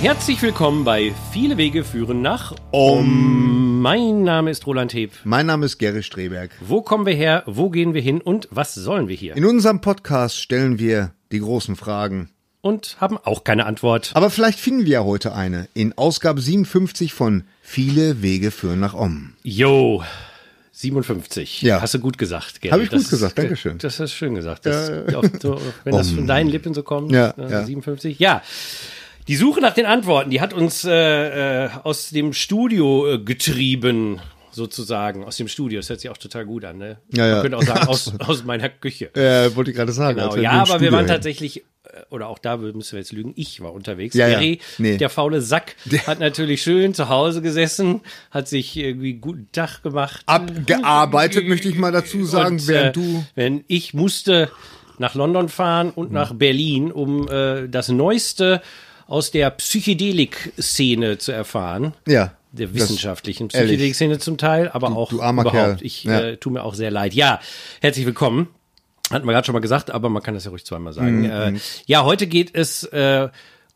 Herzlich 0.00 0.40
willkommen 0.42 0.84
bei 0.84 1.12
Viele 1.32 1.56
Wege 1.56 1.82
führen 1.82 2.20
nach 2.22 2.54
Om. 2.70 3.80
Mein 3.80 4.22
Name 4.22 4.50
ist 4.50 4.66
Roland 4.66 4.92
Heb. 4.94 5.12
Mein 5.24 5.46
Name 5.46 5.66
ist 5.66 5.78
Gary 5.78 6.02
Streberg. 6.02 6.50
Wo 6.60 6.82
kommen 6.82 7.06
wir 7.06 7.14
her? 7.14 7.42
Wo 7.46 7.70
gehen 7.70 7.94
wir 7.94 8.02
hin? 8.02 8.20
Und 8.20 8.46
was 8.50 8.74
sollen 8.74 9.08
wir 9.08 9.16
hier? 9.16 9.36
In 9.36 9.44
unserem 9.44 9.80
Podcast 9.80 10.38
stellen 10.40 10.78
wir 10.78 11.12
die 11.32 11.40
großen 11.40 11.76
Fragen. 11.76 12.30
Und 12.60 12.96
haben 13.00 13.16
auch 13.18 13.44
keine 13.44 13.64
Antwort. 13.66 14.10
Aber 14.14 14.28
vielleicht 14.30 14.58
finden 14.58 14.84
wir 14.84 14.92
ja 14.92 15.04
heute 15.04 15.34
eine. 15.34 15.68
In 15.74 15.96
Ausgabe 15.96 16.40
57 16.40 17.12
von 17.14 17.44
Viele 17.62 18.22
Wege 18.22 18.50
führen 18.50 18.80
nach 18.80 18.94
Om. 18.94 19.32
Jo. 19.42 20.02
57. 20.72 21.62
Ja. 21.62 21.80
Hast 21.80 21.94
du 21.94 22.00
gut 22.00 22.18
gesagt, 22.18 22.60
Gary. 22.60 22.72
Hab 22.72 22.80
ich 22.82 22.90
gut 22.90 23.00
Das- 23.00 23.08
gesagt, 23.10 23.38
Dankeschön. 23.38 23.78
Das 23.78 23.98
hast 23.98 24.12
du 24.12 24.16
schön 24.16 24.34
gesagt. 24.34 24.66
Das, 24.66 24.90
auch 25.14 25.24
so, 25.40 25.58
wenn 25.84 25.96
das 25.96 26.10
von 26.10 26.26
deinen 26.26 26.50
Lippen 26.50 26.74
so 26.74 26.82
kommt. 26.82 27.12
Ja, 27.12 27.32
ne, 27.36 27.50
ja. 27.50 27.64
57. 27.64 28.18
Ja. 28.18 28.42
Die 29.28 29.36
Suche 29.36 29.60
nach 29.60 29.74
den 29.74 29.86
Antworten, 29.86 30.30
die 30.30 30.40
hat 30.40 30.52
uns 30.52 30.84
äh, 30.84 31.64
äh, 31.64 31.68
aus 31.82 32.10
dem 32.10 32.32
Studio 32.32 33.14
äh, 33.14 33.18
getrieben, 33.18 34.20
sozusagen. 34.52 35.24
Aus 35.24 35.36
dem 35.36 35.48
Studio. 35.48 35.80
Das 35.80 35.90
hört 35.90 36.00
sich 36.00 36.10
auch 36.10 36.16
total 36.16 36.46
gut 36.46 36.64
an, 36.64 36.78
ne? 36.78 36.98
Ja, 37.12 37.26
ja. 37.26 37.32
Man 37.34 37.42
könnte 37.42 37.58
auch 37.58 37.62
sagen, 37.62 37.88
aus, 37.88 38.12
aus 38.20 38.44
meiner 38.44 38.68
Küche. 38.68 39.14
Äh, 39.16 39.54
wollte 39.56 39.70
ich 39.72 39.76
gerade 39.76 39.92
sagen. 39.92 40.18
Genau, 40.18 40.36
ja, 40.36 40.52
aber 40.52 40.80
wir 40.80 40.92
waren 40.92 41.00
hängen. 41.00 41.08
tatsächlich, 41.08 41.58
äh, 41.84 42.02
oder 42.10 42.28
auch 42.28 42.38
da 42.38 42.56
müssen 42.56 42.92
wir 42.92 43.00
jetzt 43.00 43.12
lügen, 43.12 43.32
ich 43.34 43.60
war 43.60 43.72
unterwegs. 43.72 44.14
Ja, 44.14 44.28
ja. 44.28 44.34
Gary, 44.34 44.60
Nee. 44.78 44.96
der 44.96 45.10
faule 45.10 45.40
Sack, 45.42 45.74
hat 46.06 46.20
natürlich 46.20 46.62
schön 46.62 46.94
zu 46.94 47.08
Hause 47.08 47.42
gesessen, 47.42 48.02
hat 48.30 48.46
sich 48.46 48.76
irgendwie 48.76 49.14
guten 49.14 49.48
Tag 49.50 49.82
gemacht. 49.82 50.22
Abgearbeitet, 50.26 51.48
möchte 51.48 51.68
ich 51.68 51.74
mal 51.76 51.92
dazu 51.92 52.24
sagen, 52.24 52.56
Und, 52.56 52.68
während 52.68 52.96
äh, 52.96 53.00
du. 53.00 53.26
Wenn 53.34 53.64
ich 53.66 53.92
musste 53.92 54.50
nach 54.98 55.14
London 55.14 55.48
fahren 55.48 55.90
und 55.90 56.12
nach 56.12 56.32
Berlin, 56.32 56.90
um 56.92 57.28
äh, 57.28 57.68
das 57.68 57.88
Neueste 57.88 58.62
aus 59.06 59.30
der 59.30 59.50
Psychedelik-Szene 59.50 61.18
zu 61.18 61.32
erfahren. 61.32 61.94
Ja. 62.06 62.32
Der 62.52 62.74
wissenschaftlichen. 62.74 63.48
Psychedelik-Szene 63.48 64.18
zum 64.18 64.38
Teil, 64.38 64.68
aber 64.70 64.96
auch 64.96 65.10
du 65.10 65.20
armer 65.20 65.42
überhaupt. 65.42 65.56
Kerl. 65.58 65.78
Ich 65.80 66.04
Ja. 66.04 66.20
äh, 66.20 66.36
tue 66.36 66.52
mir 66.52 66.62
auch 66.62 66.74
sehr 66.74 66.90
leid. 66.90 67.14
Ja, 67.14 67.40
herzlich 67.80 68.06
willkommen. 68.06 68.48
Hatten 69.10 69.26
wir 69.26 69.32
gerade 69.32 69.44
schon 69.46 69.52
mal 69.52 69.60
gesagt, 69.60 69.90
aber 69.90 70.08
man 70.08 70.22
kann 70.22 70.34
das 70.34 70.44
ja 70.44 70.50
ruhig 70.50 70.64
zweimal 70.64 70.92
sagen. 70.92 71.20
Mhm. 71.20 71.56
Äh, 71.56 71.60
ja, 71.86 72.04
heute 72.04 72.26
geht 72.26 72.54
es 72.54 72.82
äh, 72.84 73.28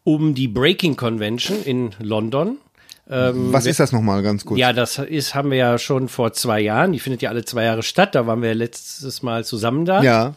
um 0.02 0.34
die 0.34 0.48
Breaking 0.48 0.96
Convention 0.96 1.62
in 1.62 1.90
London. 2.00 2.58
Was 3.12 3.66
ist 3.66 3.80
das 3.80 3.90
nochmal 3.90 4.22
ganz 4.22 4.44
kurz? 4.44 4.60
Ja, 4.60 4.72
das 4.72 4.98
ist, 4.98 5.34
haben 5.34 5.50
wir 5.50 5.58
ja 5.58 5.78
schon 5.78 6.08
vor 6.08 6.32
zwei 6.32 6.60
Jahren. 6.60 6.92
Die 6.92 7.00
findet 7.00 7.22
ja 7.22 7.30
alle 7.30 7.44
zwei 7.44 7.64
Jahre 7.64 7.82
statt. 7.82 8.14
Da 8.14 8.28
waren 8.28 8.40
wir 8.40 8.54
letztes 8.54 9.22
Mal 9.24 9.44
zusammen 9.44 9.84
da. 9.84 10.00
Ja. 10.00 10.34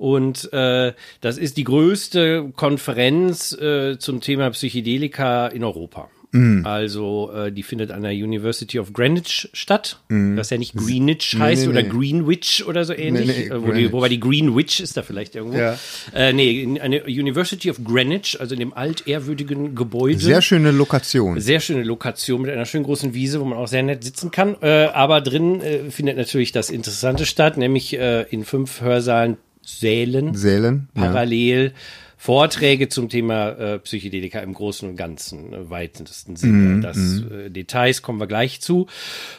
Und 0.00 0.50
äh, 0.54 0.94
das 1.20 1.36
ist 1.36 1.58
die 1.58 1.64
größte 1.64 2.52
Konferenz 2.56 3.52
äh, 3.52 3.98
zum 3.98 4.22
Thema 4.22 4.48
Psychedelika 4.48 5.46
in 5.48 5.62
Europa. 5.62 6.08
Mhm. 6.32 6.64
Also 6.64 7.30
äh, 7.34 7.52
die 7.52 7.62
findet 7.62 7.90
an 7.90 8.02
der 8.02 8.12
University 8.12 8.78
of 8.78 8.94
Greenwich 8.94 9.50
statt, 9.52 10.00
das 10.08 10.48
ja 10.48 10.56
nicht 10.56 10.74
Greenwich 10.74 11.36
heißt 11.38 11.66
Mhm. 11.66 11.72
nee, 11.72 11.78
oder 11.78 11.82
nee. 11.82 11.88
Greenwich 11.98 12.64
oder 12.66 12.84
so 12.86 12.94
ähnlich. 12.94 13.26
nee, 13.26 13.44
äh, 13.48 13.62
wo 13.62 13.72
die, 13.72 13.92
wobei 13.92 14.08
die 14.08 14.20
Greenwich 14.20 14.80
ist 14.80 14.96
da 14.96 15.02
vielleicht 15.02 15.34
irgendwo. 15.34 15.58
Ja. 15.58 15.76
Äh, 16.14 16.32
nee, 16.32 16.62
in 16.62 16.80
eine 16.80 17.02
University 17.04 17.68
of 17.68 17.84
Greenwich, 17.84 18.40
also 18.40 18.54
in 18.54 18.60
dem 18.60 18.72
altehrwürdigen 18.72 19.74
Gebäude. 19.74 20.18
Sehr 20.20 20.40
schöne 20.40 20.70
Lokation. 20.70 21.38
Sehr 21.40 21.60
schöne 21.60 21.82
Lokation 21.82 22.40
mit 22.40 22.50
einer 22.50 22.64
schönen 22.64 22.84
großen 22.84 23.12
Wiese, 23.12 23.40
wo 23.40 23.44
man 23.44 23.58
auch 23.58 23.68
sehr 23.68 23.82
nett 23.82 24.02
sitzen 24.02 24.30
kann. 24.30 24.56
Äh, 24.62 24.86
aber 24.94 25.20
drin 25.20 25.60
äh, 25.60 25.90
findet 25.90 26.16
natürlich 26.16 26.52
das 26.52 26.70
Interessante 26.70 27.26
statt, 27.26 27.58
nämlich 27.58 27.98
äh, 27.98 28.22
in 28.30 28.44
fünf 28.44 28.80
Hörsaalen, 28.80 29.36
Sälen, 29.62 30.34
Sälen. 30.34 30.88
Ja. 30.94 31.02
parallel 31.02 31.72
Vorträge 32.22 32.90
zum 32.90 33.08
Thema 33.08 33.48
äh, 33.52 33.78
Psychedelika 33.78 34.40
im 34.40 34.52
Großen 34.52 34.86
und 34.86 34.96
Ganzen, 34.96 35.54
äh, 35.54 35.70
weitesten 35.70 36.36
Sinne. 36.36 36.52
Mhm, 36.52 36.82
das 36.82 36.98
äh, 36.98 37.48
Details 37.48 38.02
kommen 38.02 38.20
wir 38.20 38.26
gleich 38.26 38.60
zu. 38.60 38.88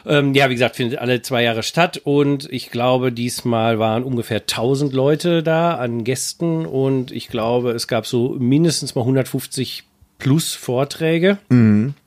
Ähm, 0.04 0.34
ja, 0.34 0.50
wie 0.50 0.54
gesagt, 0.54 0.74
findet 0.74 0.98
alle 0.98 1.22
zwei 1.22 1.44
Jahre 1.44 1.62
statt 1.62 2.00
und 2.02 2.52
ich 2.52 2.72
glaube, 2.72 3.12
diesmal 3.12 3.78
waren 3.78 4.02
ungefähr 4.02 4.40
1000 4.40 4.92
Leute 4.92 5.44
da 5.44 5.76
an 5.76 6.02
Gästen 6.02 6.66
und 6.66 7.12
ich 7.12 7.28
glaube, 7.28 7.70
es 7.70 7.86
gab 7.86 8.04
so 8.04 8.30
mindestens 8.40 8.96
mal 8.96 9.02
150 9.02 9.84
plus 10.18 10.52
Vorträge. 10.54 11.38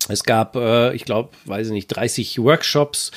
Es 0.10 0.26
gab, 0.26 0.58
äh, 0.58 0.94
ich 0.94 1.06
glaube, 1.06 1.30
weiß 1.46 1.68
ich 1.68 1.74
nicht, 1.74 1.88
30 1.88 2.40
Workshops. 2.40 3.12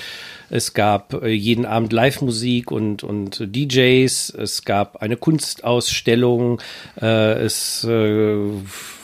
Es 0.51 0.75
gab 0.75 1.23
äh, 1.23 1.29
jeden 1.29 1.67
Abend 1.67 1.93
Live-Musik 1.93 2.71
und, 2.71 3.03
und 3.03 3.41
DJs. 3.41 4.31
Es 4.31 4.65
gab 4.65 5.03
eine 5.03 5.17
Kunstausstellung. 5.17 6.61
Äh, 7.01 7.33
es 7.43 7.85
äh, 7.89 8.49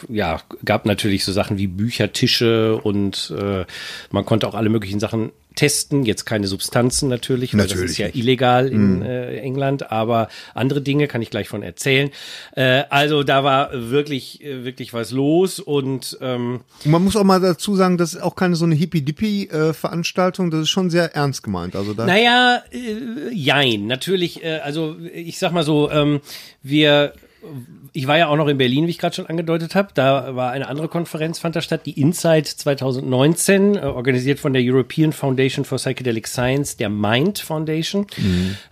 ja, 0.08 0.40
gab 0.64 0.86
natürlich 0.86 1.24
so 1.24 1.32
Sachen 1.32 1.58
wie 1.58 1.66
Bücher, 1.66 2.12
Tische 2.12 2.76
und 2.76 3.32
äh, 3.38 3.64
man 4.10 4.24
konnte 4.24 4.46
auch 4.46 4.54
alle 4.54 4.68
möglichen 4.68 5.00
Sachen 5.00 5.30
testen. 5.54 6.04
Jetzt 6.04 6.24
keine 6.24 6.46
Substanzen 6.46 7.08
natürlich, 7.08 7.54
weil 7.54 7.62
das 7.62 7.70
Natürlich 7.70 7.92
ist 7.92 7.98
ja 7.98 8.06
nicht. 8.06 8.16
illegal 8.16 8.68
in 8.68 9.02
äh, 9.02 9.36
England, 9.38 9.90
aber 9.90 10.28
andere 10.52 10.80
Dinge 10.80 11.06
kann 11.06 11.22
ich 11.22 11.30
gleich 11.30 11.48
von 11.48 11.62
erzählen. 11.62 12.10
Äh, 12.56 12.84
also 12.90 13.22
da 13.22 13.44
war 13.44 13.70
wirklich, 13.72 14.42
äh, 14.42 14.64
wirklich 14.64 14.92
was 14.92 15.10
los 15.10 15.60
und 15.60 16.18
ähm, 16.20 16.60
man 16.84 17.04
muss 17.04 17.16
auch 17.16 17.24
mal 17.24 17.40
dazu 17.40 17.76
sagen, 17.76 17.98
das 17.98 18.14
ist 18.14 18.22
auch 18.22 18.34
keine 18.34 18.56
so 18.56 18.64
eine 18.64 18.74
Hippie-Dippie-Veranstaltung, 18.74 20.50
das 20.50 20.62
ist 20.62 20.70
schon 20.70 20.90
sehr 20.90 21.14
ernst 21.14 21.33
gemeint. 21.42 21.76
Also 21.76 21.94
da. 21.94 22.06
Naja, 22.06 22.62
äh, 22.72 23.32
jein. 23.32 23.86
Natürlich, 23.86 24.44
äh, 24.44 24.60
also 24.62 24.96
ich 25.12 25.38
sag 25.38 25.52
mal 25.52 25.64
so, 25.64 25.90
ähm, 25.90 26.20
wir, 26.62 27.12
ich 27.92 28.06
war 28.06 28.18
ja 28.18 28.28
auch 28.28 28.36
noch 28.36 28.48
in 28.48 28.58
Berlin, 28.58 28.86
wie 28.86 28.90
ich 28.90 28.98
gerade 28.98 29.14
schon 29.14 29.26
angedeutet 29.26 29.74
habe. 29.74 29.88
Da 29.94 30.34
war 30.34 30.50
eine 30.50 30.68
andere 30.68 30.88
Konferenz, 30.88 31.38
fand 31.38 31.56
da 31.56 31.60
statt, 31.60 31.82
die 31.86 32.00
Insight 32.00 32.46
2019, 32.46 33.76
äh, 33.76 33.80
organisiert 33.80 34.40
von 34.40 34.52
der 34.52 34.62
European 34.64 35.12
Foundation 35.12 35.64
for 35.64 35.78
Psychedelic 35.78 36.26
Science, 36.26 36.76
der 36.76 36.88
Mind 36.88 37.38
Foundation, 37.38 38.06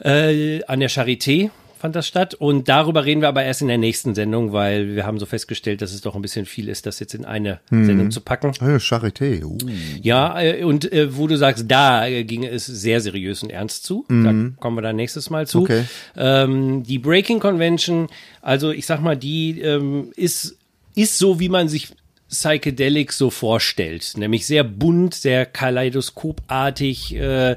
äh, 0.02 0.62
an 0.64 0.80
der 0.80 0.90
Charité 0.90 1.50
fand 1.82 1.96
das 1.96 2.06
statt. 2.06 2.34
Und 2.34 2.68
darüber 2.68 3.04
reden 3.04 3.20
wir 3.20 3.28
aber 3.28 3.42
erst 3.42 3.60
in 3.60 3.68
der 3.68 3.76
nächsten 3.76 4.14
Sendung, 4.14 4.52
weil 4.52 4.94
wir 4.94 5.04
haben 5.04 5.18
so 5.18 5.26
festgestellt, 5.26 5.82
dass 5.82 5.92
es 5.92 6.00
doch 6.00 6.14
ein 6.14 6.22
bisschen 6.22 6.46
viel 6.46 6.68
ist, 6.68 6.86
das 6.86 7.00
jetzt 7.00 7.12
in 7.12 7.24
eine 7.24 7.60
Sendung 7.70 8.10
zu 8.10 8.20
packen. 8.20 8.52
Charité. 8.52 9.44
Uh. 9.44 9.58
Ja, 10.00 10.40
äh, 10.40 10.62
und 10.62 10.90
äh, 10.92 11.16
wo 11.16 11.26
du 11.26 11.36
sagst, 11.36 11.64
da 11.68 12.06
äh, 12.06 12.24
ging 12.24 12.44
es 12.44 12.66
sehr 12.66 13.00
seriös 13.00 13.42
und 13.42 13.50
ernst 13.50 13.84
zu. 13.84 14.06
Da 14.08 14.32
kommen 14.60 14.76
wir 14.76 14.82
dann 14.82 14.96
nächstes 14.96 15.28
Mal 15.28 15.46
zu. 15.46 15.62
Okay. 15.62 15.84
Ähm, 16.16 16.84
die 16.84 16.98
Breaking 16.98 17.40
Convention, 17.40 18.08
also 18.40 18.70
ich 18.70 18.86
sag 18.86 19.00
mal, 19.00 19.16
die 19.16 19.60
ähm, 19.60 20.12
ist, 20.16 20.56
ist 20.94 21.18
so, 21.18 21.40
wie 21.40 21.48
man 21.48 21.68
sich 21.68 21.88
Psychedelics 22.28 23.18
so 23.18 23.30
vorstellt. 23.30 24.14
Nämlich 24.16 24.46
sehr 24.46 24.64
bunt, 24.64 25.14
sehr 25.14 25.44
kaleidoskopartig, 25.44 27.14
äh, 27.16 27.56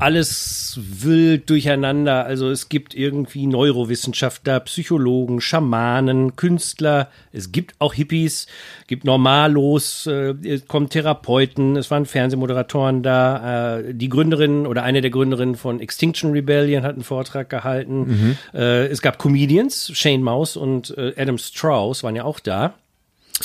alles 0.00 0.78
wild 0.82 1.50
durcheinander. 1.50 2.24
Also 2.24 2.50
es 2.50 2.68
gibt 2.68 2.94
irgendwie 2.94 3.46
Neurowissenschaftler, 3.46 4.60
Psychologen, 4.60 5.40
Schamanen, 5.40 6.36
Künstler. 6.36 7.08
Es 7.32 7.52
gibt 7.52 7.74
auch 7.78 7.94
Hippies, 7.94 8.46
gibt 8.86 9.04
Normalos, 9.04 10.06
äh, 10.06 10.34
es 10.44 10.66
kommen 10.66 10.88
Therapeuten. 10.88 11.76
Es 11.76 11.90
waren 11.90 12.06
Fernsehmoderatoren 12.06 13.02
da. 13.02 13.78
Äh, 13.78 13.94
die 13.94 14.08
Gründerin 14.08 14.66
oder 14.66 14.82
eine 14.82 15.02
der 15.02 15.10
Gründerinnen 15.10 15.54
von 15.54 15.80
Extinction 15.80 16.32
Rebellion 16.32 16.82
hat 16.82 16.94
einen 16.94 17.04
Vortrag 17.04 17.50
gehalten. 17.50 18.36
Äh, 18.54 18.86
es 18.86 19.02
gab 19.02 19.18
Comedians, 19.18 19.92
Shane 19.94 20.22
Maus 20.22 20.56
und 20.56 20.96
äh, 20.96 21.12
Adam 21.16 21.38
Strauss 21.38 22.02
waren 22.02 22.16
ja 22.16 22.24
auch 22.24 22.40
da. 22.40 22.74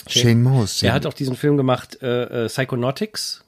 Shane 0.08 0.42
Maus. 0.42 0.84
Er 0.84 0.94
hat 0.94 1.06
auch 1.06 1.14
diesen 1.14 1.36
Film 1.36 1.58
gemacht, 1.58 2.02
äh, 2.02 2.48
Psychonautics. 2.48 3.44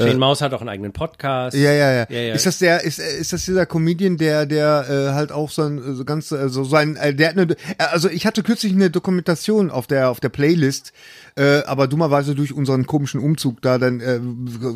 Shane 0.00 0.18
Maus 0.18 0.40
hat 0.40 0.52
auch 0.52 0.60
einen 0.60 0.70
eigenen 0.70 0.92
Podcast. 0.92 1.56
Ja, 1.56 1.70
ja, 1.70 1.92
ja, 1.92 2.06
Ja, 2.08 2.20
ja. 2.20 2.34
Ist 2.34 2.46
das 2.46 2.58
der, 2.58 2.82
ist, 2.82 2.98
ist 2.98 3.32
das 3.32 3.44
dieser 3.44 3.64
Comedian, 3.64 4.16
der, 4.16 4.44
der 4.44 4.86
äh, 4.88 5.12
halt 5.12 5.30
auch 5.30 5.50
so 5.50 5.62
ein 5.62 5.94
so 5.94 6.04
ganz, 6.04 6.32
also 6.32 6.64
sein, 6.64 6.96
äh, 6.96 7.14
der 7.14 7.28
hat 7.28 7.38
eine, 7.38 7.52
äh, 7.52 7.56
also 7.78 8.08
ich 8.08 8.26
hatte 8.26 8.42
kürzlich 8.42 8.72
eine 8.72 8.90
Dokumentation 8.90 9.70
auf 9.70 9.86
der 9.86 10.10
auf 10.10 10.18
der 10.18 10.30
Playlist, 10.30 10.92
äh, 11.36 11.62
aber 11.64 11.86
dummerweise 11.86 12.34
durch 12.34 12.52
unseren 12.52 12.86
komischen 12.86 13.20
Umzug 13.20 13.62
da, 13.62 13.78
dann 13.78 14.00
äh, 14.00 14.18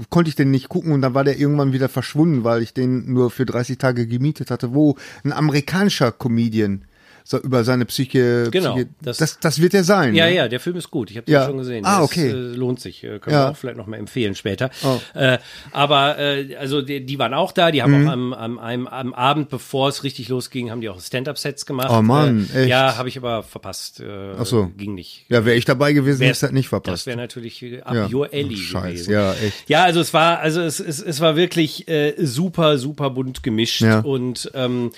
konnte 0.08 0.28
ich 0.28 0.36
den 0.36 0.52
nicht 0.52 0.68
gucken 0.68 0.92
und 0.92 1.02
dann 1.02 1.14
war 1.14 1.24
der 1.24 1.38
irgendwann 1.38 1.72
wieder 1.72 1.88
verschwunden, 1.88 2.44
weil 2.44 2.62
ich 2.62 2.72
den 2.72 3.12
nur 3.12 3.30
für 3.32 3.44
30 3.44 3.76
Tage 3.78 4.06
gemietet 4.06 4.52
hatte, 4.52 4.72
wo 4.72 4.96
ein 5.24 5.32
amerikanischer 5.32 6.12
Comedian 6.12 6.84
so 7.30 7.36
über 7.38 7.62
seine 7.62 7.84
Psyche, 7.84 8.48
Genau, 8.50 8.72
Psyche 8.74 8.88
das- 9.02 9.18
das, 9.18 9.38
das, 9.38 9.60
wird 9.60 9.74
er 9.74 9.84
sein. 9.84 10.14
Ja, 10.14 10.24
ne? 10.24 10.34
ja, 10.34 10.48
der 10.48 10.60
Film 10.60 10.76
ist 10.76 10.90
gut. 10.90 11.10
Ich 11.10 11.16
habe 11.18 11.26
den 11.26 11.32
Ja. 11.34 11.44
schon 11.44 11.58
gesehen. 11.58 11.84
Ah, 11.84 12.02
okay. 12.02 12.28
Ist, 12.28 12.32
äh, 12.34 12.56
lohnt 12.56 12.80
sich. 12.80 13.04
Äh, 13.04 13.18
können 13.18 13.36
Ja. 13.36 13.44
wir 13.46 13.50
auch 13.50 13.56
vielleicht 13.58 13.76
noch 13.76 13.86
mal 13.86 13.98
empfehlen 13.98 14.34
später. 14.34 14.70
Oh. 14.82 14.98
Äh, 15.12 15.36
aber 15.72 16.18
äh, 16.18 16.56
also 16.56 16.80
die, 16.80 17.04
die 17.04 17.18
waren 17.18 17.34
auch 17.34 17.52
da. 17.52 17.70
Die 17.70 17.82
haben 17.82 18.00
Mhm. 18.04 18.08
auch 18.08 18.12
am, 18.12 18.32
am, 18.32 18.58
am, 18.58 18.86
am 18.86 19.12
Abend, 19.12 19.50
bevor 19.50 19.90
es 19.90 20.04
richtig 20.04 20.30
losging, 20.30 20.70
haben 20.70 20.80
die 20.80 20.88
auch 20.88 20.98
Stand-up-Sets 21.00 21.66
gemacht. 21.66 21.90
Oh 21.90 22.00
Mann, 22.00 22.48
äh, 22.54 22.60
echt? 22.62 22.70
Ja, 22.70 22.96
habe 22.96 23.10
ich 23.10 23.18
aber 23.18 23.42
verpasst. 23.42 24.00
Äh, 24.00 24.06
Ach 24.38 24.46
so. 24.46 24.70
Ging 24.78 24.94
nicht. 24.94 25.26
Ja, 25.28 25.44
wäre 25.44 25.56
ich 25.56 25.66
dabei 25.66 25.92
gewesen, 25.92 26.22
hätte 26.22 26.32
ich 26.32 26.40
das 26.40 26.50
nicht 26.52 26.64
Das 26.64 26.70
verpasst. 26.70 27.06
wäre 27.06 27.18
natürlich 27.18 27.62
up 27.84 27.94
Ja. 27.94 28.08
your 28.10 28.30
alley 28.32 28.56
Scheiß, 28.56 28.84
gewesen. 29.06 29.12
ja, 29.12 29.34
echt. 29.34 29.68
Ja, 29.68 29.84
also 29.84 30.00
es 30.00 30.14
war, 30.14 30.38
also 30.38 30.62
es, 30.62 30.80
es, 30.80 31.02
es 31.02 31.20
war 31.20 31.36
wirklich 31.36 31.84
super, 32.16 32.78
super 32.78 33.10
bunt 33.10 33.42
gemischt 33.42 33.82
und 33.82 34.50
ähm, 34.54 34.92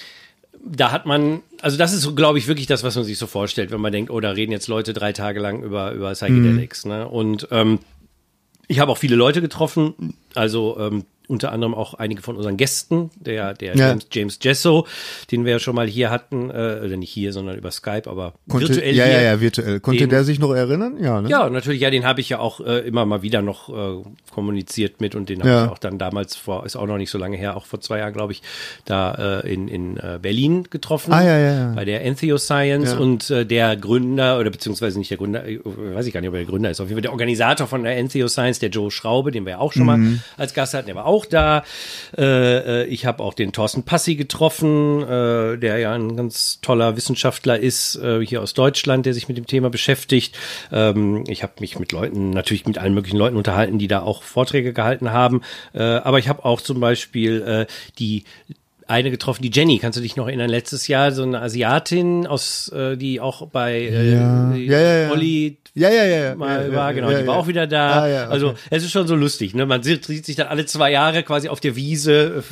da 0.65 0.93
hat 0.93 1.07
man 1.07 1.41
also 1.63 1.77
das 1.77 1.93
ist, 1.93 2.17
glaube 2.17 2.39
ich, 2.39 2.49
wirklich 2.49 2.67
das, 2.67 2.83
was 2.83 2.97
man 2.97 3.05
sich 3.05 3.19
so 3.19 3.27
vorstellt, 3.27 3.71
wenn 3.71 3.81
man 3.81 3.93
denkt, 3.93 4.11
oh, 4.11 4.21
da 4.21 4.31
reden 4.31 4.53
jetzt 4.53 4.69
Leute 4.69 4.93
drei 4.93 5.13
Tage 5.13 5.41
lang 5.41 5.63
über, 5.63 5.93
über 5.93 6.13
Psychedelics. 6.13 6.85
Mhm. 6.85 6.91
Ne? 6.91 7.09
Und 7.09 7.49
ähm, 7.51 7.79
ich 8.69 8.79
habe 8.79 8.93
auch 8.93 8.99
viele 8.99 9.17
Leute 9.17 9.41
getroffen, 9.41 10.15
also 10.35 10.79
ähm, 10.79 11.05
unter 11.31 11.53
anderem 11.53 11.75
auch 11.75 11.95
einige 11.95 12.21
von 12.23 12.37
unseren 12.37 12.57
Gästen, 12.57 13.11
der, 13.17 13.55
der 13.55 13.75
ja. 13.77 13.89
James, 13.89 14.07
James 14.13 14.39
Jesso, 14.43 14.87
den 15.31 15.45
wir 15.45 15.53
ja 15.53 15.59
schon 15.59 15.75
mal 15.75 15.87
hier 15.87 16.11
hatten, 16.11 16.51
äh, 16.51 16.81
oder 16.85 16.97
nicht 16.97 17.11
hier, 17.11 17.33
sondern 17.33 17.57
über 17.57 17.71
Skype, 17.71 18.03
aber 18.11 18.35
Konnte, 18.49 18.69
virtuell. 18.69 18.95
Ja, 18.95 19.05
hier. 19.05 19.15
ja, 19.15 19.23
ja, 19.23 19.41
virtuell. 19.41 19.81
Konnte 19.81 20.01
Den- 20.01 20.11
der 20.11 20.25
sich 20.25 20.39
noch 20.39 20.53
erinnern? 20.53 20.97
Ja, 21.01 21.21
ne? 21.23 21.29
Ja, 21.31 21.49
natürlich, 21.49 21.81
ja, 21.81 21.91
den 21.91 22.05
habe 22.05 22.21
ich 22.21 22.29
ja 22.29 22.39
auch 22.41 22.61
äh, 22.61 22.81
immer 22.81 23.07
mal 23.07 23.23
wieder 23.23 23.41
noch 23.43 23.69
äh, 23.69 24.03
kommuniziert 24.35 25.01
mit 25.01 25.15
und 25.15 25.29
den 25.29 25.41
habe 25.41 25.49
Ja. 25.51 25.65
ich 25.67 25.71
auch 25.71 25.79
dann 25.79 25.99
damals 25.99 26.37
vor, 26.37 26.67
ist 26.67 26.77
auch 26.77 26.87
noch 26.87 26.97
nicht 26.99 27.11
so 27.11 27.19
lange 27.19 27.37
her, 27.37 27.57
auch 27.57 27.67
vor 27.67 27.81
zwei 27.81 27.99
Jahren, 27.99 28.13
glaube 28.13 28.33
ich, 28.33 28.43
da 28.85 29.41
äh, 29.45 29.53
in, 29.53 29.69
in 29.69 29.97
äh, 29.97 30.19
Berlin 30.21 30.65
getroffen. 30.71 31.13
Ah, 31.13 31.23
ja, 31.23 31.39
ja, 31.39 31.53
ja. 31.55 31.73
Bei 31.75 31.85
der 31.85 32.05
Entheoscience 32.05 32.93
Ja. 32.93 32.99
und 32.99 33.31
äh, 33.31 33.47
der 33.47 33.77
Gründer, 33.77 34.39
oder 34.39 34.51
beziehungsweise 34.51 34.99
nicht 34.99 35.11
der 35.11 35.19
Gründer, 35.19 35.47
äh, 35.47 35.61
weiß 35.65 36.07
ich 36.07 36.13
gar 36.13 36.21
nicht, 36.21 36.29
ob 36.29 36.35
er 36.35 36.41
der 36.41 36.47
Gründer 36.51 36.71
ist, 36.71 36.81
auf 36.81 36.89
jeden 36.89 36.97
Fall 36.97 37.03
der 37.03 37.13
Organisator 37.13 37.67
von 37.67 37.83
der 37.83 37.97
Entheoscience, 37.97 38.59
der 38.59 38.71
Joe 38.71 38.91
Schraube, 38.91 39.31
den 39.31 39.45
wir 39.45 39.53
ja 39.53 39.59
auch 39.59 39.73
schon 39.73 39.83
Mhm. 39.83 39.87
mal 39.87 40.19
als 40.37 40.55
Gast 40.55 40.75
hatten, 40.75 40.87
der 40.87 40.95
war 40.97 41.07
auch 41.07 41.20
da. 41.25 41.65
Äh, 42.17 42.83
äh, 42.83 42.85
ich 42.87 43.07
habe 43.07 43.23
auch 43.23 43.35
den 43.35 43.53
Thorsten 43.53 43.83
Passi 43.83 44.15
getroffen, 44.15 45.03
äh, 45.03 45.59
der 45.59 45.79
ja 45.79 45.93
ein 45.93 46.17
ganz 46.17 46.61
toller 46.61 46.97
Wissenschaftler 46.97 47.59
ist, 47.59 47.97
äh, 47.97 48.25
hier 48.25 48.43
aus 48.43 48.55
Deutschland, 48.55 49.07
der 49.07 49.15
sich 49.15 49.29
mit 49.29 49.37
dem 49.37 49.47
Thema 49.47 49.71
beschäftigt. 49.71 50.37
Ähm, 50.73 51.25
ich 51.29 51.43
habe 51.43 51.55
mich 51.61 51.79
mit 51.79 51.93
Leuten, 51.93 52.31
natürlich 52.31 52.67
mit 52.67 52.79
allen 52.79 52.95
möglichen 52.95 53.17
Leuten 53.17 53.37
unterhalten, 53.37 53.79
die 53.79 53.89
da 53.89 54.03
auch 54.03 54.23
Vorträge 54.23 54.73
gehalten 54.73 55.13
haben. 55.13 55.43
Äh, 55.73 55.83
aber 55.83 56.19
ich 56.19 56.29
habe 56.29 56.45
auch 56.45 56.61
zum 56.61 56.81
Beispiel 56.81 57.43
äh, 57.43 57.67
die 57.99 58.25
eine 58.91 59.11
getroffen, 59.11 59.43
die 59.43 59.51
Jenny, 59.53 59.79
kannst 59.79 59.97
du 59.99 60.03
dich 60.03 60.17
noch 60.17 60.27
erinnern? 60.27 60.51
Letztes 60.51 60.89
Jahr 60.89 61.13
so 61.13 61.23
eine 61.23 61.41
Asiatin 61.41 62.27
aus, 62.27 62.69
äh, 62.71 62.97
die 62.97 63.21
auch 63.21 63.47
bei 63.49 63.75
äh, 63.81 64.13
Ja. 64.13 64.55
Ja, 64.55 64.81
ja, 64.81 64.99
ja. 65.05 65.11
Olli 65.11 65.57
Ja, 65.75 65.89
ja, 65.91 66.05
ja. 66.05 66.35
mal 66.35 66.73
war, 66.75 66.93
genau, 66.93 67.11
die 67.11 67.27
war 67.27 67.37
auch 67.37 67.47
wieder 67.47 67.67
da. 67.67 68.03
Ah, 68.03 68.09
ja, 68.09 68.23
okay. 68.25 68.33
Also 68.33 68.55
es 68.71 68.83
ist 68.85 68.91
schon 68.91 69.07
so 69.07 69.15
lustig, 69.15 69.55
ne? 69.55 69.65
Man 69.67 69.83
sieht, 69.83 70.05
sieht 70.05 70.27
sich 70.27 70.37
dann 70.37 70.49
alle 70.49 70.67
zwei 70.67 70.91
Jahre 70.91 71.23
quasi 71.23 71.49
auf 71.49 71.61
der 71.61 71.77
Wiese 71.77 72.43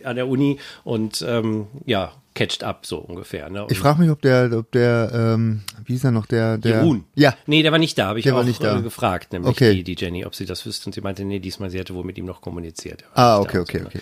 äh, 0.00 0.04
an 0.04 0.16
der 0.16 0.28
Uni 0.28 0.58
und 0.84 1.24
ähm, 1.28 1.66
ja, 1.86 2.12
catcht 2.34 2.62
up 2.62 2.86
so 2.86 2.98
ungefähr. 2.98 3.50
Ne? 3.50 3.64
Und 3.64 3.72
Ich 3.72 3.78
frage 3.80 4.00
mich, 4.00 4.10
ob 4.10 4.22
der, 4.22 4.48
ob 4.56 4.70
der, 4.70 5.10
ähm, 5.12 5.62
wie 5.84 5.94
ist 5.96 6.04
er 6.04 6.12
noch, 6.12 6.26
der, 6.26 6.56
der. 6.56 6.76
Jeroen. 6.76 7.02
Ja. 7.16 7.34
Nee, 7.46 7.62
der 7.64 7.72
war 7.72 7.80
nicht 7.80 7.98
da, 7.98 8.06
habe 8.06 8.20
ich 8.20 8.24
Der 8.24 8.34
war 8.34 8.42
auch 8.42 8.46
nicht 8.46 8.62
da. 8.62 8.78
Äh, 8.78 8.82
gefragt, 8.82 9.32
nämlich 9.32 9.50
Okay. 9.50 9.74
die, 9.74 9.82
die 9.82 9.96
Jenny, 9.98 10.24
ob 10.24 10.36
sie 10.36 10.46
das 10.46 10.64
wüsste. 10.64 10.86
Und 10.86 10.92
sie 10.94 11.00
meinte, 11.00 11.24
nee, 11.24 11.40
diesmal, 11.40 11.68
sie 11.70 11.78
hätte 11.80 11.94
wohl 11.94 12.04
mit 12.04 12.16
ihm 12.16 12.26
noch 12.26 12.40
kommuniziert. 12.40 13.02
Er 13.02 13.16
war 13.16 13.34
Ah, 13.36 13.38
nicht 13.40 13.48
okay, 13.48 13.56
da. 13.56 13.62
okay, 13.62 13.82
okay. 13.86 14.00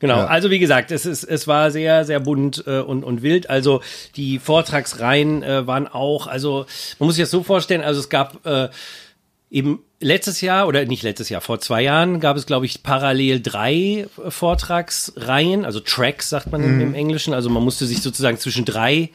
Genau, 0.00 0.16
Ja. 0.16 0.26
also 0.26 0.50
wie 0.50 0.58
gesagt, 0.58 0.90
es 0.90 1.06
ist, 1.06 1.22
es 1.24 1.46
war 1.46 1.70
sehr, 1.70 2.04
sehr 2.04 2.18
bunt 2.20 2.64
äh, 2.66 2.80
und, 2.80 3.04
und 3.04 3.22
wild. 3.22 3.48
Also 3.48 3.80
die 4.16 4.38
Vortragsreihen 4.38 5.42
äh, 5.42 5.66
waren 5.66 5.86
auch, 5.86 6.26
also 6.26 6.66
man 6.98 7.06
muss 7.06 7.14
sich 7.16 7.22
das 7.22 7.30
so 7.30 7.42
vorstellen, 7.42 7.82
also 7.82 8.00
es 8.00 8.08
gab 8.08 8.44
äh, 8.46 8.68
eben 9.50 9.80
letztes 10.00 10.40
Jahr 10.40 10.66
oder 10.68 10.84
nicht 10.86 11.02
letztes 11.02 11.28
Jahr, 11.28 11.40
vor 11.42 11.60
zwei 11.60 11.82
Jahren 11.82 12.20
gab 12.20 12.36
es, 12.36 12.46
glaube 12.46 12.64
ich, 12.66 12.82
parallel 12.82 13.40
drei 13.42 14.06
Vortragsreihen, 14.28 15.64
also 15.64 15.80
Tracks 15.80 16.30
sagt 16.30 16.50
man 16.52 16.62
Mhm. 16.76 16.80
im, 16.80 16.94
Englischen. 16.94 17.34
Also 17.34 17.50
man 17.50 17.62
musste 17.62 17.86
sich 17.86 18.00
sozusagen 18.02 18.38
zwischen 18.38 18.64
drei 18.64 19.10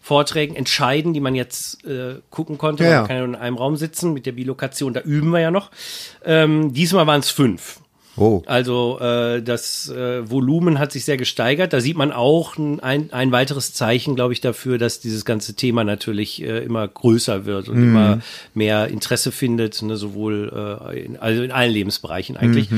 Vorträgen 0.00 0.56
entscheiden, 0.56 1.12
die 1.12 1.20
man 1.20 1.34
jetzt 1.34 1.84
äh, 1.84 2.14
gucken 2.30 2.56
konnte. 2.56 2.84
Ja, 2.84 3.00
Man 3.00 3.08
kann 3.08 3.16
ja 3.18 3.24
in 3.24 3.34
einem 3.34 3.56
Raum 3.58 3.76
sitzen 3.76 4.14
mit 4.14 4.24
der 4.24 4.32
Bilokation, 4.32 4.94
da 4.94 5.00
üben 5.00 5.30
wir 5.30 5.40
ja 5.40 5.50
noch. 5.50 5.70
Ähm, 6.24 6.72
diesmal 6.72 7.06
waren 7.06 7.20
es 7.20 7.30
fünf. 7.30 7.79
Oh. 8.16 8.42
Also 8.46 8.98
äh, 9.00 9.42
das 9.42 9.88
äh, 9.88 10.28
Volumen 10.28 10.78
hat 10.78 10.92
sich 10.92 11.04
sehr 11.04 11.16
gesteigert. 11.16 11.72
Da 11.72 11.80
sieht 11.80 11.96
man 11.96 12.12
auch 12.12 12.56
ein, 12.56 12.80
ein, 12.80 13.32
weiteres 13.32 13.72
Zeichen, 13.72 14.16
glaube 14.16 14.32
ich, 14.32 14.40
dafür, 14.40 14.78
dass 14.78 15.00
dieses 15.00 15.24
ganze 15.24 15.54
Thema 15.54 15.84
natürlich 15.84 16.42
äh, 16.42 16.58
immer 16.64 16.86
größer 16.86 17.46
wird 17.46 17.68
und 17.68 17.82
immer 17.82 18.20
mehr 18.52 18.88
Interesse 18.88 19.32
findet, 19.32 19.80
ne, 19.82 19.96
sowohl 19.96 20.52
äh, 20.92 21.04
in, 21.04 21.16
also 21.16 21.42
in 21.42 21.52
allen 21.52 21.72
Lebensbereichen 21.72 22.36
eigentlich. 22.36 22.68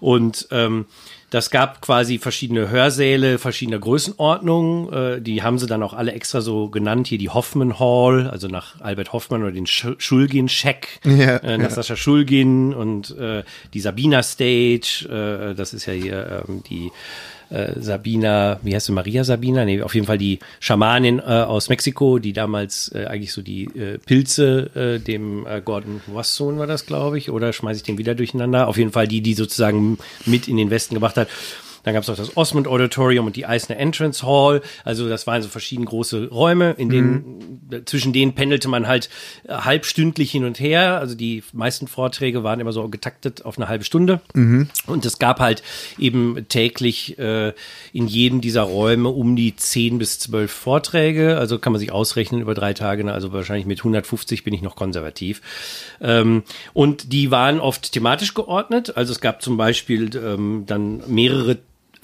Und 0.00 0.48
ähm, 0.50 0.86
das 1.30 1.50
gab 1.50 1.82
quasi 1.82 2.18
verschiedene 2.18 2.70
Hörsäle 2.70 3.38
verschiedener 3.38 3.78
Größenordnungen. 3.78 4.92
Äh, 4.92 5.20
die 5.20 5.42
haben 5.42 5.58
sie 5.58 5.66
dann 5.66 5.82
auch 5.82 5.92
alle 5.92 6.12
extra 6.12 6.40
so 6.40 6.68
genannt. 6.68 7.06
Hier 7.08 7.18
die 7.18 7.28
Hoffman 7.28 7.78
Hall, 7.78 8.28
also 8.28 8.48
nach 8.48 8.80
Albert 8.80 9.12
Hoffmann 9.12 9.42
oder 9.42 9.52
den 9.52 9.66
Sch 9.66 9.88
Schulgin-Scheck 9.98 11.00
Ja, 11.04 11.36
äh, 11.38 11.58
nach 11.58 11.68
ja. 11.68 11.70
Sascha 11.70 11.96
Schulgin 11.96 12.72
und 12.72 13.16
äh, 13.18 13.44
die 13.74 13.80
Sabina 13.80 14.22
Stage. 14.22 15.50
Äh, 15.50 15.54
das 15.54 15.74
ist 15.74 15.86
ja 15.86 15.92
hier 15.92 16.44
ähm, 16.48 16.62
die 16.68 16.90
äh, 17.50 17.80
Sabina, 17.80 18.60
wie 18.62 18.74
heißt 18.74 18.86
sie, 18.86 18.92
Maria 18.92 19.24
Sabina? 19.24 19.64
Nee, 19.64 19.82
auf 19.82 19.94
jeden 19.94 20.06
Fall 20.06 20.18
die 20.18 20.38
Schamanin 20.60 21.18
äh, 21.18 21.22
aus 21.22 21.68
Mexiko, 21.68 22.18
die 22.18 22.32
damals 22.32 22.92
äh, 22.94 23.06
eigentlich 23.06 23.32
so 23.32 23.42
die 23.42 23.64
äh, 23.64 23.98
Pilze 23.98 24.70
äh, 24.74 24.98
dem 24.98 25.46
äh, 25.46 25.60
Gordon 25.60 26.00
Wasson 26.06 26.58
war 26.58 26.66
das, 26.66 26.86
glaube 26.86 27.18
ich, 27.18 27.30
oder 27.30 27.52
schmeiße 27.52 27.78
ich 27.78 27.82
den 27.84 27.98
wieder 27.98 28.14
durcheinander? 28.14 28.68
Auf 28.68 28.76
jeden 28.76 28.92
Fall 28.92 29.08
die, 29.08 29.20
die 29.20 29.34
sozusagen 29.34 29.98
mit 30.26 30.48
in 30.48 30.56
den 30.56 30.70
Westen 30.70 30.94
gebracht 30.94 31.16
hat. 31.16 31.28
Dann 31.82 31.94
gab 31.94 32.02
es 32.02 32.08
noch 32.08 32.16
das 32.16 32.36
Osmond 32.36 32.66
Auditorium 32.68 33.26
und 33.26 33.36
die 33.36 33.46
Eisner 33.46 33.76
Entrance 33.76 34.26
Hall. 34.26 34.62
Also 34.84 35.08
das 35.08 35.26
waren 35.26 35.42
so 35.42 35.48
verschiedene 35.48 35.86
große 35.86 36.28
Räume, 36.28 36.74
in 36.78 36.88
denen 36.90 37.60
zwischen 37.84 38.12
denen 38.12 38.34
pendelte 38.34 38.68
man 38.68 38.86
halt 38.86 39.08
äh, 39.44 39.52
halbstündlich 39.52 40.30
hin 40.30 40.44
und 40.44 40.60
her. 40.60 40.98
Also 40.98 41.14
die 41.14 41.42
meisten 41.52 41.88
Vorträge 41.88 42.42
waren 42.42 42.60
immer 42.60 42.72
so 42.72 42.88
getaktet 42.88 43.44
auf 43.44 43.58
eine 43.58 43.68
halbe 43.68 43.84
Stunde. 43.84 44.20
Und 44.86 45.04
es 45.04 45.18
gab 45.18 45.40
halt 45.40 45.62
eben 45.98 46.46
täglich 46.48 47.18
äh, 47.18 47.52
in 47.92 48.06
jedem 48.06 48.40
dieser 48.40 48.62
Räume 48.62 49.08
um 49.08 49.36
die 49.36 49.54
10 49.54 49.98
bis 49.98 50.18
12 50.20 50.50
Vorträge. 50.50 51.38
Also 51.38 51.58
kann 51.58 51.72
man 51.72 51.80
sich 51.80 51.92
ausrechnen 51.92 52.40
über 52.40 52.54
drei 52.54 52.74
Tage. 52.74 53.12
Also 53.12 53.32
wahrscheinlich 53.32 53.66
mit 53.66 53.80
150 53.80 54.44
bin 54.44 54.54
ich 54.54 54.62
noch 54.62 54.76
konservativ. 54.76 55.40
Ähm, 56.00 56.42
und 56.72 57.12
die 57.12 57.30
waren 57.30 57.60
oft 57.60 57.92
thematisch 57.92 58.34
geordnet. 58.34 58.96
Also 58.96 59.12
es 59.12 59.20
gab 59.20 59.42
zum 59.42 59.56
Beispiel 59.56 60.10
ähm, 60.16 60.64
dann 60.66 61.02
mehrere 61.06 61.58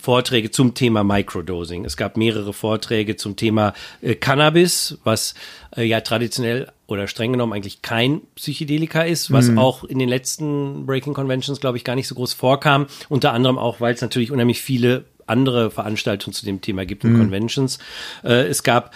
Vorträge 0.05 0.51
zum 0.51 0.75
Thema 0.75 1.03
Microdosing. 1.03 1.87
Es 1.87 1.97
gab 1.97 2.19
mehrere 2.19 2.53
Vorträge 2.53 3.17
zum 3.17 3.37
Thema 3.37 3.73
äh, 4.03 4.15
Cannabis, 4.15 4.99
was 5.03 5.35
äh, 5.75 5.83
ja 5.83 6.03
traditionell 6.03 6.71
oder 6.87 7.09
streng 7.09 7.33
genommen 7.33 7.55
eigentlich 7.55 7.81
kein 7.81 8.21
Psychedelika 8.35 9.03
ist, 9.03 9.33
was 9.33 9.57
auch 9.57 9.83
in 9.85 9.99
den 9.99 10.11
letzten 10.11 10.85
Breaking 10.85 11.15
Conventions, 11.15 11.59
glaube 11.59 11.79
ich, 11.79 11.85
gar 11.85 11.95
nicht 11.97 12.07
so 12.07 12.15
groß 12.15 12.35
vorkam. 12.35 12.87
Unter 13.09 13.33
anderem 13.33 13.57
auch, 13.57 13.81
weil 13.81 13.95
es 13.95 14.03
natürlich 14.03 14.31
unheimlich 14.31 14.61
viele 14.61 15.07
andere 15.27 15.71
Veranstaltungen 15.71 16.35
zu 16.35 16.45
dem 16.45 16.61
Thema 16.61 16.85
gibt 16.85 17.05
und 17.07 17.17
Conventions. 17.17 17.79
Äh, 18.23 18.47
es 18.49 18.63
gab 18.63 18.95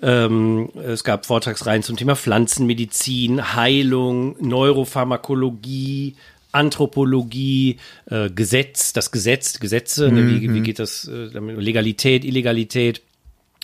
ähm, 0.00 0.70
es 0.74 1.04
gab 1.04 1.26
Vortragsreihen 1.26 1.82
zum 1.82 1.96
Thema 1.96 2.16
Pflanzenmedizin, 2.16 3.54
Heilung, 3.54 4.36
Neuropharmakologie, 4.40 6.16
Anthropologie, 6.52 7.78
äh, 8.06 8.30
Gesetz, 8.30 8.92
das 8.92 9.10
Gesetz, 9.10 9.58
Gesetze, 9.58 10.10
ne, 10.12 10.28
wie, 10.28 10.52
wie 10.52 10.60
geht 10.60 10.78
das, 10.78 11.08
äh, 11.08 11.38
Legalität, 11.38 12.24
Illegalität. 12.24 13.02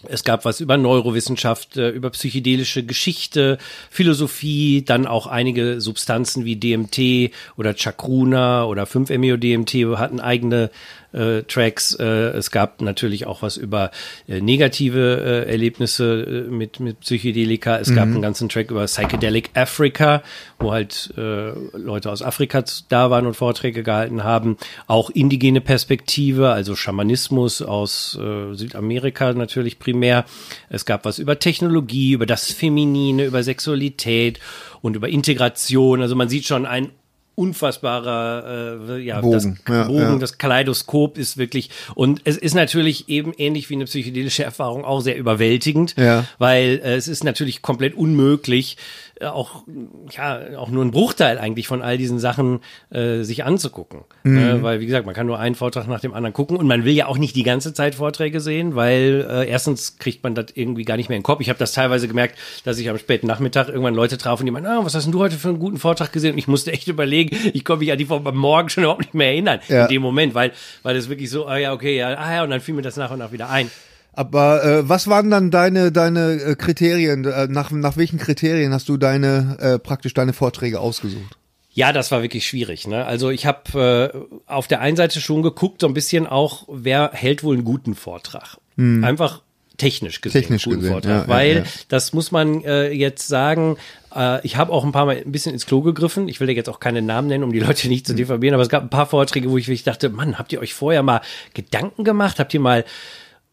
Es 0.06 0.22
gab 0.22 0.44
was 0.44 0.60
über 0.60 0.76
Neurowissenschaft, 0.76 1.76
äh, 1.76 1.90
über 1.90 2.10
psychedelische 2.10 2.84
Geschichte, 2.84 3.58
Philosophie, 3.90 4.84
dann 4.84 5.08
auch 5.08 5.26
einige 5.26 5.80
Substanzen 5.80 6.44
wie 6.44 6.54
DMT 6.54 7.32
oder 7.56 7.74
Chakruna 7.76 8.64
oder 8.64 8.84
5-MeO-DMT 8.84 9.98
hatten 9.98 10.20
eigene 10.20 10.70
äh, 11.12 11.42
Tracks. 11.42 11.94
Äh, 11.94 12.04
es 12.04 12.50
gab 12.50 12.80
natürlich 12.80 13.26
auch 13.26 13.42
was 13.42 13.56
über 13.56 13.90
äh, 14.26 14.40
negative 14.40 15.44
äh, 15.46 15.50
Erlebnisse 15.50 16.44
äh, 16.48 16.50
mit, 16.50 16.80
mit 16.80 17.00
Psychedelika. 17.00 17.78
Es 17.78 17.94
gab 17.94 18.04
einen 18.04 18.22
ganzen 18.22 18.48
Track 18.48 18.70
über 18.70 18.84
Psychedelic 18.84 19.50
Africa, 19.54 20.22
wo 20.58 20.72
halt 20.72 21.12
äh, 21.16 21.50
Leute 21.76 22.10
aus 22.10 22.22
Afrika 22.22 22.64
da 22.88 23.10
waren 23.10 23.26
und 23.26 23.34
Vorträge 23.34 23.82
gehalten 23.82 24.24
haben. 24.24 24.56
Auch 24.86 25.10
indigene 25.10 25.60
Perspektive, 25.60 26.50
also 26.50 26.76
Schamanismus 26.76 27.62
aus 27.62 28.12
Südamerika 28.12 29.32
natürlich 29.32 29.78
primär. 29.78 30.24
Es 30.68 30.84
gab 30.84 31.04
was 31.04 31.18
über 31.18 31.38
Technologie, 31.38 32.12
über 32.12 32.26
das 32.26 32.52
Feminine, 32.52 33.24
über 33.24 33.42
Sexualität 33.42 34.40
und 34.82 34.96
über 34.96 35.08
Integration. 35.08 36.02
Also 36.02 36.16
man 36.16 36.28
sieht 36.28 36.46
schon 36.46 36.66
ein 36.66 36.90
unfassbarer 37.38 38.88
äh, 38.90 39.00
ja, 39.00 39.20
Bogen, 39.20 39.32
das 39.32 39.74
ja, 39.74 39.84
Bogen, 39.84 40.00
ja. 40.00 40.16
das 40.16 40.38
Kaleidoskop 40.38 41.16
ist 41.16 41.36
wirklich 41.38 41.70
und 41.94 42.20
es 42.24 42.36
ist 42.36 42.54
natürlich 42.54 43.08
eben 43.08 43.32
ähnlich 43.38 43.70
wie 43.70 43.74
eine 43.74 43.84
psychedelische 43.84 44.42
Erfahrung 44.42 44.84
auch 44.84 45.00
sehr 45.00 45.16
überwältigend, 45.16 45.94
weil 46.38 46.80
äh, 46.82 46.96
es 46.96 47.06
ist 47.06 47.22
natürlich 47.22 47.62
komplett 47.62 47.94
unmöglich, 47.94 48.76
auch 49.24 49.64
ja 50.10 50.40
auch 50.58 50.68
nur 50.70 50.84
ein 50.84 50.90
Bruchteil 50.90 51.38
eigentlich 51.38 51.66
von 51.66 51.82
all 51.82 51.98
diesen 51.98 52.18
Sachen 52.18 52.60
äh, 52.90 53.22
sich 53.22 53.44
anzugucken, 53.44 54.00
Mhm. 54.22 54.38
äh, 54.38 54.62
weil 54.62 54.80
wie 54.80 54.86
gesagt 54.86 55.06
man 55.06 55.14
kann 55.14 55.26
nur 55.26 55.38
einen 55.38 55.54
Vortrag 55.54 55.86
nach 55.88 56.00
dem 56.00 56.14
anderen 56.14 56.32
gucken 56.32 56.56
und 56.56 56.66
man 56.66 56.84
will 56.84 56.92
ja 56.94 57.06
auch 57.06 57.18
nicht 57.18 57.34
die 57.36 57.42
ganze 57.42 57.72
Zeit 57.74 57.94
Vorträge 57.94 58.40
sehen, 58.40 58.74
weil 58.74 59.26
äh, 59.28 59.48
erstens 59.48 59.98
kriegt 59.98 60.22
man 60.22 60.34
das 60.34 60.46
irgendwie 60.54 60.84
gar 60.84 60.96
nicht 60.96 61.08
mehr 61.08 61.16
in 61.16 61.20
den 61.22 61.26
Kopf. 61.26 61.40
Ich 61.40 61.48
habe 61.48 61.58
das 61.58 61.72
teilweise 61.72 62.08
gemerkt, 62.08 62.38
dass 62.64 62.78
ich 62.78 62.88
am 62.88 62.98
späten 62.98 63.26
Nachmittag 63.26 63.68
irgendwann 63.68 63.94
Leute 63.94 64.18
traf 64.18 64.40
und 64.40 64.46
die 64.46 64.52
meinten, 64.52 64.68
ah, 64.68 64.80
was 64.84 64.94
hast 64.94 65.04
denn 65.04 65.12
du 65.12 65.18
heute 65.20 65.36
für 65.36 65.48
einen 65.48 65.58
guten 65.58 65.78
Vortrag 65.78 66.12
gesehen? 66.12 66.32
Und 66.32 66.38
ich 66.38 66.48
musste 66.48 66.72
echt 66.72 66.86
überlegen, 66.88 67.36
ich 67.52 67.64
konnte 67.64 67.80
mich 67.80 67.92
an 67.92 67.98
die 67.98 68.04
von 68.04 68.26
am 68.26 68.36
Morgen 68.36 68.68
schon 68.68 68.84
überhaupt 68.84 69.00
nicht 69.02 69.14
mehr 69.14 69.28
erinnern 69.28 69.60
Ja. 69.68 69.82
in 69.84 69.88
dem 69.88 70.02
Moment, 70.02 70.34
weil 70.34 70.52
weil 70.82 70.96
es 70.96 71.08
wirklich 71.08 71.30
so, 71.30 71.46
ah 71.46 71.56
ja 71.56 71.72
okay 71.72 71.96
ja, 71.96 72.14
ah 72.16 72.34
ja 72.36 72.42
und 72.44 72.50
dann 72.50 72.60
fiel 72.60 72.74
mir 72.74 72.82
das 72.82 72.96
nach 72.96 73.10
und 73.10 73.18
nach 73.18 73.32
wieder 73.32 73.48
ein. 73.50 73.70
Aber 74.18 74.64
äh, 74.64 74.88
was 74.88 75.06
waren 75.06 75.30
dann 75.30 75.52
deine 75.52 75.92
deine 75.92 76.32
äh, 76.42 76.54
Kriterien? 76.56 77.24
Äh, 77.24 77.46
nach 77.46 77.70
nach 77.70 77.96
welchen 77.96 78.18
Kriterien 78.18 78.72
hast 78.72 78.88
du 78.88 78.96
deine 78.96 79.56
äh, 79.60 79.78
praktisch 79.78 80.12
deine 80.12 80.32
Vorträge 80.32 80.80
ausgesucht? 80.80 81.38
Ja, 81.70 81.92
das 81.92 82.10
war 82.10 82.20
wirklich 82.20 82.44
schwierig. 82.44 82.88
Ne? 82.88 83.04
Also 83.04 83.30
ich 83.30 83.46
habe 83.46 84.12
äh, 84.12 84.50
auf 84.50 84.66
der 84.66 84.80
einen 84.80 84.96
Seite 84.96 85.20
schon 85.20 85.44
geguckt, 85.44 85.82
so 85.82 85.86
ein 85.86 85.94
bisschen 85.94 86.26
auch, 86.26 86.64
wer 86.66 87.12
hält 87.12 87.44
wohl 87.44 87.54
einen 87.54 87.64
guten 87.64 87.94
Vortrag. 87.94 88.56
Hm. 88.76 89.04
Einfach 89.04 89.42
technisch 89.76 90.20
gesehen, 90.20 90.42
technisch 90.42 90.64
guten 90.64 90.78
gesehen, 90.78 90.92
Vortrag. 90.94 91.12
ja, 91.12 91.28
weil 91.28 91.48
ja, 91.48 91.58
ja. 91.58 91.64
das 91.86 92.12
muss 92.12 92.32
man 92.32 92.64
äh, 92.64 92.90
jetzt 92.90 93.28
sagen, 93.28 93.76
äh, 94.16 94.44
ich 94.44 94.56
habe 94.56 94.72
auch 94.72 94.84
ein 94.84 94.90
paar 94.90 95.06
Mal 95.06 95.22
ein 95.24 95.30
bisschen 95.30 95.52
ins 95.52 95.64
Klo 95.64 95.80
gegriffen. 95.80 96.26
Ich 96.26 96.40
will 96.40 96.48
ja 96.48 96.56
jetzt 96.56 96.68
auch 96.68 96.80
keine 96.80 97.02
Namen 97.02 97.28
nennen, 97.28 97.44
um 97.44 97.52
die 97.52 97.60
Leute 97.60 97.86
nicht 97.86 98.04
zu 98.04 98.16
diffamieren, 98.16 98.54
aber 98.54 98.64
es 98.64 98.68
gab 98.68 98.82
ein 98.82 98.90
paar 98.90 99.06
Vorträge, 99.06 99.48
wo 99.48 99.58
ich 99.58 99.68
wirklich 99.68 99.84
dachte, 99.84 100.08
Mann, 100.08 100.40
habt 100.40 100.52
ihr 100.52 100.58
euch 100.58 100.74
vorher 100.74 101.04
mal 101.04 101.20
Gedanken 101.54 102.02
gemacht? 102.02 102.40
Habt 102.40 102.52
ihr 102.52 102.58
mal 102.58 102.84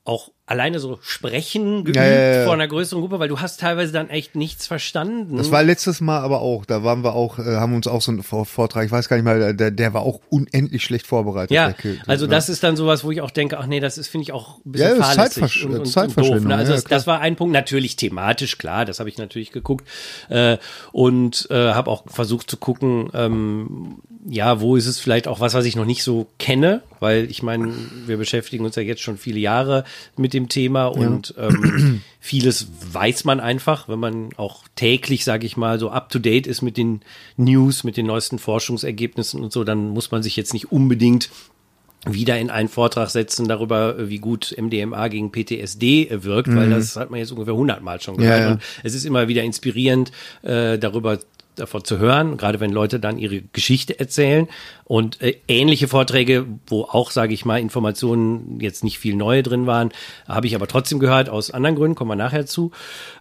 auch 0.06 0.30
alleine 0.46 0.78
so 0.78 1.00
sprechen 1.02 1.84
geübt 1.84 1.96
Ja, 1.98 2.06
ja, 2.06 2.36
ja. 2.38 2.44
vor 2.46 2.54
einer 2.54 2.68
größeren 2.68 3.02
Gruppe, 3.02 3.18
weil 3.18 3.28
du 3.28 3.40
hast 3.40 3.60
teilweise 3.60 3.92
dann 3.92 4.12
echt 4.12 4.36
nichts 4.36 4.68
verstanden. 4.68 5.38
Das 5.38 5.50
war 5.50 5.64
letztes 5.64 6.00
Mal 6.02 6.20
aber 6.20 6.42
auch. 6.42 6.66
Da 6.66 6.84
waren 6.84 7.04
wir 7.04 7.16
auch, 7.16 7.40
äh, 7.40 7.56
haben 7.56 7.74
uns 7.74 7.88
auch 7.88 8.04
so 8.04 8.12
einen 8.12 8.22
Vor- 8.22 8.46
Vortrag. 8.46 8.86
Ich 8.86 8.92
weiß 8.92 9.10
gar 9.10 9.16
nicht 9.16 9.26
mal, 9.26 9.56
der, 9.56 9.72
der 9.72 9.94
war 9.96 10.04
auch 10.04 10.20
unendlich 10.30 10.84
schlecht 10.84 11.08
vorbereitet. 11.08 11.50
Ja, 11.50 11.74
Kill. 11.74 12.00
also 12.06 12.26
Ja. 12.26 12.32
das 12.32 12.50
ist 12.50 12.64
dann 12.64 12.76
sowas, 12.76 13.04
wo 13.04 13.10
ich 13.10 13.22
auch 13.22 13.32
denke, 13.32 13.58
ach 13.58 13.66
nee, 13.66 13.80
das 13.80 13.98
ist, 13.98 14.08
finde 14.08 14.22
ich, 14.24 14.32
auch 14.32 14.60
ein 14.64 14.72
bisschen 14.74 14.98
Ja, 15.00 15.04
fahrlässig 15.04 15.66
und, 15.66 15.72
und, 15.74 15.80
und 15.80 15.86
Zeitverschwendung, 15.88 16.44
doof. 16.44 16.50
Ne? 16.50 16.56
Also 16.56 16.74
das, 16.74 16.84
das 16.84 17.08
war 17.08 17.20
ein 17.22 17.36
Punkt, 17.36 17.52
natürlich 17.54 17.96
thematisch, 17.96 18.60
klar, 18.60 18.86
das 18.86 19.00
habe 19.00 19.10
ich 19.10 19.18
natürlich 19.18 19.52
geguckt 19.52 19.88
äh, 20.30 20.58
und 20.92 21.48
äh, 21.50 21.56
habe 21.74 21.90
auch 21.90 22.04
versucht 22.06 22.52
zu 22.52 22.58
gucken, 22.58 23.10
ähm, 23.16 23.96
ja, 24.28 24.60
wo 24.60 24.76
ist 24.76 24.88
es 24.88 25.00
vielleicht 25.00 25.28
auch 25.28 25.40
was, 25.40 25.54
was 25.54 25.66
ich 25.66 25.76
noch 25.76 25.86
nicht 25.86 26.04
so 26.04 26.28
kenne, 26.40 26.82
weil 27.00 27.30
ich 27.30 27.44
meine, 27.44 27.72
wir 28.08 28.18
beschäftigen 28.18 28.66
uns 28.66 28.76
ja 28.76 28.82
jetzt 28.82 29.02
schon 29.02 29.18
viele 29.18 29.40
Jahre 29.40 29.84
mit 30.18 30.34
dem 30.34 30.50
Thema 30.50 30.88
und 30.88 31.36
ähm, 31.38 32.02
vieles 32.20 32.68
weiß 32.92 33.26
man 33.26 33.40
einfach, 33.40 33.88
wenn 33.88 34.00
man 34.00 34.30
auch 34.38 34.64
täglich, 34.76 35.26
sage 35.26 35.46
ich 35.46 35.58
mal, 35.58 35.80
so 35.80 35.92
up 35.92 36.10
to 36.10 36.18
date 36.18 36.48
ist 36.48 36.64
mit 36.64 36.76
den 36.76 37.02
News, 37.38 37.84
mit 37.84 37.98
den 37.98 38.08
neuesten 38.08 38.40
Forschungsergebnissen 38.40 39.44
und 39.44 39.54
so, 39.54 39.64
dann 39.64 39.90
muss 39.90 40.10
man 40.10 40.24
sich 40.24 40.36
jetzt 40.36 40.54
nicht 40.54 40.72
unbedingt 40.72 41.30
wieder 42.08 42.38
in 42.38 42.50
einen 42.50 42.70
Vortrag 42.70 43.10
setzen 43.10 43.48
darüber, 43.48 44.10
wie 44.10 44.20
gut 44.20 44.56
MDMA 44.60 45.08
gegen 45.08 45.32
PTSD 45.32 46.10
wirkt, 46.24 46.54
weil 46.56 46.70
das 46.70 46.96
hat 46.96 47.10
man 47.10 47.20
jetzt 47.20 47.32
ungefähr 47.32 47.56
hundertmal 47.56 48.00
schon 48.00 48.18
gehört. 48.18 48.40
Mhm. 48.40 48.42
Ja, 48.42 48.48
ja. 48.48 48.54
Und 48.54 48.62
es 48.84 48.94
ist 48.94 49.06
immer 49.06 49.28
wieder 49.28 49.44
inspirierend, 49.44 50.12
äh, 50.44 50.78
darüber 50.78 51.20
davon 51.56 51.84
zu 51.84 52.00
hören, 52.00 52.38
gerade 52.38 52.60
wenn 52.60 52.72
Leute 52.72 53.00
dann 53.00 53.18
ihre 53.18 53.42
Geschichte 53.42 54.00
erzählen 54.00 54.48
und 54.86 55.20
äh, 55.22 55.36
ähnliche 55.48 55.88
Vorträge, 55.88 56.46
wo 56.68 56.84
auch, 56.84 57.10
sage 57.10 57.34
ich 57.34 57.44
mal, 57.44 57.60
Informationen 57.60 58.60
jetzt 58.60 58.84
nicht 58.84 59.00
viel 59.00 59.16
neue 59.16 59.42
drin 59.42 59.66
waren, 59.66 59.90
habe 60.28 60.46
ich 60.46 60.56
aber 60.56 60.68
trotzdem 60.68 61.00
gehört, 61.00 61.28
aus 61.28 61.50
anderen 61.50 61.76
Gründen, 61.76 61.96
kommen 61.96 62.12
wir 62.12 62.16
nachher 62.16 62.46
zu. 62.46 62.72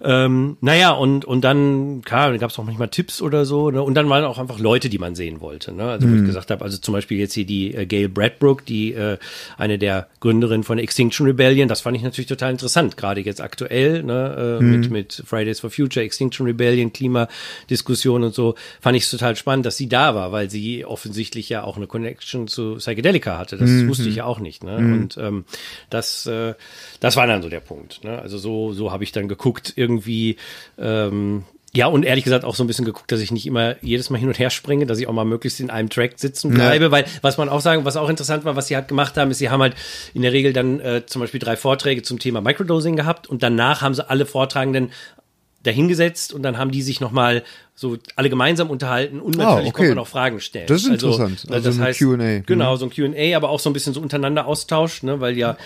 Ähm, 0.02 0.58
naja, 0.60 0.90
und, 0.90 1.24
und 1.24 1.42
dann, 1.42 2.02
klar, 2.02 2.28
dann 2.30 2.38
gab 2.38 2.50
es 2.50 2.58
auch 2.58 2.64
manchmal 2.64 2.88
Tipps 2.88 3.22
oder 3.22 3.46
so, 3.46 3.70
ne? 3.70 3.82
und 3.82 3.94
dann 3.94 4.08
waren 4.10 4.24
auch 4.24 4.38
einfach 4.38 4.58
Leute, 4.58 4.90
die 4.90 4.98
man 4.98 5.14
sehen 5.14 5.40
wollte. 5.40 5.72
Ne? 5.72 5.84
Also 5.84 6.10
wo 6.10 6.14
ich 6.14 6.24
gesagt 6.24 6.50
habe, 6.50 6.62
also 6.62 6.76
zum 6.76 6.92
Beispiel 6.92 7.18
jetzt 7.18 7.32
hier 7.32 7.46
die 7.46 7.74
äh, 7.74 7.86
Gail 7.86 8.10
Bradbrook, 8.10 8.66
die 8.66 8.92
äh, 8.92 9.16
eine 9.56 9.78
der 9.78 10.08
Gründerinnen 10.20 10.64
von 10.64 10.78
Extinction 10.78 11.26
Rebellion, 11.26 11.68
das 11.68 11.80
fand 11.80 11.96
ich 11.96 12.02
natürlich 12.02 12.28
total 12.28 12.50
interessant, 12.50 12.98
gerade 12.98 13.22
jetzt 13.22 13.40
aktuell, 13.40 14.02
ne? 14.02 14.58
äh, 14.60 14.62
mit, 14.62 14.90
mit 14.90 15.22
Fridays 15.26 15.60
for 15.60 15.70
Future, 15.70 16.04
Extinction 16.04 16.46
Rebellion, 16.46 16.92
Klimadiskussion 16.92 18.23
und 18.24 18.34
so, 18.34 18.54
fand 18.80 18.96
ich 18.96 19.04
es 19.04 19.10
total 19.10 19.36
spannend, 19.36 19.66
dass 19.66 19.76
sie 19.76 19.88
da 19.88 20.14
war, 20.14 20.32
weil 20.32 20.50
sie 20.50 20.84
offensichtlich 20.84 21.48
ja 21.48 21.64
auch 21.64 21.76
eine 21.76 21.86
Connection 21.86 22.48
zu 22.48 22.76
Psychedelica 22.76 23.38
hatte. 23.38 23.56
Das 23.56 23.70
wusste 23.86 24.08
ich 24.08 24.16
ja 24.16 24.24
auch 24.24 24.40
nicht. 24.40 24.64
Ne? 24.64 24.76
Und 24.76 25.16
ähm, 25.16 25.44
das, 25.90 26.26
äh, 26.26 26.54
das 27.00 27.16
war 27.16 27.26
dann 27.26 27.42
so 27.42 27.48
der 27.48 27.60
Punkt. 27.60 28.02
Ne? 28.04 28.18
Also 28.18 28.38
so, 28.38 28.72
so 28.72 28.92
habe 28.92 29.04
ich 29.04 29.12
dann 29.12 29.28
geguckt, 29.28 29.72
irgendwie, 29.76 30.36
ähm, 30.78 31.44
ja, 31.76 31.88
und 31.88 32.04
ehrlich 32.04 32.22
gesagt 32.22 32.44
auch 32.44 32.54
so 32.54 32.62
ein 32.62 32.68
bisschen 32.68 32.84
geguckt, 32.84 33.10
dass 33.10 33.20
ich 33.20 33.32
nicht 33.32 33.46
immer 33.46 33.74
jedes 33.82 34.08
Mal 34.08 34.18
hin 34.18 34.28
und 34.28 34.38
her 34.38 34.50
springe, 34.50 34.86
dass 34.86 35.00
ich 35.00 35.08
auch 35.08 35.12
mal 35.12 35.24
möglichst 35.24 35.58
in 35.58 35.70
einem 35.70 35.90
Track 35.90 36.12
sitzen 36.16 36.54
bleibe, 36.54 36.92
weil 36.92 37.04
was 37.20 37.36
man 37.36 37.48
auch 37.48 37.60
sagen, 37.60 37.84
was 37.84 37.96
auch 37.96 38.08
interessant 38.08 38.44
war, 38.44 38.54
was 38.54 38.68
sie 38.68 38.76
halt 38.76 38.86
gemacht 38.86 39.16
haben, 39.16 39.32
ist, 39.32 39.38
sie 39.38 39.50
haben 39.50 39.60
halt 39.60 39.74
in 40.14 40.22
der 40.22 40.32
Regel 40.32 40.52
dann 40.52 40.78
äh, 40.78 41.04
zum 41.04 41.20
Beispiel 41.20 41.40
drei 41.40 41.56
Vorträge 41.56 42.02
zum 42.02 42.20
Thema 42.20 42.40
Microdosing 42.40 42.94
gehabt 42.94 43.26
und 43.26 43.42
danach 43.42 43.82
haben 43.82 43.92
sie 43.92 44.08
alle 44.08 44.24
Vortragenden 44.24 44.92
dahingesetzt 45.64 46.32
und 46.32 46.42
dann 46.42 46.56
haben 46.58 46.70
die 46.70 46.82
sich 46.82 47.00
nochmal 47.00 47.42
so 47.74 47.96
alle 48.14 48.30
gemeinsam 48.30 48.70
unterhalten 48.70 49.18
und 49.20 49.36
Ah, 49.40 49.44
natürlich 49.44 49.68
okay. 49.70 49.72
konnte 49.72 49.88
man 49.96 49.98
auch 49.98 50.06
Fragen 50.08 50.40
stellen. 50.40 50.66
Das 50.68 50.82
ist 50.82 50.88
interessant. 50.88 51.46
Also 51.50 51.68
das 51.70 51.76
ein 51.78 51.82
heißt, 51.82 51.98
Q&A. 51.98 52.38
Genau, 52.46 52.76
so 52.76 52.86
ein 52.86 52.92
Q&A, 52.94 53.36
aber 53.36 53.48
auch 53.48 53.58
so 53.58 53.68
ein 53.70 53.72
bisschen 53.72 53.92
so 53.94 54.00
untereinander 54.00 54.46
Austausch, 54.46 55.02
ne, 55.02 55.20
weil 55.20 55.36
ja 55.36 55.56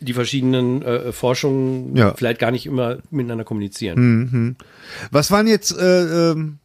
die 0.00 0.12
verschiedenen 0.14 0.82
äh, 0.82 1.12
Forschungen 1.12 1.96
Ja. 1.96 2.14
vielleicht 2.14 2.38
gar 2.38 2.50
nicht 2.50 2.66
immer 2.66 2.98
miteinander 3.10 3.44
kommunizieren. 3.44 4.56
Was 5.10 5.30
waren 5.30 5.46
jetzt, 5.46 5.76
äh, 5.76 6.30
ähm, 6.32 6.58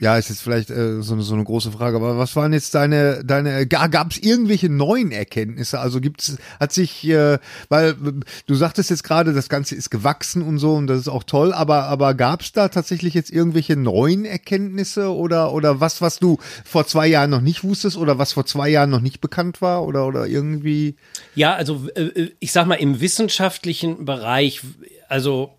ja, 0.00 0.16
ist 0.16 0.28
jetzt 0.28 0.42
vielleicht 0.42 0.70
äh, 0.70 1.02
so, 1.02 1.14
eine, 1.14 1.22
so 1.22 1.34
eine 1.34 1.42
große 1.42 1.72
Frage, 1.72 1.96
aber 1.96 2.18
was 2.18 2.36
waren 2.36 2.52
jetzt 2.52 2.72
deine, 2.76 3.24
deine, 3.24 3.66
gab 3.66 4.12
es 4.12 4.18
irgendwelche 4.18 4.68
neuen 4.68 5.10
Erkenntnisse? 5.10 5.80
Also 5.80 6.00
gibt's, 6.00 6.36
hat 6.60 6.72
sich, 6.72 7.04
äh, 7.08 7.38
weil 7.68 7.90
äh, 7.90 8.12
du 8.46 8.54
sagtest 8.54 8.90
jetzt 8.90 9.02
gerade, 9.02 9.32
das 9.32 9.48
Ganze 9.48 9.74
ist 9.74 9.90
gewachsen 9.90 10.42
und 10.42 10.58
so 10.58 10.74
und 10.74 10.86
das 10.86 11.00
ist 11.00 11.08
auch 11.08 11.24
toll, 11.24 11.52
aber, 11.52 11.84
aber 11.86 12.14
gab 12.14 12.42
es 12.42 12.52
da 12.52 12.68
tatsächlich 12.68 13.12
jetzt 13.12 13.32
irgendwelche 13.32 13.74
neuen 13.74 14.24
Erkenntnisse 14.24 15.12
oder, 15.12 15.52
oder 15.52 15.80
was, 15.80 16.00
was 16.00 16.20
du 16.20 16.38
vor 16.64 16.86
zwei 16.86 17.08
Jahren 17.08 17.30
noch 17.30 17.40
nicht 17.40 17.64
wusstest 17.64 17.96
oder 17.96 18.18
was 18.18 18.34
vor 18.34 18.46
zwei 18.46 18.68
Jahren 18.68 18.90
noch 18.90 19.00
nicht 19.00 19.20
bekannt 19.20 19.60
war 19.62 19.84
oder, 19.84 20.06
oder 20.06 20.28
irgendwie? 20.28 20.94
Ja, 21.34 21.54
also 21.54 21.88
äh, 21.96 22.30
ich 22.38 22.52
sag 22.52 22.68
mal 22.68 22.76
im 22.76 23.00
wissenschaftlichen 23.00 24.04
Bereich, 24.04 24.60
also 25.08 25.57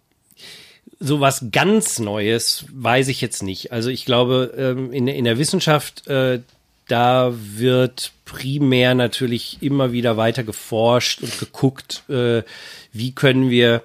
sowas 0.99 1.45
ganz 1.51 1.99
Neues 1.99 2.65
weiß 2.73 3.07
ich 3.07 3.21
jetzt 3.21 3.43
nicht. 3.43 3.71
Also 3.71 3.89
ich 3.89 4.05
glaube, 4.05 4.53
ähm, 4.57 4.91
in, 4.91 5.07
in 5.07 5.25
der 5.25 5.37
Wissenschaft, 5.37 6.07
äh, 6.07 6.41
da 6.87 7.33
wird 7.33 8.11
primär 8.25 8.95
natürlich 8.95 9.57
immer 9.61 9.91
wieder 9.91 10.17
weiter 10.17 10.43
geforscht 10.43 11.21
und 11.21 11.39
geguckt, 11.39 12.03
äh, 12.09 12.43
wie 12.91 13.13
können 13.13 13.49
wir 13.49 13.83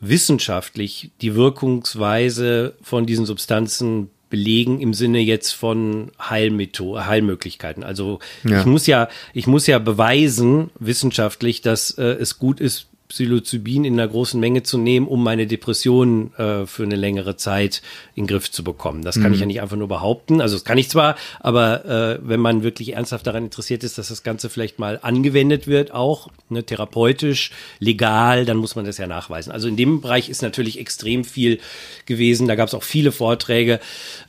wissenschaftlich 0.00 1.10
die 1.20 1.34
Wirkungsweise 1.34 2.74
von 2.82 3.06
diesen 3.06 3.24
Substanzen 3.24 4.10
belegen 4.30 4.80
im 4.80 4.94
Sinne 4.94 5.20
jetzt 5.20 5.52
von 5.52 6.10
Heilmetho 6.18 7.04
Heilmöglichkeiten. 7.04 7.84
Also 7.84 8.18
Ja. 8.44 8.60
ich 8.60 8.66
muss 8.66 8.86
ja, 8.86 9.08
ich 9.34 9.46
muss 9.46 9.66
ja 9.66 9.78
beweisen 9.78 10.70
wissenschaftlich, 10.78 11.60
dass 11.60 11.90
äh, 11.98 12.02
es 12.02 12.38
gut 12.38 12.58
ist, 12.58 12.86
Psilocybin 13.12 13.84
in 13.84 13.92
einer 13.92 14.08
großen 14.08 14.40
Menge 14.40 14.62
zu 14.62 14.78
nehmen, 14.78 15.06
um 15.06 15.22
meine 15.22 15.46
Depression 15.46 16.32
äh, 16.38 16.64
für 16.64 16.84
eine 16.84 16.96
längere 16.96 17.36
Zeit 17.36 17.82
in 18.14 18.24
den 18.24 18.28
Griff 18.28 18.50
zu 18.50 18.64
bekommen. 18.64 19.02
Das 19.02 19.20
kann 19.20 19.34
ich 19.34 19.40
ja 19.40 19.46
nicht 19.46 19.60
einfach 19.60 19.76
nur 19.76 19.88
behaupten. 19.88 20.40
Also 20.40 20.56
das 20.56 20.64
kann 20.64 20.78
ich 20.78 20.88
zwar, 20.88 21.16
aber 21.40 21.84
äh, 21.84 22.18
wenn 22.22 22.40
man 22.40 22.62
wirklich 22.62 22.94
ernsthaft 22.94 23.26
daran 23.26 23.44
interessiert 23.44 23.84
ist, 23.84 23.98
dass 23.98 24.08
das 24.08 24.22
Ganze 24.22 24.48
vielleicht 24.48 24.78
mal 24.78 24.98
angewendet 25.02 25.66
wird, 25.66 25.92
auch 25.92 26.28
ne, 26.48 26.64
therapeutisch, 26.64 27.50
legal, 27.80 28.46
dann 28.46 28.56
muss 28.56 28.76
man 28.76 28.86
das 28.86 28.96
ja 28.96 29.06
nachweisen. 29.06 29.52
Also 29.52 29.68
in 29.68 29.76
dem 29.76 30.00
Bereich 30.00 30.30
ist 30.30 30.40
natürlich 30.40 30.78
extrem 30.78 31.24
viel 31.24 31.60
gewesen. 32.06 32.48
Da 32.48 32.54
gab 32.54 32.68
es 32.68 32.74
auch 32.74 32.82
viele 32.82 33.12
Vorträge, 33.12 33.78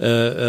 äh, 0.02 0.06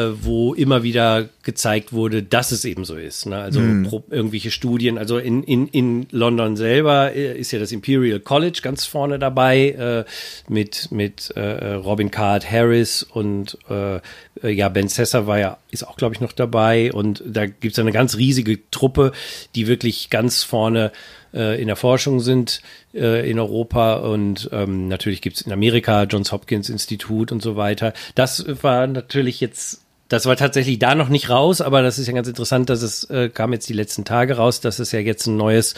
äh, 0.09 0.25
wo 0.25 0.55
immer 0.55 0.83
wieder 0.83 1.29
gezeigt 1.45 1.93
wurde, 1.93 2.25
dass 2.25 2.51
es 2.51 2.65
eben 2.65 2.85
so 2.85 2.97
ist. 2.97 3.27
Ne? 3.27 3.37
Also 3.37 3.61
pro, 3.89 4.03
irgendwelche 4.11 4.51
Studien. 4.51 4.99
Also 4.99 5.19
in, 5.19 5.45
in, 5.45 5.69
in 5.69 6.07
London 6.11 6.57
selber 6.57 7.15
äh, 7.15 7.39
ist 7.39 7.53
ja 7.53 7.61
das 7.61 7.71
Imperial 7.71 8.24
College 8.25 8.61
ganz 8.63 8.87
vorne 8.87 9.19
dabei 9.19 9.71
äh, 9.71 10.05
mit, 10.49 10.91
mit 10.91 11.31
äh, 11.31 11.75
Robin 11.75 12.11
Card 12.11 12.51
Harris 12.51 13.03
und 13.03 13.59
äh, 13.69 14.01
ja, 14.43 14.69
Ben 14.69 14.89
Sessa 14.89 15.27
war 15.27 15.39
ja, 15.39 15.59
ist 15.71 15.87
auch, 15.87 15.97
glaube 15.97 16.15
ich, 16.15 16.21
noch 16.21 16.33
dabei. 16.33 16.93
Und 16.93 17.23
da 17.27 17.47
gibt 17.47 17.73
es 17.73 17.79
eine 17.79 17.93
ganz 17.93 18.17
riesige 18.17 18.59
Truppe, 18.71 19.13
die 19.55 19.67
wirklich 19.67 20.11
ganz 20.11 20.43
vorne 20.43 20.93
äh, 21.33 21.61
in 21.61 21.67
der 21.67 21.77
Forschung 21.77 22.21
sind 22.21 22.61
äh, 22.95 23.29
in 23.29 23.39
Europa 23.39 23.95
und 23.95 24.49
ähm, 24.53 24.89
natürlich 24.89 25.21
gibt 25.21 25.37
es 25.37 25.43
in 25.43 25.53
Amerika 25.53 26.05
Johns 26.05 26.33
Hopkins 26.33 26.69
Institut 26.69 27.33
und 27.33 27.43
so 27.43 27.57
weiter. 27.57 27.93
Das 28.15 28.45
war 28.63 28.87
natürlich 28.87 29.41
jetzt 29.41 29.81
das 30.09 30.27
war 30.27 30.37
tatsächlich 30.37 30.79
da 30.79 30.95
noch 30.95 31.09
nicht 31.09 31.31
raus, 31.31 31.61
aber 31.61 31.83
das 31.83 31.99
ist 31.99 32.07
ja 32.07 32.13
ganz 32.13 32.29
interessant, 32.29 32.69
dass 32.69 32.83
es 32.83 33.05
äh, 33.11 33.31
kam 33.31 33.53
jetzt 33.53 33.69
die 33.69 33.73
letzten 33.73 34.05
Tage 34.05 34.37
raus, 34.37 34.61
dass 34.61 34.79
es 34.79 34.93
ja 34.93 35.01
jetzt 35.01 35.27
ein 35.27 35.37
neues 35.37 35.75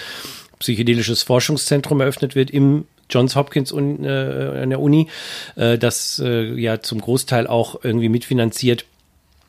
psychedelisches 0.58 1.22
Forschungszentrum 1.22 2.00
eröffnet 2.00 2.34
wird 2.34 2.50
im 2.50 2.86
Johns 3.10 3.36
Hopkins 3.36 3.72
un, 3.72 4.04
äh, 4.04 4.08
an 4.62 4.70
der 4.70 4.80
Uni, 4.80 5.08
äh, 5.54 5.78
das 5.78 6.20
äh, 6.25 6.54
ja 6.60 6.80
zum 6.80 7.00
Großteil 7.00 7.46
auch 7.46 7.84
irgendwie 7.84 8.08
mitfinanziert 8.08 8.84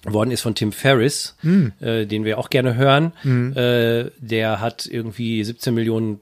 worden 0.04 0.32
ist 0.32 0.42
von 0.42 0.54
Tim 0.56 0.72
Ferriss, 0.72 1.36
äh, 1.82 2.06
den 2.06 2.24
wir 2.24 2.38
auch 2.38 2.50
gerne 2.50 2.76
hören. 2.76 3.14
Äh, 3.58 4.12
der 4.20 4.62
hat 4.62 4.86
irgendwie 4.86 5.44
17 5.44 5.74
Millionen 5.74 6.22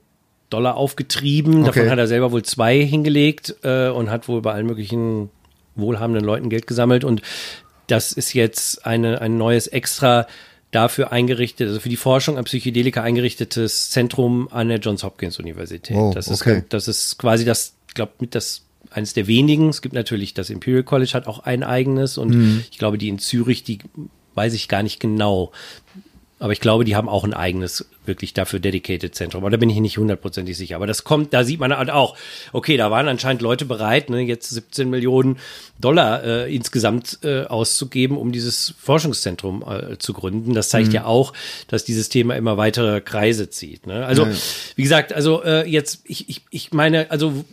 Dollar 0.50 0.76
aufgetrieben. 0.76 1.64
Davon 1.64 1.82
Okay. 1.82 1.90
hat 1.90 1.98
er 1.98 2.06
selber 2.06 2.32
wohl 2.32 2.42
zwei 2.42 2.80
hingelegt 2.84 3.54
äh, 3.62 3.88
und 3.88 4.10
hat 4.10 4.28
wohl 4.28 4.40
bei 4.42 4.52
allen 4.52 4.66
möglichen 4.66 5.28
wohlhabenden 5.74 6.24
Leuten 6.24 6.48
Geld 6.48 6.66
gesammelt. 6.66 7.04
Und 7.04 7.20
das 7.86 8.12
ist 8.12 8.32
jetzt 8.32 8.86
eine, 8.86 9.20
ein 9.20 9.36
neues 9.36 9.66
extra 9.66 10.26
dafür 10.70 11.12
eingerichtet, 11.12 11.68
also 11.68 11.80
für 11.80 11.88
die 11.88 11.96
Forschung 11.96 12.38
an 12.38 12.44
Psychedelika 12.44 13.02
eingerichtetes 13.02 13.90
Zentrum 13.90 14.48
an 14.50 14.68
der 14.68 14.78
Johns 14.78 15.04
Hopkins 15.04 15.38
Universität. 15.38 15.96
Oh, 15.96 16.12
das, 16.14 16.28
ist, 16.28 16.42
okay. 16.42 16.64
das 16.68 16.88
ist 16.88 17.18
quasi 17.18 17.44
das, 17.44 17.74
glaube, 17.94 18.12
mit 18.20 18.34
das 18.34 18.62
eines 18.90 19.14
der 19.14 19.26
wenigen. 19.26 19.68
Es 19.68 19.82
gibt 19.82 19.94
natürlich 19.94 20.34
das 20.34 20.50
Imperial 20.50 20.82
College 20.82 21.12
hat 21.14 21.26
auch 21.26 21.40
ein 21.40 21.62
eigenes 21.62 22.18
und 22.18 22.30
Mhm. 22.30 22.64
ich 22.70 22.78
glaube, 22.78 22.98
die 22.98 23.08
in 23.08 23.18
Zürich, 23.18 23.64
die 23.64 23.78
weiß 24.34 24.54
ich 24.54 24.68
gar 24.68 24.82
nicht 24.82 25.00
genau. 25.00 25.52
Aber 26.38 26.52
ich 26.52 26.60
glaube, 26.60 26.84
die 26.84 26.94
haben 26.94 27.08
auch 27.08 27.24
ein 27.24 27.32
eigenes, 27.32 27.86
wirklich 28.04 28.34
dafür 28.34 28.60
dedicated 28.60 29.14
Zentrum. 29.14 29.42
Aber 29.42 29.50
da 29.50 29.56
bin 29.56 29.70
ich 29.70 29.80
nicht 29.80 29.96
hundertprozentig 29.96 30.54
sicher. 30.54 30.76
Aber 30.76 30.86
das 30.86 31.02
kommt, 31.02 31.32
da 31.32 31.44
sieht 31.44 31.60
man 31.60 31.74
halt 31.74 31.88
auch, 31.88 32.14
okay, 32.52 32.76
da 32.76 32.90
waren 32.90 33.08
anscheinend 33.08 33.40
Leute 33.40 33.64
bereit, 33.64 34.10
ne, 34.10 34.20
jetzt 34.20 34.50
17 34.50 34.90
Millionen 34.90 35.38
Dollar 35.80 36.22
äh, 36.24 36.54
insgesamt 36.54 37.20
äh, 37.22 37.44
auszugeben, 37.44 38.18
um 38.18 38.32
dieses 38.32 38.74
Forschungszentrum 38.78 39.64
äh, 39.66 39.96
zu 39.96 40.12
gründen. 40.12 40.52
Das 40.52 40.68
zeigt 40.68 40.92
ja 40.92 41.06
auch, 41.06 41.32
dass 41.68 41.84
dieses 41.84 42.10
Thema 42.10 42.36
immer 42.36 42.58
weitere 42.58 43.00
Kreise 43.00 43.48
zieht. 43.48 43.86
Ne? 43.86 44.04
Also, 44.04 44.26
Ja. 44.26 44.32
wie 44.74 44.82
gesagt, 44.82 45.14
also 45.14 45.42
äh, 45.42 45.66
jetzt, 45.66 46.00
ich, 46.04 46.28
ich, 46.28 46.42
ich 46.50 46.72
meine, 46.72 47.10
also 47.10 47.46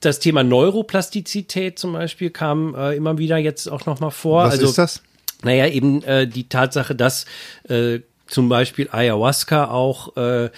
das 0.00 0.18
Thema 0.18 0.42
Neuroplastizität 0.42 1.78
zum 1.78 1.94
Beispiel 1.94 2.28
kam 2.28 2.74
äh, 2.74 2.94
immer 2.94 3.16
wieder 3.16 3.38
jetzt 3.38 3.68
auch 3.68 3.86
noch 3.86 4.00
mal 4.00 4.10
vor. 4.10 4.44
Was 4.44 4.52
also, 4.52 4.66
ist 4.66 4.76
das? 4.76 5.02
Naja, 5.44 5.68
eben 5.68 6.02
äh, 6.02 6.26
die 6.26 6.48
Tatsache, 6.48 6.94
dass 6.94 7.26
äh, 7.68 8.00
zum 8.26 8.48
Beispiel 8.48 8.88
Ayahuasca 8.90 9.66
auch 9.66 10.16
äh, 10.16 10.50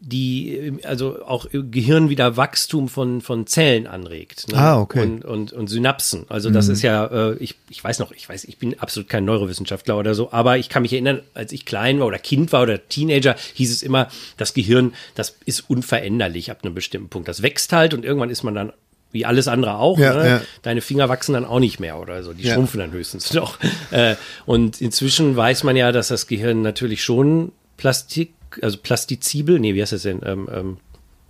die, 0.00 0.78
also 0.84 1.24
auch 1.24 1.46
Gehirn 1.50 2.10
wieder 2.10 2.36
Wachstum 2.36 2.88
von, 2.88 3.20
von 3.20 3.46
Zellen 3.46 3.86
anregt. 3.86 4.46
Ne? 4.52 4.58
Ah, 4.58 4.80
okay. 4.80 5.02
Und, 5.02 5.24
und, 5.24 5.52
und 5.52 5.66
Synapsen. 5.68 6.26
Also 6.28 6.50
das 6.50 6.68
ist 6.68 6.82
ja, 6.82 7.06
äh, 7.06 7.36
ich, 7.38 7.56
ich 7.70 7.82
weiß 7.82 7.98
noch, 7.98 8.12
ich 8.12 8.28
weiß, 8.28 8.44
ich 8.44 8.58
bin 8.58 8.78
absolut 8.78 9.08
kein 9.08 9.24
Neurowissenschaftler 9.24 9.98
oder 9.98 10.14
so, 10.14 10.30
aber 10.32 10.58
ich 10.58 10.68
kann 10.68 10.82
mich 10.82 10.92
erinnern, 10.92 11.22
als 11.34 11.50
ich 11.52 11.64
klein 11.64 11.98
war 11.98 12.06
oder 12.06 12.18
Kind 12.18 12.52
war 12.52 12.62
oder 12.62 12.88
Teenager, 12.88 13.34
hieß 13.54 13.72
es 13.72 13.82
immer, 13.82 14.08
das 14.36 14.54
Gehirn, 14.54 14.94
das 15.14 15.36
ist 15.44 15.68
unveränderlich 15.68 16.50
ab 16.50 16.60
einem 16.62 16.74
bestimmten 16.74 17.08
Punkt. 17.08 17.28
Das 17.28 17.42
wächst 17.42 17.72
halt 17.72 17.92
und 17.92 18.04
irgendwann 18.04 18.30
ist 18.30 18.44
man 18.44 18.54
dann 18.54 18.72
wie 19.16 19.26
alles 19.26 19.48
andere 19.48 19.78
auch. 19.78 19.98
Ja, 19.98 20.14
ne? 20.14 20.28
ja. 20.28 20.40
Deine 20.62 20.80
Finger 20.80 21.08
wachsen 21.08 21.32
dann 21.32 21.44
auch 21.44 21.58
nicht 21.58 21.80
mehr 21.80 21.98
oder 21.98 22.22
so. 22.22 22.32
Die 22.32 22.44
Ja. 22.44 22.54
schrumpfen 22.54 22.78
dann 22.78 22.92
höchstens 22.92 23.32
noch. 23.34 23.58
Äh, 23.90 24.14
und 24.44 24.80
inzwischen 24.80 25.34
weiß 25.36 25.64
man 25.64 25.74
ja, 25.74 25.90
dass 25.90 26.08
das 26.08 26.26
Gehirn 26.28 26.62
natürlich 26.62 27.02
schon 27.02 27.50
Plastik, 27.78 28.32
also 28.62 28.78
plastizibel, 28.78 29.58
nee, 29.58 29.74
wie 29.74 29.82
heißt 29.82 29.92
das 29.92 30.02
denn? 30.02 30.20
Ähm, 30.24 30.48
ähm, 30.54 30.76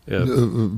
äh, 0.06 0.25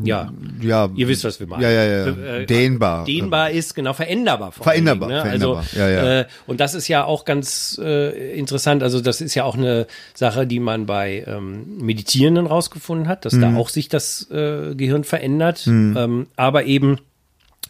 ja, 0.04 0.32
Ja, 0.61 0.88
ihr 0.94 1.08
wisst, 1.08 1.25
was 1.25 1.38
wir 1.40 1.47
meinen. 1.47 1.62
Ja, 1.62 1.70
ja, 1.70 1.85
ja. 1.85 2.06
Äh, 2.38 2.47
Dehnbar. 2.47 3.04
Dehnbar 3.04 3.50
ist, 3.50 3.75
genau, 3.75 3.92
veränderbar. 3.92 4.52
Veränderbar, 4.52 5.08
Dingen, 5.08 5.18
ne? 5.18 5.25
veränderbar. 5.25 5.58
Also, 5.58 5.78
Ja, 5.78 5.88
ja. 5.88 6.20
Äh, 6.20 6.26
und 6.47 6.61
das 6.61 6.75
ist 6.75 6.88
ja 6.88 7.04
auch 7.04 7.25
ganz 7.25 7.78
äh, 7.82 8.37
interessant. 8.38 8.82
Also 8.82 9.00
das 9.00 9.20
ist 9.20 9.35
ja 9.35 9.44
auch 9.44 9.56
eine 9.56 9.87
Sache, 10.14 10.47
die 10.47 10.61
man 10.61 10.87
bei 10.87 11.25
ähm, 11.26 11.78
Meditierenden 11.78 12.47
rausgefunden 12.47 13.08
hat, 13.08 13.25
dass 13.25 13.35
Mhm. 13.35 13.40
da 13.42 13.56
auch 13.56 13.68
sich 13.68 13.88
das 13.88 14.30
äh, 14.30 14.75
Gehirn 14.75 15.04
verändert. 15.04 15.64
Ähm, 15.66 16.26
aber 16.37 16.64
eben 16.64 16.99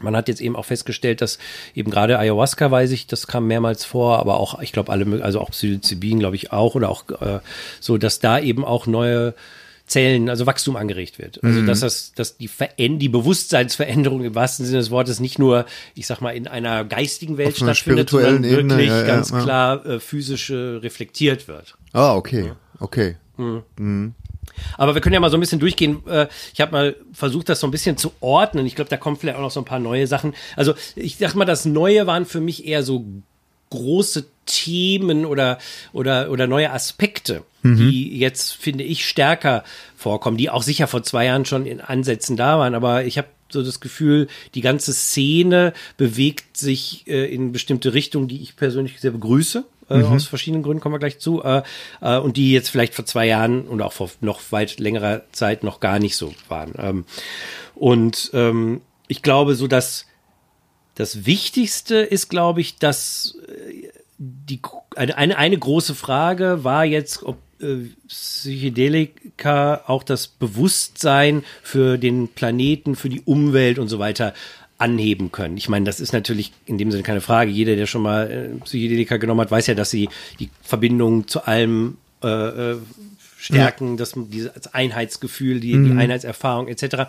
man 0.00 0.14
hat 0.14 0.28
jetzt 0.28 0.40
eben 0.40 0.54
auch 0.54 0.64
festgestellt, 0.64 1.20
dass 1.22 1.38
eben 1.74 1.90
gerade 1.90 2.20
Ayahuasca, 2.20 2.70
weiß 2.70 2.92
ich, 2.92 3.08
das 3.08 3.26
kam 3.26 3.48
mehrmals 3.48 3.84
vor, 3.84 4.20
aber 4.20 4.38
auch, 4.38 4.60
ich 4.60 4.70
glaube, 4.72 4.92
alle, 4.92 5.24
also 5.24 5.40
auch 5.40 5.50
Psilocybin, 5.50 6.20
glaube 6.20 6.36
ich 6.36 6.52
auch, 6.52 6.76
oder 6.76 6.88
auch 6.88 7.08
äh, 7.20 7.40
so, 7.80 7.98
dass 7.98 8.20
da 8.20 8.38
eben 8.38 8.64
auch 8.64 8.86
neue 8.86 9.34
Zellen, 9.88 10.28
also 10.28 10.46
Wachstum 10.46 10.76
angeregt 10.76 11.18
wird. 11.18 11.42
Mhm. 11.42 11.48
Also 11.48 11.66
dass 11.66 11.80
das, 11.80 12.12
dass 12.14 12.36
die 12.36 12.48
Veränd 12.48 13.02
die 13.02 13.08
Bewusstseinsveränderung 13.08 14.22
im 14.22 14.34
wahrsten 14.34 14.64
Sinne 14.64 14.78
des 14.78 14.90
Wortes 14.90 15.18
nicht 15.18 15.38
nur, 15.38 15.66
ich 15.94 16.06
sag 16.06 16.20
mal, 16.20 16.30
in 16.30 16.46
einer 16.46 16.84
geistigen 16.84 17.38
Welt 17.38 17.56
stattfindet, 17.56 18.10
sondern 18.10 18.44
Ebene, 18.44 18.70
wirklich 18.70 18.88
ja, 18.88 19.00
ja, 19.00 19.06
ganz 19.06 19.30
ja. 19.30 19.42
klar 19.42 19.86
äh, 19.86 20.00
physisch 20.00 20.50
äh, 20.50 20.54
reflektiert 20.54 21.48
wird. 21.48 21.76
Ah, 21.92 22.14
okay. 22.14 22.52
Okay. 22.78 23.16
Aber 24.76 24.94
wir 24.94 25.00
können 25.00 25.14
ja 25.14 25.20
mal 25.20 25.30
so 25.30 25.36
ein 25.36 25.40
bisschen 25.40 25.60
durchgehen. 25.60 26.06
Äh, 26.06 26.26
Ich 26.52 26.60
habe 26.60 26.72
mal 26.72 26.96
versucht, 27.12 27.48
das 27.48 27.60
so 27.60 27.66
ein 27.66 27.70
bisschen 27.70 27.96
zu 27.96 28.12
ordnen. 28.20 28.66
Ich 28.66 28.74
glaube, 28.74 28.90
da 28.90 28.96
kommen 28.96 29.16
vielleicht 29.16 29.38
auch 29.38 29.42
noch 29.42 29.50
so 29.50 29.60
ein 29.60 29.64
paar 29.64 29.78
neue 29.78 30.06
Sachen. 30.06 30.34
Also 30.56 30.74
ich 30.96 31.16
sag 31.16 31.34
mal, 31.34 31.44
das 31.44 31.64
Neue 31.64 32.06
waren 32.06 32.26
für 32.26 32.40
mich 32.40 32.66
eher 32.66 32.82
so 32.82 33.04
große 33.70 34.26
Themen 34.46 35.26
oder, 35.26 35.58
oder, 35.92 36.30
oder 36.30 36.46
neue 36.46 36.72
Aspekte, 36.72 37.42
die 37.62 38.18
jetzt, 38.18 38.56
finde 38.56 38.84
ich, 38.84 39.06
stärker 39.06 39.62
vorkommen, 39.94 40.38
die 40.38 40.48
auch 40.48 40.62
sicher 40.62 40.86
vor 40.86 41.02
zwei 41.02 41.26
Jahren 41.26 41.44
schon 41.44 41.66
in 41.66 41.80
Ansätzen 41.80 42.36
da 42.36 42.58
waren. 42.58 42.74
Aber 42.74 43.04
ich 43.04 43.18
habe 43.18 43.28
so 43.50 43.62
das 43.62 43.80
Gefühl, 43.80 44.28
die 44.54 44.60
ganze 44.60 44.92
Szene 44.92 45.72
bewegt 45.96 46.56
sich 46.56 47.06
äh, 47.06 47.32
in 47.32 47.52
bestimmte 47.52 47.94
Richtungen, 47.94 48.28
die 48.28 48.40
ich 48.42 48.56
persönlich 48.56 49.00
sehr 49.00 49.10
begrüße. 49.10 49.64
Äh, 49.90 50.02
Aus 50.02 50.26
verschiedenen 50.26 50.62
Gründen 50.62 50.80
kommen 50.80 50.94
wir 50.94 50.98
gleich 50.98 51.18
zu. 51.18 51.42
Äh, 51.42 51.62
äh, 52.00 52.18
und 52.18 52.36
die 52.36 52.52
jetzt 52.52 52.68
vielleicht 52.68 52.94
vor 52.94 53.06
zwei 53.06 53.26
Jahren 53.26 53.66
und 53.66 53.80
auch 53.82 53.92
vor 53.92 54.10
noch 54.20 54.40
weit 54.50 54.78
längerer 54.78 55.22
Zeit 55.32 55.62
noch 55.62 55.80
gar 55.80 55.98
nicht 55.98 56.16
so 56.16 56.34
waren. 56.48 56.74
Ähm, 56.78 57.04
und 57.74 58.30
ähm, 58.34 58.82
ich 59.08 59.22
glaube, 59.22 59.54
so 59.54 59.66
dass 59.66 60.06
das 60.98 61.26
Wichtigste 61.26 61.98
ist, 61.98 62.28
glaube 62.28 62.60
ich, 62.60 62.78
dass 62.78 63.38
äh, 63.46 63.88
die 64.18 64.60
eine, 64.96 65.38
eine, 65.38 65.56
große 65.56 65.94
Frage 65.94 66.64
war 66.64 66.84
jetzt, 66.84 67.22
ob 67.22 67.38
äh, 67.60 67.86
Psychedelika 68.08 69.84
auch 69.86 70.02
das 70.02 70.26
Bewusstsein 70.26 71.44
für 71.62 71.98
den 71.98 72.26
Planeten, 72.26 72.96
für 72.96 73.08
die 73.08 73.20
Umwelt 73.20 73.78
und 73.78 73.86
so 73.86 74.00
weiter 74.00 74.34
anheben 74.76 75.30
können. 75.30 75.56
Ich 75.56 75.68
meine, 75.68 75.84
das 75.84 76.00
ist 76.00 76.12
natürlich 76.12 76.52
in 76.66 76.78
dem 76.78 76.90
Sinne 76.90 77.04
keine 77.04 77.20
Frage. 77.20 77.52
Jeder, 77.52 77.76
der 77.76 77.86
schon 77.86 78.02
mal 78.02 78.28
äh, 78.28 78.64
Psychedelika 78.64 79.18
genommen 79.18 79.42
hat, 79.42 79.52
weiß 79.52 79.68
ja, 79.68 79.74
dass 79.74 79.90
sie 79.90 80.08
die 80.40 80.50
Verbindung 80.62 81.28
zu 81.28 81.44
allem 81.44 81.98
äh, 82.22 82.74
stärken, 83.38 83.96
dass 83.96 84.14
dieses 84.16 84.74
Einheitsgefühl, 84.74 85.60
die, 85.60 85.80
die 85.80 85.92
Einheitserfahrung 85.92 86.66
etc. 86.66 87.06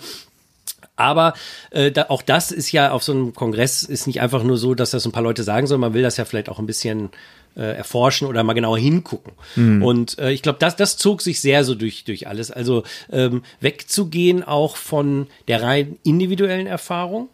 Aber 0.99 1.33
äh, 1.71 1.91
da, 1.91 2.07
auch 2.09 2.21
das 2.21 2.51
ist 2.51 2.71
ja 2.71 2.91
auf 2.91 3.03
so 3.03 3.13
einem 3.13 3.33
Kongress 3.33 3.83
ist 3.83 4.05
nicht 4.05 4.21
einfach 4.21 4.43
nur 4.43 4.57
so, 4.57 4.75
dass 4.75 4.91
das 4.91 5.05
ein 5.05 5.11
paar 5.11 5.23
Leute 5.23 5.43
sagen 5.43 5.65
sollen. 5.65 5.81
Man 5.81 5.93
will 5.93 6.03
das 6.03 6.17
ja 6.17 6.25
vielleicht 6.25 6.49
auch 6.49 6.59
ein 6.59 6.65
bisschen 6.65 7.09
äh, 7.55 7.75
erforschen 7.75 8.27
oder 8.27 8.43
mal 8.43 8.53
genauer 8.53 8.77
hingucken. 8.77 9.33
Und 9.81 10.19
äh, 10.19 10.31
ich 10.31 10.41
glaube, 10.41 10.59
das, 10.59 10.75
das 10.75 10.97
zog 10.97 11.21
sich 11.21 11.39
sehr 11.39 11.63
so 11.63 11.73
durch, 11.73 12.03
durch 12.03 12.27
alles. 12.27 12.51
Also 12.51 12.83
ähm, 13.11 13.43
wegzugehen 13.61 14.43
auch 14.43 14.75
von 14.75 15.27
der 15.47 15.63
rein 15.63 15.97
individuellen 16.03 16.67
Erfahrung, 16.67 17.29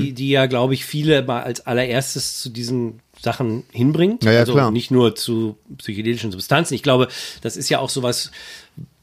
die, 0.00 0.12
die 0.12 0.30
ja, 0.30 0.46
glaube 0.46 0.74
ich, 0.74 0.84
viele 0.84 1.22
mal 1.22 1.42
als 1.42 1.66
allererstes 1.66 2.40
zu 2.40 2.50
diesen 2.50 3.00
Sachen 3.22 3.64
hinbringt. 3.72 4.24
Ja, 4.24 4.32
ja, 4.32 4.40
also 4.40 4.52
klar. 4.54 4.70
nicht 4.70 4.90
nur 4.90 5.14
zu 5.14 5.56
psychedelischen 5.78 6.32
Substanzen. 6.32 6.74
Ich 6.74 6.82
glaube, 6.82 7.08
das 7.42 7.56
ist 7.56 7.68
ja 7.68 7.78
auch 7.78 7.90
sowas, 7.90 8.30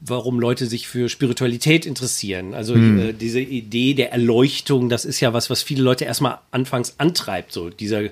warum 0.00 0.38
Leute 0.40 0.66
sich 0.66 0.86
für 0.88 1.08
Spiritualität 1.08 1.84
interessieren. 1.84 2.54
Also 2.54 2.74
Hm. 2.74 2.98
äh, 3.00 3.12
diese 3.12 3.40
Idee 3.40 3.94
der 3.94 4.12
Erleuchtung, 4.12 4.88
das 4.88 5.04
ist 5.04 5.18
ja 5.20 5.32
was, 5.32 5.50
was 5.50 5.62
viele 5.62 5.82
Leute 5.82 6.04
erstmal 6.04 6.38
anfangs 6.52 6.94
antreibt. 6.98 7.52
So 7.52 7.68
dieser, 7.70 8.02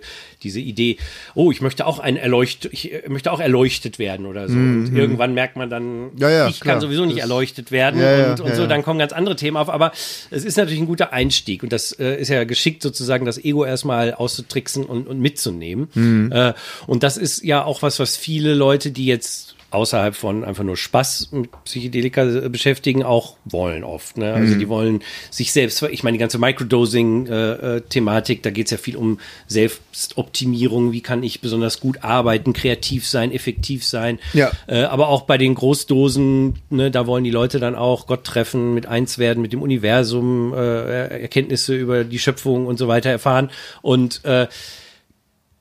diese 0.43 0.61
Idee, 0.61 0.97
oh, 1.35 1.51
ich 1.53 1.61
möchte 1.61 1.87
auch 1.87 1.99
ein 2.01 2.17
Erleucht, 2.17 2.69
ich 2.73 2.93
äh, 2.93 3.03
möchte 3.09 3.31
auch 3.33 3.39
erleuchtet 3.41 3.99
werden 4.01 4.27
oder 4.27 4.49
so. 4.49 4.55
Und 4.55 4.95
irgendwann 4.97 5.33
merkt 5.35 5.57
man 5.57 5.71
dann, 5.71 5.83
Hm, 5.83 6.11
Ja, 6.19 6.31
ja, 6.31 6.49
ich 6.49 6.61
klar. 6.61 6.75
kann 6.75 6.81
sowieso 6.81 7.05
nicht 7.05 7.19
Das- 7.19 7.23
erleuchtet 7.25 7.71
werden 7.71 8.01
Ja, 8.01 8.33
und, 8.33 8.41
und 8.41 8.55
so, 8.57 8.67
dann 8.67 8.83
kommen 8.83 8.99
ganz 8.99 9.13
andere 9.13 9.37
Themen 9.37 9.57
auf. 9.57 9.69
Aber 9.71 9.93
es 10.31 10.45
ist 10.45 10.57
natürlich 10.57 10.81
ein 10.81 10.87
guter 10.87 11.13
Einstieg 11.13 11.63
und 11.63 11.73
das 11.73 11.93
äh, 11.93 12.21
ist 12.21 12.29
ja 12.29 12.43
geschickt 12.45 12.83
sozusagen, 12.83 13.25
das 13.27 13.39
Ego 13.43 13.65
erstmal 13.65 14.13
auszutricksen 14.13 14.85
und, 14.85 15.07
und 15.07 15.21
mitzunehmen. 15.21 15.89
Mhm. 15.97 16.31
Äh, 16.33 16.55
und 16.87 17.03
das 17.03 17.17
ist 17.17 17.43
ja 17.43 17.65
auch 17.65 17.83
was, 17.83 17.99
was 17.99 18.17
viele 18.17 18.55
Leute, 18.55 18.91
die 18.91 19.07
jetzt 19.07 19.55
außerhalb 19.71 20.15
von 20.15 20.45
einfach 20.45 20.63
nur 20.63 20.77
Spaß 20.77 21.31
mit 21.33 21.51
Psychedelika 21.65 22.25
äh, 22.25 22.49
beschäftigen, 22.49 23.03
auch 23.03 23.37
wollen 23.45 23.83
oft. 23.85 24.17
Ne? 24.17 24.33
Also 24.33 24.55
Mhm. 24.55 24.59
die 24.61 24.69
wollen 24.69 25.03
sich 25.31 25.53
selbst, 25.53 25.83
ich 25.83 26.03
meine, 26.05 26.17
die 26.17 26.21
ganze 26.21 26.39
Microdosing-Thematik, 26.39 28.43
da 28.43 28.51
geht 28.51 28.67
es 28.67 28.71
ja 28.71 28.79
viel 28.79 28.97
um 28.97 29.19
Selbstoptimierung, 29.49 30.93
wie 30.93 31.01
kann 31.01 31.23
ich 31.23 31.41
besonders 31.41 31.81
gut 31.81 32.05
arbeiten, 32.05 32.53
kreativ 32.53 33.07
sein, 33.07 33.33
effektiv 33.33 33.85
sein. 33.85 34.19
Ja. 34.33 34.51
Äh, 34.67 34.83
aber 34.85 35.09
auch 35.09 35.23
bei 35.23 35.39
den 35.39 35.55
Großdosen, 35.55 36.55
ne, 36.71 36.91
da 36.91 37.07
wollen 37.07 37.25
die 37.25 37.31
Leute 37.31 37.59
dann 37.59 37.75
auch 37.75 38.07
Gott 38.07 38.25
treffen, 38.25 38.75
mit 38.75 38.87
eins 38.87 39.19
werden, 39.19 39.43
mit 39.43 39.53
dem 39.53 39.63
Universum, 39.63 40.53
äh, 40.55 41.21
Erkenntnisse 41.23 41.75
über 41.75 42.05
die 42.05 42.19
Schöpfung 42.19 42.67
und 42.67 42.79
so 42.79 42.89
weiter 42.89 43.11
erfahren. 43.11 43.51
Und 43.83 44.25
äh, 44.25 44.47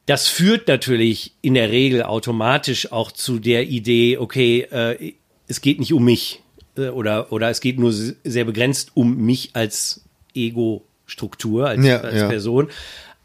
das 0.06 0.28
führt 0.28 0.68
natürlich 0.68 1.34
in 1.42 1.56
der 1.56 1.72
Regel 1.72 2.04
automatisch 2.04 2.92
auch 2.92 3.12
zu 3.12 3.40
der 3.40 3.68
Idee, 3.68 4.18
okay, 4.18 4.62
äh, 4.72 5.14
es 5.48 5.62
geht 5.62 5.80
nicht 5.80 5.94
um 5.94 6.04
mich 6.06 6.42
äh, 6.78 6.90
oder, 6.90 7.32
oder 7.32 7.50
es 7.50 7.60
geht 7.62 7.80
nur 7.80 7.92
se- 7.92 8.16
sehr 8.24 8.46
begrenzt 8.46 8.92
um 8.94 9.18
mich 9.18 9.52
als 9.54 10.04
Ego-Struktur, 10.36 11.68
als, 11.68 11.86
Ja, 11.86 12.02
als 12.02 12.16
ja. 12.22 12.28
Person. 12.28 12.70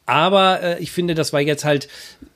Aber 0.07 0.63
äh, 0.63 0.83
ich 0.83 0.91
finde, 0.91 1.15
das 1.15 1.33
war 1.33 1.41
jetzt 1.41 1.65
halt 1.65 1.89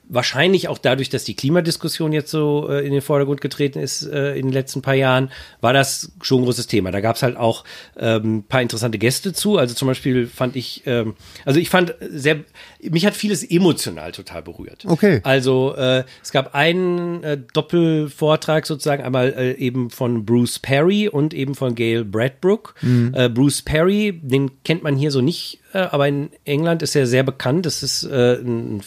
wahrscheinlich 0.08 0.68
auch 0.68 0.78
dadurch, 0.78 1.08
dass 1.08 1.24
die 1.24 1.34
Klimadiskussion 1.34 2.12
jetzt 2.12 2.30
so 2.30 2.68
äh, 2.68 2.86
in 2.86 2.92
den 2.92 3.00
Vordergrund 3.00 3.40
getreten 3.40 3.78
ist 3.78 4.02
äh, 4.02 4.34
in 4.34 4.46
den 4.46 4.52
letzten 4.52 4.82
paar 4.82 4.94
Jahren, 4.94 5.30
war 5.60 5.72
das 5.72 6.12
schon 6.20 6.42
ein 6.42 6.44
großes 6.44 6.66
Thema. 6.66 6.90
Da 6.90 7.00
gab 7.00 7.16
es 7.16 7.22
halt 7.22 7.36
auch 7.36 7.64
ähm, 7.96 8.44
paar 8.48 8.62
interessante 8.62 8.98
Gäste 8.98 9.32
zu. 9.32 9.58
Also 9.58 9.74
zum 9.74 9.88
Beispiel 9.88 10.26
fand 10.26 10.56
ich, 10.56 10.82
ähm, 10.86 11.14
also 11.44 11.58
ich 11.58 11.70
fand 11.70 11.94
sehr, 12.00 12.40
mich 12.82 13.06
hat 13.06 13.14
vieles 13.14 13.42
emotional 13.42 14.12
total 14.12 14.42
berührt. 14.42 14.84
Okay. 14.86 15.20
Also 15.24 15.74
äh, 15.76 16.04
es 16.22 16.32
gab 16.32 16.54
einen 16.54 17.22
äh, 17.22 17.38
Doppelvortrag 17.52 18.66
sozusagen, 18.66 19.02
einmal 19.02 19.32
äh, 19.32 19.52
eben 19.52 19.90
von 19.90 20.24
Bruce 20.24 20.58
Perry 20.58 21.08
und 21.08 21.34
eben 21.34 21.54
von 21.54 21.74
Gail 21.74 22.04
Bradbrook. 22.04 22.74
Mhm. 22.82 23.12
Äh, 23.14 23.28
Bruce 23.28 23.62
Perry, 23.62 24.20
den 24.22 24.62
kennt 24.64 24.82
man 24.82 24.96
hier 24.96 25.10
so 25.10 25.20
nicht, 25.20 25.60
äh, 25.72 25.78
aber 25.78 26.08
in 26.08 26.30
England 26.44 26.82
ist 26.82 26.94
er 26.94 27.06
sehr 27.06 27.22
bekannt. 27.22 27.66
Das 27.66 27.82
ist 27.82 28.04
äh, 28.04 28.34
ein 28.34 28.82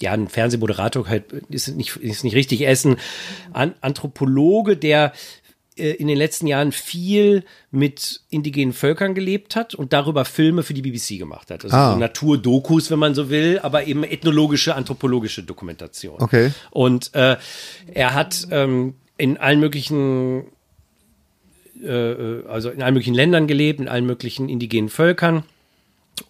ja, 0.00 0.12
ein 0.12 0.28
Fernsehmoderator 0.28 1.08
halt 1.08 1.32
ist 1.48 1.68
nicht, 1.68 1.96
ist 1.96 2.24
nicht 2.24 2.34
richtig 2.34 2.66
essen. 2.66 2.96
An 3.52 3.74
Anthropologe, 3.80 4.76
der 4.76 5.12
äh, 5.76 5.90
in 5.92 6.08
den 6.08 6.18
letzten 6.18 6.46
Jahren 6.46 6.72
viel 6.72 7.44
mit 7.70 8.20
indigenen 8.30 8.72
Völkern 8.72 9.14
gelebt 9.14 9.56
hat 9.56 9.74
und 9.74 9.92
darüber 9.92 10.24
Filme 10.24 10.62
für 10.62 10.74
die 10.74 10.82
BBC 10.82 11.18
gemacht 11.18 11.50
hat. 11.50 11.64
Also 11.64 11.76
Ah. 11.76 11.92
so 11.92 11.98
Naturdokus, 11.98 12.90
wenn 12.90 12.98
man 12.98 13.14
so 13.14 13.30
will, 13.30 13.58
aber 13.62 13.86
eben 13.86 14.04
ethnologische, 14.04 14.74
anthropologische 14.74 15.42
Dokumentation. 15.42 16.20
Okay. 16.20 16.52
Und 16.70 17.14
äh, 17.14 17.36
er 17.92 18.14
hat 18.14 18.48
ähm, 18.50 18.94
in 19.18 19.36
allen 19.38 19.60
möglichen 19.60 20.44
äh, 21.82 22.42
also 22.48 22.70
in 22.70 22.82
allen 22.82 22.94
möglichen 22.94 23.14
Ländern 23.14 23.46
gelebt, 23.46 23.80
in 23.80 23.88
allen 23.88 24.06
möglichen 24.06 24.48
indigenen 24.48 24.88
Völkern 24.88 25.44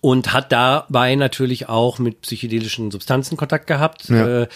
und 0.00 0.32
hat 0.32 0.52
dabei 0.52 1.14
natürlich 1.14 1.68
auch 1.68 1.98
mit 1.98 2.22
psychedelischen 2.22 2.90
Substanzen 2.90 3.36
Kontakt 3.36 3.66
gehabt. 3.66 4.08
Ja. 4.08 4.42
Äh, 4.42 4.48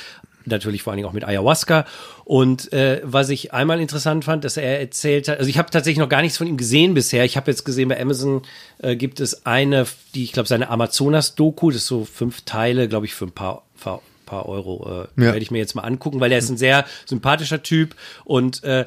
natürlich 0.47 0.83
vor 0.83 0.93
allen 0.93 0.97
Dingen 0.99 1.09
auch 1.09 1.13
mit 1.13 1.25
Ayahuasca. 1.25 1.85
Und 2.25 2.73
äh, 2.73 3.01
was 3.05 3.29
ich 3.29 3.53
einmal 3.53 3.81
interessant 3.81 4.25
fand, 4.25 4.45
dass 4.45 4.57
er 4.57 4.81
erzählt 4.81 5.29
hat, 5.29 5.39
also 5.39 5.51
ich 5.51 5.59
habe 5.59 5.71
tatsächlich 5.71 5.99
noch 5.99 6.09
gar 6.09 6.23
nichts 6.23 6.39
von 6.39 6.47
ihm 6.47 6.57
gesehen 6.57 6.95
bisher. 6.95 7.25
Ich 7.25 7.37
habe 7.37 7.51
jetzt 7.51 7.65
gesehen, 7.65 7.89
bei 7.89 8.01
Amazon 8.01 8.43
äh, 8.79 8.97
gibt 8.97 9.21
es 9.21 9.45
eine, 9.47 9.87
die, 10.15 10.25
ich 10.25 10.33
glaube, 10.33 10.49
seine 10.49 10.71
Amazonas-Doku, 10.71 11.71
das 11.71 11.83
ist 11.83 11.87
so 11.87 12.05
fünf 12.05 12.43
Teile, 12.43 12.89
glaube 12.89 13.07
ich, 13.07 13.15
für 13.15 13.27
ein 13.27 13.33
paar, 13.33 13.65
paar 13.81 14.01
paar 14.27 14.47
Euro 14.49 14.87
äh, 15.17 15.21
Ja. 15.21 15.27
werde 15.33 15.39
ich 15.41 15.51
mir 15.51 15.59
jetzt 15.59 15.75
mal 15.75 15.83
angucken, 15.83 16.21
weil 16.21 16.31
er 16.31 16.39
ist 16.39 16.49
ein 16.51 16.57
sehr 16.57 16.87
sympathischer 17.05 17.63
Typ 17.63 17.97
und 18.25 18.63
äh, 18.63 18.87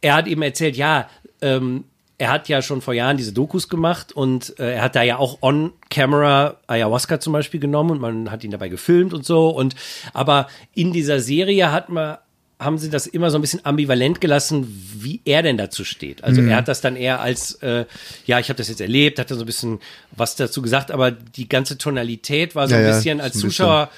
er 0.00 0.14
hat 0.14 0.26
eben 0.28 0.40
erzählt, 0.42 0.76
ja, 0.76 1.08
ähm, 1.42 1.84
er 2.18 2.30
hat 2.30 2.48
ja 2.48 2.62
schon 2.62 2.80
vor 2.80 2.94
Jahren 2.94 3.16
diese 3.16 3.32
Dokus 3.32 3.68
gemacht 3.68 4.12
und 4.12 4.58
äh, 4.60 4.74
er 4.74 4.82
hat 4.82 4.94
da 4.96 5.02
ja 5.02 5.16
auch 5.18 5.38
on 5.42 5.72
camera 5.90 6.56
Ayahuasca 6.68 7.18
zum 7.20 7.32
Beispiel 7.32 7.58
genommen 7.60 7.90
und 7.90 8.00
man 8.00 8.30
hat 8.30 8.44
ihn 8.44 8.50
dabei 8.52 8.68
gefilmt 8.68 9.12
und 9.12 9.24
so 9.26 9.48
und 9.48 9.74
aber 10.12 10.46
in 10.74 10.92
dieser 10.92 11.18
Serie 11.20 11.72
hat 11.72 11.88
man 11.88 12.18
haben 12.60 12.78
sie 12.78 12.88
das 12.88 13.08
immer 13.08 13.30
so 13.30 13.36
ein 13.38 13.40
bisschen 13.40 13.66
ambivalent 13.66 14.20
gelassen, 14.20 14.64
wie 14.96 15.20
er 15.24 15.42
denn 15.42 15.58
dazu 15.58 15.84
steht. 15.84 16.22
Also 16.22 16.40
Mhm. 16.40 16.50
er 16.50 16.56
hat 16.58 16.68
das 16.68 16.80
dann 16.80 16.94
eher 16.94 17.20
als, 17.20 17.54
äh, 17.56 17.84
ja, 18.26 18.38
ich 18.38 18.48
habe 18.48 18.56
das 18.56 18.68
jetzt 18.68 18.80
erlebt, 18.80 19.18
hat 19.18 19.28
da 19.30 19.34
so 19.34 19.40
ein 19.42 19.46
bisschen 19.46 19.80
was 20.12 20.36
dazu 20.36 20.62
gesagt, 20.62 20.92
aber 20.92 21.10
die 21.10 21.48
ganze 21.48 21.76
Tonalität 21.78 22.54
war 22.54 22.68
so 22.68 22.74
Ja, 22.76 22.80
ein 22.80 22.86
ja, 22.86 22.96
bisschen 22.96 23.18
ist 23.18 23.24
als 23.24 23.34
ein 23.34 23.38
bisschen- 23.42 23.50
Zuschauer, 23.50 23.90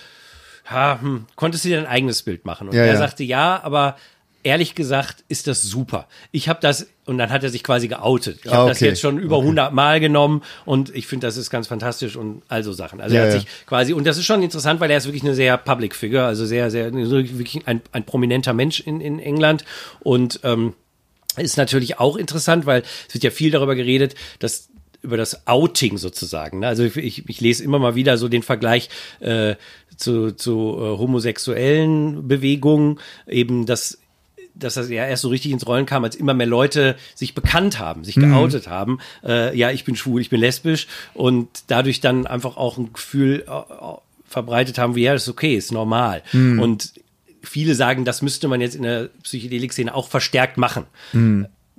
ja, 0.71 0.99
hm, 1.01 1.27
konntest 1.37 1.65
du 1.65 1.69
dir 1.69 1.77
dein 1.77 1.87
eigenes 1.87 2.23
Bild 2.23 2.47
machen. 2.47 2.69
Und 2.69 2.75
Ja, 2.75 2.81
er 2.81 2.87
ja. 2.95 2.97
sagte, 2.97 3.23
ja, 3.25 3.61
aber 3.63 3.97
ehrlich 4.47 4.77
gesagt 4.77 5.25
ist 5.29 5.49
das 5.49 5.63
super. 5.63 6.07
Ich 6.31 6.49
habe 6.49 6.61
das, 6.63 6.87
und 7.05 7.19
dann 7.19 7.31
hat 7.31 7.43
er 7.43 7.51
sich 7.51 7.65
quasi 7.65 7.89
geoutet. 7.89 8.39
Ich 8.45 8.53
Ah, 8.53 8.59
habe 8.59 8.69
das 8.69 8.79
okay. 8.79 8.87
jetzt 8.87 9.01
schon 9.01 9.19
über 9.19 9.39
100 9.39 9.73
Mal 9.75 9.99
genommen 9.99 10.43
und 10.65 10.95
ich 10.95 11.09
finde, 11.09 11.27
das 11.27 11.37
ist 11.37 11.51
ganz 11.51 11.67
fantastisch 11.67 12.15
und 12.15 12.43
also 12.47 12.73
Sachen. 12.73 13.01
Also 13.01 13.17
Ja, 13.17 13.23
er 13.23 13.27
hat 13.27 13.35
ja. 13.35 13.41
sich 13.41 13.49
quasi, 13.67 13.93
und 13.93 14.07
das 14.07 14.19
ist 14.19 14.25
schon 14.25 14.45
interessant, 14.45 14.79
weil 14.79 14.89
er 14.91 14.99
ist 14.99 15.07
wirklich 15.07 15.25
eine 15.25 15.35
sehr 15.35 15.57
Public 15.59 15.97
Figure, 15.97 16.25
also 16.25 16.47
sehr, 16.47 16.71
sehr, 16.71 16.95
wirklich 16.95 17.67
ein, 17.67 17.83
ein 17.91 18.05
prominenter 18.05 18.53
Mensch 18.53 18.79
in, 18.79 19.01
in 19.01 19.19
England 19.19 19.65
und 19.99 20.39
ähm, 20.45 20.75
ist 21.37 21.57
natürlich 21.57 21.99
auch 21.99 22.17
interessant, 22.17 22.67
weil 22.67 22.83
es 23.09 23.15
wird 23.15 23.25
ja 23.25 23.31
viel 23.31 23.51
darüber 23.51 23.75
geredet, 23.75 24.15
dass 24.39 24.69
über 25.03 25.17
das 25.17 25.47
Outing 25.49 25.99
sozusagen. 25.99 26.61
Ne? 26.61 26.69
Also 26.69 26.85
ich, 26.85 27.29
ich 27.29 27.41
lese 27.41 27.65
immer 27.65 27.79
mal 27.81 27.97
wieder 27.97 28.17
so 28.17 28.29
den 28.29 28.43
Vergleich 28.43 28.89
äh, 29.21 29.57
zu, 29.97 30.33
zu 30.33 30.77
äh, 30.79 30.99
homosexuellen 30.99 32.27
Bewegungen, 32.29 32.99
eben 33.27 33.67
dass 33.67 33.99
dass 34.59 34.75
das 34.75 34.89
ja 34.89 35.07
erst 35.07 35.23
so 35.23 35.29
richtig 35.29 35.53
ins 35.53 35.67
Rollen 35.67 35.87
kam, 35.87 36.05
als 36.05 36.17
immer 36.17 36.35
mehr 36.35 36.47
Leute 36.47 36.97
sich 37.15 37.35
bekannt 37.35 37.79
haben, 37.79 38.05
sich 38.05 38.17
geoutet 38.17 38.69
haben. 38.69 38.99
Äh, 39.25 39.57
ja, 39.57 39.71
ich 39.71 39.85
bin 39.85 39.97
schwul, 39.97 40.21
ich 40.21 40.31
bin 40.31 40.41
lesbisch 40.41 40.87
und 41.15 41.49
dadurch 41.69 42.01
dann 42.01 42.27
einfach 42.27 42.57
auch 42.57 42.79
ein 42.79 42.93
Gefühl 42.93 43.45
äh, 43.47 43.51
äh, 43.51 43.97
verbreitet 44.27 44.79
haben, 44.79 44.95
wie 44.97 45.03
ja, 45.03 45.13
das 45.13 45.25
ist 45.25 45.29
okay, 45.29 45.55
ist 45.57 45.73
normal. 45.73 46.23
Und 46.61 46.95
viele 47.43 47.75
sagen, 47.75 48.05
das 48.05 48.23
müsste 48.23 48.49
man 48.49 48.61
jetzt 48.61 48.75
in 48.75 48.83
der 48.83 49.11
Psychedelik-Szene 49.23 49.95
auch 49.95 50.09
verstärkt 50.09 50.57
machen. 50.57 50.85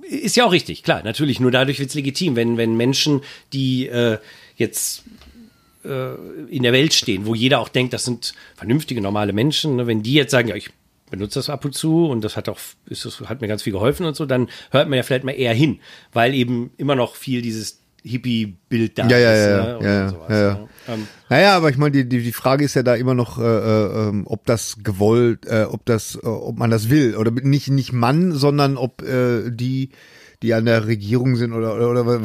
Ist 0.02 0.36
ja 0.36 0.46
auch 0.46 0.52
richtig, 0.52 0.82
klar, 0.82 1.02
natürlich. 1.04 1.40
Nur 1.40 1.50
dadurch 1.50 1.78
wird 1.78 1.90
es 1.90 1.94
legitim, 1.94 2.36
wenn, 2.36 2.56
wenn 2.56 2.76
Menschen, 2.76 3.20
die 3.52 3.88
äh, 3.88 4.18
jetzt 4.56 5.04
äh, 5.84 6.14
in 6.48 6.62
der 6.62 6.72
Welt 6.72 6.94
stehen, 6.94 7.26
wo 7.26 7.34
jeder 7.34 7.60
auch 7.60 7.68
denkt, 7.68 7.92
das 7.92 8.04
sind 8.04 8.32
vernünftige, 8.54 9.00
normale 9.00 9.32
Menschen, 9.32 9.76
ne, 9.76 9.86
wenn 9.86 10.02
die 10.02 10.14
jetzt 10.14 10.30
sagen, 10.30 10.48
ja, 10.48 10.56
ich 10.56 10.70
benutze 11.10 11.38
das 11.38 11.50
ab 11.50 11.64
und 11.64 11.74
zu 11.74 12.06
und 12.06 12.22
das 12.22 12.36
hat 12.36 12.48
auch, 12.48 12.58
ist 12.86 13.04
das, 13.04 13.20
hat 13.22 13.40
mir 13.40 13.48
ganz 13.48 13.62
viel 13.62 13.72
geholfen 13.72 14.06
und 14.06 14.14
so, 14.16 14.26
dann 14.26 14.48
hört 14.70 14.88
man 14.88 14.96
ja 14.96 15.02
vielleicht 15.02 15.24
mal 15.24 15.32
eher 15.32 15.54
hin, 15.54 15.80
weil 16.12 16.34
eben 16.34 16.70
immer 16.76 16.94
noch 16.94 17.16
viel 17.16 17.42
dieses 17.42 17.80
Hippie-Bild 18.04 18.98
da 18.98 19.08
Ja, 19.08 19.18
ja, 19.18 19.32
ist. 19.32 19.46
ja, 19.48 19.78
ne, 19.78 19.84
ja, 19.84 20.08
sowas, 20.08 20.28
ja, 20.30 20.40
ja. 20.42 20.54
ne. 20.54 20.68
Ähm, 20.88 21.08
Naja, 21.28 21.56
aber 21.56 21.70
ich 21.70 21.76
meine, 21.76 21.90
die, 21.92 22.08
die, 22.08 22.22
die 22.22 22.32
Frage 22.32 22.64
ist 22.64 22.74
ja 22.74 22.82
da 22.82 22.94
immer 22.94 23.14
noch, 23.14 23.38
äh, 23.38 23.42
äh, 23.42 24.08
ähm, 24.08 24.24
ob 24.26 24.46
das 24.46 24.78
gewollt, 24.82 25.46
äh, 25.46 25.64
ob 25.68 25.84
das, 25.84 26.14
äh, 26.14 26.26
ob 26.26 26.56
man 26.58 26.70
das 26.70 26.90
will. 26.90 27.16
Oder 27.16 27.30
nicht, 27.32 27.68
nicht 27.70 27.92
Mann, 27.92 28.32
sondern 28.32 28.76
ob 28.76 29.02
äh, 29.02 29.50
die, 29.50 29.90
die 30.42 30.54
an 30.54 30.66
der 30.66 30.86
Regierung 30.86 31.34
sind 31.34 31.52
oder, 31.52 31.74
oder, 31.74 31.90
oder 31.90 32.20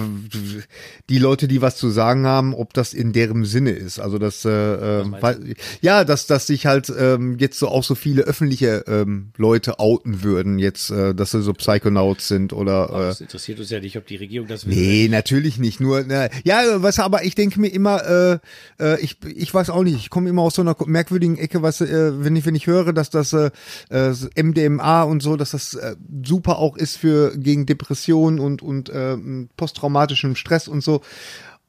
die 1.09 1.17
Leute, 1.17 1.47
die 1.47 1.63
was 1.63 1.77
zu 1.77 1.89
sagen 1.89 2.27
haben, 2.27 2.53
ob 2.53 2.73
das 2.73 2.93
in 2.93 3.11
deren 3.11 3.43
Sinne 3.43 3.71
ist. 3.71 3.99
Also 3.99 4.19
das, 4.19 4.45
äh, 4.45 4.49
äh, 4.49 5.05
weil, 5.19 5.55
ja, 5.81 6.03
dass, 6.03 6.27
dass 6.27 6.45
sich 6.45 6.67
halt 6.67 6.93
ähm, 6.95 7.37
jetzt 7.39 7.57
so 7.57 7.67
auch 7.67 7.83
so 7.83 7.95
viele 7.95 8.23
öffentliche 8.23 8.83
ähm, 8.87 9.31
Leute 9.35 9.79
outen 9.79 10.21
würden, 10.21 10.59
jetzt, 10.59 10.91
äh, 10.91 11.15
dass 11.15 11.31
sie 11.31 11.41
so 11.41 11.53
Psychonauts 11.53 12.27
sind 12.27 12.53
oder 12.53 12.89
äh, 12.89 13.07
das 13.07 13.21
interessiert 13.21 13.59
uns 13.59 13.71
ja 13.71 13.79
nicht, 13.79 13.97
ob 13.97 14.05
die 14.05 14.17
Regierung 14.17 14.47
das 14.47 14.67
will. 14.67 14.75
Nee, 14.75 15.07
natürlich 15.09 15.57
nicht. 15.57 15.79
Nur, 15.79 16.03
na, 16.07 16.29
ja, 16.43 16.61
was 16.83 16.99
aber 16.99 17.23
ich 17.23 17.33
denke 17.33 17.59
mir 17.59 17.69
immer, 17.69 18.05
äh, 18.05 18.39
äh, 18.79 18.99
ich, 19.01 19.17
ich 19.25 19.51
weiß 19.51 19.71
auch 19.71 19.83
nicht, 19.83 19.95
ich 19.95 20.11
komme 20.11 20.29
immer 20.29 20.43
aus 20.43 20.55
so 20.55 20.61
einer 20.61 20.75
merkwürdigen 20.85 21.39
Ecke, 21.39 21.63
was, 21.63 21.81
äh, 21.81 22.23
wenn 22.23 22.35
ich, 22.35 22.45
wenn 22.45 22.53
ich 22.53 22.67
höre, 22.67 22.93
dass 22.93 23.09
das 23.09 23.33
äh, 23.33 23.49
äh, 23.89 24.13
MDMA 24.39 25.01
und 25.01 25.23
so, 25.23 25.35
dass 25.35 25.51
das 25.51 25.73
äh, 25.73 25.95
super 26.23 26.59
auch 26.59 26.77
ist 26.77 26.97
für 26.97 27.35
gegen 27.35 27.65
Depressionen 27.65 28.02
und, 28.11 28.61
und 28.61 28.89
äh, 28.89 29.15
posttraumatischem 29.55 30.35
Stress 30.35 30.67
und 30.67 30.83
so. 30.83 31.01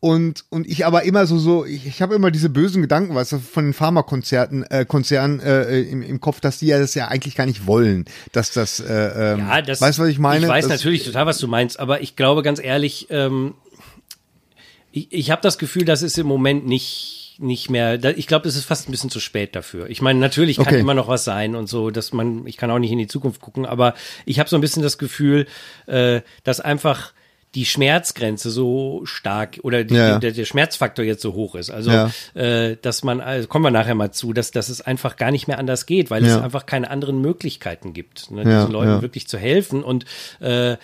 Und, 0.01 0.45
und 0.51 0.67
ich 0.67 0.85
aber 0.85 1.05
immer 1.05 1.27
so, 1.27 1.39
so, 1.39 1.65
ich, 1.65 1.87
ich 1.87 2.03
habe 2.03 2.15
immer 2.15 2.31
diese 2.31 2.51
bösen 2.51 2.83
Gedanken, 2.83 3.15
weißt 3.15 3.33
du, 3.33 3.39
von 3.39 3.65
den 3.65 3.73
Pharmakonzerten, 3.73 4.65
äh, 4.65 4.85
Konzernen 4.85 5.41
äh, 5.41 5.81
im, 5.81 6.03
im 6.03 6.21
Kopf, 6.21 6.41
dass 6.41 6.59
die 6.59 6.67
ja 6.67 6.79
das 6.79 6.95
ja 6.95 7.09
eigentlich 7.09 7.37
gar 7.37 7.47
nicht 7.47 7.67
wollen, 7.67 8.05
dass 8.33 8.53
das, 8.53 8.81
äh, 8.81 9.33
ähm, 9.33 9.39
Ja, 9.39 9.63
das, 9.63 9.81
weißt 9.81 9.97
du, 9.97 10.03
was 10.03 10.11
ich 10.11 10.19
meine? 10.19 10.45
Ich 10.45 10.53
weiß 10.53 10.69
das, 10.69 10.79
natürlich 10.81 11.05
total, 11.05 11.25
was 11.25 11.39
du 11.39 11.49
meinst, 11.49 11.81
aber 11.81 12.03
ich 12.03 12.17
glaube 12.17 12.43
ganz 12.43 12.63
ehrlich, 12.63 13.07
ähm, 13.09 13.55
ich, 14.93 15.11
ich 15.11 15.31
habe 15.31 15.41
das 15.41 15.57
Gefühl, 15.57 15.87
das 15.87 16.03
ist 16.03 16.19
im 16.19 16.27
Moment 16.27 16.67
nicht 16.67 17.24
nicht 17.39 17.71
mehr. 17.71 17.99
da- 17.99 18.11
Ich 18.11 18.27
glaube, 18.27 18.49
es 18.49 18.57
ist 18.57 18.65
fast 18.65 18.89
ein 18.89 18.93
bisschen 18.93 19.11
zu 19.11 19.21
spät 19.21 19.55
dafür. 19.57 19.89
Ich 19.91 20.01
meine, 20.03 20.19
natürlich 20.21 20.57
kann 20.59 20.67
Okay. 20.69 20.81
immer 20.81 20.95
noch 20.95 21.09
was 21.09 21.25
sein 21.25 21.55
und 21.57 21.69
so, 21.69 21.91
dass 21.91 22.13
man, 22.13 22.47
ich 22.47 22.57
kann 22.57 22.71
auch 22.71 22.79
nicht 22.79 22.93
in 22.93 22.99
die 22.99 23.07
Zukunft 23.07 23.41
gucken, 23.41 23.67
aber 23.67 23.95
ich 24.25 24.39
habe 24.39 24.49
so 24.49 24.57
ein 24.57 24.61
bisschen 24.61 24.83
das 24.83 24.99
Gefühl, 24.99 25.47
äh, 25.87 26.21
dass 26.45 26.61
einfach 26.61 27.13
die 27.55 27.65
Schmerzgrenze 27.67 28.51
so 28.51 29.03
stark 29.05 29.61
oder 29.63 29.85
die, 29.85 29.95
Ja. 29.95 30.19
der, 30.19 30.33
der 30.33 30.45
Schmerzfaktor 30.45 31.05
jetzt 31.05 31.23
so 31.23 31.35
hoch 31.35 31.55
ist. 31.55 31.71
Also, 31.71 31.91
Ja. 31.93 32.11
äh, 32.35 32.77
dass 32.83 33.05
man, 33.05 33.21
also 33.21 33.47
kommen 33.47 33.65
wir 33.65 33.71
nachher 33.71 33.95
mal 33.95 34.11
zu, 34.11 34.33
dass, 34.33 34.51
dass 34.51 34.69
es 34.69 34.81
einfach 34.81 35.15
gar 35.17 35.31
nicht 35.31 35.47
mehr 35.47 35.59
anders 35.61 35.87
geht, 35.87 36.11
weil 36.11 36.25
es 36.25 36.31
Ja. 36.33 36.41
einfach 36.43 36.67
keine 36.67 36.91
anderen 36.91 37.21
Möglichkeiten 37.21 37.93
gibt, 37.93 38.33
ne, 38.33 38.43
diesen 38.45 38.73
Leuten 38.73 39.03
wirklich 39.03 39.29
zu 39.29 39.39
helfen. 39.39 39.85
Und 39.85 40.05
äh, 40.41 40.77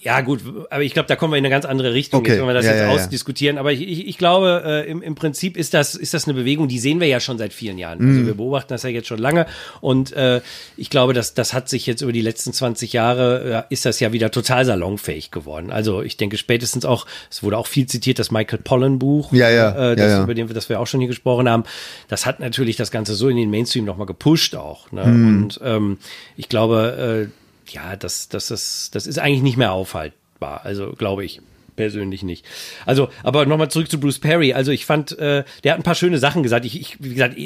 ja, 0.00 0.20
gut, 0.20 0.40
aber 0.70 0.82
ich 0.82 0.92
glaube, 0.92 1.08
da 1.08 1.16
kommen 1.16 1.32
wir 1.32 1.38
in 1.38 1.44
eine 1.44 1.50
ganz 1.50 1.64
andere 1.64 1.92
Richtung, 1.94 2.20
Okay. 2.20 2.32
jetzt, 2.32 2.40
wenn 2.40 2.46
wir 2.46 2.54
das 2.54 2.64
Ja, 2.66 2.72
jetzt 2.72 2.80
ja, 2.82 2.88
ausdiskutieren. 2.90 3.58
Aber 3.58 3.72
ich, 3.72 3.80
ich, 3.80 4.06
ich 4.06 4.18
glaube, 4.18 4.62
äh, 4.64 4.90
im, 4.90 5.02
im 5.02 5.14
Prinzip 5.14 5.56
ist 5.56 5.74
das, 5.74 5.94
ist 5.94 6.14
das 6.14 6.26
eine 6.26 6.34
Bewegung, 6.34 6.68
die 6.68 6.78
sehen 6.78 7.00
wir 7.00 7.08
ja 7.08 7.18
schon 7.18 7.38
seit 7.38 7.52
vielen 7.52 7.78
Jahren. 7.78 7.98
Also 8.06 8.20
Mhm. 8.20 8.26
wir 8.26 8.34
beobachten 8.34 8.68
das 8.68 8.82
ja 8.82 8.90
jetzt 8.90 9.08
schon 9.08 9.18
lange. 9.18 9.46
Und 9.80 10.12
äh, 10.12 10.42
ich 10.76 10.90
glaube, 10.90 11.12
dass 11.14 11.34
das 11.34 11.54
hat 11.54 11.68
sich 11.68 11.86
jetzt 11.86 12.02
über 12.02 12.12
die 12.12 12.20
letzten 12.20 12.52
20 12.52 12.92
Jahre, 12.92 13.64
äh, 13.68 13.72
ist 13.72 13.84
das 13.84 13.98
ja 13.98 14.12
wieder 14.12 14.30
total 14.30 14.64
salonfähig 14.64 15.30
geworden. 15.30 15.72
Also 15.72 16.02
ich 16.02 16.16
denke 16.16 16.36
spätestens 16.36 16.84
auch, 16.84 17.06
es 17.30 17.42
wurde 17.42 17.56
auch 17.58 17.66
viel 17.66 17.86
zitiert, 17.86 18.18
das 18.18 18.30
Michael 18.30 18.60
Pollan 18.62 18.98
Buch, 18.98 19.32
Ja, 19.32 19.50
ja, 19.50 19.70
äh, 19.92 19.96
das, 19.96 20.10
ja, 20.12 20.18
ja. 20.18 20.22
über 20.24 20.34
den 20.34 20.48
wir, 20.48 20.54
das 20.54 20.68
wir 20.68 20.78
auch 20.78 20.86
schon 20.86 21.00
hier 21.00 21.08
gesprochen 21.08 21.48
haben. 21.48 21.64
Das 22.08 22.26
hat 22.26 22.38
natürlich 22.38 22.76
das 22.76 22.90
Ganze 22.90 23.14
so 23.14 23.28
in 23.28 23.36
den 23.38 23.50
Mainstream 23.50 23.84
nochmal 23.84 24.06
gepusht 24.06 24.54
auch. 24.54 24.92
Ne? 24.92 25.04
Mhm. 25.06 25.26
Und 25.42 25.60
ähm, 25.64 25.98
ich 26.36 26.48
glaube, 26.48 27.28
äh, 27.28 27.30
ja, 27.70 27.96
das, 27.96 28.28
das, 28.28 28.50
ist, 28.50 28.94
das 28.94 29.06
ist 29.06 29.18
eigentlich 29.18 29.42
nicht 29.42 29.56
mehr 29.56 29.72
aufhaltbar. 29.72 30.60
Also 30.64 30.92
glaube 30.92 31.24
ich 31.24 31.40
persönlich 31.76 32.22
nicht. 32.22 32.44
Also, 32.86 33.10
aber 33.22 33.46
nochmal 33.46 33.70
zurück 33.70 33.90
zu 33.90 34.00
Bruce 34.00 34.18
Perry. 34.18 34.54
Also 34.54 34.72
ich 34.72 34.86
fand, 34.86 35.16
äh, 35.18 35.44
der 35.62 35.72
hat 35.72 35.80
ein 35.80 35.84
paar 35.84 35.94
schöne 35.94 36.18
Sachen 36.18 36.42
gesagt. 36.42 36.64
Ich, 36.64 36.80
ich 36.80 36.96
wie 37.00 37.10
gesagt, 37.10 37.36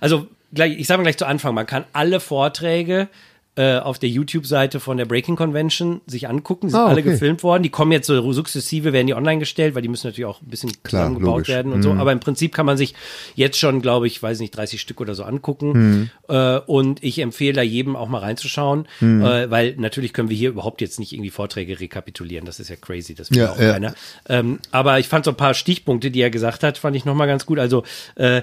also 0.00 0.26
gleich, 0.52 0.78
ich 0.78 0.86
sage 0.86 0.98
mal 0.98 1.04
gleich 1.04 1.16
zu 1.16 1.26
Anfang, 1.26 1.54
man 1.54 1.66
kann 1.66 1.84
alle 1.92 2.20
Vorträge 2.20 3.08
äh, 3.56 3.78
auf 3.78 3.98
der 3.98 4.08
YouTube-Seite 4.08 4.78
von 4.80 4.96
der 4.96 5.06
Breaking 5.06 5.34
Convention 5.36 6.00
sich 6.06 6.28
angucken. 6.28 6.68
Die 6.68 6.70
sind 6.70 6.80
Ah, 6.80 6.86
alle 6.86 7.00
okay. 7.00 7.10
gefilmt 7.10 7.42
worden. 7.42 7.62
Die 7.64 7.68
kommen 7.68 7.90
jetzt 7.92 8.06
so 8.06 8.32
sukzessive, 8.32 8.92
werden 8.92 9.08
die 9.08 9.14
online 9.14 9.40
gestellt, 9.40 9.74
weil 9.74 9.82
die 9.82 9.88
müssen 9.88 10.06
natürlich 10.06 10.24
auch 10.26 10.40
ein 10.40 10.48
bisschen 10.48 10.70
Klar, 10.84 11.02
zusammengebaut 11.02 11.32
logisch. 11.34 11.48
Mhm. 11.48 11.52
werden 11.52 11.72
und 11.72 11.82
so. 11.82 11.92
Aber 11.92 12.12
im 12.12 12.20
Prinzip 12.20 12.54
kann 12.54 12.64
man 12.64 12.76
sich 12.76 12.94
jetzt 13.34 13.58
schon, 13.58 13.82
glaube 13.82 14.06
ich, 14.06 14.22
weiß 14.22 14.38
nicht, 14.40 14.56
30 14.56 14.80
Stück 14.80 15.00
oder 15.00 15.14
so 15.14 15.24
angucken. 15.24 15.72
Mhm. 15.72 16.10
Äh, 16.28 16.58
und 16.60 17.02
ich 17.02 17.18
empfehle 17.18 17.54
da 17.54 17.62
jedem 17.62 17.96
auch 17.96 18.08
mal 18.08 18.18
reinzuschauen, 18.18 18.86
Mhm. 19.00 19.22
äh, 19.24 19.50
weil 19.50 19.74
natürlich 19.78 20.12
können 20.12 20.30
wir 20.30 20.36
hier 20.36 20.50
überhaupt 20.50 20.80
jetzt 20.80 21.00
nicht 21.00 21.12
irgendwie 21.12 21.30
Vorträge 21.30 21.80
rekapitulieren. 21.80 22.46
Das 22.46 22.60
ist 22.60 22.70
ja 22.70 22.76
crazy, 22.76 23.14
das 23.14 23.30
will 23.30 23.38
Ja, 23.38 23.50
auch 23.52 23.58
ja. 23.58 23.72
keiner. 23.72 23.94
Ähm, 24.28 24.60
aber 24.70 24.98
ich 25.00 25.08
fand 25.08 25.24
so 25.24 25.32
ein 25.32 25.36
paar 25.36 25.54
Stichpunkte, 25.54 26.10
die 26.12 26.20
er 26.20 26.30
gesagt 26.30 26.62
hat, 26.62 26.78
fand 26.78 26.94
ich 26.96 27.04
nochmal 27.04 27.26
ganz 27.26 27.46
gut. 27.46 27.58
Also 27.58 27.82
äh, 28.14 28.42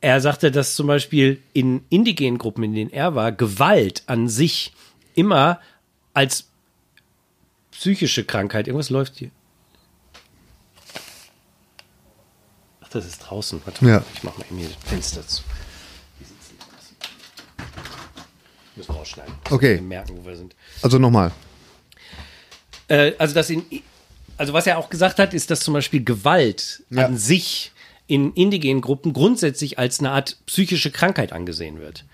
er 0.00 0.20
sagte, 0.20 0.50
dass 0.50 0.74
zum 0.74 0.86
Beispiel 0.86 1.42
in 1.52 1.84
indigenen 1.88 2.38
Gruppen, 2.38 2.62
in 2.64 2.74
denen 2.74 2.90
er 2.90 3.14
war, 3.14 3.32
Gewalt 3.32 4.02
an 4.06 4.28
sich 4.28 4.72
immer 5.14 5.60
als 6.14 6.46
psychische 7.72 8.24
Krankheit, 8.24 8.66
irgendwas 8.68 8.90
läuft 8.90 9.16
hier. 9.16 9.30
Ach, 12.82 12.88
das 12.88 13.06
ist 13.06 13.18
draußen. 13.18 13.60
Warte, 13.64 13.84
Ja. 13.86 14.02
Ich 14.14 14.22
mach 14.22 14.36
mal 14.36 14.44
eben 14.46 14.58
hier 14.58 14.68
das 14.68 14.88
Fenster 14.90 15.26
zu. 15.26 15.42
Müssen 18.76 18.88
wir 18.90 18.96
rausschneiden. 18.96 19.34
Okay. 19.50 19.76
Wir 19.76 19.82
merken, 19.82 20.16
wo 20.18 20.26
wir 20.26 20.36
sind. 20.36 20.54
Also 20.82 20.98
nochmal. 20.98 21.32
Äh, 22.88 23.12
also 23.18 23.34
das 23.34 23.48
in, 23.50 23.64
also 24.36 24.52
was 24.52 24.66
er 24.66 24.78
auch 24.78 24.90
gesagt 24.90 25.18
hat, 25.18 25.32
ist, 25.34 25.50
dass 25.50 25.60
zum 25.60 25.74
Beispiel 25.74 26.04
Gewalt 26.04 26.82
Ja. 26.90 27.06
an 27.06 27.16
sich 27.16 27.72
in 28.06 28.32
indigenen 28.32 28.80
Gruppen 28.80 29.12
grundsätzlich 29.12 29.78
als 29.78 30.00
eine 30.00 30.10
Art 30.10 30.36
psychische 30.46 30.90
Krankheit 30.90 31.32
angesehen 31.32 31.78
wird. 31.78 32.04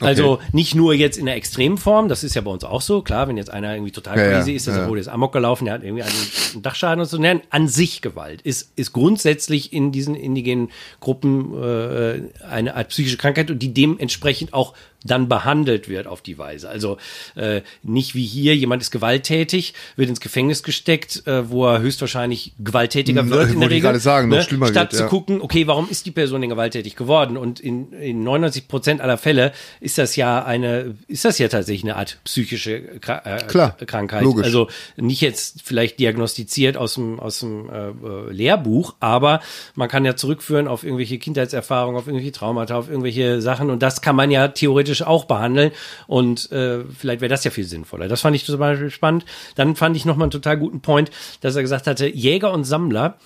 Also 0.00 0.38
nicht 0.52 0.74
nur 0.74 0.94
jetzt 0.94 1.18
in 1.18 1.26
der 1.26 1.36
extremen 1.36 1.78
Form, 1.78 2.08
das 2.08 2.24
ist 2.24 2.34
ja 2.34 2.40
bei 2.40 2.50
uns 2.50 2.64
auch 2.64 2.80
so, 2.80 3.02
klar, 3.02 3.28
wenn 3.28 3.36
jetzt 3.36 3.50
einer 3.50 3.74
irgendwie 3.74 3.92
total 3.92 4.16
Ja, 4.16 4.24
ja, 4.24 4.30
crazy 4.38 4.52
ist, 4.52 4.66
der 4.66 4.76
ja. 4.76 4.88
wurde 4.88 5.00
jetzt 5.00 5.08
Amok 5.08 5.32
gelaufen, 5.32 5.66
der 5.66 5.74
hat 5.74 5.82
irgendwie 5.82 6.02
einen, 6.02 6.14
einen 6.54 6.62
Dachschaden 6.62 7.00
und 7.00 7.06
so, 7.06 7.18
nein, 7.18 7.42
an 7.50 7.68
sich 7.68 8.00
Gewalt 8.00 8.40
ist, 8.42 8.72
ist 8.76 8.92
grundsätzlich 8.92 9.72
in 9.72 9.92
diesen 9.92 10.14
indigenen 10.14 10.70
Gruppen 11.00 11.54
äh, 11.62 12.22
eine 12.48 12.76
Art 12.76 12.88
psychische 12.88 13.16
Krankheit 13.16 13.50
und 13.50 13.58
die 13.58 13.74
dementsprechend 13.74 14.54
auch 14.54 14.74
dann 15.04 15.28
behandelt 15.28 15.88
wird 15.88 16.06
auf 16.06 16.20
die 16.20 16.38
Weise. 16.38 16.68
Also 16.68 16.98
äh, 17.34 17.62
nicht 17.82 18.14
wie 18.14 18.24
hier, 18.24 18.56
jemand 18.56 18.82
ist 18.82 18.90
gewalttätig, 18.90 19.74
wird 19.96 20.08
ins 20.08 20.20
Gefängnis 20.20 20.62
gesteckt, 20.62 21.26
äh, 21.26 21.48
wo 21.50 21.66
er 21.66 21.80
höchstwahrscheinlich 21.80 22.52
gewalttätiger 22.58 23.22
Hm, 23.22 23.30
wird 23.30 23.50
in 23.50 23.56
wollte 23.56 23.60
der 23.60 23.68
ich 23.68 23.72
Regel. 23.74 23.88
gerade 23.88 24.00
sagen, 24.00 24.28
noch 24.28 24.42
schlimmer 24.42 24.66
Statt 24.66 24.92
wird, 24.92 24.98
zu 24.98 25.02
ja. 25.04 25.08
gucken, 25.08 25.40
okay, 25.40 25.66
warum 25.66 25.88
ist 25.88 26.06
die 26.06 26.10
Person 26.10 26.40
denn 26.42 26.50
gewalttätig 26.50 26.96
geworden? 26.96 27.36
Und 27.36 27.60
in, 27.60 27.92
in 27.92 28.22
99 28.22 28.68
Prozent 28.68 29.00
aller 29.00 29.16
Fälle 29.16 29.52
ist 29.80 29.96
das 29.96 30.16
ja 30.16 30.44
eine, 30.44 30.96
ist 31.08 31.24
das 31.24 31.38
ja 31.38 31.48
tatsächlich 31.48 31.84
eine 31.84 31.96
Art 31.96 32.18
psychische 32.24 32.80
Kra 33.00 33.22
äh, 33.24 33.38
Klar, 33.44 33.76
Krankheit. 33.86 34.22
logisch. 34.22 34.44
Also 34.44 34.68
nicht 34.96 35.20
jetzt 35.22 35.62
vielleicht 35.64 35.98
diagnostiziert 35.98 36.76
aus 36.76 36.94
dem, 36.94 37.18
aus 37.18 37.40
dem 37.40 37.70
äh, 37.70 37.88
äh, 37.88 38.32
Lehrbuch, 38.32 38.94
aber 39.00 39.40
man 39.74 39.88
kann 39.88 40.04
ja 40.04 40.14
zurückführen 40.14 40.68
auf 40.68 40.84
irgendwelche 40.84 41.18
Kindheitserfahrungen, 41.18 41.98
auf 41.98 42.06
irgendwelche 42.06 42.32
Traumata, 42.32 42.76
auf 42.76 42.88
irgendwelche 42.88 43.40
Sachen 43.40 43.70
und 43.70 43.82
das 43.82 44.02
kann 44.02 44.14
man 44.16 44.30
ja 44.30 44.48
theoretisch 44.48 44.89
auch 45.06 45.24
behandeln 45.24 45.72
und 46.06 46.50
äh, 46.52 46.84
vielleicht 46.84 47.20
wäre 47.20 47.30
das 47.30 47.44
ja 47.44 47.50
viel 47.50 47.64
sinnvoller. 47.64 48.08
Das 48.08 48.20
fand 48.20 48.36
ich 48.36 48.44
zum 48.44 48.58
Beispiel 48.58 48.90
spannend. 48.90 49.24
Dann 49.54 49.76
fand 49.76 49.96
ich 49.96 50.04
nochmal 50.04 50.24
einen 50.26 50.32
total 50.32 50.58
guten 50.58 50.80
Point, 50.80 51.10
dass 51.40 51.56
er 51.56 51.62
gesagt 51.62 51.86
hatte, 51.86 52.06
Jäger 52.06 52.52
und 52.52 52.64
Sammler 52.64 53.18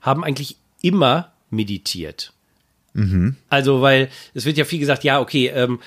haben 0.00 0.24
eigentlich 0.24 0.56
immer 0.80 1.32
meditiert. 1.50 2.32
Also, 3.48 3.80
weil 3.80 4.08
es 4.34 4.44
wird 4.44 4.58
ja 4.58 4.64
viel 4.64 4.78
gesagt, 4.78 5.04
ja, 5.04 5.20
okay, 5.20 5.48
ähm, 5.54 5.80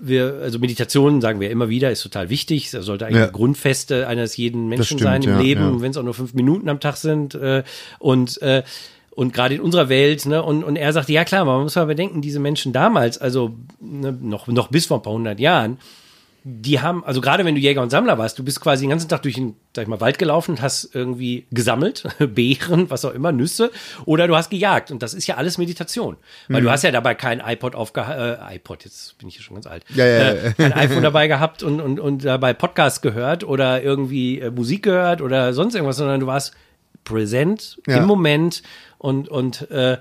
wir, 0.00 0.38
also 0.42 0.58
Meditation, 0.58 1.20
sagen 1.20 1.40
wir 1.40 1.50
immer 1.50 1.68
wieder, 1.68 1.90
ist 1.90 2.02
total 2.02 2.30
wichtig. 2.30 2.70
Das 2.70 2.84
sollte 2.84 3.06
eigentlich 3.06 3.18
Ja. 3.18 3.26
Grundfeste 3.26 4.06
eines 4.06 4.36
jeden 4.36 4.68
Menschen 4.68 4.84
stimmt, 4.84 5.02
sein 5.02 5.22
im 5.22 5.30
ja, 5.30 5.40
Leben, 5.40 5.74
ja. 5.74 5.80
wenn 5.80 5.90
es 5.90 5.96
auch 5.96 6.04
nur 6.04 6.14
fünf 6.14 6.34
Minuten 6.34 6.68
am 6.68 6.80
Tag 6.80 6.96
sind. 6.96 7.34
Äh, 7.34 7.64
und 7.98 8.40
äh, 8.42 8.62
und 9.18 9.32
gerade 9.34 9.56
in 9.56 9.60
unserer 9.60 9.88
Welt, 9.88 10.26
ne, 10.26 10.42
und, 10.42 10.62
und 10.62 10.76
er 10.76 10.92
sagte, 10.92 11.12
ja 11.12 11.24
klar, 11.24 11.44
man 11.44 11.62
muss 11.62 11.74
mal 11.74 11.86
bedenken, 11.86 12.22
diese 12.22 12.38
Menschen 12.38 12.72
damals, 12.72 13.18
also 13.18 13.56
ne, 13.80 14.12
noch, 14.12 14.46
noch 14.46 14.68
bis 14.68 14.86
vor 14.86 14.98
ein 14.98 15.02
paar 15.02 15.12
hundert 15.12 15.40
Jahren, 15.40 15.78
die 16.44 16.80
haben, 16.80 17.04
also 17.04 17.20
gerade 17.20 17.44
wenn 17.44 17.56
du 17.56 17.60
Jäger 17.60 17.82
und 17.82 17.90
Sammler 17.90 18.16
warst, 18.16 18.38
du 18.38 18.44
bist 18.44 18.60
quasi 18.60 18.84
den 18.84 18.90
ganzen 18.90 19.08
Tag 19.08 19.22
durch 19.22 19.34
den, 19.34 19.56
sag 19.74 19.82
ich 19.82 19.88
mal, 19.88 20.00
Wald 20.00 20.18
gelaufen 20.18 20.52
und 20.52 20.62
hast 20.62 20.94
irgendwie 20.94 21.46
gesammelt, 21.50 22.04
Beeren, 22.34 22.88
was 22.90 23.04
auch 23.04 23.12
immer, 23.12 23.32
Nüsse, 23.32 23.70
oder 24.06 24.28
du 24.28 24.36
hast 24.36 24.48
gejagt. 24.50 24.90
Und 24.92 25.02
das 25.02 25.14
ist 25.14 25.26
ja 25.26 25.34
alles 25.34 25.58
Meditation. 25.58 26.16
Weil 26.48 26.60
Mhm. 26.60 26.66
du 26.66 26.70
hast 26.70 26.84
ja 26.84 26.92
dabei 26.92 27.14
kein 27.16 27.40
iPod 27.44 27.74
aufgehabt, 27.74 28.18
äh, 28.50 28.54
iPod, 28.54 28.84
jetzt 28.84 29.18
bin 29.18 29.28
ich 29.28 29.34
hier 29.34 29.42
schon 29.42 29.56
ganz 29.56 29.66
alt, 29.66 29.84
Ja, 29.94 30.06
ja, 30.06 30.18
ja. 30.18 30.30
äh, 30.32 30.52
kein 30.56 30.72
iPhone 30.74 31.02
dabei 31.02 31.26
gehabt 31.26 31.64
und, 31.64 31.80
und, 31.80 31.98
und 31.98 32.24
dabei 32.24 32.54
Podcast 32.54 33.02
gehört 33.02 33.42
oder 33.42 33.82
irgendwie 33.82 34.38
äh, 34.38 34.50
Musik 34.52 34.84
gehört 34.84 35.20
oder 35.20 35.52
sonst 35.52 35.74
irgendwas, 35.74 35.96
sondern 35.96 36.20
du 36.20 36.26
warst 36.28 36.54
präsent 37.04 37.78
Ja. 37.86 37.96
im 37.98 38.06
Moment 38.06 38.62
und, 38.98 39.28
und 39.28 39.70
äh, 39.70 39.98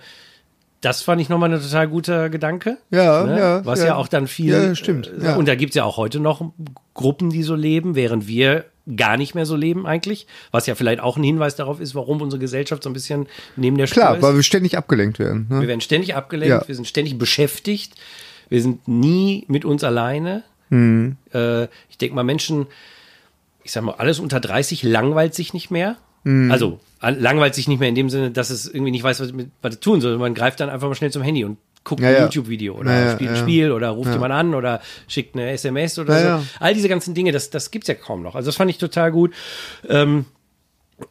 das 0.81 1.01
fand 1.01 1.19
ich 1.21 1.29
nochmal 1.29 1.51
ein 1.53 1.59
total 1.61 1.87
guter 1.87 2.29
Gedanke. 2.29 2.77
Ja, 2.91 3.23
ne? 3.23 3.39
ja, 3.39 3.65
Was 3.65 3.79
ja. 3.79 3.87
ja 3.87 3.95
auch 3.95 4.07
dann 4.07 4.27
viel. 4.27 4.51
Ja, 4.53 4.75
stimmt, 4.75 5.07
äh, 5.07 5.25
ja. 5.25 5.35
Und 5.35 5.47
da 5.47 5.55
gibt's 5.55 5.75
ja 5.75 5.83
auch 5.85 5.97
heute 5.97 6.19
noch 6.19 6.51
Gruppen, 6.93 7.29
die 7.31 7.43
so 7.43 7.55
leben, 7.55 7.95
während 7.95 8.27
wir 8.27 8.65
gar 8.95 9.17
nicht 9.17 9.35
mehr 9.35 9.45
so 9.45 9.55
leben 9.55 9.85
eigentlich. 9.85 10.27
Was 10.51 10.65
ja 10.67 10.75
vielleicht 10.75 10.99
auch 11.01 11.17
ein 11.17 11.23
Hinweis 11.23 11.55
darauf 11.55 11.79
ist, 11.81 11.93
warum 11.95 12.21
unsere 12.21 12.39
Gesellsft 12.39 12.83
so 12.83 12.89
ein 12.89 12.93
bisschen 12.93 13.27
neben 13.55 13.77
der 13.77 13.87
Spur 13.87 14.01
Klar, 14.03 14.15
ist. 14.17 14.21
weil 14.21 14.35
wir 14.35 14.43
ständig 14.43 14.77
abgelenkt 14.77 15.19
werden. 15.19 15.47
wir 15.49 15.59
Ne? 15.61 15.67
werden 15.67 15.81
ständig 15.81 16.15
abgelenkt, 16.15 16.61
Ja. 16.61 16.67
wir 16.67 16.75
sind 16.75 16.87
ständig 16.87 17.17
beschäftigt, 17.17 17.93
wir 18.49 18.61
sind 18.61 18.87
nie 18.87 19.43
mit 19.49 19.65
uns 19.65 19.83
alleine. 19.83 20.43
Mhm. 20.69 21.17
Äh, 21.33 21.63
ich 21.89 21.97
denke 21.99 22.15
mal, 22.15 22.23
Menschen, 22.23 22.67
ich 23.63 23.71
sag 23.73 23.83
mal, 23.83 23.95
alles 23.95 24.19
unter 24.19 24.39
30 24.39 24.83
langweilt 24.83 25.33
sich 25.35 25.53
nicht 25.53 25.69
mehr. 25.71 25.97
Mhm. 26.27 26.51
Also 26.51 26.79
an- 26.99 27.19
langweilt 27.19 27.55
sich 27.55 27.67
nicht 27.67 27.79
mehr 27.79 27.89
in 27.89 27.95
dem 27.95 28.09
Sinne, 28.09 28.31
dass 28.31 28.49
es 28.49 28.67
irgendwie 28.67 28.91
nicht 28.91 29.03
weiß, 29.03 29.19
was, 29.19 29.31
mit, 29.33 29.49
was 29.61 29.75
es 29.75 29.79
tun 29.79 30.01
soll. 30.01 30.17
Man 30.17 30.33
greift 30.33 30.59
dann 30.59 30.69
einfach 30.69 30.87
mal 30.87 30.95
schnell 30.95 31.11
zum 31.11 31.21
Handy 31.21 31.43
und 31.45 31.57
guckt 31.83 32.01
Ja, 32.01 32.09
ein 32.09 32.13
ja. 32.15 32.23
YouTube-Video 32.23 32.75
oder 32.75 32.91
Ja, 33.05 33.11
spielt 33.13 33.29
ein. 33.31 33.35
Spiel 33.37 33.71
oder 33.71 33.89
ruft 33.91 34.11
jemand 34.11 34.33
an 34.33 34.53
oder 34.55 34.81
schickt 35.07 35.35
eine 35.35 35.49
SMS 35.51 35.97
oder 35.99 36.39
so. 36.39 36.45
All 36.59 36.73
diese 36.73 36.89
ganzen 36.89 37.13
Dinge, 37.13 37.31
das, 37.31 37.49
das 37.49 37.71
gibt's 37.71 37.87
ja 37.87 37.93
kaum 37.95 38.23
noch. 38.23 38.35
Also 38.35 38.47
das 38.47 38.55
fand 38.57 38.69
ich 38.69 38.77
total 38.77 39.11
gut. 39.11 39.33
Ähm, 39.87 40.25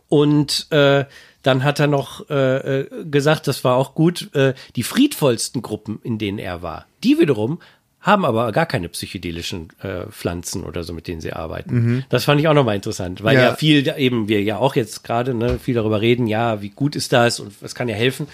und 0.09 0.67
äh, 0.73 1.05
dann 1.43 1.63
hat 1.65 1.79
er 1.81 1.87
noch 1.87 2.29
äh, 2.29 2.81
äh, 2.81 3.05
gesagt, 3.05 3.47
das 3.47 3.63
war 3.65 3.77
auch 3.77 3.95
gut, 3.95 4.35
äh, 4.35 4.55
die 4.75 4.83
friedvollsten 4.83 5.63
Gruppen, 5.63 6.01
in 6.03 6.19
denen 6.19 6.39
er 6.39 6.61
war, 6.63 6.87
die 7.05 7.19
wiederum 7.21 7.61
haben 8.07 8.25
aber 8.25 8.53
gar 8.53 8.67
keine 8.67 8.89
psychedelischen 8.89 9.69
äh, 9.83 10.07
Pflanzen 10.11 10.63
oder 10.63 10.85
so, 10.85 10.93
mit 10.93 11.09
denen 11.09 11.21
sie 11.21 11.33
arbeiten. 11.33 12.05
Das 12.09 12.25
fand 12.25 12.41
ich 12.41 12.47
auch 12.47 12.55
nochmal 12.55 12.77
interessant, 12.77 13.25
weil 13.25 13.37
ja. 13.37 13.43
Ja. 13.43 13.55
viel, 13.57 13.83
da 13.83 13.97
eben 13.97 14.29
wir 14.29 14.43
ja 14.43 14.59
auch 14.59 14.77
jetzt 14.77 15.03
gerade 15.03 15.35
ne, 15.35 15.59
viel 15.59 15.75
darüber 15.75 16.01
reden, 16.01 16.29
ja, 16.29 16.63
wie 16.63 16.71
gut 16.71 16.95
ist 16.95 17.13
das 17.13 17.41
und 17.41 17.61
was 17.61 17.75
kann 17.75 17.89
ja 17.89 17.97
helfen. 17.97 18.29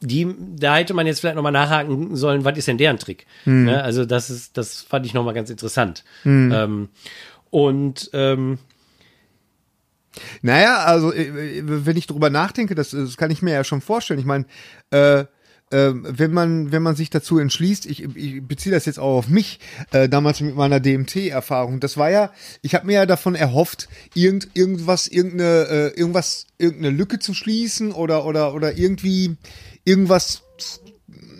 Die, 0.00 0.26
da 0.56 0.76
hätte 0.76 0.94
man 0.94 1.06
jetzt 1.06 1.20
vielleicht 1.20 1.36
nochmal 1.36 1.52
nachhaken 1.52 2.16
sollen, 2.16 2.44
was 2.44 2.56
ist 2.56 2.66
denn 2.68 2.78
deren 2.78 2.98
Trick? 2.98 3.26
Ne, 3.66 3.84
also 3.84 4.04
das 4.06 4.30
ist, 4.30 4.56
das 4.56 4.80
fand 4.82 5.04
ich 5.04 5.12
nochmal 5.14 5.34
ganz 5.34 5.50
interessant. 5.50 6.02
Ähm, 6.52 6.88
und 7.50 8.10
ähm, 8.14 8.58
Naja, 10.42 10.84
also 10.84 11.12
äh, 11.12 11.62
wenn 11.64 11.96
ich 11.96 12.06
drüber 12.06 12.30
nachdenke, 12.30 12.74
das, 12.74 12.90
das 12.90 13.16
kann 13.16 13.30
ich 13.30 13.42
mir 13.42 13.52
ja 13.52 13.64
schon 13.64 13.80
vorstellen. 13.80 14.20
Ich 14.20 14.26
meine, 14.26 14.44
äh, 14.90 15.20
äh, 15.20 15.26
wenn 15.72 16.32
man 16.32 16.72
wenn 16.72 16.82
man 16.82 16.96
sich 16.96 17.10
dazu 17.10 17.38
entschließt, 17.38 17.86
ich, 17.86 18.04
ich 18.16 18.42
beziehe 18.46 18.74
das 18.74 18.86
jetzt 18.86 18.98
auch 18.98 19.18
auf 19.18 19.28
mich, 19.28 19.58
äh, 19.90 20.08
damals 20.08 20.40
mit 20.40 20.54
meiner 20.54 20.80
DMT-Erfahrung, 20.80 21.80
das 21.80 21.96
war 21.96 22.10
ja, 22.10 22.32
ich 22.62 22.74
habe 22.74 22.86
mir 22.86 22.94
ja 22.94 23.06
davon 23.06 23.34
erhofft, 23.34 23.88
irgend, 24.14 24.48
irgendwas, 24.54 25.08
irgendeine, 25.08 25.92
äh, 25.94 25.98
irgendwas, 25.98 26.46
irgendeine 26.58 26.94
Lücke 26.94 27.18
zu 27.18 27.34
schließen 27.34 27.92
oder 27.92 28.24
oder 28.24 28.54
oder 28.54 28.76
irgendwie 28.76 29.36
irgendwas 29.84 30.42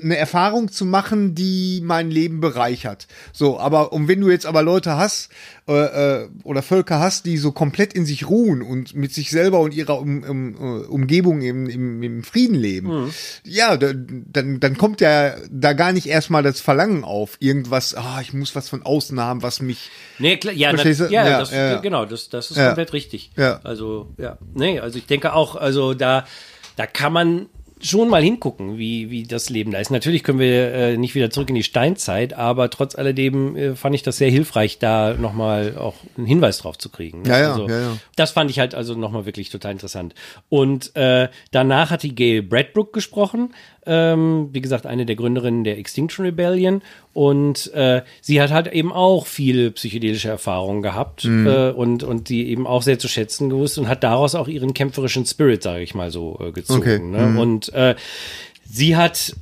eine 0.02 0.16
Erfahrung 0.16 0.70
zu 0.70 0.84
machen, 0.84 1.34
die 1.34 1.80
mein 1.84 2.10
Leben 2.10 2.40
bereichert. 2.40 3.06
So, 3.32 3.58
aber 3.58 3.92
und 3.92 4.08
wenn 4.08 4.20
du 4.20 4.30
jetzt 4.30 4.46
aber 4.46 4.62
Leute 4.62 4.96
hast 4.96 5.30
äh, 5.68 6.22
äh, 6.22 6.28
oder 6.44 6.62
Völker 6.62 6.98
hast, 6.98 7.26
die 7.26 7.36
so 7.38 7.52
komplett 7.52 7.92
in 7.92 8.04
sich 8.04 8.28
ruhen 8.28 8.62
und 8.62 8.94
mit 8.94 9.12
sich 9.12 9.30
selber 9.30 9.60
und 9.60 9.74
ihrer 9.74 10.00
um, 10.00 10.22
um, 10.22 10.54
äh, 10.54 10.86
Umgebung 10.86 11.40
im, 11.40 11.68
im, 11.68 12.02
im 12.02 12.24
Frieden 12.24 12.56
leben, 12.56 13.12
ja, 13.44 13.76
da, 13.76 13.92
dann, 13.94 14.60
dann 14.60 14.76
kommt 14.76 15.00
ja 15.00 15.34
da 15.50 15.72
gar 15.72 15.92
nicht 15.92 16.06
erstmal 16.06 16.42
das 16.42 16.60
Verlangen 16.60 17.04
auf, 17.04 17.36
irgendwas, 17.40 17.94
ah, 17.94 18.20
ich 18.20 18.32
muss 18.32 18.56
was 18.56 18.68
von 18.68 18.82
außen 18.82 19.20
haben, 19.20 19.42
was 19.42 19.60
mich 19.60 19.90
Nee, 20.18 20.36
klar, 20.36 20.54
ja, 20.54 20.72
na, 20.72 20.82
ja, 20.84 21.08
Ja, 21.08 21.38
das, 21.38 21.50
ja, 21.50 21.72
ja. 21.72 21.80
genau, 21.80 22.04
das, 22.04 22.28
das 22.28 22.50
ist 22.50 22.56
Ja. 22.56 22.66
komplett 22.66 22.92
richtig. 22.92 23.30
Ja. 23.36 23.60
Also, 23.64 24.14
ja, 24.18 24.38
nee, 24.54 24.78
also 24.80 24.98
ich 24.98 25.06
denke 25.06 25.32
auch, 25.32 25.56
also 25.56 25.94
da, 25.94 26.26
da 26.76 26.86
kann 26.86 27.12
man 27.12 27.46
schon 27.82 28.08
mal 28.08 28.22
hingucken, 28.22 28.78
wie, 28.78 29.10
wie 29.10 29.24
das 29.24 29.50
Leben 29.50 29.72
da 29.72 29.78
ist. 29.78 29.90
Natürlich 29.90 30.22
können 30.22 30.38
wir 30.38 30.72
äh, 30.72 30.96
nicht 30.96 31.14
wieder 31.14 31.30
zurück 31.30 31.48
in 31.48 31.54
die 31.54 31.62
Steinzeit, 31.62 32.32
aber 32.32 32.70
trotz 32.70 32.94
alledem 32.94 33.56
äh, 33.56 33.74
fand 33.74 33.94
ich 33.94 34.02
das 34.02 34.16
sehr 34.16 34.30
hilfreich, 34.30 34.78
da 34.78 35.14
nochmal 35.14 35.76
auch 35.76 35.96
einen 36.16 36.26
Hinweis 36.26 36.58
drauf 36.58 36.78
zu 36.78 36.88
kriegen. 36.88 37.22
ne? 37.22 37.28
Ja, 37.28 37.40
ja, 37.40 37.52
also, 37.52 37.68
ja, 37.68 37.80
ja. 37.80 37.96
Das 38.16 38.30
fand 38.30 38.50
ich 38.50 38.58
halt 38.58 38.74
also 38.74 38.94
nochmal 38.94 39.26
wirklich 39.26 39.50
total 39.50 39.72
interessant. 39.72 40.14
Und 40.48 40.94
äh, 40.96 41.28
danach 41.50 41.90
hat 41.90 42.02
die 42.02 42.14
Gail 42.14 42.42
Bradbrook 42.42 42.92
gesprochen. 42.92 43.54
Ähm, 43.86 44.48
wie 44.52 44.60
gesagt, 44.60 44.86
eine 44.86 45.06
der 45.06 45.16
Gründerinnen 45.16 45.64
der 45.64 45.78
Extinction 45.78 46.24
Rebellion. 46.24 46.82
Und 47.12 47.72
äh, 47.74 48.02
sie 48.20 48.40
hat 48.40 48.50
halt 48.50 48.68
eben 48.72 48.92
auch 48.92 49.26
viele 49.26 49.70
psychedelische 49.72 50.28
Erfahrungen 50.28 50.82
gehabt 50.82 51.24
Mhm. 51.24 51.46
äh, 51.46 51.70
und, 51.70 52.04
und 52.04 52.28
die 52.28 52.48
eben 52.48 52.66
auch 52.66 52.82
sehr 52.82 52.98
zu 52.98 53.08
schätzen 53.08 53.50
gewusst 53.50 53.78
und 53.78 53.88
hat 53.88 54.02
daraus 54.02 54.34
auch 54.34 54.48
ihren 54.48 54.74
kämpferischen 54.74 55.26
Spirit, 55.26 55.62
sage 55.62 55.82
ich 55.82 55.94
mal 55.94 56.10
so, 56.10 56.38
äh, 56.40 56.52
gezogen. 56.52 56.80
Okay. 56.80 56.98
Ne? 56.98 57.26
Mhm. 57.26 57.38
Und 57.38 57.72
äh, 57.74 57.94
sie 58.64 58.96
hat 58.96 59.34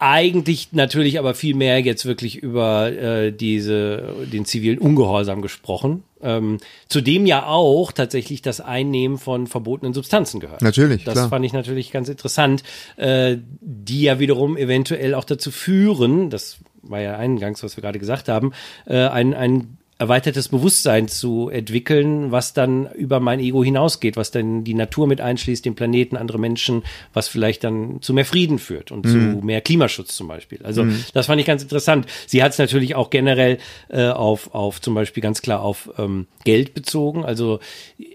eigentlich 0.00 0.72
natürlich 0.72 1.18
aber 1.18 1.34
viel 1.34 1.54
mehr 1.54 1.80
jetzt 1.80 2.06
wirklich 2.06 2.36
über 2.36 2.90
äh, 2.90 3.32
diese 3.32 4.14
den 4.32 4.46
zivilen 4.46 4.78
Ungehorsam 4.78 5.42
gesprochen, 5.42 6.04
ähm, 6.22 6.58
zu 6.88 7.02
dem 7.02 7.26
ja 7.26 7.44
auch 7.44 7.92
tatsächlich 7.92 8.40
das 8.40 8.62
Einnehmen 8.62 9.18
von 9.18 9.46
verbotenen 9.46 9.92
Substanzen 9.92 10.40
gehört. 10.40 10.62
Natürlich, 10.62 11.04
Das 11.04 11.14
klar. 11.14 11.28
fand 11.28 11.44
ich 11.44 11.52
natürlich 11.52 11.92
ganz 11.92 12.08
interessant, 12.08 12.62
äh, 12.96 13.36
die 13.60 14.00
ja 14.00 14.18
wiederum 14.18 14.56
eventuell 14.56 15.14
auch 15.14 15.24
dazu 15.24 15.50
führen, 15.50 16.30
das 16.30 16.58
war 16.82 17.00
ja 17.00 17.16
eingangs, 17.16 17.62
was 17.62 17.76
wir 17.76 17.82
gerade 17.82 17.98
gesagt 17.98 18.30
haben, 18.30 18.52
äh, 18.86 19.06
ein, 19.06 19.34
ein 19.34 19.76
erweitertes 20.00 20.48
Bewusstsein 20.48 21.08
zu 21.08 21.50
entwickeln, 21.50 22.32
was 22.32 22.54
dann 22.54 22.90
über 22.92 23.20
mein 23.20 23.38
Ego 23.38 23.62
hinausgeht, 23.62 24.16
was 24.16 24.30
dann 24.30 24.64
die 24.64 24.72
Natur 24.72 25.06
mit 25.06 25.20
einschließt, 25.20 25.62
den 25.62 25.74
Planeten, 25.74 26.16
andere 26.16 26.38
Menschen, 26.38 26.84
was 27.12 27.28
vielleicht 27.28 27.64
dann 27.64 28.00
zu 28.00 28.14
mehr 28.14 28.24
Frieden 28.24 28.58
führt 28.58 28.92
und 28.92 29.06
zu 29.06 29.16
mehr 29.16 29.60
Klimaschutz 29.60 30.16
zum 30.16 30.26
Beispiel. 30.26 30.60
Also 30.64 30.86
das 31.12 31.26
fand 31.26 31.38
ich 31.38 31.46
ganz 31.46 31.62
interessant. 31.62 32.06
Sie 32.26 32.42
hat 32.42 32.52
es 32.52 32.58
natürlich 32.58 32.94
auch 32.94 33.10
generell 33.10 33.58
äh, 33.90 34.08
auf, 34.08 34.54
auf 34.54 34.80
zum 34.80 34.94
Beispiel 34.94 35.22
ganz 35.22 35.42
klar 35.42 35.60
auf 35.60 35.90
ähm, 35.98 36.26
Geld 36.44 36.72
bezogen. 36.72 37.22
Also 37.22 37.60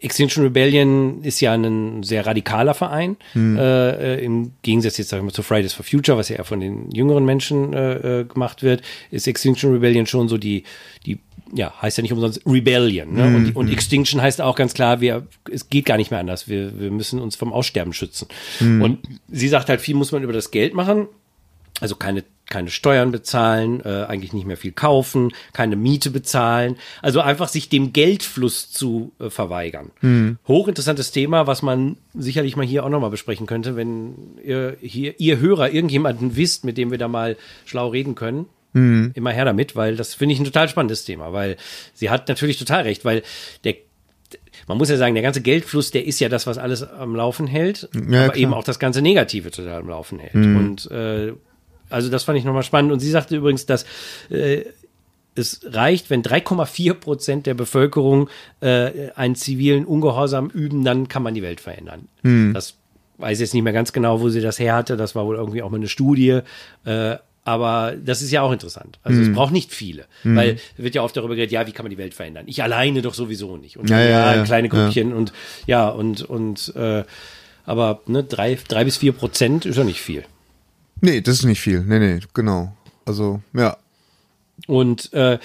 Extinction 0.02 0.44
Rebellion 0.44 1.24
ist 1.24 1.40
ja 1.40 1.54
ein 1.54 2.02
sehr 2.02 2.26
radikaler 2.26 2.74
Verein, 2.74 3.16
äh, 3.36 4.16
äh, 4.16 4.26
im 4.26 4.54
Gegensatz 4.64 4.98
jetzt 4.98 5.10
sagen 5.10 5.22
wir 5.22 5.26
mal 5.26 5.34
zu 5.34 5.44
Fridays 5.44 5.74
for 5.74 5.86
Future, 5.86 6.18
was 6.18 6.30
ja 6.30 6.38
eher 6.38 6.46
von 6.46 6.60
den 6.60 6.90
jüngeren 6.90 7.26
Menschen 7.26 7.74
äh, 7.74 8.22
äh, 8.22 8.24
gemacht 8.26 8.64
wird, 8.64 8.82
ist 9.12 9.28
Extinction 9.28 9.72
Rebellion 9.72 10.08
schon 10.08 10.28
so 10.28 10.40
die, 10.40 10.64
die 11.06 11.20
ja, 11.54 11.74
heißt 11.82 11.98
ja 11.98 12.02
nicht 12.02 12.14
umsonst 12.14 12.42
Rebellion. 12.46 13.14
Ne? 13.14 13.28
Und, 13.36 13.56
und 13.56 13.72
Extinction 13.72 14.22
heißt 14.22 14.42
auch 14.42 14.56
ganz 14.56 14.74
klar, 14.74 15.02
wir, 15.02 15.28
es 15.52 15.70
geht 15.70 15.86
gar 15.86 15.98
nicht 15.98 16.12
mehr 16.12 16.20
anders. 16.20 16.48
Wir, 16.48 16.80
wir 16.80 16.92
müssen 16.92 17.22
uns 17.22 17.36
vom 17.36 17.54
Aussterben 17.54 17.94
schützen. 17.94 18.28
Und 18.82 19.00
sie 19.30 19.48
sagt 19.48 19.70
halt, 19.70 19.82
viel 19.82 19.96
muss 19.96 20.12
man 20.12 20.24
über 20.24 20.34
das 20.34 20.52
Geld 20.52 20.74
machen. 20.74 21.08
Also 21.82 21.96
keine, 21.96 22.24
keine 22.50 22.70
Steuern 22.70 23.12
bezahlen, 23.12 23.82
äh, 23.84 24.06
eigentlich 24.06 24.32
nicht 24.32 24.48
mehr 24.48 24.56
viel 24.56 24.72
kaufen, 24.72 25.34
keine 25.52 25.76
Miete 25.76 26.10
bezahlen. 26.10 26.78
Also 27.02 27.20
einfach 27.20 27.50
sich 27.50 27.68
dem 27.68 27.92
Geldfluss 27.92 28.72
zu 28.72 29.12
äh, 29.20 29.30
verweigern. 29.30 29.92
Hochinteressantes 30.48 31.12
Thema, 31.12 31.48
was 31.48 31.62
man 31.62 31.98
sicherlich 32.14 32.56
mal 32.56 32.66
hier 32.66 32.86
auch 32.86 32.90
nochmal 32.90 33.10
besprechen 33.10 33.46
könnte, 33.46 33.76
wenn 33.76 34.38
ihr 34.44 34.78
hier, 34.82 35.20
ihr 35.20 35.40
Hörer 35.40 35.70
irgendjemanden 35.70 36.38
wisst, 36.38 36.64
mit 36.64 36.78
dem 36.78 36.92
wir 36.92 36.98
da 36.98 37.10
mal 37.10 37.36
schlau 37.66 37.90
reden 37.90 38.16
können. 38.16 38.46
Immer 39.14 39.32
her 39.32 39.46
damit, 39.46 39.76
weil 39.76 39.96
das 39.96 40.14
finde 40.14 40.34
ich 40.34 40.40
ein 40.40 40.46
total 40.46 40.68
spannendes 40.70 41.06
Thema, 41.06 41.32
weil 41.34 41.56
sie 41.94 42.10
hat 42.10 42.28
natürlich 42.28 42.58
total 42.60 42.84
recht, 42.84 43.06
weil 43.06 43.24
der 43.64 43.76
man 44.68 44.78
muss 44.78 44.90
ja 44.90 44.98
sagen, 44.98 45.14
der 45.14 45.22
ganze 45.24 45.42
Geldfluss, 45.42 45.92
der 45.92 46.06
ist 46.06 46.20
ja 46.20 46.28
das, 46.30 46.48
was 46.48 46.58
alles 46.58 46.82
am 46.84 47.16
Laufen 47.16 47.46
hält, 47.48 47.88
Ja, 47.94 48.00
aber 48.24 48.34
klar. 48.34 48.36
eben 48.38 48.54
auch 48.54 48.64
das 48.64 48.80
ganze 48.80 49.02
Negative 49.02 49.52
total 49.52 49.82
am 49.82 49.88
Laufen 49.88 50.18
hält. 50.20 50.34
Und 50.34 50.90
äh, 50.92 51.34
also 51.90 52.10
das 52.10 52.24
fand 52.24 52.38
ich 52.40 52.44
nochmal 52.46 52.64
spannend. 52.64 52.92
Und 52.92 53.00
sie 53.00 53.12
sagte 53.12 53.36
übrigens, 53.36 53.66
dass 53.68 53.86
äh, 54.30 54.64
es 55.36 55.62
reicht, 55.66 56.10
wenn 56.10 56.24
3,4 56.24 56.94
Prozent 56.96 57.46
der 57.46 57.54
Bevölkerung 57.54 58.30
äh, 58.62 59.12
einen 59.16 59.36
zivilen 59.36 59.86
Ungehorsam 59.86 60.50
üben, 60.50 60.84
dann 60.84 61.08
kann 61.08 61.22
man 61.24 61.34
die 61.36 61.44
Welt 61.44 61.62
verändern. 61.62 62.08
Das 62.54 62.76
weiß 63.20 63.40
jetzt 63.40 63.54
nicht 63.54 63.64
mehr 63.64 63.74
ganz 63.74 63.94
genau, 63.94 64.20
wo 64.22 64.30
sie 64.30 64.42
das 64.42 64.58
her 64.58 64.76
hatte. 64.76 64.98
Das 64.98 65.14
war 65.14 65.26
wohl 65.28 65.36
irgendwie 65.36 65.62
auch 65.62 65.70
mal 65.70 65.78
eine 65.78 65.88
Studie. 65.90 66.40
Äh, 66.86 67.18
aber 67.46 67.94
das 68.04 68.22
ist 68.22 68.32
ja 68.32 68.42
auch 68.42 68.52
interessant. 68.52 69.00
Also 69.04 69.22
es 69.22 69.32
braucht 69.32 69.54
nicht 69.54 69.72
viele, 69.74 70.06
weil 70.24 70.58
wird 70.76 70.96
ja 70.96 71.04
oft 71.04 71.16
darüber 71.16 71.36
geredet, 71.36 71.54
ja, 71.54 71.66
wie 71.66 71.72
kann 71.72 71.86
man 71.86 71.92
die 71.92 71.98
Welt 71.98 72.14
verändern? 72.14 72.46
Ich 72.48 72.62
alleine 72.62 73.02
doch 73.02 73.14
sowieso 73.14 73.56
nicht. 73.56 73.78
Und 73.78 73.90
Ja, 73.90 74.02
ja, 74.02 74.36
ja, 74.36 74.44
kleine 74.44 74.68
ja. 74.68 74.74
Grüppchen 74.74 75.14
und 75.14 75.32
ja 75.68 75.88
und 75.88 76.24
und 76.24 76.76
äh, 76.76 77.04
aber 77.66 78.02
ne, 78.08 78.24
drei, 78.24 78.58
drei 78.68 78.84
bis 78.84 78.98
vier 78.98 79.14
Prozent 79.14 79.66
ist 79.66 79.78
ja 79.78 79.84
nicht 79.84 80.02
viel. 80.02 80.24
Nee, 81.02 81.22
das 81.22 81.36
ist 81.36 81.46
nicht 81.46 81.62
viel. 81.62 81.82
Nee, 81.82 82.00
nee, 82.00 82.20
genau. 82.34 82.76
Also, 83.06 83.42
ja. 83.54 83.78
Und 84.68 85.12
äh, 85.14 85.38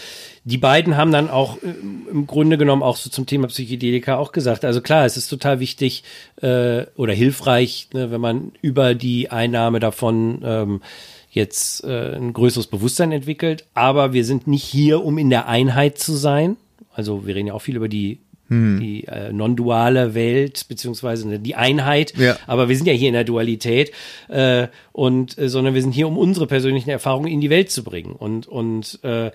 die 0.44 0.58
beiden 0.58 0.96
haben 0.96 1.10
dann 1.10 1.28
auch 1.28 1.56
äh, 1.62 1.74
im 2.10 2.26
Grunde 2.26 2.56
genommen 2.56 2.82
auch 2.82 2.96
so 2.96 3.10
zum 3.10 3.26
Thema 3.26 3.48
Psychedelika 3.48 4.16
auch 4.16 4.32
gesagt. 4.32 4.64
Also 4.64 4.80
klar, 4.80 5.04
es 5.04 5.16
ist 5.16 5.28
total 5.28 5.60
wichtig 5.60 6.04
äh, 6.40 6.86
oder 6.94 7.12
hilfreich, 7.12 7.88
ne, 7.92 8.10
wenn 8.10 8.20
man 8.20 8.52
über 8.62 8.94
die 8.94 9.30
Einnahme 9.30 9.80
davon 9.80 10.40
ähm, 10.44 10.82
jetzt 11.30 11.84
äh, 11.84 12.16
ein 12.16 12.32
größeres 12.32 12.66
Bewusstsein 12.66 13.12
entwickelt. 13.12 13.64
Aber 13.74 14.12
wir 14.12 14.24
sind 14.24 14.46
nicht 14.46 14.64
hier, 14.64 15.04
um 15.04 15.16
in 15.18 15.30
der 15.30 15.48
Einheit 15.48 15.98
zu 15.98 16.12
sein. 16.14 16.56
Also 16.92 17.26
wir 17.26 17.34
reden 17.34 17.48
ja 17.48 17.54
auch 17.54 17.62
viel 17.62 17.76
über 17.76 17.88
die 17.88 18.18
die 18.52 19.04
äh, 19.06 19.32
non-duale 19.32 20.12
Welt 20.14 20.66
beziehungsweise 20.68 21.28
ne, 21.28 21.38
die 21.38 21.54
Einheit, 21.54 22.18
Ja. 22.18 22.36
aber 22.48 22.68
wir 22.68 22.76
sind 22.76 22.86
ja 22.86 22.92
hier 22.92 23.06
in 23.06 23.14
der 23.14 23.22
Dualität 23.22 23.92
äh, 24.26 24.66
und 24.90 25.38
äh, 25.38 25.48
sondern 25.48 25.74
wir 25.74 25.82
sind 25.82 25.92
hier, 25.92 26.08
um 26.08 26.18
unsere 26.18 26.48
persönlichen 26.48 26.90
Erfahrungen 26.90 27.28
in 27.30 27.40
die 27.40 27.48
Welt 27.48 27.70
zu 27.70 27.84
bringen 27.84 28.10
und 28.10 28.48
und 28.48 28.98
äh, 29.04 29.30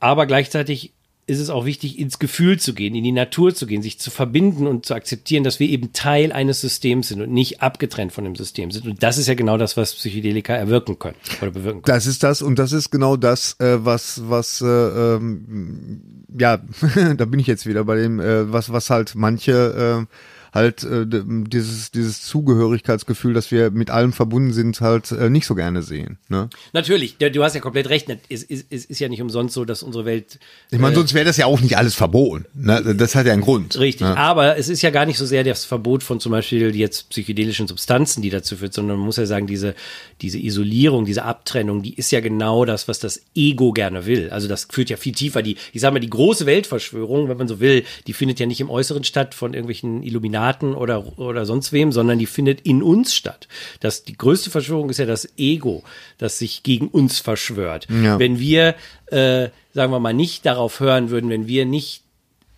aber 0.00 0.26
gleichzeitig 0.26 0.92
ist 1.28 1.40
es 1.40 1.50
auch 1.50 1.64
wichtig, 1.64 1.98
ins 1.98 2.20
Gefühl 2.20 2.58
zu 2.60 2.72
gehen, 2.72 2.94
in 2.94 3.02
die 3.02 3.10
Natur 3.10 3.52
zu 3.52 3.66
gehen, 3.66 3.82
sich 3.82 3.98
zu 3.98 4.12
verbinden 4.12 4.68
und 4.68 4.86
zu 4.86 4.94
akzeptieren, 4.94 5.42
dass 5.42 5.58
wir 5.58 5.68
eben 5.68 5.92
Teil 5.92 6.30
eines 6.30 6.60
Systems 6.60 7.08
sind 7.08 7.20
und 7.20 7.32
nicht 7.32 7.62
abgetrennt 7.62 8.12
von 8.12 8.22
dem 8.22 8.36
System 8.36 8.70
sind. 8.70 8.86
Und 8.86 9.02
das 9.02 9.18
ist 9.18 9.26
ja 9.26 9.34
genau 9.34 9.58
das, 9.58 9.76
was 9.76 9.94
Psychedelika 9.94 10.54
erwirken 10.54 11.00
können 11.00 11.16
oder 11.42 11.50
bewirken 11.50 11.82
können. 11.82 11.96
Das 11.96 12.06
ist 12.06 12.22
das 12.22 12.42
und 12.42 12.60
das 12.60 12.72
ist 12.72 12.90
genau 12.90 13.16
das, 13.16 13.56
äh, 13.58 13.84
was, 13.84 14.22
was, 14.28 14.60
äh, 14.60 14.66
ähm, 14.66 16.00
ja, 16.38 16.58
da 17.16 17.24
bin 17.24 17.40
ich 17.40 17.48
jetzt 17.48 17.66
wieder 17.66 17.84
bei 17.84 17.96
dem, 17.96 18.20
äh, 18.20 18.52
was, 18.52 18.72
was 18.72 18.90
halt 18.90 19.16
manche 19.16 20.06
äh, 20.08 20.16
halt 20.56 20.82
äh, 20.82 21.06
dieses, 21.06 21.92
dieses 21.92 22.22
Zugehörigkeitsgefühl, 22.22 23.34
dass 23.34 23.50
wir 23.50 23.70
mit 23.70 23.90
allem 23.90 24.12
verbunden 24.12 24.52
sind, 24.52 24.80
halt 24.80 25.12
äh, 25.12 25.30
nicht 25.30 25.46
so 25.46 25.54
gerne 25.54 25.82
sehen. 25.82 26.18
Ne? 26.28 26.48
Natürlich, 26.72 27.16
du 27.18 27.44
hast 27.44 27.54
ja 27.54 27.60
komplett 27.60 27.88
recht. 27.88 28.08
Es 28.28 28.42
ist, 28.42 28.66
es 28.70 28.84
ist 28.84 28.98
ja 28.98 29.08
nicht 29.08 29.22
umsonst 29.22 29.54
so, 29.54 29.64
dass 29.64 29.82
unsere 29.82 30.04
Welt 30.04 30.38
Ich 30.70 30.78
meine, 30.78 30.94
sonst 30.96 31.14
wäre 31.14 31.24
das 31.24 31.36
ja 31.36 31.46
auch 31.46 31.60
nicht 31.60 31.76
alles 31.76 31.94
verboten. 31.94 32.46
Ne? 32.54 32.96
Das 32.96 33.14
hat 33.14 33.26
ja 33.26 33.32
einen 33.32 33.42
Grund. 33.42 33.78
Richtig, 33.78 34.06
Ne? 34.06 34.16
aber 34.16 34.56
es 34.56 34.68
ist 34.68 34.82
ja 34.82 34.90
gar 34.90 35.06
nicht 35.06 35.18
so 35.18 35.26
sehr 35.26 35.44
das 35.44 35.64
Verbot 35.64 36.02
von 36.02 36.20
zum 36.20 36.32
Beispiel 36.32 36.74
jetzt 36.74 37.10
psychedelischen 37.10 37.66
Substanzen, 37.68 38.22
die 38.22 38.30
dazu 38.30 38.56
führt, 38.56 38.72
sondern 38.72 38.96
man 38.96 39.06
muss 39.06 39.16
ja 39.16 39.26
sagen, 39.26 39.46
diese, 39.46 39.74
diese 40.22 40.38
Isolierung, 40.38 41.04
diese 41.04 41.24
Abtrennung, 41.24 41.82
die 41.82 41.94
ist 41.94 42.10
ja 42.10 42.20
genau 42.20 42.64
das, 42.64 42.88
was 42.88 42.98
das 42.98 43.20
Ego 43.34 43.72
gerne 43.72 44.06
will. 44.06 44.30
Also 44.30 44.48
das 44.48 44.68
führt 44.70 44.90
ja 44.90 44.96
viel 44.96 45.12
tiefer. 45.12 45.42
Die, 45.42 45.56
ich 45.72 45.80
sag 45.80 45.92
mal, 45.92 45.98
die 46.00 46.10
große 46.10 46.46
Weltverschwörung, 46.46 47.28
wenn 47.28 47.36
man 47.36 47.48
so 47.48 47.60
will, 47.60 47.84
die 48.06 48.12
findet 48.12 48.38
ja 48.40 48.46
nicht 48.46 48.60
im 48.60 48.70
Äußeren 48.70 49.04
statt 49.04 49.34
von 49.34 49.52
irgendwelchen 49.54 50.02
Illuminaten 50.02 50.45
oder, 50.74 51.18
oder 51.18 51.46
sonst 51.46 51.72
wem, 51.72 51.92
sondern 51.92 52.18
die 52.18 52.26
findet 52.26 52.60
in 52.62 52.82
uns 52.82 53.14
statt. 53.14 53.48
Das, 53.80 54.04
die 54.04 54.16
größte 54.16 54.50
Verschwörung 54.50 54.90
ist 54.90 54.98
ja 54.98 55.06
das 55.06 55.28
Ego, 55.38 55.84
das 56.18 56.38
sich 56.38 56.62
gegen 56.62 56.88
uns 56.88 57.20
verschwört. 57.20 57.86
Ja. 57.90 58.18
Wenn 58.18 58.38
wir, 58.38 58.74
äh, 59.06 59.48
sagen 59.72 59.92
wir 59.92 60.00
mal, 60.00 60.14
nicht 60.14 60.46
darauf 60.46 60.80
hören 60.80 61.10
würden, 61.10 61.30
wenn 61.30 61.46
wir 61.46 61.66
nicht 61.66 62.02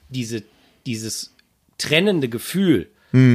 diese, 0.09 0.43
dieses 0.87 1.35
trennende 1.79 2.29
Gefühl 2.29 2.89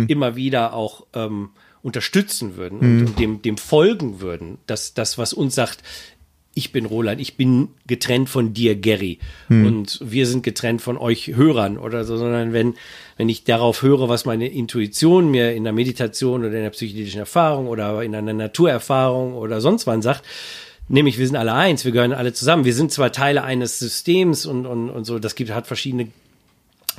immer 0.08 0.36
wieder 0.36 0.74
auch 0.74 1.08
ähm, 1.14 1.50
unterstützen 1.82 2.56
würden 2.56 2.80
und, 2.80 3.06
und 3.08 3.20
dem, 3.20 3.42
dem 3.42 3.58
folgen 3.58 4.22
würden, 4.22 4.60
dass 4.68 4.94
das, 4.94 5.18
was 5.18 5.34
uns 5.34 5.56
sagt, 5.56 5.84
ich 6.56 6.72
bin 6.72 6.86
Roland, 6.86 7.20
ich 7.20 7.36
bin 7.36 7.70
getrennt 7.88 8.30
von 8.30 8.54
dir, 8.54 8.76
Gary, 8.76 9.18
und 9.66 10.00
wir 10.04 10.28
sind 10.28 10.44
getrennt 10.44 10.82
von 10.82 10.98
euch 10.98 11.36
Hörern 11.36 11.78
oder 11.78 12.04
so, 12.06 12.18
sondern 12.18 12.54
wenn, 12.54 12.76
wenn 13.18 13.28
ich 13.28 13.44
darauf 13.44 13.82
höre, 13.82 14.08
was 14.08 14.26
meine 14.26 14.48
Intuition 14.48 15.32
mir 15.32 15.54
in 15.54 15.64
der 15.64 15.74
Meditation 15.74 16.42
oder 16.42 16.54
in 16.54 16.64
der 16.64 16.70
psychedelischen 16.70 17.20
Erfahrung 17.20 17.68
oder 17.68 18.04
in 18.04 18.14
einer 18.14 18.34
Naturerfahrung 18.34 19.34
oder 19.34 19.62
sonst 19.62 19.88
wann 19.88 20.02
sagt, 20.02 20.24
nämlich 20.88 21.18
wir 21.18 21.26
sind 21.26 21.38
alle 21.38 21.54
eins, 21.54 21.86
wir 21.86 21.92
gehören 21.92 22.14
alle 22.14 22.34
zusammen, 22.34 22.66
wir 22.66 22.74
sind 22.74 22.92
zwar 22.92 23.12
Teile 23.12 23.44
eines 23.44 23.80
Systems 23.80 24.46
und, 24.46 24.66
und, 24.66 24.90
und 24.92 25.06
so, 25.06 25.18
das 25.18 25.36
gibt, 25.36 25.52
hat 25.52 25.66
verschiedene 25.66 26.10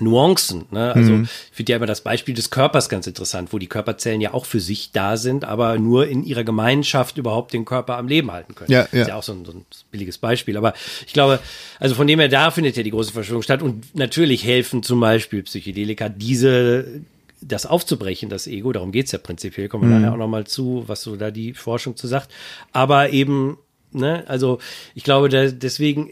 Nuancen. 0.00 0.66
Ne? 0.70 0.92
Also 0.94 1.12
Mhm. 1.12 1.24
ich 1.24 1.57
finde 1.57 1.72
ja 1.72 1.76
immer 1.76 1.87
das 1.87 2.00
Beispiel 2.02 2.35
des 2.35 2.50
Körpers 2.50 2.88
ganz 2.88 3.07
interessant, 3.07 3.52
wo 3.52 3.59
die 3.59 3.66
Körperzellen 3.66 4.20
ja 4.20 4.35
auch 4.35 4.44
für 4.46 4.61
sich 4.61 4.92
da 4.92 5.16
sind, 5.16 5.44
aber 5.44 5.78
nur 5.78 6.07
in 6.09 6.24
ihrer 6.24 6.44
Gemeinschaft 6.44 7.18
überhaupt 7.18 7.52
den 7.52 7.64
Körper 7.64 7.96
am 7.96 8.09
Leben 8.09 8.30
halten 8.33 8.54
können. 8.54 8.70
Ja, 8.70 8.88
ja. 8.92 9.02
Ist 9.02 9.09
ja 9.09 9.16
auch 9.16 9.22
so 9.22 9.33
ein, 9.33 9.44
so 9.44 9.52
ein 9.52 9.64
billiges 9.90 10.19
Beispiel. 10.19 10.56
Aber 10.56 10.75
ich 11.06 11.12
glaube, 11.12 11.40
also 11.81 11.94
von 11.94 12.06
dem 12.06 12.19
her, 12.19 12.29
da 12.29 12.50
findet 12.50 12.77
ja 12.77 12.83
die 12.83 12.90
große 12.90 13.12
Verschwörung 13.12 13.42
statt. 13.42 13.62
Und 13.62 13.94
natürlich 13.94 14.44
helfen 14.44 14.83
zum 14.83 15.00
Beispiel 15.00 15.42
Psychedelika, 15.42 16.08
diese 16.08 17.02
das 17.46 17.66
aufzubrechen, 17.66 18.31
das 18.31 18.46
Ego, 18.46 18.73
darum 18.73 18.90
geht's 18.90 19.12
ja 19.12 19.19
prinzipiell, 19.19 19.69
kommen 19.69 19.90
wir 19.90 19.98
nachher 19.98 20.14
auch 20.14 20.19
nochmal 20.19 20.46
zu, 20.46 20.85
was 20.87 21.02
so 21.02 21.14
da 21.16 21.31
die 21.31 21.52
Forschung 21.52 21.94
zu 21.94 22.06
sagt. 22.06 22.31
Aber 22.73 23.10
eben, 23.10 23.58
ne, 23.92 24.25
also 24.29 24.60
ich 24.94 25.04
glaube, 25.04 25.29
da, 25.29 25.48
deswegen, 25.48 26.08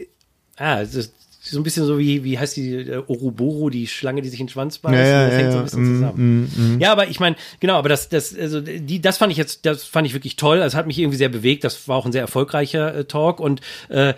ah, 0.58 0.82
es 0.82 0.94
ist, 0.94 1.14
so 1.44 1.58
ein 1.58 1.62
bisschen 1.64 1.84
so 1.84 1.98
wie, 1.98 2.22
wie 2.22 2.38
heißt 2.38 2.56
die 2.56 2.74
äh, 2.74 3.02
Oroboro, 3.06 3.68
die 3.68 3.86
Schlange, 3.86 4.22
die 4.22 4.28
sich 4.28 4.38
in 4.38 4.46
den 4.46 4.52
Schwanz 4.52 4.78
beißt. 4.78 4.94
Ja, 4.94 5.04
ja, 5.04 5.26
das 5.26 5.38
hängt 5.38 5.50
so 5.50 5.56
ja, 5.56 5.58
ein 5.58 5.64
bisschen 5.64 5.82
mm, 5.82 5.94
zusammen. 5.94 6.78
Ja, 6.80 6.92
aber 6.92 7.08
ich 7.08 7.18
meine, 7.18 7.36
genau, 7.58 7.74
aber 7.74 7.88
das, 7.88 8.08
das, 8.08 8.36
also 8.36 8.60
die, 8.60 9.00
das 9.00 9.18
fand 9.18 9.32
ich 9.32 9.38
jetzt, 9.38 9.66
das 9.66 9.84
fand 9.84 10.06
ich 10.06 10.14
wirklich 10.14 10.36
toll. 10.36 10.58
Das 10.58 10.74
hat 10.74 10.86
mich 10.86 10.98
irgendwie 10.98 11.18
sehr 11.18 11.28
bewegt. 11.28 11.64
Das 11.64 11.88
war 11.88 11.96
auch 11.96 12.06
ein 12.06 12.12
sehr 12.12 12.20
erfolgreicher 12.20 12.94
äh, 12.94 13.04
Talk 13.04 13.40
und 13.40 13.60
äh, 13.88 14.14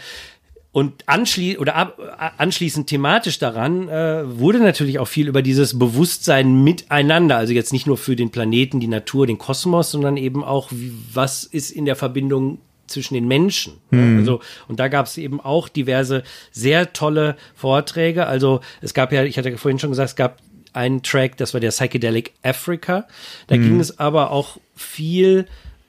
und 0.75 1.05
anschließend 1.07 1.61
oder 1.61 1.77
ab, 1.77 2.35
anschließend 2.37 2.89
thematisch 2.89 3.39
daran 3.39 3.89
äh, 3.89 4.25
wurde 4.27 4.59
natürlich 4.59 4.99
auch 4.99 5.07
viel 5.07 5.29
über 5.29 5.41
dieses 5.41 5.79
Bewusstsein 5.79 6.64
miteinander, 6.64 7.37
also 7.37 7.53
jetzt 7.53 7.72
nicht 7.72 7.87
nur 7.87 7.97
für 7.97 8.16
den 8.16 8.31
Planeten, 8.31 8.81
die 8.81 8.89
Natur, 8.89 9.29
den 9.29 9.39
Kosmos, 9.39 9.93
sondern 9.93 10.16
eben 10.16 10.43
auch, 10.43 10.72
wie, 10.72 10.93
was 11.12 11.45
ist 11.45 11.70
in 11.70 11.85
der 11.85 11.95
Verbindung 11.95 12.59
zwischen 12.87 13.14
den 13.14 13.26
Menschen. 13.26 13.74
Mhm. 13.91 14.18
Also, 14.18 14.41
und 14.68 14.80
da 14.80 14.89
gab 14.89 15.07
es 15.07 15.18
eben 15.18 15.41
auch 15.41 15.68
diverse 15.68 16.22
sehr 16.53 16.93
tolle 16.93 17.37
Vorträge. 17.55 18.26
Also 18.26 18.61
es 18.80 18.95
gab 18.95 19.12
ja, 19.12 19.24
ich 19.24 19.39
hatte 19.39 19.57
vorhin 19.57 19.78
schon 19.78 19.91
gesagt, 19.91 20.11
es 20.11 20.16
gab 20.16 20.39
einen 20.72 21.03
Track, 21.03 21.37
das 21.37 21.55
war 21.55 21.61
der 21.61 21.70
Psychedelic 21.70 22.32
Africa. 22.43 23.07
Da 23.47 23.57
mhm. 23.57 23.62
ging 23.62 23.80
es 23.80 23.99
aber 23.99 24.30
auch 24.30 24.59
viel 24.74 25.47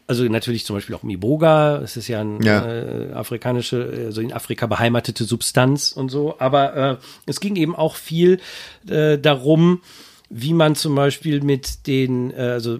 also 0.08 0.24
natürlich 0.26 0.66
zum 0.66 0.76
Beispiel 0.76 0.96
auch 0.96 1.04
Miboga, 1.04 1.82
es 1.82 1.98
ist 1.98 2.08
ja 2.08 2.22
eine 2.22 2.46
ja. 2.46 2.66
äh, 2.66 3.14
afrikanische, 3.14 4.06
also 4.06 4.22
in 4.22 4.34
Afrika 4.34 4.68
beheimatete 4.68 5.24
Substanz 5.24 5.92
und 5.92 6.10
so, 6.10 6.36
aber 6.40 6.76
äh, 6.76 6.98
es 7.26 7.40
ging 7.40 7.56
eben 7.56 7.76
auch 7.76 7.96
viel 7.96 8.40
äh, 8.88 9.18
darum, 9.18 9.82
wie 10.30 10.54
man 10.54 10.76
zum 10.76 10.96
Beispiel 10.96 11.42
mit 11.42 11.88
den, 11.88 12.32
äh, 12.32 12.36
also 12.36 12.80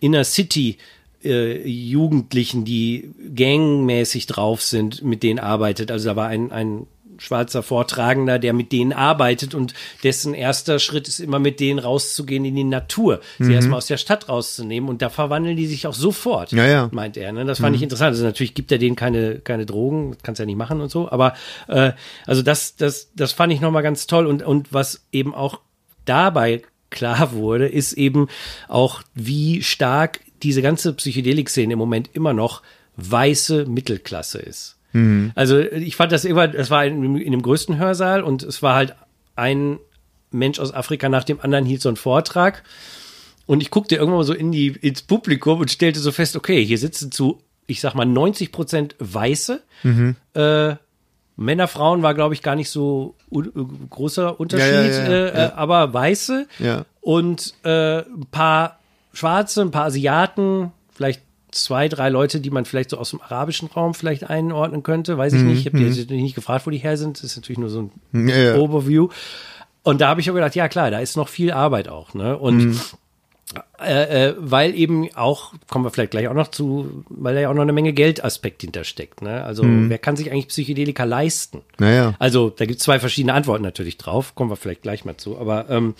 Inner 0.00 0.24
City 0.24 0.78
äh, 1.24 1.66
Jugendlichen, 1.66 2.64
die 2.64 3.10
gangmäßig 3.34 4.26
drauf 4.26 4.62
sind, 4.62 5.02
mit 5.02 5.22
denen 5.22 5.38
arbeitet. 5.38 5.90
Also 5.90 6.10
da 6.10 6.16
war 6.16 6.28
ein, 6.28 6.52
ein 6.52 6.86
schwarzer 7.18 7.62
Vortragender, 7.62 8.38
der 8.38 8.52
mit 8.52 8.72
denen 8.72 8.92
arbeitet 8.92 9.54
und 9.54 9.74
dessen 10.02 10.34
erster 10.34 10.78
Schritt 10.78 11.06
ist 11.06 11.20
immer 11.20 11.38
mit 11.38 11.60
denen 11.60 11.78
rauszugehen 11.78 12.44
in 12.44 12.56
die 12.56 12.64
Natur, 12.64 13.20
sie 13.38 13.44
mhm. 13.44 13.52
erstmal 13.52 13.78
aus 13.78 13.86
der 13.86 13.96
Stadt 13.96 14.28
rauszunehmen 14.28 14.88
und 14.88 15.02
da 15.02 15.08
verwandeln 15.08 15.56
die 15.56 15.66
sich 15.66 15.86
auch 15.86 15.94
sofort, 15.94 16.52
ja, 16.52 16.66
ja. 16.66 16.88
meint 16.92 17.16
er. 17.16 17.32
Ne? 17.32 17.44
Das 17.44 17.60
fand 17.60 17.70
mhm. 17.70 17.76
ich 17.76 17.82
interessant. 17.82 18.08
Also 18.08 18.24
natürlich 18.24 18.54
gibt 18.54 18.72
er 18.72 18.78
denen 18.78 18.96
keine, 18.96 19.38
keine 19.38 19.66
Drogen, 19.66 20.16
kannst 20.22 20.40
ja 20.40 20.46
nicht 20.46 20.56
machen 20.56 20.80
und 20.80 20.90
so, 20.90 21.10
aber 21.10 21.34
äh, 21.68 21.92
also 22.26 22.42
das, 22.42 22.76
das, 22.76 23.10
das 23.14 23.32
fand 23.32 23.52
ich 23.52 23.60
nochmal 23.60 23.82
ganz 23.82 24.06
toll 24.06 24.26
und, 24.26 24.42
und 24.42 24.72
was 24.72 25.06
eben 25.12 25.34
auch 25.34 25.60
dabei 26.04 26.62
klar 26.90 27.32
wurde, 27.32 27.68
ist 27.68 27.94
eben 27.94 28.28
auch, 28.68 29.02
wie 29.14 29.62
stark 29.62 30.20
diese 30.42 30.62
ganze 30.62 30.92
Psychedelik-Szene 30.92 31.74
im 31.74 31.78
Moment 31.78 32.10
immer 32.12 32.32
noch 32.32 32.62
weiße 32.96 33.66
Mittelklasse 33.66 34.38
ist. 34.38 34.76
Mhm. 34.92 35.32
Also 35.34 35.58
ich 35.58 35.96
fand 35.96 36.12
das 36.12 36.24
immer, 36.24 36.54
es 36.54 36.70
war 36.70 36.84
in, 36.84 37.16
in 37.16 37.32
dem 37.32 37.42
größten 37.42 37.78
Hörsaal 37.78 38.22
und 38.22 38.42
es 38.42 38.62
war 38.62 38.74
halt 38.74 38.94
ein 39.36 39.78
Mensch 40.30 40.58
aus 40.58 40.72
Afrika 40.72 41.08
nach 41.08 41.24
dem 41.24 41.40
anderen 41.40 41.64
hielt 41.64 41.82
so 41.82 41.88
einen 41.88 41.96
Vortrag. 41.96 42.62
Und 43.46 43.60
ich 43.60 43.70
guckte 43.70 43.96
irgendwann 43.96 44.18
mal 44.18 44.24
so 44.24 44.34
in 44.34 44.52
die, 44.52 44.68
ins 44.68 45.02
Publikum 45.02 45.60
und 45.60 45.70
stellte 45.70 46.00
so 46.00 46.12
fest, 46.12 46.36
okay, 46.36 46.64
hier 46.64 46.78
sitzen 46.78 47.12
zu, 47.12 47.40
ich 47.66 47.80
sag 47.80 47.94
mal, 47.94 48.06
90 48.06 48.52
Prozent 48.52 48.94
Weiße. 48.98 49.62
Mhm. 49.82 50.16
Äh, 50.34 50.76
Männer, 51.36 51.66
Frauen 51.66 52.02
war, 52.02 52.14
glaube 52.14 52.34
ich, 52.34 52.42
gar 52.42 52.54
nicht 52.54 52.70
so 52.70 53.14
großer 53.90 54.38
Unterschied, 54.38 54.72
ja, 54.72 54.82
ja, 54.82 55.26
ja, 55.26 55.48
äh, 55.48 55.52
aber 55.54 55.92
Weiße 55.92 56.46
und 57.00 57.54
äh, 57.64 58.00
ein 58.00 58.26
paar 58.30 58.78
Schwarze, 59.12 59.62
ein 59.62 59.70
paar 59.70 59.84
Asiaten, 59.84 60.72
vielleicht 60.94 61.22
zwei, 61.50 61.88
drei 61.88 62.08
Leute, 62.08 62.40
die 62.40 62.50
man 62.50 62.64
vielleicht 62.64 62.90
so 62.90 62.98
aus 62.98 63.10
dem 63.10 63.20
arabischen 63.20 63.68
Raum 63.68 63.94
vielleicht 63.94 64.28
einordnen 64.28 64.82
könnte. 64.82 65.18
Weiß 65.18 65.32
ich 65.34 65.42
mhm. 65.42 65.48
nicht. 65.48 65.60
Ich 65.60 65.66
habe 65.66 65.78
die 65.78 66.14
mhm. 66.14 66.22
nicht 66.22 66.34
gefragt, 66.34 66.66
wo 66.66 66.70
die 66.70 66.78
her 66.78 66.96
sind. 66.96 67.18
Das 67.18 67.24
ist 67.24 67.36
natürlich 67.36 67.58
nur 67.58 67.68
so 67.68 67.90
ein 68.12 68.28
ja, 68.28 68.36
ja. 68.36 68.56
Overview. 68.56 69.08
Und 69.82 70.00
da 70.00 70.08
habe 70.08 70.20
ich 70.20 70.30
auch 70.30 70.34
gedacht, 70.34 70.54
ja 70.54 70.68
klar, 70.68 70.90
da 70.90 71.00
ist 71.00 71.16
noch 71.16 71.28
viel 71.28 71.52
Arbeit 71.52 71.88
auch. 71.88 72.14
Ne? 72.14 72.36
Und 72.36 72.64
mhm. 72.64 72.80
Äh, 73.84 74.28
äh, 74.28 74.34
weil 74.38 74.74
eben 74.74 75.14
auch, 75.14 75.52
kommen 75.68 75.84
wir 75.84 75.90
vielleicht 75.90 76.12
gleich 76.12 76.28
auch 76.28 76.34
noch 76.34 76.48
zu, 76.48 77.04
weil 77.10 77.34
da 77.34 77.40
ja 77.40 77.50
auch 77.50 77.54
noch 77.54 77.62
eine 77.62 77.72
Menge 77.72 77.92
Geldaspekt 77.92 78.62
hintersteckt. 78.62 79.20
Ne? 79.20 79.44
Also 79.44 79.64
mhm. 79.64 79.90
wer 79.90 79.98
kann 79.98 80.16
sich 80.16 80.30
eigentlich 80.30 80.48
Psychedelika 80.48 81.04
leisten? 81.04 81.60
Naja. 81.78 82.14
Also 82.18 82.48
da 82.48 82.64
gibt 82.64 82.78
es 82.78 82.84
zwei 82.84 82.98
verschiedene 82.98 83.34
Antworten 83.34 83.62
natürlich 83.62 83.98
drauf, 83.98 84.34
kommen 84.34 84.50
wir 84.50 84.56
vielleicht 84.56 84.82
gleich 84.82 85.04
mal 85.04 85.16
zu. 85.16 85.36
Aber 85.36 85.68
ähm, 85.68 85.94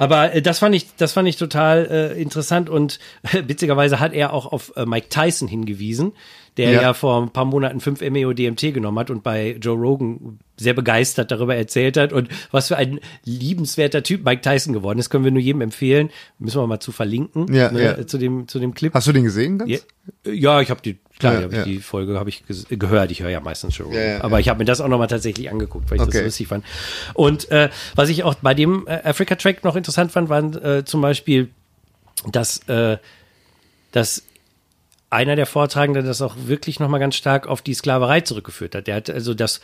aber 0.00 0.32
äh, 0.32 0.40
das 0.40 0.60
fand 0.60 0.74
ich, 0.74 0.96
das 0.96 1.12
fand 1.12 1.28
ich 1.28 1.36
total 1.36 1.86
äh, 2.16 2.20
interessant 2.20 2.70
und 2.70 2.98
äh, 3.22 3.42
witzigerweise 3.46 4.00
hat 4.00 4.14
er 4.14 4.32
auch 4.32 4.50
auf 4.50 4.72
äh, 4.74 4.86
Mike 4.86 5.08
Tyson 5.10 5.46
hingewiesen, 5.46 6.12
der 6.56 6.70
ja. 6.70 6.82
ja. 6.82 6.94
vor 6.94 7.22
ein 7.22 7.30
paar 7.30 7.44
Monaten 7.44 7.80
fünf 7.80 8.00
MEO 8.00 8.32
DMT 8.32 8.74
genommen 8.74 8.98
hat 8.98 9.10
und 9.10 9.22
bei 9.22 9.56
Joe 9.60 9.76
Rogan 9.76 10.38
sehr 10.56 10.74
begeistert 10.74 11.30
darüber 11.30 11.56
erzählt 11.56 11.96
hat 11.96 12.12
und 12.12 12.28
was 12.50 12.68
für 12.68 12.76
ein 12.76 13.00
liebenswerter 13.24 14.02
Typ 14.02 14.24
Mike 14.24 14.42
Tyson 14.42 14.72
geworden 14.72 14.98
ist, 14.98 15.08
können 15.08 15.24
wir 15.24 15.30
nur 15.30 15.40
jedem 15.40 15.62
empfehlen. 15.62 16.10
Müssen 16.38 16.60
wir 16.60 16.66
mal 16.66 16.80
zu 16.80 16.92
verlinken 16.92 17.52
ja, 17.52 17.72
ne, 17.72 17.82
ja. 17.82 18.06
zu 18.06 18.18
dem 18.18 18.46
zu 18.46 18.58
dem 18.58 18.74
Clip. 18.74 18.92
Hast 18.92 19.06
du 19.06 19.12
den 19.12 19.24
gesehen? 19.24 19.58
Ganz? 19.58 19.70
Ja, 19.70 20.32
ja 20.32 20.60
ich 20.60 20.70
habe 20.70 20.82
die 20.82 20.98
Klar, 21.20 21.34
ja, 21.34 21.42
hab 21.42 21.52
ja. 21.52 21.64
die 21.64 21.80
Folge 21.80 22.18
habe 22.18 22.30
ich 22.30 22.44
gehört. 22.70 23.10
Ich 23.10 23.22
höre 23.22 23.28
ja 23.28 23.40
meistens 23.40 23.74
schon. 23.74 23.92
Ja, 23.92 24.24
Aber 24.24 24.40
ich 24.40 24.48
habe 24.48 24.58
mir 24.58 24.64
das 24.64 24.80
auch 24.80 24.88
nochmal 24.88 25.06
tatsächlich 25.06 25.50
angeguckt, 25.50 25.90
weil 25.90 25.96
ich 25.96 26.02
okay. 26.02 26.10
das 26.10 26.18
so 26.18 26.24
lustig 26.24 26.48
fand. 26.48 26.64
Und 27.12 27.50
äh, 27.50 27.68
was 27.94 28.08
ich 28.08 28.24
auch 28.24 28.34
bei 28.36 28.54
dem 28.54 28.86
äh, 28.86 29.00
Africa 29.04 29.34
Track 29.34 29.62
noch 29.62 29.76
interessant 29.76 30.12
fand, 30.12 30.30
waren 30.30 30.54
äh, 30.62 30.84
zum 30.86 31.02
Beispiel, 31.02 31.50
dass, 32.32 32.66
äh, 32.68 32.96
dass 33.92 34.22
einer 35.10 35.36
der 35.36 35.46
Vortragenden 35.46 36.06
das 36.06 36.22
auch 36.22 36.36
wirklich 36.46 36.80
nochmal 36.80 37.00
ganz 37.00 37.16
stark 37.16 37.46
auf 37.46 37.62
die 37.62 37.74
Sklaverei 37.74 38.20
zurückgeführt 38.20 38.74
hat. 38.74 38.86
Der 38.86 38.96
hat 38.96 39.10
also 39.10 39.34
das 39.34 39.60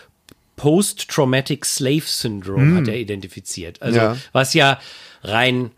Post-Traumatic 0.56 1.64
Slave 1.64 2.02
Syndrome 2.04 2.64
mm. 2.64 2.76
hat 2.76 2.88
er 2.88 2.96
identifiziert. 2.96 3.80
Also 3.82 4.16
was 4.32 4.54
ja 4.54 4.80
rein 5.22 5.70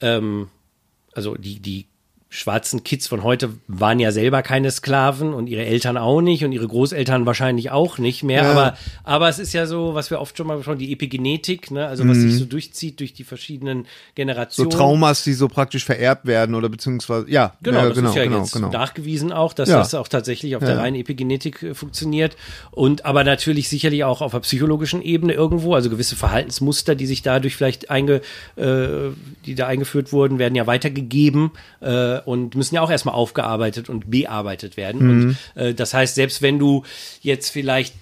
ähm, 0.00 0.48
also 1.14 1.34
die, 1.36 1.60
die 1.60 1.86
schwarzen 2.32 2.82
Kids 2.82 3.08
von 3.08 3.22
heute 3.22 3.50
waren 3.68 4.00
ja 4.00 4.10
selber 4.10 4.42
keine 4.42 4.70
Sklaven 4.70 5.34
und 5.34 5.48
ihre 5.48 5.66
Eltern 5.66 5.98
auch 5.98 6.22
nicht 6.22 6.46
und 6.46 6.52
ihre 6.52 6.66
Großeltern 6.66 7.26
wahrscheinlich 7.26 7.70
auch 7.70 7.98
nicht 7.98 8.22
mehr. 8.22 8.42
Ja. 8.42 8.50
Aber, 8.52 8.76
aber 9.04 9.28
es 9.28 9.38
ist 9.38 9.52
ja 9.52 9.66
so, 9.66 9.92
was 9.92 10.10
wir 10.10 10.18
oft 10.18 10.38
schon 10.38 10.46
mal 10.46 10.56
besprochen, 10.56 10.78
die 10.78 10.92
Epigenetik, 10.94 11.70
ne? 11.70 11.86
also 11.86 12.08
was 12.08 12.16
mhm. 12.16 12.30
sich 12.30 12.38
so 12.38 12.46
durchzieht 12.46 13.00
durch 13.00 13.12
die 13.12 13.24
verschiedenen 13.24 13.86
Generationen. 14.14 14.70
So 14.70 14.78
Traumas, 14.78 15.24
die 15.24 15.34
so 15.34 15.46
praktisch 15.46 15.84
vererbt 15.84 16.24
werden 16.24 16.54
oder 16.54 16.70
beziehungsweise, 16.70 17.30
ja. 17.30 17.52
Genau, 17.62 17.80
ja, 17.80 17.88
das 17.88 17.98
genau, 17.98 18.08
ist 18.08 18.16
ja 18.16 18.24
genau, 18.24 18.38
jetzt 18.38 18.52
genau. 18.52 18.70
nachgewiesen 18.70 19.30
auch, 19.30 19.52
dass 19.52 19.68
ja. 19.68 19.76
das 19.76 19.94
auch 19.94 20.08
tatsächlich 20.08 20.56
auf 20.56 20.64
der 20.64 20.78
reinen 20.78 20.96
Epigenetik 20.96 21.62
äh, 21.62 21.74
funktioniert. 21.74 22.38
Und 22.70 23.04
aber 23.04 23.24
natürlich 23.24 23.68
sicherlich 23.68 24.04
auch 24.04 24.22
auf 24.22 24.32
der 24.32 24.40
psychologischen 24.40 25.02
Ebene 25.02 25.34
irgendwo, 25.34 25.74
also 25.74 25.90
gewisse 25.90 26.16
Verhaltensmuster, 26.16 26.94
die 26.94 27.04
sich 27.04 27.20
dadurch 27.20 27.56
vielleicht 27.56 27.90
einge, 27.90 28.22
äh, 28.56 29.10
die 29.44 29.54
da 29.54 29.66
eingeführt 29.66 30.14
wurden, 30.14 30.38
werden 30.38 30.54
ja 30.54 30.66
weitergegeben. 30.66 31.50
Äh, 31.82 32.21
und 32.26 32.54
müssen 32.54 32.74
ja 32.74 32.82
auch 32.82 32.90
erstmal 32.90 33.14
aufgearbeitet 33.14 33.88
und 33.88 34.10
bearbeitet 34.10 34.76
werden. 34.76 35.02
Mhm. 35.02 35.10
Und 35.10 35.62
äh, 35.62 35.74
das 35.74 35.94
heißt, 35.94 36.14
selbst 36.14 36.42
wenn 36.42 36.58
du 36.58 36.84
jetzt 37.20 37.50
vielleicht 37.50 37.94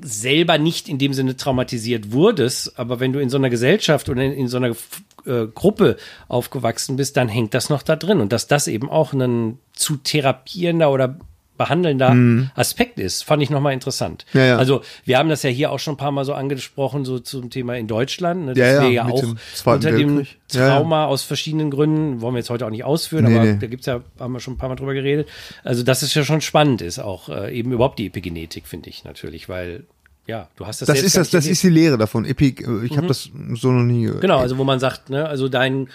selber 0.00 0.58
nicht 0.58 0.88
in 0.88 0.98
dem 0.98 1.12
Sinne 1.12 1.36
traumatisiert 1.36 2.12
wurdest, 2.12 2.78
aber 2.78 3.00
wenn 3.00 3.12
du 3.12 3.20
in 3.20 3.30
so 3.30 3.36
einer 3.36 3.50
Gesellschaft 3.50 4.08
oder 4.08 4.22
in, 4.22 4.32
in 4.32 4.48
so 4.48 4.58
einer 4.58 4.76
äh, 5.24 5.46
Gruppe 5.52 5.96
aufgewachsen 6.28 6.96
bist, 6.96 7.16
dann 7.16 7.28
hängt 7.28 7.54
das 7.54 7.68
noch 7.68 7.82
da 7.82 7.96
drin. 7.96 8.20
Und 8.20 8.32
dass 8.32 8.46
das 8.46 8.68
eben 8.68 8.88
auch 8.88 9.12
ein 9.12 9.58
zu 9.72 9.96
therapierender 9.96 10.90
oder 10.90 11.18
behandelnder 11.58 12.14
mhm. 12.14 12.50
Aspekt 12.54 12.98
ist, 12.98 13.24
fand 13.24 13.42
ich 13.42 13.50
nochmal 13.50 13.74
interessant. 13.74 14.24
Ja, 14.32 14.44
ja. 14.44 14.56
Also 14.56 14.80
wir 15.04 15.18
haben 15.18 15.28
das 15.28 15.42
ja 15.42 15.50
hier 15.50 15.70
auch 15.70 15.78
schon 15.78 15.94
ein 15.94 15.98
paar 15.98 16.12
Mal 16.12 16.24
so 16.24 16.32
angesprochen, 16.32 17.04
so 17.04 17.18
zum 17.18 17.50
Thema 17.50 17.76
in 17.76 17.86
Deutschland, 17.86 18.46
ne, 18.46 18.54
dass 18.54 18.74
ja, 18.74 18.82
wir 18.82 18.90
ja 18.90 19.04
auch 19.04 19.22
unter 19.64 19.92
dem 19.92 20.26
Trauma 20.48 21.06
aus 21.06 21.24
verschiedenen 21.24 21.70
Gründen, 21.70 22.22
wollen 22.22 22.34
wir 22.34 22.38
jetzt 22.38 22.50
heute 22.50 22.64
auch 22.64 22.70
nicht 22.70 22.84
ausführen, 22.84 23.26
nee, 23.26 23.36
aber 23.36 23.44
nee. 23.44 23.58
da 23.60 23.66
gibt's 23.66 23.86
ja, 23.86 24.00
haben 24.18 24.32
wir 24.32 24.40
schon 24.40 24.54
ein 24.54 24.58
paar 24.58 24.70
Mal 24.70 24.76
drüber 24.76 24.94
geredet. 24.94 25.28
Also 25.64 25.82
dass 25.82 26.02
es 26.02 26.14
ja 26.14 26.24
schon 26.24 26.40
spannend 26.40 26.80
ist, 26.80 26.98
auch 26.98 27.28
äh, 27.28 27.54
eben 27.54 27.72
überhaupt 27.72 27.98
die 27.98 28.06
Epigenetik, 28.06 28.66
finde 28.66 28.88
ich 28.88 29.04
natürlich, 29.04 29.48
weil 29.48 29.84
ja, 30.26 30.48
du 30.56 30.66
hast 30.66 30.82
das. 30.82 30.88
Das 30.88 31.02
ist 31.02 31.16
das, 31.16 31.30
das 31.30 31.46
ist 31.46 31.62
die 31.62 31.70
Lehre 31.70 31.96
davon. 31.96 32.26
Epi, 32.26 32.48
äh, 32.48 32.84
ich 32.84 32.92
mhm. 32.92 32.96
habe 32.98 33.06
das 33.06 33.30
so 33.54 33.72
noch 33.72 33.82
nie. 33.82 34.10
Genau, 34.20 34.38
also 34.38 34.58
wo 34.58 34.64
man 34.64 34.78
sagt, 34.78 35.08
ne, 35.08 35.26
also 35.26 35.48
dein 35.48 35.88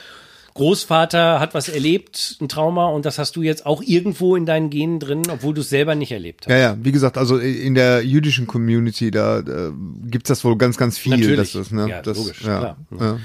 Großvater 0.56 1.40
hat 1.40 1.56
was 1.56 1.68
erlebt, 1.68 2.38
ein 2.40 2.48
Trauma, 2.48 2.88
und 2.88 3.06
das 3.06 3.18
hast 3.18 3.36
du 3.36 3.42
jetzt 3.42 3.66
auch 3.66 3.82
irgendwo 3.82 4.36
in 4.36 4.46
deinen 4.46 4.70
Genen 4.70 5.00
drin, 5.00 5.24
obwohl 5.30 5.54
du 5.54 5.62
es 5.62 5.70
selber 5.70 5.96
nicht 5.96 6.12
erlebt 6.12 6.46
hast. 6.46 6.52
Ja, 6.52 6.58
ja, 6.58 6.78
wie 6.80 6.92
gesagt, 6.92 7.18
also 7.18 7.38
in 7.38 7.74
der 7.74 8.06
jüdischen 8.06 8.46
Community, 8.46 9.10
da, 9.10 9.42
da 9.42 9.72
gibt's 10.06 10.28
das 10.28 10.44
wohl 10.44 10.58
ganz, 10.58 10.78
ganz 10.78 10.98
viel. 10.98 11.18
Natürlich. 11.18 11.54
Das 11.54 11.56
ist, 11.56 11.72
ne? 11.72 11.90
Ja, 11.90 12.02
das, 12.04 12.18
logisch, 12.18 12.42
ja, 12.44 12.60
klar. 12.60 12.78
Ja. 13.00 13.20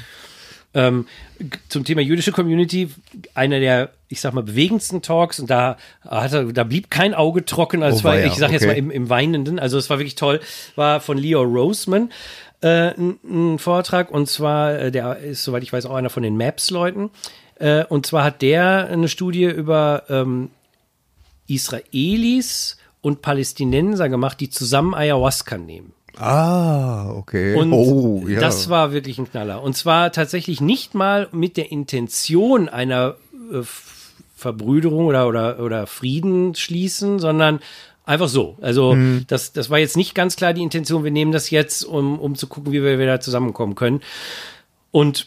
Ähm, 0.74 1.06
zum 1.68 1.84
Thema 1.84 2.02
jüdische 2.02 2.32
Community, 2.32 2.90
einer 3.34 3.60
der, 3.60 3.90
ich 4.08 4.20
sag 4.20 4.32
mal, 4.32 4.42
bewegendsten 4.42 5.02
Talks, 5.02 5.38
und 5.38 5.50
da 5.50 5.76
hatte, 6.06 6.52
da 6.52 6.64
blieb 6.64 6.90
kein 6.90 7.14
Auge 7.14 7.44
trocken, 7.44 7.82
als 7.82 8.00
oh, 8.00 8.04
war, 8.04 8.18
ja, 8.18 8.26
ich 8.26 8.34
sag 8.34 8.46
okay. 8.46 8.54
jetzt 8.54 8.66
mal 8.66 8.76
im, 8.76 8.90
im 8.90 9.10
Weinenden, 9.10 9.58
also 9.58 9.76
es 9.76 9.90
war 9.90 9.98
wirklich 9.98 10.14
toll, 10.14 10.40
war 10.76 11.00
von 11.00 11.18
Leo 11.18 11.42
Roseman 11.42 12.10
äh, 12.60 12.92
ein, 12.96 13.58
Vortrag 13.58 14.10
und 14.10 14.28
zwar, 14.28 14.78
äh, 14.78 14.90
der 14.90 15.18
ist, 15.18 15.44
soweit 15.44 15.62
ich 15.62 15.72
weiß, 15.72 15.86
auch 15.86 15.94
einer 15.94 16.10
von 16.10 16.22
den 16.22 16.36
Maps-Leuten. 16.36 17.10
Äh, 17.56 17.84
und 17.84 18.06
zwar 18.06 18.24
hat 18.24 18.42
der 18.42 18.88
eine 18.90 19.08
Studie 19.08 19.44
über 19.44 20.04
ähm, 20.08 20.50
Israelis 21.46 22.78
und 23.00 23.22
Palästinenser 23.22 24.08
gemacht, 24.08 24.40
die 24.40 24.50
zusammen 24.50 24.94
Ayahuasca 24.94 25.56
nehmen. 25.56 25.92
Ah, 26.16 27.10
okay. 27.10 27.54
Und 27.54 27.72
oh, 27.72 28.26
ja. 28.26 28.40
das 28.40 28.68
war 28.68 28.92
wirklich 28.92 29.18
ein 29.18 29.30
Knaller. 29.30 29.62
Und 29.62 29.76
zwar 29.76 30.10
tatsächlich 30.10 30.60
nicht 30.60 30.94
mal 30.94 31.28
mit 31.30 31.56
der 31.56 31.70
Intention 31.70 32.68
einer 32.68 33.14
äh, 33.52 33.62
Verbrüderung 34.34 35.06
oder, 35.06 35.28
oder, 35.28 35.60
oder 35.60 35.86
Frieden 35.86 36.54
schließen, 36.54 37.18
sondern 37.18 37.60
einfach 38.08 38.28
so. 38.28 38.56
Also 38.60 38.94
Mhm. 38.94 39.24
das, 39.28 39.52
das 39.52 39.70
war 39.70 39.78
jetzt 39.78 39.96
nicht 39.96 40.14
ganz 40.14 40.36
klar 40.36 40.54
die 40.54 40.62
Intention, 40.62 41.04
wir 41.04 41.10
nehmen 41.10 41.32
das 41.32 41.50
jetzt, 41.50 41.84
um, 41.84 42.18
um 42.18 42.34
zu 42.34 42.46
gucken, 42.46 42.72
wie 42.72 42.82
wir 42.82 42.98
wieder 42.98 43.20
zusammenkommen 43.20 43.74
können. 43.74 44.00
Und 44.90 45.26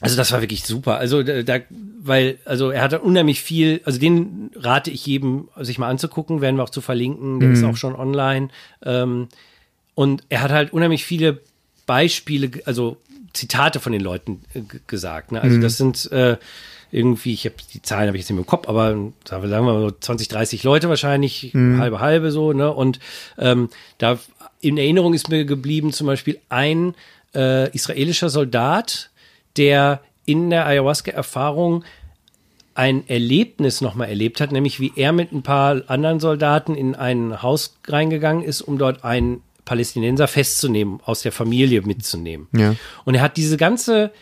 also 0.00 0.16
das 0.16 0.30
war 0.32 0.40
wirklich 0.42 0.64
super. 0.64 0.98
Also 0.98 1.22
da, 1.22 1.42
da 1.42 1.60
weil 2.02 2.38
also 2.44 2.70
er 2.70 2.82
hatte 2.82 3.00
unheimlich 3.00 3.40
viel, 3.40 3.80
also 3.84 3.98
den 3.98 4.50
rate 4.54 4.90
ich 4.90 5.06
jedem 5.06 5.48
sich 5.60 5.78
mal 5.78 5.88
anzugucken, 5.88 6.42
werden 6.42 6.56
wir 6.56 6.64
auch 6.64 6.70
zu 6.70 6.82
verlinken, 6.82 7.40
der 7.40 7.52
ist 7.52 7.64
auch 7.64 7.76
schon 7.76 7.94
online. 7.96 8.48
Ähm, 8.84 9.28
und 9.94 10.24
er 10.28 10.42
hat 10.42 10.50
halt 10.50 10.72
unheimlich 10.74 11.04
viele 11.06 11.40
Beispiele, 11.86 12.50
also 12.66 12.98
Zitate 13.32 13.80
von 13.80 13.92
den 13.92 14.02
Leuten 14.02 14.42
äh, 14.52 14.60
gesagt. 14.86 15.32
Ne? 15.32 15.40
Also 15.40 15.58
das 15.58 15.78
sind 15.78 16.10
äh, 16.12 16.36
irgendwie, 16.94 17.34
ich 17.34 17.44
habe 17.44 17.56
die 17.72 17.82
Zahlen 17.82 18.06
habe 18.06 18.16
ich 18.16 18.22
jetzt 18.22 18.30
nicht 18.30 18.36
mehr 18.36 18.44
im 18.44 18.46
Kopf, 18.46 18.68
aber 18.68 18.96
sagen 19.24 19.42
wir, 19.42 19.60
mal 19.60 19.80
so 19.80 19.90
20, 19.90 20.28
30 20.28 20.62
Leute 20.62 20.88
wahrscheinlich, 20.88 21.52
halbe 21.54 22.00
halbe 22.00 22.30
so. 22.30 22.52
Ne? 22.52 22.72
Und 22.72 23.00
ähm, 23.38 23.68
da 23.98 24.18
in 24.60 24.78
Erinnerung 24.78 25.12
ist 25.12 25.28
mir 25.28 25.44
geblieben 25.44 25.92
zum 25.92 26.06
Beispiel 26.06 26.40
ein 26.48 26.94
äh, 27.34 27.70
israelischer 27.74 28.30
Soldat, 28.30 29.10
der 29.56 30.00
in 30.24 30.50
der 30.50 30.66
Ayahuasca-Erfahrung 30.66 31.84
ein 32.74 33.08
Erlebnis 33.08 33.80
nochmal 33.80 34.08
erlebt 34.08 34.40
hat, 34.40 34.52
nämlich 34.52 34.80
wie 34.80 34.92
er 34.96 35.12
mit 35.12 35.32
ein 35.32 35.42
paar 35.42 35.82
anderen 35.88 36.18
Soldaten 36.18 36.74
in 36.74 36.94
ein 36.94 37.42
Haus 37.42 37.76
reingegangen 37.86 38.42
ist, 38.42 38.62
um 38.62 38.78
dort 38.78 39.04
einen 39.04 39.42
Palästinenser 39.64 40.28
festzunehmen, 40.28 41.00
aus 41.04 41.22
der 41.22 41.32
Familie 41.32 41.82
mitzunehmen. 41.82 42.48
Ja. 42.52 42.74
Und 43.04 43.14
er 43.14 43.22
hat 43.22 43.36
diese 43.36 43.56
ganze, 43.56 44.12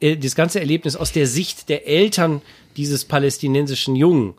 äh, 0.00 0.16
das 0.16 0.34
ganze 0.34 0.60
Erlebnis 0.60 0.96
aus 0.96 1.12
der 1.12 1.26
Sicht 1.26 1.68
der 1.68 1.86
Eltern 1.86 2.42
dieses 2.76 3.04
palästinensischen 3.04 3.96
Jungen 3.96 4.34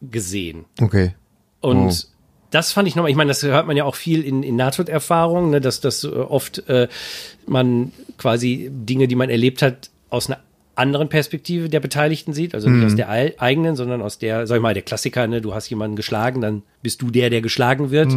gesehen. 0.00 0.64
Okay. 0.80 1.14
Und 1.60 1.88
Oh. 1.88 1.94
das 2.50 2.72
fand 2.72 2.88
ich 2.88 2.96
nochmal, 2.96 3.10
ich 3.10 3.16
meine, 3.16 3.28
das 3.28 3.42
hört 3.42 3.66
man 3.66 3.76
ja 3.76 3.84
auch 3.84 3.94
viel 3.94 4.22
in, 4.22 4.42
in 4.42 4.56
Nahtoderfahrungen, 4.56 5.50
ne, 5.50 5.60
dass 5.60 5.80
das 5.80 6.04
äh, 6.04 6.08
oft 6.08 6.68
äh, 6.68 6.88
man 7.46 7.92
quasi 8.18 8.68
Dinge, 8.72 9.06
die 9.08 9.14
man 9.14 9.30
erlebt 9.30 9.62
hat, 9.62 9.90
aus 10.10 10.28
einer 10.28 10.40
anderen 10.74 11.08
Perspektive 11.08 11.68
der 11.68 11.80
Beteiligten 11.80 12.32
sieht, 12.32 12.54
also 12.54 12.68
nicht 12.70 12.84
aus 12.84 12.96
der 12.96 13.08
ei- 13.10 13.34
eigenen, 13.38 13.76
sondern 13.76 14.00
aus 14.02 14.18
der, 14.18 14.46
sag 14.46 14.56
ich 14.56 14.62
mal, 14.62 14.72
der 14.74 14.82
Klassiker, 14.82 15.26
ne, 15.26 15.40
du 15.42 15.54
hast 15.54 15.68
jemanden 15.68 15.96
geschlagen, 15.96 16.40
dann 16.40 16.62
bist 16.82 17.02
du 17.02 17.10
der, 17.10 17.28
der 17.30 17.42
geschlagen 17.42 17.90
wird 17.90 18.12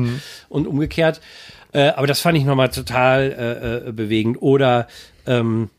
und 0.49 0.65
umgekehrt. 0.65 1.19
Äh, 1.73 1.89
aber 1.89 2.07
das 2.07 2.21
fand 2.21 2.37
ich 2.37 2.45
nochmal 2.45 2.69
total 2.69 3.83
äh, 3.85 3.89
äh, 3.89 3.91
bewegend. 3.91 4.41
Oder 4.41 4.87
ähm, 5.27 5.69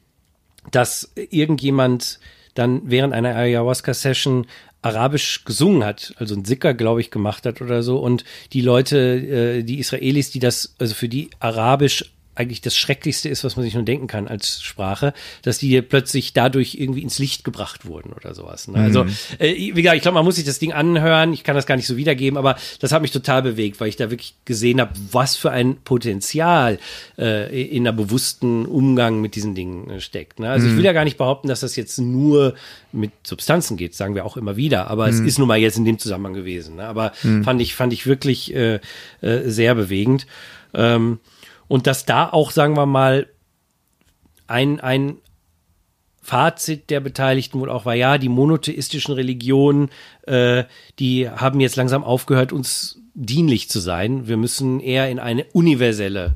dass 0.71 1.13
irgendjemand 1.15 2.19
dann 2.55 2.83
während 2.85 3.13
einer 3.13 3.37
Ayahuasca-Session 3.37 4.47
Arabisch 4.83 5.45
gesungen 5.45 5.85
hat, 5.85 6.15
also 6.17 6.35
ein 6.35 6.45
Sicker, 6.45 6.73
glaube 6.73 7.01
ich, 7.01 7.11
gemacht 7.11 7.45
hat 7.45 7.61
oder 7.61 7.83
so. 7.83 7.99
Und 7.99 8.25
die 8.53 8.61
Leute, 8.61 8.99
äh, 8.99 9.63
die 9.63 9.79
Israelis, 9.79 10.31
die 10.31 10.39
das, 10.39 10.75
also 10.79 10.95
für 10.95 11.09
die 11.09 11.31
Arabisch 11.41 12.13
eigentlich 12.37 12.61
das 12.61 12.77
Schrecklichste 12.77 13.29
ist, 13.29 13.45
was 13.45 13.57
man 13.57 13.65
sich 13.65 13.75
nur 13.75 13.83
denken 13.83 14.07
kann 14.07 14.29
als 14.29 14.63
Sprache, 14.63 15.13
dass 15.43 15.59
die 15.59 15.81
plötzlich 15.83 16.33
dadurch 16.33 16.75
irgendwie 16.75 17.03
ins 17.03 17.19
Licht 17.19 17.45
gebracht 17.45 17.87
wurden 17.87 18.13
oder 18.13 18.35
sowas. 18.35 18.69
Ne? 18.69 18.79
Also, 18.79 19.07
äh, 19.39 19.55
wie 19.55 19.73
gesagt, 19.73 19.97
ich 19.97 20.03
glaube, 20.03 20.17
man 20.17 20.25
muss 20.25 20.37
sich 20.37 20.45
das 20.45 20.59
Ding 20.59 20.73
anhören. 20.73 21.33
Ich 21.33 21.45
kann 21.45 21.57
das 21.57 21.67
gar 21.67 21.77
nicht 21.77 21.87
so 21.87 21.97
wiedergeben, 21.97 22.37
aber 22.37 22.57
das 22.81 22.93
hat 22.93 23.03
mich 23.03 23.11
total 23.11 23.43
bewegt, 23.43 23.81
weil 23.81 23.89
ich 23.89 23.97
da 23.97 24.11
wirklich 24.11 24.35
gesehen 24.45 24.81
habe, 24.81 24.93
was 25.11 25.37
für 25.37 25.51
ein 25.51 25.77
Potenzial 25.83 26.79
äh, 27.19 27.67
in 27.67 27.87
einer 27.87 27.97
bewussten 27.97 28.67
Umgang 28.67 29.21
mit 29.21 29.35
diesen 29.35 29.55
Dingen 29.55 29.91
äh, 29.91 30.01
steckt. 30.01 30.39
Ne? 30.39 30.51
Also 30.51 30.69
ich 30.69 30.77
will 30.77 30.85
ja 30.85 30.93
gar 30.93 31.05
nicht 31.05 31.19
behaupten, 31.19 31.49
dass 31.49 31.61
das 31.61 31.75
jetzt 31.77 31.99
nur 31.99 32.55
mit 32.93 33.13
Substanzen 33.25 33.77
geht, 33.77 33.95
sagen 33.95 34.15
wir 34.15 34.25
auch 34.25 34.37
immer 34.37 34.57
wieder, 34.57 34.91
aber 34.91 35.09
es 35.09 35.21
ist 35.21 35.39
nun 35.39 35.49
mal 35.49 35.59
jetzt 35.59 35.77
in 35.77 35.85
dem 35.85 35.99
Zusammenhang 35.99 36.35
gewesen. 36.35 36.77
Ne? 36.77 36.85
Aber 36.85 37.13
fand 37.43 37.61
ich 37.61 37.75
fand 37.75 37.93
ich 37.93 38.07
wirklich 38.07 38.55
äh, 38.55 38.81
äh, 39.21 39.49
sehr 39.49 39.75
bewegend. 39.75 40.27
Ähm, 40.75 41.19
und 41.69 41.87
dass 41.87 42.05
da 42.05 42.29
auch, 42.29 42.51
sagen 42.51 42.77
wir 42.77 42.87
mal, 42.87 43.29
ein, 44.47 44.81
ein 44.81 45.19
Fazit 46.23 46.91
der 46.91 47.01
Beteiligten 47.01 47.61
wohl 47.61 47.71
auch 47.71 47.85
war, 47.85 47.95
ja, 47.95 48.19
die 48.19 48.29
monotheistischen 48.29 49.15
Religionen, 49.15 49.91
äh, 50.27 50.65
die 50.99 51.29
haben 51.29 51.61
jetzt 51.61 51.77
langsam 51.77 52.05
aufgehört, 52.05 52.53
uns 52.53 53.01
dienlich 53.15 53.71
zu 53.71 53.81
sein. 53.81 54.27
Wir 54.27 54.37
müssen 54.37 54.81
eher 54.81 55.09
in 55.09 55.19
eine 55.19 55.45
universelle 55.53 56.35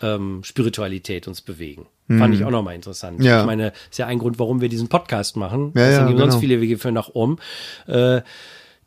ähm, 0.00 0.42
Spiritualität 0.44 1.26
uns 1.28 1.40
bewegen. 1.40 1.86
Fand 2.06 2.34
ich 2.34 2.44
auch 2.44 2.50
nochmal 2.50 2.74
interessant. 2.74 3.22
Ja. 3.24 3.40
Ich 3.40 3.46
meine, 3.46 3.72
ist 3.90 3.98
ja 3.98 4.06
ein 4.06 4.18
Grund, 4.18 4.38
warum 4.38 4.60
wir 4.60 4.68
diesen 4.68 4.88
Podcast 4.88 5.38
machen. 5.38 5.72
Ja, 5.74 5.86
das 5.86 5.90
ja, 5.90 5.98
sind 6.00 6.08
eben 6.10 6.18
sonst 6.18 6.34
genau. 6.34 6.40
viele 6.40 6.60
Wege 6.60 6.76
für 6.76 6.92
nach 6.92 7.08
oben. 7.08 7.38
Äh, 7.86 8.20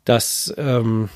dass 0.04 0.54
ähm, 0.56 1.08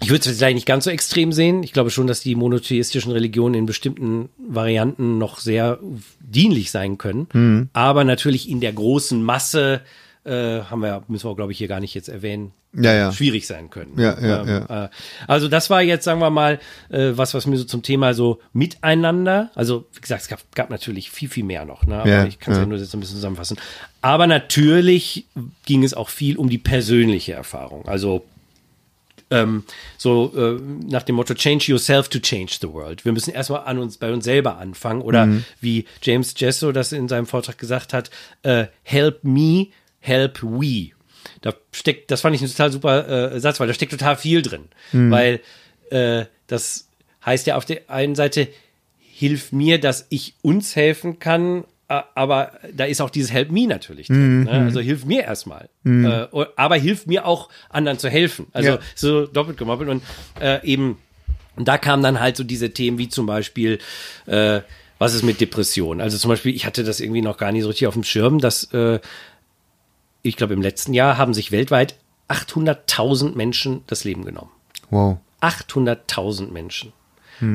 ich 0.00 0.10
würde 0.10 0.28
es 0.30 0.36
vielleicht 0.36 0.54
nicht 0.54 0.66
ganz 0.66 0.84
so 0.84 0.90
extrem 0.90 1.32
sehen. 1.32 1.62
Ich 1.62 1.72
glaube 1.72 1.90
schon, 1.90 2.06
dass 2.06 2.20
die 2.20 2.34
monotheistischen 2.34 3.10
Religionen 3.12 3.54
in 3.54 3.66
bestimmten 3.66 4.28
Varianten 4.38 5.18
noch 5.18 5.38
sehr 5.40 5.80
dienlich 6.20 6.70
sein 6.70 6.98
können. 6.98 7.26
Mhm. 7.32 7.68
Aber 7.72 8.04
natürlich 8.04 8.48
in 8.48 8.60
der 8.60 8.72
großen 8.72 9.22
Masse 9.22 9.80
äh, 10.24 10.60
haben 10.62 10.82
wir, 10.82 11.02
müssen 11.08 11.28
wir, 11.28 11.34
glaube 11.34 11.52
ich, 11.52 11.58
hier 11.58 11.68
gar 11.68 11.80
nicht 11.80 11.94
jetzt 11.94 12.08
erwähnen, 12.08 12.52
Ja, 12.74 12.92
ja. 12.92 13.12
schwierig 13.12 13.46
sein 13.46 13.70
können. 13.70 13.98
Ja, 13.98 14.16
ja, 14.20 14.84
Äh, 14.84 14.88
also 15.26 15.48
das 15.48 15.70
war 15.70 15.82
jetzt, 15.82 16.04
sagen 16.04 16.20
wir 16.20 16.30
mal, 16.30 16.60
äh, 16.90 17.12
was, 17.14 17.34
was 17.34 17.46
mir 17.46 17.56
so 17.56 17.64
zum 17.64 17.82
Thema 17.82 18.14
so 18.14 18.38
miteinander, 18.52 19.50
also 19.54 19.86
wie 19.94 20.00
gesagt, 20.00 20.22
es 20.22 20.28
gab, 20.28 20.40
gab 20.54 20.70
natürlich 20.70 21.10
viel, 21.10 21.28
viel 21.28 21.44
mehr 21.44 21.64
noch, 21.64 21.86
ne? 21.86 22.00
aber 22.00 22.08
Ja, 22.08 22.24
ich 22.26 22.38
kann 22.38 22.52
es 22.52 22.58
ja. 22.58 22.64
ja. 22.64 22.68
nur 22.68 22.78
jetzt 22.78 22.94
ein 22.94 23.00
bisschen 23.00 23.16
zusammenfassen. 23.16 23.58
Aber 24.02 24.26
natürlich 24.26 25.26
ging 25.64 25.82
es 25.82 25.94
auch 25.94 26.08
viel 26.08 26.36
um 26.36 26.50
die 26.50 26.58
persönliche 26.58 27.32
Erfahrung. 27.32 27.88
Also 27.88 28.24
ähm, 29.30 29.64
so 29.96 30.32
äh, 30.36 30.60
nach 30.86 31.02
dem 31.02 31.16
Motto 31.16 31.34
Change 31.34 31.66
yourself 31.72 32.08
to 32.08 32.18
change 32.18 32.58
the 32.60 32.68
world. 32.72 33.04
Wir 33.04 33.12
müssen 33.12 33.32
erstmal 33.34 33.64
an 33.64 33.78
uns 33.78 33.98
bei 33.98 34.12
uns 34.12 34.24
selber 34.24 34.58
anfangen 34.58 35.02
oder 35.02 35.26
Mhm. 35.26 35.44
wie 35.60 35.84
James 36.02 36.34
Jesso 36.36 36.72
das 36.72 36.92
in 36.92 37.08
seinem 37.08 37.26
Vortrag 37.26 37.58
gesagt 37.58 37.92
hat, 37.92 38.10
äh, 38.42 38.66
help 38.82 39.24
me, 39.24 39.68
help 40.00 40.42
we. 40.42 40.90
Da 41.42 41.52
steckt, 41.72 42.10
das 42.10 42.22
fand 42.22 42.34
ich 42.36 42.42
ein 42.42 42.48
total 42.48 42.72
super 42.72 43.32
äh, 43.34 43.40
Satz, 43.40 43.60
weil 43.60 43.66
da 43.68 43.74
steckt 43.74 43.92
total 43.92 44.16
viel 44.16 44.42
drin, 44.42 44.64
Mhm. 44.92 45.10
weil 45.10 45.40
äh, 45.90 46.24
das 46.46 46.88
heißt 47.24 47.46
ja 47.46 47.56
auf 47.56 47.64
der 47.64 47.90
einen 47.90 48.14
Seite 48.14 48.48
hilf 48.98 49.52
mir, 49.52 49.78
dass 49.80 50.06
ich 50.10 50.34
uns 50.42 50.76
helfen 50.76 51.18
kann, 51.18 51.64
aber 51.88 52.52
da 52.74 52.84
ist 52.84 53.00
auch 53.00 53.10
dieses 53.10 53.32
Help 53.32 53.50
Me 53.50 53.66
natürlich 53.66 54.08
drin. 54.08 54.40
Mhm. 54.40 54.44
Ne? 54.44 54.50
Also 54.50 54.80
hilf 54.80 55.04
mir 55.06 55.24
erstmal. 55.24 55.68
Äh, 55.84 56.26
aber 56.56 56.76
hilf 56.76 57.06
mir 57.06 57.26
auch, 57.26 57.48
anderen 57.70 57.98
zu 57.98 58.10
helfen. 58.10 58.46
Also 58.52 58.70
Ja. 58.72 58.78
so 58.94 59.26
doppelt 59.26 59.56
gemoppelt. 59.56 59.88
Und 59.88 60.02
äh, 60.40 60.62
eben, 60.66 60.98
und 61.56 61.66
da 61.66 61.78
kamen 61.78 62.02
dann 62.02 62.20
halt 62.20 62.36
so 62.36 62.44
diese 62.44 62.70
Themen 62.70 62.98
wie 62.98 63.08
zum 63.08 63.24
Beispiel, 63.26 63.78
äh, 64.26 64.60
was 64.98 65.14
ist 65.14 65.22
mit 65.22 65.40
Depressionen? 65.40 66.00
Also 66.00 66.18
zum 66.18 66.28
Beispiel, 66.28 66.54
ich 66.54 66.66
hatte 66.66 66.84
das 66.84 67.00
irgendwie 67.00 67.22
noch 67.22 67.38
gar 67.38 67.52
nicht 67.52 67.62
so 67.62 67.68
richtig 67.68 67.86
auf 67.86 67.94
dem 67.94 68.04
Schirm, 68.04 68.38
dass 68.38 68.64
äh, 68.72 69.00
ich 70.22 70.36
glaube, 70.36 70.52
im 70.54 70.60
letzten 70.62 70.92
Jahr 70.92 71.16
haben 71.16 71.32
sich 71.32 71.52
weltweit 71.52 71.94
800.000 72.28 73.34
Menschen 73.34 73.82
das 73.86 74.04
Leben 74.04 74.24
genommen. 74.24 74.50
Wow. 74.90 75.18
800.000 75.40 76.50
Menschen. 76.50 76.92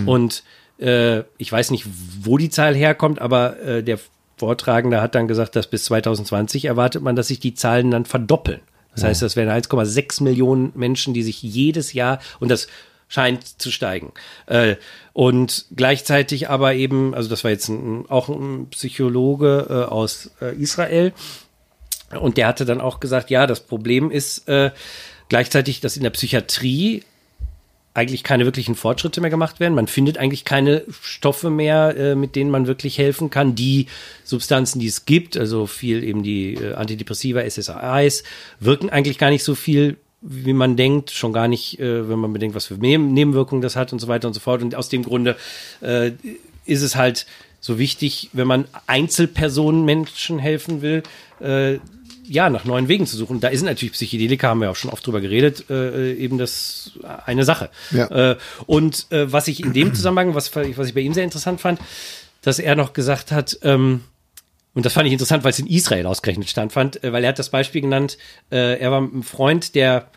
Und 0.05 0.43
äh, 0.79 1.23
ich 1.38 1.51
weiß 1.51 1.71
nicht, 1.71 1.86
wo 2.21 2.38
die 2.38 2.49
Zahl 2.49 2.73
herkommt, 2.73 3.19
aber 3.19 3.59
äh, 3.59 3.84
der 3.84 3.99
Vortragende 4.44 5.02
hat 5.02 5.16
dann 5.16 5.30
gesagt, 5.30 5.56
dass 5.56 5.68
bis 5.68 5.86
2020 5.86 6.66
erwartet 6.66 7.02
man, 7.02 7.16
dass 7.16 7.30
sich 7.30 7.39
die 7.39 7.54
Zahlen 7.54 7.91
dann 7.91 8.04
verdoppeln. 8.04 8.60
Das 8.94 9.06
heißt, 9.06 9.22
das 9.22 9.38
wären 9.38 9.48
1,6 9.48 10.22
Millionen 10.22 10.74
Menschen, 10.76 11.14
die 11.14 11.24
sich 11.24 11.41
jedes 11.41 11.94
Jahr, 11.94 12.20
und 12.41 12.50
das 12.50 12.68
scheint 13.08 13.62
zu 13.62 13.72
steigen. 13.72 14.12
Äh, 14.48 14.76
und 15.14 15.68
gleichzeitig 15.74 16.50
aber 16.50 16.74
eben, 16.74 17.16
also 17.16 17.30
das 17.30 17.46
war 17.46 17.52
jetzt 17.52 17.70
ein, 17.70 18.06
auch 18.10 18.28
ein 18.28 18.68
Psychologe 18.72 19.68
äh, 19.70 19.74
aus 19.89 20.32
äh, 20.41 20.54
Israel, 20.58 21.14
und 22.20 22.36
der 22.36 22.48
hatte 22.48 22.66
dann 22.66 22.82
auch 22.82 23.00
gesagt, 23.00 23.30
ja, 23.30 23.48
das 23.48 23.62
Problem 23.62 24.12
ist 24.12 24.46
gleichzeitig, 25.30 25.82
dass 25.82 25.98
in 25.98 26.04
der 26.04 26.12
Psychiatrie 26.12 27.02
eigentlich 27.94 28.24
keine 28.24 28.46
wirklichen 28.46 28.76
Fortschritte 28.76 29.22
mehr 29.22 29.30
gemacht 29.30 29.60
werden. 29.60 29.76
Man 29.76 29.88
findet 29.88 30.18
eigentlich 30.18 30.46
keine 30.46 30.84
Stoffe 31.02 31.50
mehr, 31.50 31.96
äh, 31.96 32.16
mit 32.16 32.36
denen 32.36 32.50
man 32.50 32.66
wirklich 32.66 32.98
helfen 32.98 33.30
kann. 33.30 33.56
Die 33.56 33.88
Substanzen, 34.24 34.80
die 34.80 34.88
es 34.88 35.06
gibt, 35.06 35.38
also 35.38 35.68
viel 35.68 36.04
eben 36.04 36.24
die 36.24 36.56
äh, 36.56 36.74
Antidepressiva, 36.74 37.41
SSRIs, 37.48 38.24
wirken 38.60 38.89
eigentlich 38.89 39.20
gar 39.20 39.30
nicht 39.30 39.44
so 39.44 39.54
viel, 39.54 39.98
wie 40.22 40.54
man 40.54 40.76
denkt. 40.76 41.12
Schon 41.12 41.34
gar 41.34 41.48
nicht, 41.48 41.80
äh, 41.80 42.10
wenn 42.10 42.18
man 42.18 42.34
bedenkt, 42.34 42.56
was 42.56 42.66
für 42.66 42.76
Neben 42.76 43.14
Nebenwirkungen 43.14 43.62
das 43.62 43.76
hat 43.76 43.94
und 43.94 44.00
so 44.00 44.08
weiter 44.08 44.28
und 44.28 44.34
so 44.34 44.39
fort. 44.39 44.64
Und 44.64 44.74
aus 44.74 44.89
dem 44.89 45.04
Grunde 45.04 45.36
äh, 45.82 46.12
ist 46.66 46.82
es 46.82 46.96
halt 46.96 47.28
so 47.64 47.80
wichtig, 47.80 48.30
wenn 48.34 48.45
man 48.45 48.66
Einzelpersonen 48.88 49.86
Menschen 49.86 50.38
helfen 50.38 50.82
will, 50.82 51.01
äh, 51.39 51.80
ja, 52.26 52.49
nach 52.49 52.66
neuen 52.66 52.89
Wegen 52.89 53.07
zu 53.07 53.16
suchen. 53.16 53.39
Da 53.39 53.47
ist 53.47 53.61
natürlich 53.61 53.93
Psychedelika, 53.93 54.49
haben 54.49 54.59
wir 54.59 54.70
auch 54.70 54.76
schon 54.76 54.91
oft 54.91 55.07
drüber 55.07 55.22
geredet, 55.22 55.70
äh, 55.70 56.14
eben 56.14 56.38
das 56.38 56.91
eine 57.26 57.45
Sache. 57.45 57.70
Ja. 57.91 58.32
Äh, 58.32 58.38
und 58.66 59.07
äh, 59.11 59.32
was 59.32 59.47
ich 59.47 59.64
in 59.64 59.72
dem 59.72 59.95
Zusammenhang, 59.95 60.36
was, 60.36 60.53
was 60.53 60.88
ich 60.88 60.93
bei 60.93 60.99
ihm 60.99 61.14
sehr 61.14 61.24
interessant 61.24 61.61
fand, 61.61 61.80
dass 62.41 62.59
er 62.59 62.76
noch 62.76 62.91
gesagt 62.91 63.32
hat, 63.32 63.57
ähm, 63.64 64.01
und 64.74 64.86
das 64.86 64.91
fand 64.91 65.07
ich 65.07 65.14
interessant, 65.14 65.45
weil 65.45 65.51
es 65.51 65.59
in 65.59 65.68
Israel 65.68 66.05
ausgerechnet 66.05 66.49
stand, 66.49 66.74
fand, 66.74 67.01
äh, 67.01 67.14
weil 67.14 67.24
er 67.24 67.30
hat 67.30 67.39
das 67.39 67.49
Beispiel 67.49 67.80
genannt, 67.80 68.18
äh, 68.51 68.78
er 68.78 68.91
war 68.91 68.99
ein 68.99 69.24
Freund, 69.24 69.74
der 69.74 70.09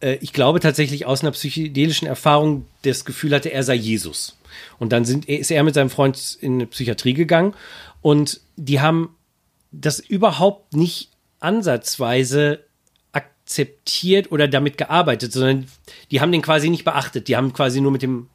äh, 0.00 0.18
ich 0.20 0.32
glaube 0.32 0.58
tatsächlich 0.58 1.06
aus 1.06 1.22
einer 1.22 1.30
psychedelischen 1.30 2.08
Erfahrung 2.08 2.66
das 2.82 3.04
Gefühl 3.04 3.32
hatte, 3.32 3.52
er 3.52 3.62
sei 3.62 3.74
Jesus. 3.74 4.36
Und 4.78 4.92
dann 4.92 5.04
sind, 5.04 5.26
ist 5.26 5.50
er 5.50 5.62
mit 5.62 5.74
seinem 5.74 5.90
Freund 5.90 6.38
in 6.40 6.54
eine 6.54 6.66
Psychiatrie 6.66 7.14
gegangen 7.14 7.54
und 8.00 8.40
die 8.56 8.80
haben 8.80 9.16
das 9.70 9.98
überhaupt 9.98 10.74
nicht 10.74 11.10
ansatzweise 11.40 12.60
akzeptiert 13.12 14.30
oder 14.30 14.48
damit 14.48 14.78
gearbeitet, 14.78 15.32
sondern 15.32 15.66
die 16.10 16.20
haben 16.20 16.32
den 16.32 16.42
quasi 16.42 16.70
nicht 16.70 16.84
beachtet. 16.84 17.28
Die 17.28 17.36
haben 17.36 17.52
quasi 17.52 17.80
nur 17.80 17.90
mit 17.90 18.02
dem 18.02 18.28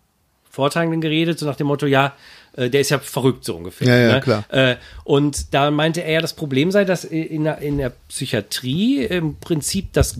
Vortragenden 0.50 1.02
geredet, 1.02 1.38
so 1.38 1.46
nach 1.46 1.56
dem 1.56 1.68
Motto, 1.68 1.86
ja, 1.86 2.16
äh, 2.54 2.70
der 2.70 2.82
ist 2.82 2.90
ja 2.90 2.98
verrückt 2.98 3.46
so 3.46 3.56
ungefähr. 3.56 3.88
Ja, 3.88 3.98
ja, 3.98 4.14
ne? 4.16 4.22
klar. 4.22 4.44
Äh, 4.50 4.78
und 5.04 5.54
da 5.54 5.70
meinte 5.70 6.02
er, 6.02 6.22
das 6.22 6.34
Problem 6.34 6.72
sei, 6.72 6.84
dass 6.84 7.06
in 7.06 7.44
der, 7.44 7.60
in 7.60 7.78
der 7.78 7.92
Psychiatrie 8.10 9.06
im 9.06 9.36
Prinzip 9.36 9.94
das 9.94 10.20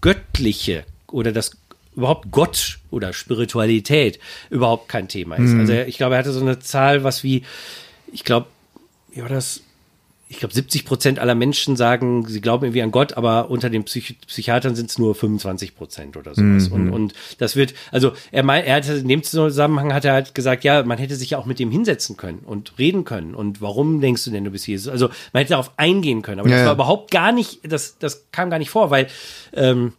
Göttliche 0.00 0.84
oder 1.06 1.30
das 1.30 1.52
überhaupt 1.96 2.30
Gott 2.30 2.78
oder 2.90 3.12
Spiritualität 3.12 4.18
überhaupt 4.50 4.88
kein 4.88 5.08
Thema 5.08 5.36
ist. 5.36 5.54
Also 5.54 5.72
er- 5.72 5.88
ich 5.88 5.96
glaube, 5.96 6.14
er 6.14 6.18
hatte 6.18 6.32
so 6.32 6.40
eine 6.40 6.58
Zahl, 6.58 7.04
was 7.04 7.22
wie, 7.24 7.42
ich 8.12 8.22
glaube, 8.24 8.46
ja, 9.14 9.26
das, 9.28 9.62
ich 10.28 10.38
glaube, 10.38 10.52
70 10.52 10.84
Prozent 10.84 11.18
aller 11.20 11.34
Menschen 11.36 11.76
sagen, 11.76 12.26
sie 12.28 12.40
glauben 12.40 12.64
irgendwie 12.66 12.82
an 12.82 12.90
Gott, 12.90 13.16
aber 13.16 13.48
unter 13.48 13.70
den 13.70 13.84
Psych 13.84 14.16
Psychiatern 14.26 14.74
sind 14.74 14.90
es 14.90 14.98
nur 14.98 15.14
25 15.14 15.74
Prozent 15.76 16.16
oder 16.16 16.34
sowas. 16.34 16.66
Und, 16.68 16.90
und 16.90 17.14
das 17.38 17.54
wird, 17.56 17.74
also 17.92 18.12
er 18.32 18.42
meint, 18.42 18.66
er 18.66 18.74
hatte 18.76 18.92
in 18.94 19.08
dem 19.08 19.22
Zusammenhang 19.22 19.94
hat 19.94 20.04
er 20.04 20.12
halt 20.14 20.34
gesagt, 20.34 20.64
ja, 20.64 20.82
man 20.82 20.98
hätte 20.98 21.14
sich 21.16 21.30
ja 21.30 21.38
auch 21.38 21.46
mit 21.46 21.58
dem 21.60 21.70
hinsetzen 21.70 22.16
können 22.16 22.40
und 22.40 22.72
reden 22.78 23.04
können. 23.04 23.34
Und 23.36 23.62
warum 23.62 24.00
denkst 24.00 24.24
du 24.24 24.30
denn, 24.32 24.44
du 24.44 24.50
bist 24.50 24.66
Jesus? 24.66 24.88
Also 24.92 25.08
man 25.32 25.40
hätte 25.42 25.50
darauf 25.50 25.70
eingehen 25.78 26.22
können, 26.22 26.40
aber 26.40 26.48
Ja, 26.50 26.56
das 26.56 26.60
ja. 26.62 26.66
war 26.66 26.74
überhaupt 26.74 27.10
gar 27.12 27.30
nicht, 27.32 27.60
das, 27.62 27.96
das 27.98 28.26
kam 28.32 28.50
gar 28.50 28.58
nicht 28.58 28.70
vor, 28.70 28.90
weil 28.90 29.06
ähm, 29.54 29.92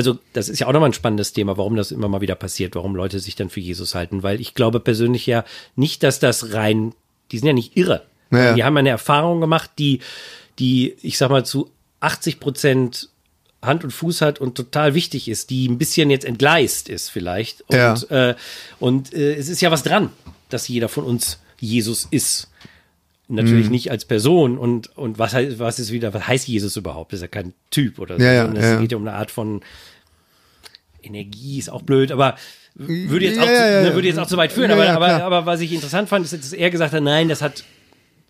also 0.00 0.18
das 0.32 0.48
ist 0.48 0.60
ja 0.60 0.66
auch 0.66 0.72
nochmal 0.72 0.88
ein 0.88 0.94
spannendes 0.94 1.34
Thema, 1.34 1.58
warum 1.58 1.76
das 1.76 1.92
immer 1.92 2.08
mal 2.08 2.22
wieder 2.22 2.34
passiert, 2.34 2.74
warum 2.74 2.96
Leute 2.96 3.20
sich 3.20 3.36
dann 3.36 3.50
für 3.50 3.60
Jesus 3.60 3.94
halten, 3.94 4.22
weil 4.22 4.40
ich 4.40 4.54
glaube 4.54 4.80
persönlich 4.80 5.26
ja 5.26 5.44
nicht, 5.76 6.02
dass 6.02 6.20
das 6.20 6.54
rein, 6.54 6.94
die 7.30 7.36
sind 7.38 7.46
ja 7.48 7.52
nicht 7.52 7.76
irre. 7.76 8.06
Ja. 8.32 8.54
Die 8.54 8.64
haben 8.64 8.78
eine 8.78 8.88
Erfahrung 8.88 9.42
gemacht, 9.42 9.72
die, 9.78 10.00
die, 10.58 10.96
ich 11.02 11.18
sag 11.18 11.28
mal, 11.28 11.44
zu 11.44 11.70
80 12.00 12.40
Prozent 12.40 13.10
Hand 13.60 13.84
und 13.84 13.90
Fuß 13.90 14.22
hat 14.22 14.38
und 14.40 14.54
total 14.54 14.94
wichtig 14.94 15.28
ist, 15.28 15.50
die 15.50 15.68
ein 15.68 15.76
bisschen 15.76 16.08
jetzt 16.08 16.24
entgleist 16.24 16.88
ist 16.88 17.10
vielleicht. 17.10 17.60
Und, 17.68 17.76
Ja. 17.76 18.30
äh, 18.30 18.34
und 18.78 19.12
äh, 19.12 19.34
es 19.34 19.50
ist 19.50 19.60
ja 19.60 19.70
was 19.70 19.82
dran, 19.82 20.08
dass 20.48 20.66
jeder 20.66 20.88
von 20.88 21.04
uns 21.04 21.40
Jesus 21.58 22.08
ist. 22.10 22.48
Natürlich 23.30 23.66
Mhm. 23.66 23.72
nicht 23.72 23.90
als 23.90 24.04
Person 24.04 24.58
und, 24.58 24.96
und 24.96 25.18
was, 25.18 25.34
heißt- 25.34 25.58
was 25.58 25.78
ist 25.78 25.92
wieder, 25.92 26.12
was 26.12 26.26
heißt 26.26 26.48
Jesus 26.48 26.76
überhaupt? 26.76 27.12
Das 27.12 27.18
ist 27.18 27.22
ja 27.22 27.28
kein 27.28 27.52
Typ 27.70 27.98
oder 27.98 28.16
so. 28.18 28.22
Ja, 28.24 28.32
ja, 28.32 28.52
es 28.52 28.64
ja. 28.64 28.80
geht 28.80 28.92
ja 28.92 28.96
um 28.98 29.06
eine 29.06 29.16
Art 29.16 29.30
von 29.30 29.60
Energie, 31.02 31.58
ist 31.58 31.70
auch 31.70 31.82
blöd, 31.82 32.12
aber 32.12 32.36
würde 32.74 33.24
jetzt, 33.26 33.38
auch, 33.38 33.44
zu, 33.46 33.52
ja, 33.52 33.70
ja, 33.70 33.82
ne, 33.82 33.94
würde 33.94 34.08
jetzt 34.08 34.18
auch 34.18 34.26
zu 34.26 34.36
weit 34.36 34.52
führen. 34.52 34.70
Aber, 34.70 34.88
aber, 34.88 35.22
aber 35.24 35.46
was 35.46 35.60
ich 35.60 35.72
interessant 35.72 36.08
fand, 36.08 36.24
ist, 36.24 36.32
dass 36.34 36.52
er 36.52 36.70
gesagt 36.70 36.92
hat, 36.92 37.02
nein, 37.02 37.28
das 37.28 37.42
hat, 37.42 37.64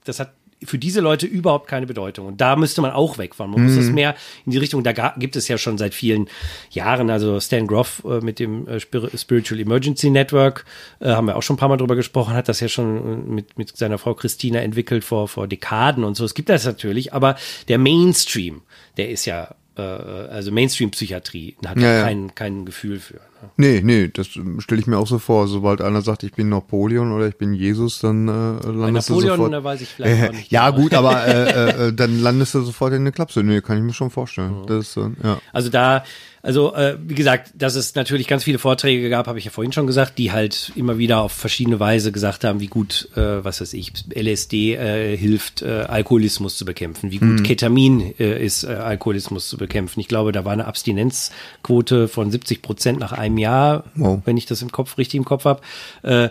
das 0.04 0.18
hat 0.20 0.32
für 0.64 0.78
diese 0.78 1.00
Leute 1.00 1.26
überhaupt 1.26 1.68
keine 1.68 1.86
Bedeutung. 1.86 2.26
Und 2.26 2.40
da 2.40 2.54
müsste 2.56 2.80
man 2.82 2.90
auch 2.90 3.16
wegfahren. 3.18 3.50
Man 3.50 3.62
muss 3.64 3.72
Mhm. 3.72 3.76
das 3.76 3.86
mehr 3.90 4.14
in 4.44 4.52
die 4.52 4.58
Richtung, 4.58 4.84
da 4.84 4.92
gibt 5.18 5.36
es 5.36 5.48
ja 5.48 5.56
schon 5.58 5.78
seit 5.78 5.94
vielen 5.94 6.28
Jahren, 6.70 7.08
also 7.10 7.40
Stan 7.40 7.66
Groff 7.66 8.02
äh, 8.04 8.20
mit 8.20 8.38
dem 8.38 8.68
äh, 8.68 8.78
Spir- 8.78 9.10
Spiritual 9.16 9.58
Emergency 9.60 10.10
Network, 10.10 10.64
äh, 11.00 11.08
haben 11.10 11.26
wir 11.26 11.36
auch 11.36 11.42
schon 11.42 11.54
ein 11.56 11.58
paar 11.58 11.68
Mal 11.70 11.76
drüber 11.78 11.96
gesprochen, 11.96 12.34
hat 12.34 12.48
das 12.48 12.60
ja 12.60 12.68
schon 12.68 12.96
äh, 13.28 13.30
mit, 13.30 13.56
mit 13.58 13.76
seiner 13.76 13.98
Frau 13.98 14.14
Christina 14.14 14.60
entwickelt 14.60 15.04
vor, 15.04 15.28
vor 15.28 15.48
Dekaden 15.48 16.04
und 16.04 16.14
so. 16.16 16.24
Es 16.24 16.34
gibt 16.34 16.48
das 16.50 16.64
natürlich, 16.66 17.12
aber 17.14 17.36
der 17.68 17.78
Mainstream, 17.78 18.62
der 18.96 19.08
ist 19.10 19.24
ja, 19.24 19.54
äh, 19.76 19.80
also 19.82 20.52
Mainstream-Psychiatrie, 20.52 21.56
hat 21.64 21.78
Ja, 21.78 21.82
ja, 21.88 21.94
ja. 21.98 22.02
kein, 22.04 22.34
kein 22.34 22.64
Gefühl 22.66 22.98
für. 23.00 23.20
Ne? 23.42 23.50
Nee, 23.56 23.80
nee, 23.82 24.08
das 24.08 24.26
stelle 24.26 24.80
ich 24.80 24.86
mir 24.86 24.98
auch 24.98 25.06
so 25.06 25.18
vor. 25.18 25.48
Sobald 25.48 25.80
einer 25.80 26.02
sagt, 26.02 26.22
ich 26.22 26.32
bin 26.32 26.48
Napoleon 26.48 27.12
oder 27.12 27.28
ich 27.28 27.36
bin 27.36 27.54
Jesus, 27.54 28.00
dann 28.00 28.28
äh, 28.28 28.32
landest 28.66 29.08
du 29.08 29.14
Napoleon, 29.14 29.36
sofort. 29.36 29.52
da 29.52 29.64
weiß 29.64 29.80
ich 29.80 29.88
vielleicht 29.88 30.28
auch 30.28 30.32
nicht. 30.32 30.50
ja, 30.52 30.70
genau. 30.70 30.82
gut, 30.82 30.94
aber 30.94 31.26
äh, 31.26 31.50
äh, 31.50 31.88
äh, 31.88 31.92
dann 31.92 32.20
landest 32.20 32.54
du 32.54 32.62
sofort 32.62 32.92
in 32.92 33.04
der 33.04 33.12
Klapse. 33.12 33.42
Nee, 33.42 33.60
kann 33.60 33.78
ich 33.78 33.82
mir 33.82 33.92
schon 33.92 34.10
vorstellen. 34.10 34.54
Das 34.66 34.88
ist, 34.88 34.96
äh, 34.96 35.10
ja. 35.22 35.40
Also 35.52 35.68
da, 35.68 36.04
also 36.42 36.74
äh, 36.74 36.96
wie 37.06 37.14
gesagt, 37.14 37.52
dass 37.54 37.74
es 37.74 37.94
natürlich 37.94 38.26
ganz 38.26 38.44
viele 38.44 38.58
Vorträge 38.58 39.10
gab, 39.10 39.26
habe 39.26 39.38
ich 39.38 39.44
ja 39.44 39.50
vorhin 39.50 39.72
schon 39.72 39.86
gesagt, 39.86 40.16
die 40.16 40.32
halt 40.32 40.72
immer 40.74 40.96
wieder 40.96 41.20
auf 41.20 41.32
verschiedene 41.32 41.78
Weise 41.80 42.12
gesagt 42.12 42.44
haben, 42.44 42.60
wie 42.60 42.68
gut, 42.68 43.08
äh, 43.14 43.44
was 43.44 43.60
weiß 43.60 43.74
ich, 43.74 43.92
LSD 44.14 44.74
äh, 44.74 45.16
hilft, 45.16 45.60
äh, 45.60 45.84
Alkoholismus 45.88 46.56
zu 46.56 46.64
bekämpfen, 46.64 47.10
wie 47.10 47.18
gut 47.18 47.44
Ketamin 47.44 48.14
äh, 48.18 48.42
ist, 48.42 48.64
äh, 48.64 48.68
Alkoholismus 48.68 49.48
zu 49.48 49.58
bekämpfen. 49.58 50.00
Ich 50.00 50.08
glaube, 50.08 50.32
da 50.32 50.46
war 50.46 50.52
eine 50.52 50.64
Abstinenzquote 50.66 52.08
von 52.08 52.30
70 52.30 52.62
Prozent 52.62 53.00
nach 53.00 53.12
einem 53.12 53.29
Jahr, 53.38 53.84
Wow. 53.94 54.20
wenn 54.24 54.36
ich 54.36 54.46
das 54.46 54.62
im 54.62 54.72
Kopf 54.72 54.98
richtig 54.98 55.18
im 55.18 55.24
Kopf 55.24 55.44
habe. 55.44 55.60
Äh, 56.02 56.30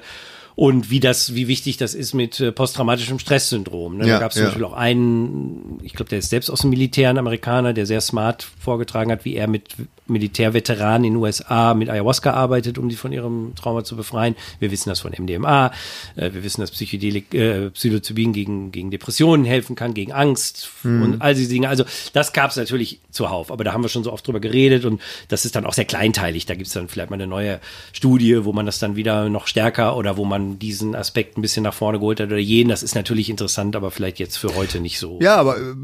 und 0.60 0.90
wie 0.90 1.00
das, 1.00 1.36
wie 1.36 1.48
wichtig 1.48 1.78
das 1.78 1.94
ist 1.94 2.14
mit 2.14 2.38
äh, 2.42 2.52
posttraumatischem 2.52 3.18
Stresssyndrom. 3.18 3.96
Ne? 3.96 4.06
Ja, 4.06 4.16
da 4.16 4.20
gab 4.20 4.32
es 4.32 4.36
zum 4.36 4.44
ja. 4.44 4.50
Beispiel 4.50 4.66
auch 4.66 4.74
einen, 4.74 5.80
ich 5.84 5.94
glaube, 5.94 6.10
der 6.10 6.20
ist 6.20 6.32
selbst 6.32 6.50
aus 6.50 6.64
dem 6.64 6.70
Militär, 6.72 7.10
ein 7.10 7.18
Amerikaner, 7.18 7.72
der 7.72 7.86
sehr 7.86 8.02
smart 8.02 8.46
vorgetragen 8.60 9.10
hat, 9.10 9.24
wie 9.24 9.36
er 9.36 9.48
mit 9.48 9.70
Militärveteranen 10.08 11.06
in 11.06 11.14
den 11.14 11.22
USA 11.22 11.74
mit 11.74 11.90
Ayahuasca 11.90 12.34
arbeitet, 12.34 12.78
um 12.78 12.90
die 12.90 12.98
von 12.98 13.14
ihrem 13.14 13.54
Trauma 13.56 13.86
zu 13.86 13.96
befreien. 13.96 14.36
Wir 14.60 14.70
wissen 14.70 14.90
das 14.90 15.00
von 15.00 15.14
MDMA. 15.18 15.72
Äh, 16.18 16.34
wir 16.34 16.44
wissen, 16.44 16.60
dass 16.60 16.72
Psychedelik, 16.72 17.34
äh, 17.34 17.70
Psilocybin 17.70 18.34
gegen, 18.34 18.74
gegen 18.74 18.92
Depressionen 18.92 19.46
helfen 19.46 19.78
kann, 19.78 19.94
gegen 19.94 20.12
Angst 20.12 20.72
und 20.84 21.22
all 21.22 21.36
diese 21.36 21.54
Dinge. 21.54 21.70
Also 21.70 21.86
das 22.12 22.34
gab 22.34 22.52
es 22.52 22.58
natürlich 22.58 23.00
zuhauf, 23.12 23.50
aber 23.50 23.64
da 23.64 23.72
haben 23.72 23.84
wir 23.84 23.90
schon 23.90 24.04
so 24.04 24.12
oft 24.12 24.28
drüber 24.28 24.42
geredet 24.42 24.84
und 24.84 25.00
das 25.30 25.46
ist 25.46 25.56
dann 25.56 25.66
auch 25.66 25.74
sehr 25.74 25.86
kleinteilig. 25.86 26.46
Da 26.48 26.56
gibt 26.56 26.68
es 26.68 26.74
dann 26.74 26.90
vielleicht 26.90 27.12
mal 27.12 27.16
eine 27.16 27.28
neue 27.28 27.62
Studie, 27.94 28.44
wo 28.44 28.52
man 28.52 28.66
das 28.66 28.80
dann 28.80 28.98
wieder 28.98 29.30
noch 29.30 29.48
stärker 29.48 29.96
oder 29.96 30.18
wo 30.18 30.26
man 30.26 30.49
diesen 30.58 30.96
Aspekt 30.96 31.38
ein 31.38 31.42
bisschen 31.42 31.64
nach 31.64 31.74
vorne 31.74 32.00
geholt 32.00 32.20
hat 32.20 32.28
oder 32.28 32.38
jeden. 32.38 32.70
Das 32.70 32.82
ist 32.82 32.96
natürlich 32.96 33.30
interessant, 33.30 33.76
aber 33.76 33.92
vielleicht 33.92 34.18
jetzt 34.18 34.38
für 34.38 34.56
heute 34.56 34.80
nicht 34.80 34.98
so. 34.98 35.20
Ja, 35.22 35.36
aber 35.36 35.58
äh, 35.58 35.76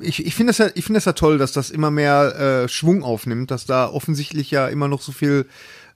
ich, 0.00 0.24
ich 0.24 0.34
finde 0.34 0.50
das 0.50 0.58
ja, 0.58 0.68
ich 0.74 0.84
finde 0.84 0.98
das 0.98 1.04
ja 1.04 1.12
toll, 1.12 1.36
dass 1.36 1.52
das 1.52 1.70
immer 1.70 1.90
mehr 1.90 2.62
äh, 2.64 2.68
Schwung 2.68 3.02
aufnimmt, 3.02 3.50
dass 3.50 3.66
da 3.66 3.88
offensichtlich 3.90 4.50
ja 4.50 4.68
immer 4.68 4.88
noch 4.88 5.02
so 5.02 5.12
viel 5.12 5.46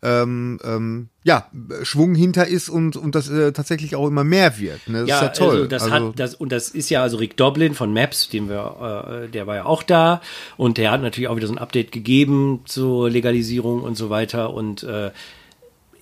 ähm, 0.01 0.61
ähm, 0.63 1.09
ja, 1.25 1.49
Schwung 1.83 2.15
hinter 2.15 2.47
ist 2.47 2.69
und, 2.69 2.97
und 2.97 3.15
das 3.15 3.29
äh, 3.29 3.53
tatsächlich 3.53 3.97
auch 3.97 4.07
immer 4.07 4.23
mehr 4.23 4.59
wird. 4.59 4.89
Ne? 4.89 5.01
Das 5.01 5.09
Ja, 5.09 5.17
ist 5.17 5.23
ja 5.23 5.29
toll. 5.31 5.57
Also 5.57 5.67
das 5.67 5.91
hat 5.91 6.03
das 6.17 6.35
und 6.37 6.53
das 6.53 6.71
ist 6.71 6.89
ja 6.89 7.03
also 7.03 7.17
Rick 7.17 7.37
Doblin 7.37 7.75
von 7.75 7.93
Maps, 7.93 8.29
den 8.29 8.49
wir, 8.49 9.25
äh, 9.25 9.29
der 9.29 9.47
war 9.47 9.57
ja 9.57 9.65
auch 9.65 9.83
da 9.83 10.21
und 10.57 10.79
der 10.79 10.93
hat 10.93 11.03
natürlich 11.03 11.29
auch 11.29 11.37
wieder 11.37 11.49
so 11.49 11.55
ein 11.55 11.59
Update 11.59 11.91
gegeben 11.91 12.61
zur 12.65 13.11
Legalisierung 13.11 13.83
und 13.83 13.97
so 13.97 14.09
weiter 14.09 14.55
und 14.55 14.85
äh, 14.85 15.11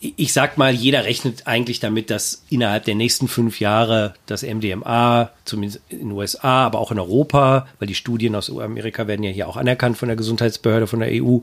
ich 0.01 0.33
sag 0.33 0.59
mal, 0.59 0.75
jeder 0.75 1.05
rechnet 1.05 1.47
eigentlich 1.47 1.81
damit, 1.81 2.11
dass 2.11 2.43
innerhalb 2.51 2.85
der 2.85 2.95
nächsten 2.95 3.29
fünf 3.29 3.61
Jahre 3.61 4.15
das 4.27 4.43
MDMA, 4.43 5.31
zumindest 5.45 5.81
in 5.89 5.99
den 5.99 6.13
USA, 6.13 6.67
aber 6.67 6.79
auch 6.79 6.93
in 6.93 6.99
Europa, 6.99 7.67
weil 7.79 7.89
die 7.89 7.95
Studien 7.95 8.35
aus 8.35 8.51
Amerika 8.51 9.07
werden 9.07 9.23
ja 9.23 9.31
hier 9.31 9.49
auch 9.49 9.57
anerkannt 9.57 9.97
von 9.97 10.09
der 10.09 10.17
Gesundheitsbehörde, 10.17 10.87
von 10.87 11.01
der 11.01 11.11
EU, 11.13 11.39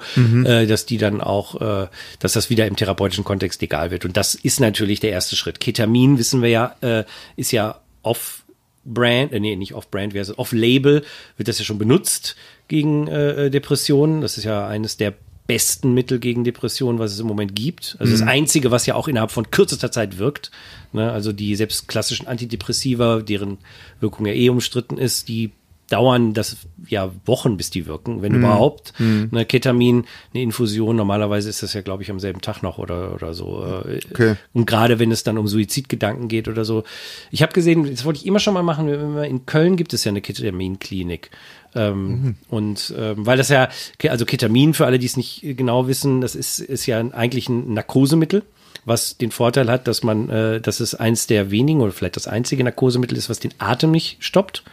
äh, 0.45 0.67
dass 0.67 0.85
die 0.85 0.97
dann 0.97 1.21
auch, 1.21 1.59
äh, 1.61 1.87
dass 2.19 2.33
das 2.33 2.49
wieder 2.49 2.67
im 2.67 2.75
therapeutischen 2.75 3.23
Kontext 3.23 3.61
legal 3.61 3.91
wird. 3.91 4.05
Und 4.05 4.17
das 4.17 4.35
ist 4.35 4.59
natürlich 4.59 4.99
der 4.99 5.11
erste 5.11 5.35
Schritt. 5.35 5.59
Ketamin, 5.59 6.17
wissen 6.17 6.41
wir 6.41 6.49
ja, 6.49 6.75
äh, 6.81 7.03
ist 7.35 7.51
ja 7.51 7.79
off 8.03 8.43
Brand, 8.85 9.31
äh, 9.31 9.39
nee, 9.39 9.55
nicht 9.55 9.73
off-Brand, 9.73 10.13
off-Label, 10.37 11.03
wird 11.37 11.47
das 11.47 11.57
ja 11.57 11.65
schon 11.65 11.77
benutzt 11.77 12.35
gegen 12.67 13.07
äh, 13.07 13.49
Depressionen. 13.49 14.21
Das 14.21 14.37
ist 14.37 14.43
ja 14.43 14.67
eines 14.67 14.97
der 14.97 15.13
besten 15.47 15.93
Mittel 15.93 16.19
gegen 16.19 16.43
Depressionen, 16.43 16.99
was 16.99 17.11
es 17.11 17.19
im 17.19 17.27
Moment 17.27 17.55
gibt. 17.55 17.97
Also 17.99 18.13
das 18.13 18.21
einzige, 18.21 18.71
was 18.71 18.85
ja 18.85 18.95
auch 18.95 19.07
innerhalb 19.07 19.31
von 19.31 19.51
kürzester 19.51 19.91
Zeit 19.91 20.17
wirkt. 20.17 20.51
Ne? 20.93 21.11
Also 21.11 21.33
die 21.33 21.55
selbst 21.55 21.87
klassischen 21.87 22.27
Antidepressiva, 22.27 23.19
deren 23.19 23.57
Wirkung 23.99 24.25
ja 24.25 24.33
eh 24.33 24.49
umstritten 24.49 24.97
ist, 24.97 25.27
die 25.27 25.51
dauern 25.89 26.33
das 26.33 26.57
ja 26.87 27.11
Wochen, 27.25 27.57
bis 27.57 27.69
die 27.69 27.85
wirken, 27.85 28.21
wenn 28.21 28.33
überhaupt. 28.33 28.93
Ne, 29.31 29.45
Ketamin, 29.45 30.05
eine 30.33 30.41
Infusion, 30.41 30.95
normalerweise 30.95 31.49
ist 31.49 31.61
das 31.61 31.73
ja, 31.73 31.81
glaube 31.81 32.01
ich, 32.03 32.09
am 32.09 32.19
selben 32.19 32.41
Tag 32.41 32.63
noch 32.63 32.77
oder, 32.79 33.13
oder 33.13 33.33
so. 33.33 33.63
äh, 33.85 33.99
Okay. 34.11 34.35
Und 34.53 34.65
gerade 34.65 34.97
wenn 34.97 35.11
es 35.11 35.23
dann 35.23 35.37
um 35.37 35.47
Suizidgedanken 35.47 36.29
geht 36.29 36.47
oder 36.47 36.65
so. 36.65 36.83
Ich 37.31 37.43
habe 37.43 37.53
gesehen, 37.53 37.89
das 37.91 38.05
wollte 38.05 38.21
ich 38.21 38.25
immer 38.25 38.39
schon 38.39 38.53
mal 38.53 38.63
machen, 38.63 38.87
in 39.23 39.45
Köln 39.45 39.75
gibt 39.75 39.93
es 39.93 40.03
ja 40.03 40.09
eine 40.09 40.21
Ketaminklinik. 40.21 41.29
Ähm, 41.75 42.35
Und 42.49 42.93
ähm, 42.97 43.25
weil 43.25 43.37
das 43.37 43.49
ja, 43.49 43.69
also 44.09 44.25
Ketamin, 44.25 44.73
für 44.73 44.85
alle, 44.85 44.99
die 44.99 45.05
es 45.05 45.17
nicht 45.17 45.41
genau 45.43 45.87
wissen, 45.87 46.21
das 46.21 46.35
ist, 46.35 46.59
ist 46.59 46.85
ja 46.85 46.99
eigentlich 46.99 47.49
ein 47.49 47.73
Narkosemittel, 47.73 48.43
was 48.85 49.17
den 49.17 49.31
Vorteil 49.31 49.69
hat, 49.69 49.87
dass 49.87 50.03
man, 50.03 50.29
äh, 50.29 50.61
dass 50.61 50.79
es 50.79 50.93
eins 50.95 51.27
der 51.27 51.51
wenigen 51.51 51.81
oder 51.81 51.91
vielleicht 51.91 52.15
das 52.15 52.27
einzige 52.27 52.63
Narkosemittel 52.63 53.17
ist, 53.17 53.29
was 53.29 53.39
den 53.39 53.53
Atem 53.57 53.91
nicht 53.91 54.23
stoppt. 54.23 54.63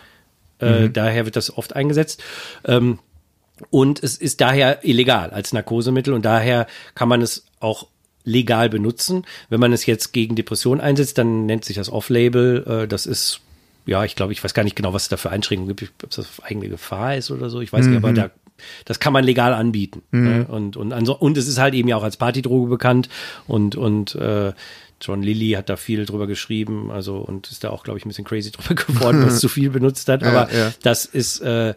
Äh, 0.60 0.88
Mhm. 0.88 0.92
Daher 0.92 1.24
wird 1.24 1.36
das 1.36 1.56
oft 1.56 1.74
eingesetzt. 1.74 2.22
Ähm, 2.64 2.98
und 3.70 4.02
es 4.02 4.16
ist 4.16 4.40
daher 4.40 4.84
illegal 4.84 5.30
als 5.30 5.52
Narkosemittel 5.52 6.14
und 6.14 6.24
daher 6.24 6.66
kann 6.94 7.08
man 7.08 7.22
es 7.22 7.44
auch 7.60 7.86
legal 8.24 8.68
benutzen. 8.68 9.24
Wenn 9.48 9.60
man 9.60 9.72
es 9.72 9.86
jetzt 9.86 10.12
gegen 10.12 10.36
Depressionen 10.36 10.80
einsetzt, 10.80 11.16
dann 11.18 11.46
nennt 11.46 11.64
sich 11.64 11.76
das 11.76 11.90
Off-Label. 11.90 12.82
Äh, 12.84 12.88
das 12.88 13.06
ist, 13.06 13.40
ja, 13.86 14.04
ich 14.04 14.16
glaube, 14.16 14.32
ich 14.32 14.42
weiß 14.42 14.54
gar 14.54 14.64
nicht 14.64 14.76
genau, 14.76 14.92
was 14.92 15.04
es 15.04 15.08
da 15.08 15.16
für 15.16 15.30
Einschränkungen 15.30 15.76
gibt, 15.76 16.04
ob 16.04 16.10
das 16.10 16.20
auf 16.20 16.44
eigene 16.44 16.68
Gefahr 16.68 17.16
ist 17.16 17.30
oder 17.30 17.50
so. 17.50 17.60
Ich 17.60 17.72
weiß 17.72 17.86
nicht, 17.86 17.96
aber 17.96 18.12
da, 18.12 18.30
das 18.84 19.00
kann 19.00 19.12
man 19.12 19.24
legal 19.24 19.54
anbieten. 19.54 20.02
Ne? 20.10 20.46
Und, 20.48 20.76
und, 20.76 20.92
anso 20.92 21.14
und 21.14 21.36
es 21.36 21.48
ist 21.48 21.58
halt 21.58 21.74
eben 21.74 21.88
ja 21.88 21.96
auch 21.96 22.02
als 22.02 22.16
Partydroge 22.16 22.68
bekannt 22.68 23.08
und, 23.46 23.76
und 23.76 24.14
äh, 24.14 24.52
John 25.00 25.22
Lilly 25.22 25.52
hat 25.52 25.68
da 25.68 25.76
viel 25.76 26.04
drüber 26.04 26.26
geschrieben, 26.26 26.90
also 26.90 27.16
und 27.16 27.50
ist 27.50 27.64
da 27.64 27.70
auch, 27.70 27.84
glaube 27.84 27.98
ich, 27.98 28.04
ein 28.04 28.08
bisschen 28.08 28.24
crazy 28.24 28.50
drüber 28.52 28.74
geworden, 28.74 29.24
was 29.24 29.40
zu 29.40 29.48
viel 29.48 29.70
benutzt 29.70 30.08
hat. 30.08 30.22
Aber 30.22 30.52
ja. 30.52 30.72
das 30.82 31.06
ist, 31.06 31.40
äh, 31.40 31.74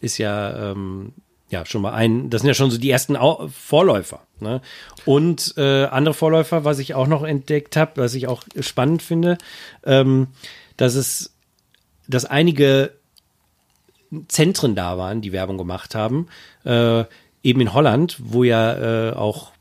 ist 0.00 0.18
ja, 0.18 0.72
ähm, 0.72 1.12
ja, 1.48 1.64
schon 1.64 1.80
mal 1.82 1.92
ein, 1.92 2.28
das 2.28 2.42
sind 2.42 2.48
ja 2.48 2.54
schon 2.54 2.70
so 2.70 2.78
die 2.78 2.90
ersten 2.90 3.16
Au 3.16 3.48
Vorläufer. 3.48 4.26
Ne? 4.40 4.60
Und 5.04 5.54
äh, 5.56 5.84
andere 5.84 6.14
Vorläufer, 6.14 6.64
was 6.64 6.78
ich 6.78 6.94
auch 6.94 7.06
noch 7.06 7.22
entdeckt 7.22 7.76
habe, 7.76 7.92
was 7.96 8.14
ich 8.14 8.26
auch 8.26 8.42
spannend 8.60 9.02
finde, 9.02 9.38
ähm, 9.84 10.28
dass 10.76 10.96
es, 10.96 11.35
dass 12.08 12.24
einige 12.24 12.92
Zentren 14.28 14.74
da 14.74 14.98
waren, 14.98 15.20
die 15.20 15.32
Werbung 15.32 15.58
gemacht 15.58 15.94
haben, 15.94 16.28
äh, 16.64 17.04
eben 17.42 17.60
in 17.60 17.72
Holland, 17.72 18.16
wo 18.20 18.44
ja 18.44 19.10
äh, 19.10 19.12
auch 19.12 19.52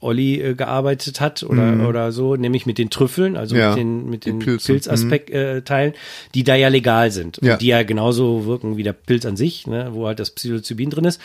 Olli 0.00 0.40
äh, 0.40 0.54
gearbeitet 0.54 1.20
hat 1.20 1.42
oder, 1.42 1.86
oder 1.88 2.10
so, 2.12 2.36
nämlich 2.36 2.66
mit 2.66 2.78
den 2.78 2.90
Trüffeln, 2.90 3.36
also 3.36 3.54
Ja, 3.56 3.70
mit 3.70 3.78
den, 3.78 4.10
mit 4.10 4.24
die 4.24 4.30
den 4.30 4.38
Pilze. 4.38 4.72
Pilzaspekt 4.72 5.30
äh, 5.30 5.62
Teilen, 5.62 5.94
die 6.34 6.42
da 6.44 6.54
ja 6.54 6.68
legal 6.68 7.10
sind 7.10 7.38
Ja. 7.42 7.52
und 7.54 7.62
die 7.62 7.66
ja 7.68 7.82
genauso 7.82 8.46
wirken 8.46 8.76
wie 8.76 8.82
der 8.82 8.92
Pilz 8.94 9.26
an 9.26 9.36
sich, 9.36 9.66
ne, 9.66 9.88
wo 9.92 10.06
halt 10.06 10.18
das 10.18 10.30
Psilocybin 10.30 10.90
drin 10.90 11.04
ist. 11.04 11.20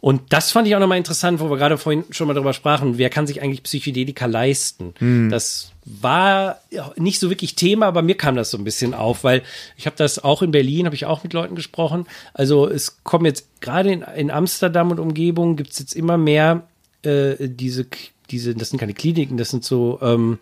Und 0.00 0.32
das 0.32 0.52
fand 0.52 0.68
ich 0.68 0.76
auch 0.76 0.80
nochmal 0.80 0.98
interessant, 0.98 1.40
wo 1.40 1.50
wir 1.50 1.56
gerade 1.56 1.76
vorhin 1.76 2.04
schon 2.10 2.28
mal 2.28 2.34
drüber 2.34 2.52
sprachen, 2.52 2.98
wer 2.98 3.10
kann 3.10 3.26
sich 3.26 3.42
eigentlich 3.42 3.64
Psychedelika 3.64 4.26
leisten? 4.26 4.94
Hm. 4.98 5.28
Das 5.28 5.72
war 5.84 6.60
nicht 6.96 7.18
so 7.18 7.30
wirklich 7.30 7.56
Thema, 7.56 7.86
aber 7.86 8.02
mir 8.02 8.14
kam 8.16 8.36
das 8.36 8.50
so 8.52 8.58
ein 8.58 8.64
bisschen 8.64 8.94
auf, 8.94 9.24
weil 9.24 9.42
ich 9.76 9.86
habe 9.86 9.96
das 9.96 10.22
auch 10.22 10.42
in 10.42 10.52
Berlin, 10.52 10.86
habe 10.86 10.94
ich 10.94 11.06
auch 11.06 11.24
mit 11.24 11.32
Leuten 11.32 11.56
gesprochen. 11.56 12.06
Also 12.32 12.68
es 12.68 13.02
kommen 13.02 13.24
jetzt 13.24 13.60
gerade 13.60 13.90
in, 13.90 14.02
in 14.02 14.30
Amsterdam 14.30 14.92
und 14.92 15.00
Umgebung 15.00 15.56
gibt 15.56 15.70
es 15.72 15.80
jetzt 15.80 15.96
immer 15.96 16.16
mehr 16.16 16.62
äh, 17.02 17.48
diese, 17.48 17.86
diese, 18.30 18.54
das 18.54 18.70
sind 18.70 18.78
keine 18.78 18.94
Kliniken, 18.94 19.36
das 19.36 19.50
sind 19.50 19.64
so 19.64 19.98
ähm, 20.02 20.38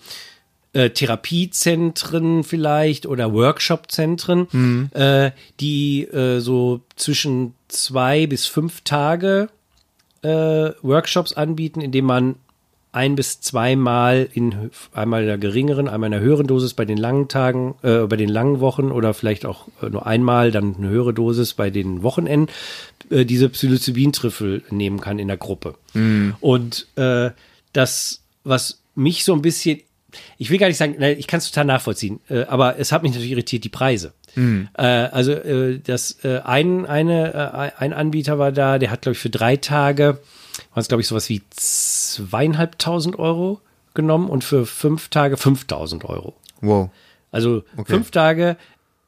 äh, 0.72 0.90
Therapiezentren 0.90 2.44
vielleicht 2.44 3.06
oder 3.06 3.32
Workshopzentren, 3.32 4.90
äh, 4.92 5.30
die 5.60 6.02
äh, 6.02 6.40
so 6.40 6.82
zwischen 6.96 7.54
zwei 7.68 8.26
bis 8.26 8.46
fünf 8.46 8.82
Tage 8.82 9.48
äh, 10.22 10.28
Workshops 10.82 11.32
anbieten, 11.32 11.80
in 11.80 11.92
denen 11.92 12.06
man 12.06 12.34
ein 12.92 13.14
bis 13.14 13.42
zweimal 13.42 14.28
in 14.32 14.70
einmal 14.94 15.20
in 15.20 15.26
der 15.26 15.36
geringeren, 15.36 15.86
einmal 15.86 16.08
in 16.08 16.12
der 16.12 16.20
höheren 16.20 16.46
Dosis 16.46 16.72
bei 16.72 16.86
den 16.86 16.96
langen 16.96 17.28
Tagen, 17.28 17.74
äh, 17.82 18.06
bei 18.06 18.16
den 18.16 18.30
langen 18.30 18.60
Wochen 18.60 18.90
oder 18.90 19.12
vielleicht 19.12 19.44
auch 19.44 19.68
nur 19.82 20.06
einmal, 20.06 20.50
dann 20.50 20.76
eine 20.76 20.88
höhere 20.88 21.12
Dosis 21.12 21.52
bei 21.52 21.68
den 21.68 22.02
Wochenenden, 22.02 22.50
äh, 23.10 23.24
diese 23.24 23.48
Psilocybin-Trüffel 23.48 24.62
nehmen 24.70 25.00
kann 25.00 25.18
in 25.18 25.28
der 25.28 25.36
Gruppe. 25.36 25.74
Und 26.40 26.86
äh, 26.96 27.30
das, 27.72 28.22
was 28.44 28.80
mich 28.94 29.24
so 29.24 29.34
ein 29.34 29.42
bisschen, 29.42 29.80
ich 30.38 30.50
will 30.50 30.58
gar 30.58 30.68
nicht 30.68 30.78
sagen, 30.78 31.00
ich 31.02 31.26
kann 31.26 31.38
es 31.38 31.50
total 31.50 31.66
nachvollziehen, 31.66 32.20
äh, 32.28 32.44
aber 32.44 32.78
es 32.78 32.92
hat 32.92 33.02
mich 33.02 33.12
natürlich 33.12 33.32
irritiert, 33.32 33.64
die 33.64 33.68
Preise. 33.68 34.12
Äh, 34.76 34.82
also 34.82 35.32
äh, 35.32 35.78
das 35.78 36.22
äh, 36.24 36.40
ein, 36.44 36.86
eine, 36.86 37.34
äh, 37.34 37.80
ein 37.80 37.92
Anbieter 37.92 38.38
war 38.38 38.52
da, 38.52 38.78
der 38.78 38.90
hat, 38.90 39.02
glaube 39.02 39.14
ich, 39.14 39.18
für 39.18 39.30
drei 39.30 39.56
Tage, 39.56 40.18
waren 40.72 40.80
es, 40.80 40.88
glaube 40.88 41.00
ich, 41.00 41.06
sowas 41.08 41.28
wie 41.28 41.42
zweieinhalbtausend 41.50 43.18
Euro 43.18 43.60
genommen 43.94 44.28
und 44.28 44.44
für 44.44 44.66
fünf 44.66 45.08
Tage 45.08 45.36
5000 45.36 46.04
Euro. 46.04 46.34
Wow. 46.60 46.90
Also 47.32 47.64
fünf 47.84 48.10
Tage 48.10 48.56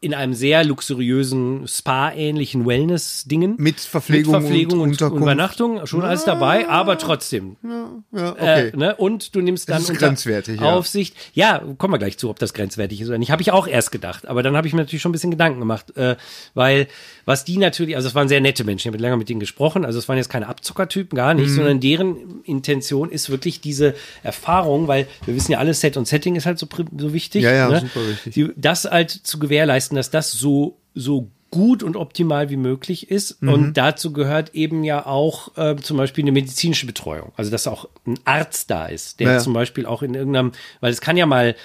in 0.00 0.14
einem 0.14 0.32
sehr 0.32 0.64
luxuriösen 0.64 1.66
Spa-ähnlichen 1.66 2.66
Wellness-Dingen. 2.66 3.56
Mit 3.58 3.80
Verpflegung 3.80 4.32
Mit 4.32 4.42
Verpflegung 4.42 4.80
und 4.80 5.02
und. 5.02 5.22
Übernachtung, 5.22 5.84
schon 5.86 6.02
alles 6.02 6.24
dabei, 6.24 6.68
aber 6.68 6.98
trotzdem. 6.98 7.56
Ja, 8.12 8.30
okay. 8.30 8.68
Äh, 8.68 8.76
ne? 8.76 8.94
Und 8.96 9.34
du 9.34 9.40
nimmst 9.40 9.68
dann 9.68 9.80
unter 9.80 9.94
grenzwertig, 9.94 10.60
ja. 10.60 10.72
Aufsicht. 10.72 11.16
Ja, 11.34 11.62
kommen 11.78 11.94
wir 11.94 11.98
gleich 11.98 12.16
zu, 12.16 12.30
ob 12.30 12.38
das 12.38 12.54
grenzwertig 12.54 13.00
ist 13.00 13.08
oder 13.08 13.18
nicht. 13.18 13.30
Habe 13.32 13.42
ich 13.42 13.50
auch 13.50 13.66
erst 13.66 13.90
gedacht. 13.90 14.28
Aber 14.28 14.42
dann 14.42 14.56
habe 14.56 14.66
ich 14.68 14.72
mir 14.72 14.80
natürlich 14.80 15.02
schon 15.02 15.10
ein 15.10 15.12
bisschen 15.12 15.30
Gedanken 15.32 15.58
gemacht. 15.58 15.96
Äh, 15.96 16.16
weil 16.54 16.86
was 17.24 17.44
die 17.44 17.58
natürlich, 17.58 17.96
also 17.96 18.08
es 18.08 18.14
waren 18.14 18.28
sehr 18.28 18.40
nette 18.40 18.64
Menschen, 18.64 18.88
ich 18.88 18.94
habe 18.94 19.02
länger 19.02 19.16
mit 19.16 19.28
denen 19.28 19.40
gesprochen. 19.40 19.84
Also 19.84 19.98
es 19.98 20.08
waren 20.08 20.16
jetzt 20.16 20.30
keine 20.30 20.46
Abzuckertypen, 20.46 21.16
gar 21.16 21.34
Mhm. 21.34 21.40
nicht, 21.40 21.50
sondern 21.50 21.80
deren 21.80 22.42
Intention 22.44 23.10
ist 23.10 23.30
wirklich 23.30 23.60
diese 23.60 23.94
Erfahrung, 24.22 24.86
weil 24.88 25.06
wir 25.26 25.34
wissen 25.34 25.52
ja 25.52 25.58
alle, 25.58 25.74
Set 25.74 25.96
und 25.96 26.06
Setting 26.06 26.36
ist 26.36 26.46
halt 26.46 26.58
so, 26.58 26.66
so 26.96 27.12
wichtig. 27.12 27.42
Ja, 27.42 27.52
ja, 27.52 27.68
ne? 27.68 27.80
super 27.80 28.08
wichtig. 28.08 28.34
Die, 28.34 28.50
das 28.56 28.84
halt 28.84 29.10
zu 29.10 29.38
gewährleisten, 29.38 29.87
dass 29.96 30.10
das 30.10 30.32
so, 30.32 30.78
so 30.94 31.30
gut 31.50 31.82
und 31.82 31.96
optimal 31.96 32.50
wie 32.50 32.56
möglich 32.56 33.10
ist. 33.10 33.42
Mhm. 33.42 33.48
Und 33.48 33.74
dazu 33.74 34.12
gehört 34.12 34.54
eben 34.54 34.84
ja 34.84 35.06
auch 35.06 35.56
äh, 35.56 35.76
zum 35.76 35.96
Beispiel 35.96 36.24
eine 36.24 36.32
medizinische 36.32 36.86
Betreuung. 36.86 37.32
Also 37.36 37.50
dass 37.50 37.66
auch 37.66 37.88
ein 38.06 38.18
Arzt 38.24 38.70
da 38.70 38.86
ist, 38.86 39.20
der 39.20 39.32
Ja, 39.32 39.38
zum 39.38 39.54
Beispiel 39.54 39.86
auch 39.86 40.02
in 40.02 40.14
irgendeinem, 40.14 40.52
weil 40.80 40.92
es 40.92 41.00
kann 41.00 41.16
ja 41.16 41.26
mal 41.26 41.56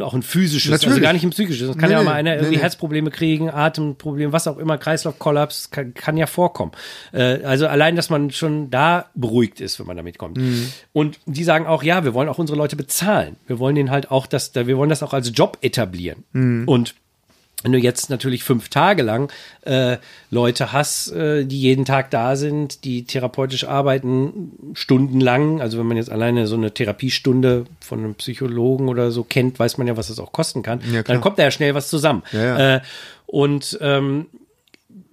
auch 0.00 0.12
ein 0.12 0.22
physisches, 0.22 0.70
also 0.72 0.86
Natürlich. 0.86 1.02
gar 1.02 1.12
nicht 1.14 1.22
ein 1.22 1.30
psychisches, 1.30 1.70
es 1.70 1.78
kann 1.78 1.88
Nee, 1.88 1.94
ja 1.94 2.00
auch 2.00 2.04
mal 2.04 2.12
einer 2.12 2.34
irgendwie 2.34 2.56
nee. 2.56 2.60
Herzprobleme 2.60 3.10
kriegen, 3.10 3.48
Atemprobleme, 3.48 4.30
was 4.30 4.46
auch 4.46 4.58
immer, 4.58 4.76
Kreislaufkollaps, 4.76 5.70
kann, 5.70 5.94
kann 5.94 6.18
ja 6.18 6.26
vorkommen. 6.26 6.72
Äh, 7.12 7.42
also 7.44 7.66
allein, 7.66 7.96
dass 7.96 8.10
man 8.10 8.30
schon 8.30 8.70
da 8.70 9.06
beruhigt 9.14 9.62
ist, 9.62 9.78
wenn 9.78 9.86
man 9.86 9.96
damit 9.96 10.18
kommt. 10.18 10.36
Mhm. 10.36 10.70
Und 10.92 11.18
die 11.24 11.44
sagen 11.44 11.66
auch, 11.66 11.82
ja, 11.82 12.04
wir 12.04 12.12
wollen 12.12 12.28
auch 12.28 12.38
unsere 12.38 12.58
Leute 12.58 12.76
bezahlen. 12.76 13.36
Wir 13.46 13.58
wollen 13.58 13.74
den 13.74 13.90
halt 13.90 14.10
auch 14.10 14.26
das, 14.26 14.54
wir 14.54 14.76
wollen 14.76 14.90
das 14.90 15.02
auch 15.02 15.14
als 15.14 15.32
Job 15.34 15.56
etablieren. 15.62 16.24
Mhm. 16.32 16.68
Und 16.68 16.94
wenn 17.64 17.72
du 17.72 17.78
jetzt 17.78 18.10
natürlich 18.10 18.44
fünf 18.44 18.68
Tage 18.68 19.02
lang 19.02 19.32
äh, 19.62 19.96
Leute 20.30 20.72
hast, 20.72 21.10
äh, 21.12 21.44
die 21.44 21.58
jeden 21.58 21.86
Tag 21.86 22.10
da 22.10 22.36
sind, 22.36 22.84
die 22.84 23.04
therapeutisch 23.04 23.64
arbeiten, 23.64 24.52
stundenlang, 24.74 25.62
also 25.62 25.78
wenn 25.78 25.86
man 25.86 25.96
jetzt 25.96 26.12
alleine 26.12 26.46
so 26.46 26.56
eine 26.56 26.72
Therapiestunde 26.72 27.64
von 27.80 28.00
einem 28.00 28.14
Psychologen 28.16 28.88
oder 28.88 29.10
so 29.10 29.24
kennt, 29.24 29.58
weiß 29.58 29.78
man 29.78 29.86
ja, 29.86 29.96
was 29.96 30.08
das 30.08 30.18
auch 30.18 30.30
kosten 30.30 30.62
kann, 30.62 30.80
Ja, 30.92 31.02
dann 31.02 31.22
kommt 31.22 31.38
da 31.38 31.44
ja 31.44 31.50
schnell 31.50 31.74
was 31.74 31.88
zusammen. 31.88 32.22
Ja, 32.32 32.42
ja. 32.42 32.76
Äh, 32.76 32.80
und 33.26 33.78
ähm, 33.80 34.26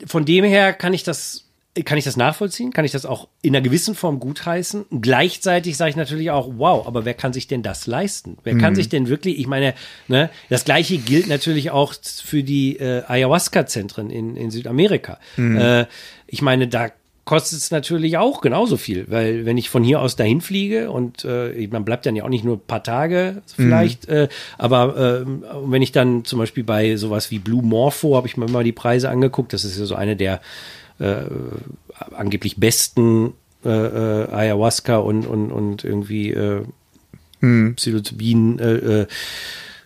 von 0.06 0.26
dem 0.26 0.44
her 0.44 0.74
kann 0.74 0.94
ich 0.94 1.04
das 1.04 1.46
kann 1.86 1.98
ich 1.98 2.04
das 2.04 2.18
nachvollziehen? 2.18 2.74
Kann 2.74 2.84
ich 2.84 2.92
das 2.92 3.06
auch 3.06 3.30
in 3.42 3.56
einer 3.56 3.64
gewissen 3.64 3.96
Form 3.96 4.20
gutheißen? 4.20 4.86
Gleichzeitig 5.02 5.78
sage 5.78 5.92
ich 5.92 5.96
natürlich 5.96 6.30
auch, 6.32 6.50
wow, 6.58 6.86
aber 6.86 7.06
wer 7.06 7.14
kann 7.14 7.32
sich 7.32 7.48
denn 7.48 7.64
das 7.64 7.88
leisten? 7.88 8.38
Wer 8.44 8.56
Mhm. 8.56 8.60
kann 8.60 8.76
sich 8.76 8.90
denn 8.90 9.08
wirklich, 9.08 9.40
ich 9.40 9.48
meine, 9.48 9.74
ne, 10.10 10.30
das 10.50 10.66
gleiche 10.66 10.98
gilt 10.98 11.28
natürlich 11.28 11.72
auch 11.72 11.94
für 12.24 12.44
die 12.44 12.78
äh, 12.78 13.04
Ayahuasca-Zentren 13.08 14.10
in, 14.10 14.36
in 14.36 14.52
Südamerika. 14.52 15.18
Mhm. 15.38 15.58
Äh, 15.58 15.86
ich 16.28 16.42
meine, 16.42 16.68
da 16.68 16.90
kostet 17.24 17.60
es 17.60 17.72
natürlich 17.72 18.18
auch 18.18 18.42
genauso 18.42 18.76
viel, 18.76 19.06
weil 19.10 19.46
wenn 19.46 19.58
ich 19.58 19.70
von 19.70 19.84
hier 19.84 20.02
aus 20.02 20.16
dahin 20.18 20.42
fliege 20.42 20.92
und 20.92 21.24
äh, 21.24 21.68
man 21.72 21.86
bleibt 21.86 22.06
dann 22.06 22.16
ja 22.16 22.26
auch 22.26 22.30
nicht 22.30 22.44
nur 22.44 22.58
ein 22.58 22.66
paar 22.68 22.84
Tage 22.84 23.44
vielleicht, 23.56 24.10
äh, 24.10 24.28
aber 24.58 25.22
ähm, 25.22 25.46
wenn 25.66 25.82
ich 25.84 25.92
dann 25.94 26.26
zum 26.26 26.40
Beispiel 26.40 26.64
bei 26.64 26.98
sowas 26.98 27.32
wie 27.32 27.40
Blue 27.40 27.62
Morpho 27.64 28.18
habe 28.18 28.28
ich 28.28 28.36
mir 28.38 28.50
mal 28.50 28.64
die 28.64 28.72
Preise 28.74 29.10
angeguckt, 29.10 29.54
das 29.54 29.64
ist 29.64 29.80
ja 29.80 29.86
so 29.86 29.96
eine 29.96 30.16
der 30.18 30.42
äh, 31.02 31.26
angeblich 32.16 32.58
besten 32.58 33.34
äh, 33.66 33.70
äh, 33.70 34.32
Ayahuasca 34.32 34.98
und, 34.98 35.26
und, 35.26 35.52
und 35.52 35.84
irgendwie 35.84 36.32
äh, 36.32 36.64
Psilocybin, 37.42 38.60
äh, 38.60 38.74
äh, 39.02 39.08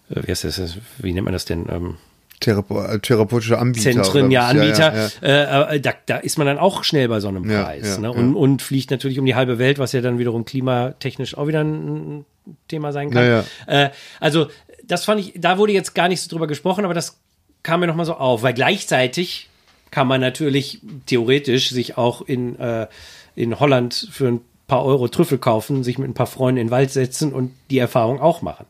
wie 0.10 0.30
heißt 0.32 0.44
das, 0.44 0.78
wie 1.00 1.14
nennt 1.14 1.26
man 1.26 1.34
das 1.34 1.46
denn? 1.46 1.66
Ähm, 1.70 1.96
Therape 2.42 2.88
äh, 2.94 3.00
therapeutische 3.00 3.58
Anbieter. 3.58 3.92
Zentren, 3.92 4.30
ja? 4.30 4.48
Anbieter, 4.48 5.10
ja. 5.22 5.68
Äh, 5.72 5.76
äh, 5.76 5.80
da, 5.80 5.94
da 6.06 6.18
ist 6.18 6.38
man 6.38 6.48
dann 6.48 6.58
auch 6.58 6.84
schnell 6.84 7.08
bei 7.08 7.20
so 7.20 7.30
einem 7.30 7.50
Ja, 7.50 7.64
Preis. 7.64 7.96
ja, 7.96 7.98
ne? 7.98 8.08
ja. 8.08 8.14
und, 8.14 8.36
und 8.36 8.62
fliegt 8.62 8.92
natürlich 8.92 9.20
um 9.20 9.26
die 9.26 9.36
halbe 9.36 9.58
Welt, 9.58 9.80
was 9.80 9.94
ja 9.94 10.02
dann 10.02 10.20
wiederum 10.20 10.44
klimatechnisch 10.46 11.38
auch 11.38 11.48
wieder 11.48 11.64
ein 11.64 12.26
Thema 12.68 12.92
sein 12.92 13.10
kann. 13.10 13.26
Ja, 13.26 13.44
Äh, 13.68 13.90
also, 14.20 14.48
das 14.84 15.06
fand 15.06 15.22
ich, 15.22 15.34
da 15.38 15.58
wurde 15.58 15.72
jetzt 15.72 15.96
gar 15.96 16.08
nicht 16.10 16.22
so 16.22 16.30
drüber 16.30 16.48
gesprochen, 16.48 16.86
aber 16.86 16.94
das 16.94 17.18
kam 17.64 17.80
mir 17.80 17.88
nochmal 17.88 18.06
so 18.06 18.16
auf, 18.16 18.44
weil 18.44 18.54
gleichzeitig 18.54 19.50
kann 19.96 20.08
man 20.08 20.20
natürlich 20.20 20.82
theoretisch 21.06 21.70
sich 21.70 21.98
auch 21.98 22.22
in, 22.22 22.60
äh, 22.60 22.88
in 23.34 23.62
Holland 23.62 24.10
für 24.12 24.28
ein 24.28 24.42
paar 24.68 24.84
Euro 24.84 25.08
Trüffel 25.08 25.38
kaufen, 25.38 25.86
sich 25.86 25.98
mit 25.98 26.10
ein 26.10 26.14
paar 26.14 26.28
Freunden 26.28 26.60
in 26.60 26.68
den 26.68 26.72
Wald 26.72 26.92
setzen 26.92 27.32
und 27.32 27.54
die 27.70 27.78
Erfahrung 27.78 28.20
auch 28.20 28.42
machen. 28.42 28.66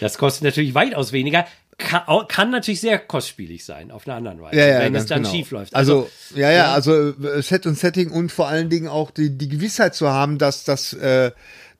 Das 0.00 0.16
kostet 0.16 0.44
natürlich 0.44 0.74
weitaus 0.74 1.12
weniger, 1.12 1.44
kann, 1.76 2.02
kann 2.28 2.50
natürlich 2.50 2.80
sehr 2.80 2.98
kostspielig 2.98 3.62
sein, 3.62 3.90
auf 3.90 4.08
einer 4.08 4.16
anderen 4.16 4.40
Weise, 4.40 4.56
Ja, 4.56 4.68
ja, 4.68 4.80
wenn 4.80 4.94
es 4.94 5.04
dann 5.04 5.22
genau. 5.22 5.34
schief 5.34 5.50
läuft. 5.50 5.74
Also, 5.74 6.08
ja, 6.34 6.50
ja, 6.50 6.56
ja. 6.56 6.72
also 6.72 7.10
äh, 7.10 7.42
Set 7.42 7.66
und 7.66 7.76
Setting 7.76 8.10
und 8.10 8.32
vor 8.32 8.48
allen 8.48 8.70
Dingen 8.70 8.88
auch 8.88 9.10
die, 9.10 9.36
die 9.36 9.50
Gewissheit 9.50 9.94
zu 9.94 10.08
haben, 10.08 10.38
dass 10.38 10.64
das, 10.64 10.94
äh, 10.94 11.30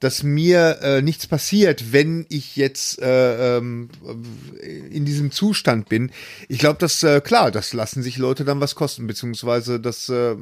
dass 0.01 0.22
mir 0.22 0.78
äh, 0.82 1.03
nichts 1.03 1.26
passiert, 1.26 1.92
wenn 1.92 2.26
ich 2.30 2.57
jetzt 2.57 3.01
äh, 3.01 3.59
ähm, 3.59 3.90
in 4.90 5.05
diesem 5.05 5.30
Zustand 5.30 5.88
bin. 5.88 6.11
Ich 6.48 6.59
glaube, 6.59 6.78
dass 6.78 7.03
äh, 7.03 7.20
klar, 7.20 7.51
das 7.51 7.74
lassen 7.74 8.03
sich 8.03 8.16
Leute 8.16 8.44
dann 8.44 8.61
was 8.61 8.74
kosten, 8.74 9.07
beziehungsweise 9.07 9.78
das 9.78 10.09
äh, 10.09 10.34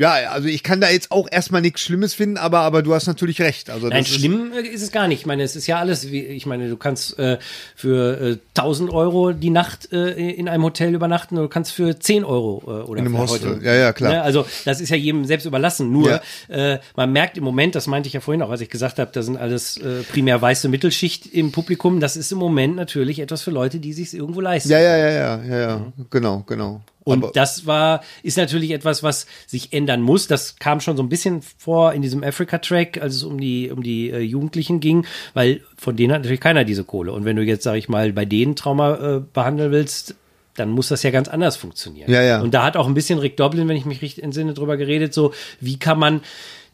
ja, 0.00 0.12
also 0.30 0.48
ich 0.48 0.62
kann 0.62 0.80
da 0.80 0.88
jetzt 0.88 1.10
auch 1.10 1.28
erstmal 1.30 1.60
nichts 1.60 1.82
Schlimmes 1.82 2.14
finden, 2.14 2.38
aber, 2.38 2.60
aber 2.60 2.82
du 2.82 2.94
hast 2.94 3.06
natürlich 3.06 3.42
recht. 3.42 3.68
Also 3.68 3.88
Nein, 3.88 3.98
das 3.98 4.08
schlimm 4.08 4.50
ist, 4.52 4.66
ist 4.66 4.82
es 4.82 4.92
gar 4.92 5.08
nicht. 5.08 5.20
Ich 5.20 5.26
meine, 5.26 5.42
es 5.42 5.56
ist 5.56 5.66
ja 5.66 5.78
alles, 5.78 6.10
wie, 6.10 6.20
ich 6.24 6.46
meine, 6.46 6.70
du 6.70 6.78
kannst 6.78 7.18
äh, 7.18 7.36
für 7.76 8.18
äh, 8.18 8.38
1000 8.56 8.90
Euro 8.90 9.32
die 9.32 9.50
Nacht 9.50 9.92
äh, 9.92 10.12
in 10.30 10.48
einem 10.48 10.64
Hotel 10.64 10.94
übernachten 10.94 11.34
oder 11.34 11.42
du 11.44 11.48
kannst 11.50 11.72
für 11.72 11.98
10 12.00 12.24
Euro 12.24 12.62
äh, 12.66 12.70
oder 12.88 12.98
In 13.00 13.04
einem 13.08 13.18
Hostel. 13.18 13.56
heute. 13.56 13.64
Ja, 13.66 13.74
ja, 13.74 13.92
klar. 13.92 14.12
Ne? 14.12 14.22
Also 14.22 14.46
das 14.64 14.80
ist 14.80 14.88
ja 14.88 14.96
jedem 14.96 15.26
selbst 15.26 15.44
überlassen. 15.44 15.92
Nur 15.92 16.08
Ja. 16.48 16.74
äh, 16.74 16.78
man 16.96 17.12
merkt 17.12 17.36
im 17.36 17.44
Moment, 17.44 17.74
das 17.74 17.86
meinte 17.86 18.06
ich 18.06 18.14
ja 18.14 18.20
vorhin 18.20 18.40
auch, 18.40 18.50
als 18.50 18.62
ich 18.62 18.70
gesagt 18.70 18.98
habe, 18.98 19.10
da 19.12 19.20
sind 19.20 19.36
alles 19.36 19.76
äh, 19.76 20.02
primär 20.10 20.40
weiße 20.40 20.70
Mittelschicht 20.70 21.26
im 21.26 21.52
Publikum. 21.52 22.00
Das 22.00 22.16
ist 22.16 22.32
im 22.32 22.38
Moment 22.38 22.74
natürlich 22.74 23.18
etwas 23.18 23.42
für 23.42 23.50
Leute, 23.50 23.80
die 23.80 23.92
sich 23.92 24.14
irgendwo 24.14 24.40
leisten. 24.40 24.70
Ja, 24.70 24.80
ja, 24.80 24.96
ja, 24.96 25.10
ja, 25.10 25.42
ja, 25.44 25.58
ja, 25.60 25.92
genau, 26.08 26.42
genau. 26.46 26.80
Und 27.02 27.24
Aber- 27.24 27.32
das 27.32 27.66
war, 27.66 28.02
ist 28.22 28.36
natürlich 28.36 28.72
etwas, 28.72 29.02
was 29.02 29.26
sich 29.46 29.72
ändern 29.72 30.02
muss. 30.02 30.26
Das 30.26 30.56
kam 30.56 30.80
schon 30.80 30.96
so 30.96 31.02
ein 31.02 31.08
bisschen 31.08 31.42
vor 31.42 31.92
in 31.92 32.02
diesem 32.02 32.22
Africa-Track, 32.22 33.00
als 33.00 33.14
es 33.16 33.22
um 33.22 33.40
die, 33.40 33.70
um 33.70 33.82
die 33.82 34.10
äh, 34.10 34.18
Jugendlichen 34.20 34.80
ging, 34.80 35.06
weil 35.34 35.62
von 35.78 35.96
denen 35.96 36.12
hat 36.12 36.22
natürlich 36.22 36.40
keiner 36.40 36.64
diese 36.64 36.84
Kohle. 36.84 37.12
Und 37.12 37.24
wenn 37.24 37.36
du 37.36 37.42
jetzt, 37.42 37.64
sag 37.64 37.76
ich 37.76 37.88
mal, 37.88 38.12
bei 38.12 38.24
denen 38.24 38.54
Trauma 38.54 39.16
äh, 39.16 39.20
behandeln 39.32 39.72
willst, 39.72 40.14
dann 40.56 40.70
muss 40.70 40.88
das 40.88 41.02
ja 41.02 41.10
ganz 41.10 41.28
anders 41.28 41.56
funktionieren. 41.56 42.10
Ja, 42.10 42.22
ja. 42.22 42.42
Und 42.42 42.52
da 42.52 42.64
hat 42.64 42.76
auch 42.76 42.86
ein 42.86 42.94
bisschen 42.94 43.18
Rick 43.18 43.36
Doblin, 43.36 43.68
wenn 43.68 43.76
ich 43.76 43.86
mich 43.86 44.02
richtig 44.02 44.22
entsinne, 44.22 44.52
drüber 44.52 44.76
geredet, 44.76 45.14
so, 45.14 45.32
wie 45.60 45.78
kann 45.78 45.98
man 45.98 46.20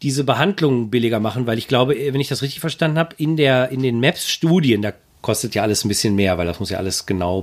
diese 0.03 0.24
Behandlung 0.24 0.91
billiger 0.91 1.20
machen, 1.20 1.47
weil 1.47 1.57
ich 1.57 1.68
glaube, 1.68 1.95
wenn 1.95 2.20
ich 2.20 2.29
das 2.29 2.43
richtig 2.43 2.61
verstanden 2.61 2.99
habe, 2.99 3.14
in 3.18 3.37
der, 3.37 3.70
in 3.70 3.83
den 3.83 4.01
Maps-Studien, 4.01 4.83
da 4.83 4.93
kostet 5.23 5.55
ja 5.55 5.62
alles 5.62 5.85
ein 5.85 5.89
bisschen 5.89 6.14
mehr, 6.14 6.39
weil 6.39 6.47
das 6.47 6.61
muss 6.61 6.71
ja 6.71 6.79
alles 6.79 7.07
genau 7.07 7.43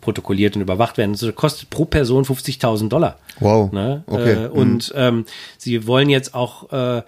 protokolliert 0.00 0.56
und 0.56 0.62
überwacht 0.62 0.98
werden. 0.98 1.12
Das 1.12 1.34
kostet 1.34 1.70
pro 1.70 1.84
Person 1.84 2.24
50.000 2.24 2.88
Dollar. 2.88 3.18
Wow. 3.40 3.72
Ne? 3.72 4.02
Okay. 4.06 4.44
Äh, 4.44 4.48
und 4.48 4.92
ähm, 4.96 5.26
sie 5.58 5.86
wollen 5.86 6.08
jetzt 6.08 6.34
auch 6.34 6.72
äh, 6.72 7.02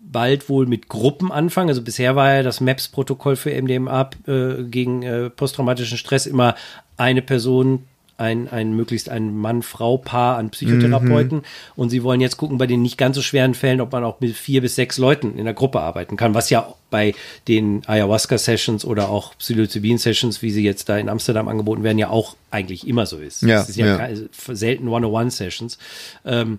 bald 0.00 0.48
wohl 0.48 0.66
mit 0.66 0.88
Gruppen 0.88 1.32
anfangen. 1.32 1.68
Also 1.68 1.82
bisher 1.82 2.16
war 2.16 2.34
ja 2.34 2.42
das 2.42 2.60
MAPS-Protokoll 2.60 3.36
für 3.36 3.50
MDMA 3.60 4.10
äh, 4.26 4.62
gegen 4.64 5.02
äh, 5.02 5.30
posttraumatischen 5.30 5.98
Stress 5.98 6.26
immer 6.26 6.54
eine 6.96 7.22
Person, 7.22 7.84
ein, 8.20 8.48
ein 8.48 8.76
möglichst 8.76 9.08
ein 9.08 9.36
Mann-Frau-Paar 9.36 10.36
an 10.36 10.50
Psychotherapeuten. 10.50 11.42
Und 11.76 11.90
sie 11.90 12.02
wollen 12.02 12.20
jetzt 12.20 12.36
gucken 12.36 12.58
bei 12.58 12.66
den 12.66 12.82
nicht 12.82 12.98
ganz 12.98 13.16
so 13.16 13.22
schweren 13.22 13.54
Fällen, 13.54 13.80
ob 13.80 13.92
man 13.92 14.04
auch 14.04 14.20
mit 14.20 14.36
vier 14.36 14.60
bis 14.60 14.76
sechs 14.76 14.98
Leuten 14.98 15.36
in 15.36 15.44
der 15.44 15.54
Gruppe 15.54 15.80
arbeiten 15.80 16.16
kann, 16.16 16.34
was 16.34 16.50
ja 16.50 16.74
bei 16.90 17.14
den 17.48 17.82
Ayahuasca-Sessions 17.86 18.84
oder 18.84 19.08
auch 19.08 19.36
Psilocybin-Sessions, 19.38 20.42
wie 20.42 20.50
sie 20.50 20.64
jetzt 20.64 20.88
da 20.88 20.98
in 20.98 21.08
Amsterdam 21.08 21.48
angeboten 21.48 21.82
werden, 21.82 21.98
ja 21.98 22.10
auch 22.10 22.36
eigentlich 22.50 22.86
immer 22.86 23.06
so 23.06 23.18
ist. 23.18 23.42
Ja, 23.42 23.62
Es 23.62 23.70
ist 23.70 23.76
ja, 23.76 24.08
ja. 24.08 24.16
selten 24.52 24.88
One-on-One-Sessions. 24.88 25.78
Ähm, 26.24 26.58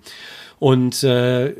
und 0.59 1.03
äh, 1.03 1.53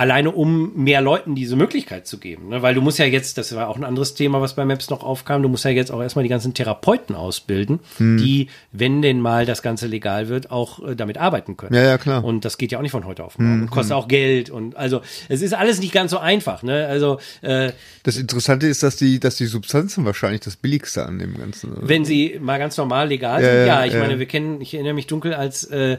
alleine 0.00 0.30
um 0.30 0.72
mehr 0.82 1.02
Leuten 1.02 1.34
diese 1.34 1.56
Möglichkeit 1.56 2.06
zu 2.06 2.16
geben. 2.16 2.48
Ne? 2.48 2.62
Weil 2.62 2.74
du 2.74 2.80
musst 2.80 2.98
ja 2.98 3.04
jetzt, 3.04 3.36
das 3.36 3.54
war 3.54 3.68
auch 3.68 3.76
ein 3.76 3.84
anderes 3.84 4.14
Thema, 4.14 4.40
was 4.40 4.54
bei 4.54 4.64
Maps 4.64 4.88
noch 4.88 5.02
aufkam, 5.04 5.42
du 5.42 5.50
musst 5.50 5.66
ja 5.66 5.70
jetzt 5.70 5.92
auch 5.92 6.00
erstmal 6.00 6.22
die 6.22 6.30
ganzen 6.30 6.54
Therapeuten 6.54 7.14
ausbilden, 7.14 7.80
Hm. 7.98 8.16
die, 8.16 8.48
wenn 8.72 9.02
denn 9.02 9.20
mal 9.20 9.44
das 9.44 9.60
Ganze 9.60 9.86
legal 9.86 10.28
wird, 10.28 10.50
auch 10.50 10.82
äh, 10.88 10.96
damit 10.96 11.18
arbeiten 11.18 11.58
können. 11.58 11.74
Ja, 11.74 11.82
ja, 11.82 11.98
klar. 11.98 12.24
Und 12.24 12.46
das 12.46 12.56
geht 12.56 12.72
ja 12.72 12.78
auch 12.78 12.82
nicht 12.82 12.92
von 12.92 13.04
heute 13.04 13.22
auf 13.24 13.38
morgen. 13.38 13.62
Und 13.62 13.70
kostet 13.70 13.92
auch 13.94 14.08
Geld. 14.08 14.48
Und 14.48 14.74
also 14.74 15.02
es 15.28 15.42
ist 15.42 15.52
alles 15.52 15.80
nicht 15.80 15.92
ganz 15.92 16.12
so 16.12 16.18
einfach. 16.18 16.62
Ne? 16.62 16.86
Also 16.86 17.18
äh, 17.42 17.72
Das 18.02 18.16
Interessante 18.16 18.68
ist, 18.68 18.82
dass 18.82 18.96
die, 18.96 19.20
dass 19.20 19.36
die 19.36 19.46
Substanzen 19.46 20.06
wahrscheinlich 20.06 20.40
das 20.40 20.56
billigste 20.56 21.04
an 21.04 21.18
dem 21.18 21.36
Ganzen. 21.36 21.72
oder? 21.74 21.86
Wenn 21.86 22.06
sie 22.06 22.38
mal 22.40 22.58
ganz 22.58 22.78
normal 22.78 23.08
legal 23.08 23.42
Ja, 23.42 23.48
sind, 23.50 23.58
ja, 23.58 23.66
ja, 23.66 23.84
ich 23.84 23.92
ja. 23.92 24.00
meine, 24.00 24.18
wir 24.18 24.26
kennen, 24.26 24.62
ich 24.62 24.72
erinnere 24.72 24.94
mich 24.94 25.06
dunkel, 25.08 25.34
als, 25.34 25.64
äh, 25.64 25.98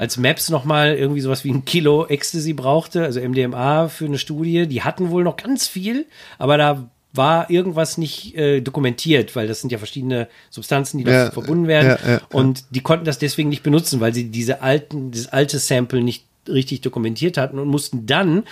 als 0.00 0.16
Maps 0.16 0.48
nochmal 0.48 0.96
irgendwie 0.96 1.20
sowas 1.20 1.44
wie 1.44 1.50
ein 1.50 1.66
Kilo 1.66 2.06
Ecstasy 2.06 2.54
brauchte, 2.54 3.04
also 3.04 3.20
MDMA 3.20 3.88
für 3.88 4.06
eine 4.06 4.16
Studie, 4.16 4.66
die 4.66 4.82
hatten 4.82 5.10
wohl 5.10 5.24
noch 5.24 5.36
ganz 5.36 5.68
viel, 5.68 6.06
aber 6.38 6.56
da 6.56 6.88
war 7.12 7.50
irgendwas 7.50 7.98
nicht 7.98 8.34
äh, 8.34 8.62
dokumentiert, 8.62 9.36
weil 9.36 9.46
das 9.46 9.60
sind 9.60 9.72
ja 9.72 9.78
verschiedene 9.78 10.28
Substanzen, 10.48 10.96
die 10.96 11.04
da 11.04 11.24
Ja, 11.24 11.30
verbunden 11.30 11.66
werden 11.66 11.98
ja, 12.02 12.12
ja, 12.12 12.20
und 12.32 12.64
die 12.70 12.80
konnten 12.80 13.04
das 13.04 13.18
deswegen 13.18 13.50
nicht 13.50 13.62
benutzen, 13.62 14.00
weil 14.00 14.14
sie 14.14 14.30
diese 14.30 14.62
alten, 14.62 15.10
dieses 15.10 15.28
alte 15.28 15.58
Sample 15.58 16.00
nicht 16.00 16.24
richtig 16.48 16.80
dokumentiert 16.80 17.36
hatten 17.36 17.58
und 17.58 17.68
mussten 17.68 18.06
dann 18.06 18.44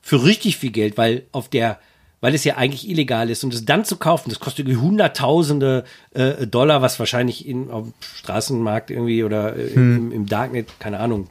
für 0.00 0.24
richtig 0.24 0.56
viel 0.56 0.70
Geld, 0.70 0.96
weil 0.96 1.24
auf 1.32 1.50
der, 1.50 1.80
weil 2.20 2.34
es 2.34 2.44
ja 2.44 2.56
eigentlich 2.56 2.88
illegal 2.88 3.30
ist 3.30 3.44
und 3.44 3.54
es 3.54 3.64
dann 3.64 3.84
zu 3.84 3.96
kaufen, 3.96 4.30
das 4.30 4.40
kostet 4.40 4.66
irgendwie 4.66 4.86
Hunderttausende 4.86 5.84
äh, 6.14 6.46
Dollar, 6.46 6.82
was 6.82 6.98
wahrscheinlich 6.98 7.46
in, 7.46 7.70
auf 7.70 7.84
dem 7.84 7.92
Straßenmarkt 8.00 8.90
irgendwie 8.90 9.24
oder 9.24 9.56
äh, 9.56 9.68
im, 9.68 10.12
im 10.12 10.26
Darknet, 10.26 10.68
keine 10.80 11.00
Ahnung, 11.00 11.28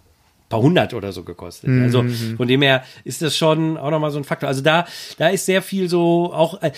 paar 0.49 0.61
hundert 0.61 0.93
oder 0.93 1.11
so 1.11 1.23
gekostet. 1.23 1.69
Also 1.81 2.05
von 2.37 2.47
dem 2.47 2.61
her 2.61 2.83
ist 3.03 3.21
das 3.21 3.35
schon 3.35 3.77
auch 3.77 3.91
nochmal 3.91 4.11
so 4.11 4.17
ein 4.17 4.23
Faktor. 4.23 4.47
Also 4.47 4.61
da, 4.61 4.85
da 5.17 5.27
ist 5.27 5.45
sehr 5.45 5.61
viel 5.61 5.89
so 5.89 6.31
auch, 6.33 6.61
äh, 6.61 6.71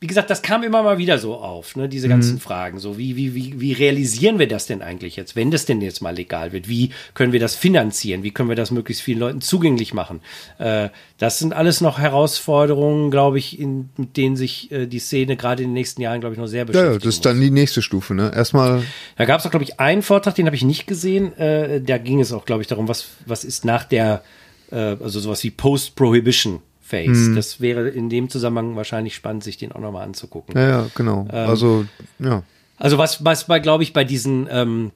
wie 0.00 0.06
gesagt, 0.06 0.30
das 0.30 0.42
kam 0.42 0.62
immer 0.62 0.84
mal 0.84 0.98
wieder 0.98 1.18
so 1.18 1.34
auf, 1.34 1.74
ne, 1.74 1.88
diese 1.88 2.08
ganzen 2.08 2.38
Fragen. 2.38 2.78
So, 2.78 2.98
wie, 2.98 3.16
wie, 3.16 3.34
wie, 3.34 3.60
wie 3.60 3.72
realisieren 3.72 4.38
wir 4.38 4.46
das 4.46 4.66
denn 4.66 4.80
eigentlich 4.80 5.16
jetzt, 5.16 5.34
wenn 5.34 5.50
das 5.50 5.64
denn 5.64 5.80
jetzt 5.80 6.02
mal 6.02 6.14
legal 6.14 6.52
wird? 6.52 6.68
Wie 6.68 6.90
können 7.14 7.32
wir 7.32 7.40
das 7.40 7.56
finanzieren? 7.56 8.22
Wie 8.22 8.30
können 8.30 8.48
wir 8.48 8.54
das 8.54 8.70
möglichst 8.70 9.02
vielen 9.02 9.18
Leuten 9.18 9.40
zugänglich 9.40 9.94
machen? 9.94 10.20
Äh, 10.58 10.90
das 11.18 11.40
sind 11.40 11.52
alles 11.52 11.80
noch 11.80 11.98
Herausforderungen, 11.98 13.10
glaube 13.10 13.38
ich, 13.38 13.58
in, 13.58 13.90
mit 13.96 14.16
denen 14.16 14.36
sich 14.36 14.70
äh, 14.70 14.86
die 14.86 15.00
Szene 15.00 15.36
gerade 15.36 15.64
in 15.64 15.70
den 15.70 15.74
nächsten 15.74 16.00
Jahren, 16.00 16.20
glaube 16.20 16.34
ich, 16.34 16.40
noch 16.40 16.46
sehr 16.46 16.60
ja, 16.60 16.64
beschäftigen 16.64 16.92
ja, 16.92 16.98
das 16.98 17.14
ist 17.14 17.26
dann 17.26 17.40
die 17.40 17.50
nächste 17.50 17.82
Stufe, 17.82 18.14
ne? 18.14 18.30
Erstmal, 18.32 18.84
Da 19.16 19.24
gab 19.24 19.40
es 19.40 19.46
auch, 19.46 19.50
glaube 19.50 19.64
ich, 19.64 19.80
einen 19.80 20.02
Vortrag, 20.02 20.36
den 20.36 20.46
habe 20.46 20.54
ich 20.54 20.62
nicht 20.62 20.86
gesehen. 20.86 21.36
Äh, 21.38 21.80
da 21.80 21.98
ging 21.98 22.20
es 22.20 22.32
auch, 22.32 22.44
glaube 22.44 22.62
ich, 22.62 22.68
darum, 22.68 22.86
was, 22.86 23.06
was 23.26 23.42
ist 23.42 23.64
nach 23.64 23.82
der, 23.82 24.22
äh, 24.70 24.76
also 24.76 25.18
sowas 25.18 25.42
wie 25.42 25.50
Post-Prohibition 25.50 26.62
Phase. 26.88 27.34
Das 27.34 27.60
wäre 27.60 27.88
in 27.88 28.08
dem 28.08 28.30
Zusammenhang 28.30 28.76
wahrscheinlich 28.76 29.14
spannend, 29.14 29.44
sich 29.44 29.58
den 29.58 29.72
auch 29.72 29.80
nochmal 29.80 30.04
anzugucken. 30.04 30.56
ja, 30.56 30.68
ja, 30.68 30.86
genau. 30.94 31.26
Ähm, 31.30 31.48
also, 31.48 31.84
ja. 32.18 32.42
Also 32.78 32.96
was, 32.96 33.24
was 33.24 33.46
bei, 33.46 33.58
glaube 33.58 33.82
ich, 33.82 33.92
bei 33.92 34.04
diesen 34.04 34.48
ähm, 34.50 34.92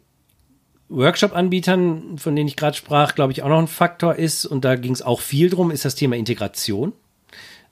Workshop-Anbietern, 0.89 2.19
von 2.19 2.37
denen 2.37 2.49
ich 2.49 2.57
gerade 2.57 2.77
sprach, 2.77 3.15
glaube 3.15 3.33
ich, 3.33 3.43
auch 3.43 3.49
noch 3.49 3.59
ein 3.59 3.69
Faktor 3.69 4.17
ist, 4.17 4.47
und 4.47 4.65
da 4.65 4.77
ging 4.77 4.93
es 4.93 5.03
auch 5.03 5.21
viel 5.21 5.51
drum, 5.51 5.71
ist 5.71 5.85
das 5.85 5.95
Thema 5.95 6.17
Integration. 6.17 6.93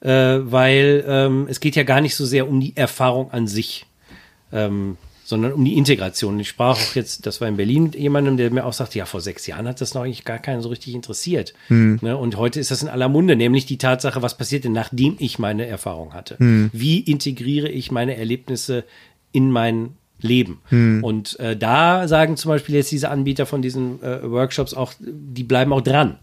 Äh, 0.01 0.39
weil 0.51 1.05
ähm, 1.07 1.47
es 1.51 1.61
geht 1.61 1.77
ja 1.77 1.83
gar 1.83 2.01
nicht 2.01 2.15
so 2.15 2.25
sehr 2.25 2.49
um 2.49 2.59
die 2.61 2.75
Erfahrung 2.77 3.31
an 3.33 3.47
sich, 3.47 3.87
ähm, 4.51 4.97
sondern 5.31 5.53
um 5.53 5.65
die 5.65 5.79
Integration. 5.79 6.39
Ich 6.39 6.51
sprach 6.51 6.77
auch 6.77 6.95
jetzt, 6.95 7.25
das 7.25 7.41
war 7.41 7.49
in 7.49 7.57
Berlin 7.57 7.85
mit 7.85 7.95
jemandem, 7.95 8.37
der 8.37 8.51
mir 8.51 8.67
auch 8.67 8.75
sagte, 8.75 8.99
ja, 8.99 9.07
vor 9.07 9.23
sechs 9.23 9.47
Jahren 9.47 9.67
hat 9.67 9.81
das 9.81 9.95
noch 9.95 10.03
eigentlich 10.03 10.27
gar 10.27 10.39
keinen 10.39 10.61
so 10.61 10.69
richtig 10.69 10.95
interessiert. 10.95 11.55
Ne? 12.03 12.17
Und 12.17 12.37
heute 12.37 12.61
ist 12.61 12.71
das 12.71 12.83
in 12.83 12.89
aller 12.89 13.09
Munde, 13.09 13.37
nämlich 13.37 13.65
die 13.65 13.79
Tatsache, 13.79 14.21
was 14.21 14.37
passiert 14.37 14.65
denn, 14.65 14.73
nachdem 14.73 15.17
ich 15.19 15.39
meine 15.39 15.67
Erfahrung 15.67 16.13
hatte? 16.13 16.37
Wie 16.73 17.01
integriere 17.01 17.69
ich 17.69 17.91
meine 17.91 18.17
Erlebnisse 18.17 18.85
in 19.33 19.51
mein 19.51 19.95
Leben. 20.21 20.61
Und 21.03 21.41
äh, 21.41 21.57
da 21.57 22.07
sagen 22.07 22.37
zum 22.37 22.51
Beispiel 22.51 22.75
jetzt 22.75 22.93
diese 22.93 23.09
Anbieter 23.09 23.47
von 23.47 23.63
diesen 23.63 24.03
äh, 24.03 24.31
Workshops 24.31 24.75
auch, 24.75 24.93
die 25.01 25.45
bleiben 25.45 25.73
auch 25.73 25.81
dran. 25.81 26.19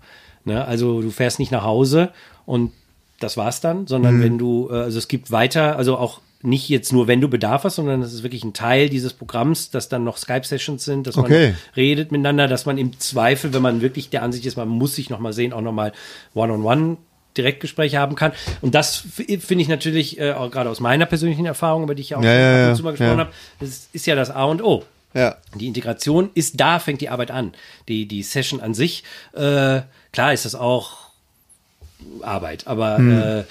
Ne? 0.46 0.64
Also 0.64 1.02
du 1.02 1.10
fährst 1.10 1.40
nicht 1.40 1.52
nach 1.52 1.64
Hause 1.64 2.12
und 2.46 2.72
das 3.20 3.38
war's 3.38 3.62
dann, 3.62 3.88
sondern 3.88 4.22
wenn 4.22 4.38
du, 4.38 4.70
äh, 4.70 4.76
also 4.76 5.00
es 5.00 5.08
gibt 5.08 5.32
weiter, 5.32 5.78
also 5.78 5.98
auch 5.98 6.22
nicht 6.44 6.70
jetzt 6.70 6.94
nur, 6.94 7.08
wenn 7.08 7.20
du 7.20 7.28
Bedarf 7.28 7.64
hast, 7.64 7.76
sondern 7.76 8.02
es 8.02 8.14
ist 8.14 8.24
wirklich 8.24 8.44
ein 8.44 8.54
Teil 8.54 8.90
dieses 8.90 9.14
Programms, 9.14 9.72
dass 9.72 9.90
dann 9.90 10.04
noch 10.04 10.18
Skype-Sessions 10.18 10.86
sind, 10.86 11.08
dass 11.08 11.16
man 11.16 11.26
Okay. 11.26 11.56
redet 11.76 12.12
miteinander, 12.12 12.48
dass 12.48 12.66
man 12.66 12.78
im 12.78 13.00
Zweifel, 13.00 13.54
wenn 13.54 13.62
man 13.62 13.82
wirklich 13.82 14.10
der 14.10 14.24
Ansicht 14.24 14.46
ist, 14.46 14.56
man 14.56 14.68
muss 14.68 14.96
sich 14.96 15.10
noch 15.10 15.20
mal 15.20 15.34
sehen, 15.34 15.52
auch 15.54 15.62
noch 15.62 15.72
mal 15.72 15.94
One-on-One 16.36 16.98
Direktgespräche 17.36 18.00
haben 18.00 18.16
kann. 18.16 18.32
Und 18.62 18.76
das 18.76 18.98
finde 18.98 19.62
ich 19.62 19.68
natürlich, 19.68 20.20
äh, 20.20 20.34
auch 20.34 20.50
gerade 20.52 20.70
aus 20.70 20.80
meiner 20.80 21.06
persönlichen 21.06 21.46
Erfahrung, 21.46 21.84
über 21.84 21.96
die 21.96 22.02
ich 22.02 22.10
ja 22.12 22.18
auch 22.18 22.24
Ja, 22.24 22.34
ja, 22.34 22.52
ab 22.52 22.60
ja, 22.60 22.70
und 22.70 22.76
zu 22.76 22.84
mal 22.84 22.92
gesprochen 22.92 23.12
ja. 23.12 23.26
habe, 23.26 23.34
das 23.60 23.90
ist 23.94 24.08
ja 24.08 24.16
das 24.16 24.32
A 24.32 24.44
und 24.46 24.64
O. 24.64 24.84
Ja. 25.14 25.38
Die 25.56 25.68
Integration 25.68 26.30
ist 26.34 26.60
da, 26.60 26.80
fängt 26.80 27.02
die 27.02 27.10
Arbeit 27.10 27.32
an. 27.32 27.54
Die, 27.88 28.08
die 28.08 28.24
Session 28.24 28.60
an 28.60 28.74
sich, 28.74 29.04
äh, 29.34 29.82
klar 30.12 30.34
ist 30.34 30.46
das 30.46 30.56
auch 30.56 31.08
Arbeit, 32.22 32.68
aber 32.68 33.00
äh, 33.00 33.44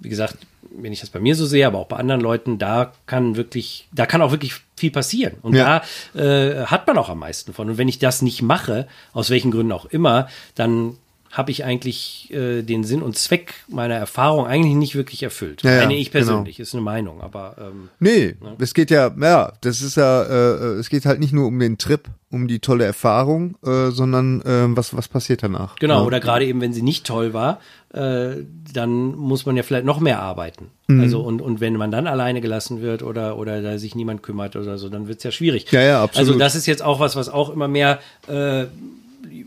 wie 0.00 0.08
gesagt, 0.08 0.36
wenn 0.76 0.92
ich 0.92 1.00
das 1.00 1.10
bei 1.10 1.20
mir 1.20 1.34
so 1.34 1.46
sehe, 1.46 1.66
aber 1.66 1.78
auch 1.78 1.86
bei 1.86 1.96
anderen 1.96 2.20
Leuten, 2.20 2.58
da 2.58 2.92
kann 3.06 3.36
wirklich, 3.36 3.88
da 3.92 4.06
kann 4.06 4.22
auch 4.22 4.30
wirklich 4.30 4.54
viel 4.76 4.90
passieren. 4.90 5.34
Und 5.42 5.54
Ja. 5.54 5.82
da 6.14 6.20
äh, 6.20 6.66
hat 6.66 6.86
man 6.86 6.98
auch 6.98 7.08
am 7.08 7.20
meisten 7.20 7.52
von. 7.52 7.70
Und 7.70 7.78
wenn 7.78 7.88
ich 7.88 7.98
das 7.98 8.22
nicht 8.22 8.42
mache, 8.42 8.86
aus 9.12 9.30
welchen 9.30 9.50
Gründen 9.50 9.72
auch 9.72 9.86
immer, 9.86 10.28
dann 10.54 10.96
habe 11.34 11.50
ich 11.50 11.64
eigentlich 11.64 12.32
äh, 12.32 12.62
den 12.62 12.84
Sinn 12.84 13.02
und 13.02 13.18
Zweck 13.18 13.54
meiner 13.68 13.96
Erfahrung 13.96 14.46
eigentlich 14.46 14.76
nicht 14.76 14.94
wirklich 14.94 15.22
erfüllt. 15.24 15.62
Ja, 15.64 15.80
Meine 15.80 15.96
ich 15.96 16.12
genau. 16.12 16.26
persönlich, 16.26 16.60
ist 16.60 16.74
eine 16.74 16.82
Meinung, 16.82 17.20
aber 17.20 17.56
ähm, 17.58 17.88
Nee, 17.98 18.36
es 18.58 18.72
geht 18.72 18.90
ja, 18.90 19.12
ja, 19.20 19.52
das 19.60 19.82
ist 19.82 19.96
ja, 19.96 20.22
äh, 20.22 20.74
es 20.78 20.88
geht 20.88 21.04
halt 21.06 21.18
nicht 21.18 21.32
nur 21.32 21.48
um 21.48 21.58
den 21.58 21.76
Trip, 21.76 22.02
um 22.30 22.46
die 22.46 22.60
tolle 22.60 22.84
Erfahrung, 22.84 23.56
äh, 23.66 23.90
sondern 23.90 24.42
äh, 24.42 24.76
was, 24.76 24.96
was 24.96 25.08
passiert 25.08 25.42
danach. 25.42 25.74
genau, 25.76 26.00
Ja. 26.02 26.06
oder 26.06 26.20
gerade 26.20 26.46
eben, 26.46 26.60
wenn 26.60 26.72
sie 26.72 26.82
nicht 26.82 27.04
toll 27.04 27.32
war, 27.34 27.58
äh, 27.92 28.44
dann 28.72 29.14
muss 29.16 29.44
man 29.44 29.56
ja 29.56 29.64
vielleicht 29.64 29.86
noch 29.86 29.98
mehr 29.98 30.22
arbeiten. 30.22 30.70
Mhm. 30.86 31.00
Also 31.00 31.20
und, 31.20 31.42
und 31.42 31.60
wenn 31.60 31.74
man 31.74 31.90
dann 31.90 32.06
alleine 32.06 32.40
gelassen 32.42 32.80
wird 32.80 33.02
oder, 33.02 33.38
oder 33.38 33.60
da 33.60 33.76
sich 33.78 33.96
niemand 33.96 34.22
kümmert 34.22 34.54
oder 34.54 34.78
so, 34.78 34.88
dann 34.88 35.08
wird's 35.08 35.24
ja 35.24 35.32
schwierig. 35.32 35.70
Ja, 35.72 35.80
ja, 35.82 36.02
absolut. 36.02 36.28
Also 36.28 36.38
das 36.38 36.54
ist 36.54 36.66
jetzt 36.66 36.82
auch 36.82 37.00
was, 37.00 37.16
was 37.16 37.28
auch 37.28 37.50
immer 37.50 37.66
mehr 37.68 37.98
äh, 38.28 38.66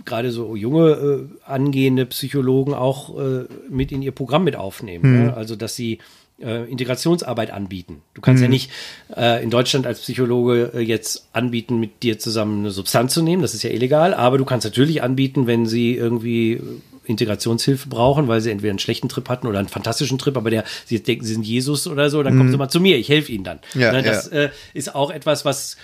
gerade 0.06 0.32
so 0.32 0.56
junge 0.56 0.90
äh, 0.92 1.50
angehende 1.50 2.06
Psychologen 2.06 2.74
auch 2.74 3.18
äh, 3.20 3.46
mit 3.70 3.92
in 3.92 4.02
ihr 4.02 4.12
Programm 4.12 4.44
mit 4.44 4.56
aufnehmen. 4.56 5.12
Mhm. 5.20 5.26
Ne? 5.28 5.34
Also 5.36 5.56
dass 5.56 5.76
sie 5.76 6.00
äh, 6.42 6.70
Integrationsarbeit 6.70 7.50
anbieten. 7.52 8.02
Du 8.14 8.22
kannst 8.22 8.42
Mhm. 8.42 8.46
ja 8.46 8.50
nicht 8.50 8.72
äh, 9.16 9.42
in 9.44 9.50
Deutschland 9.50 9.88
als 9.88 10.02
Psychologe 10.02 10.72
äh, 10.76 10.80
jetzt 10.82 11.28
anbieten, 11.34 11.80
mit 11.80 12.04
dir 12.04 12.20
zusammen 12.20 12.60
eine 12.60 12.72
Substanz 12.72 13.14
zu 13.14 13.24
nehmen. 13.24 13.42
Das 13.42 13.54
ist 13.56 13.64
ja 13.64 13.72
illegal. 13.72 14.14
Aber 14.14 14.38
du 14.38 14.46
kannst 14.46 14.66
natürlich 14.66 15.02
anbieten, 15.02 15.48
wenn 15.48 15.66
sie 15.66 15.96
irgendwie 15.96 16.54
äh, 16.54 16.62
Integrationshilfe 17.06 17.88
brauchen, 17.90 18.28
weil 18.28 18.42
sie 18.42 18.52
entweder 18.52 18.72
einen 18.72 18.80
schlechten 18.80 19.08
Trip 19.10 19.28
hatten 19.30 19.48
oder 19.48 19.60
einen 19.60 19.70
fantastischen 19.70 20.18
Trip, 20.20 20.36
aber 20.38 20.50
der, 20.50 20.64
sie 20.86 21.02
denken, 21.02 21.24
sie 21.26 21.34
sind 21.34 21.44
Jesus 21.46 21.88
oder 21.88 22.10
so, 22.10 22.22
dann 22.22 22.38
kommen 22.38 22.52
sie 22.52 22.58
mal 22.58 22.68
zu 22.70 22.82
mir, 22.82 22.98
ich 22.98 23.08
helfe 23.10 23.32
ihnen 23.32 23.46
dann. 23.46 23.60
Mhm. 23.74 23.82
Ja, 23.82 23.92
Ne, 23.94 24.04
das 24.04 24.30
ja. 24.30 24.38
äh, 24.44 24.50
ist 24.74 24.94
auch 24.94 25.10
etwas, 25.10 25.46
was 25.46 25.78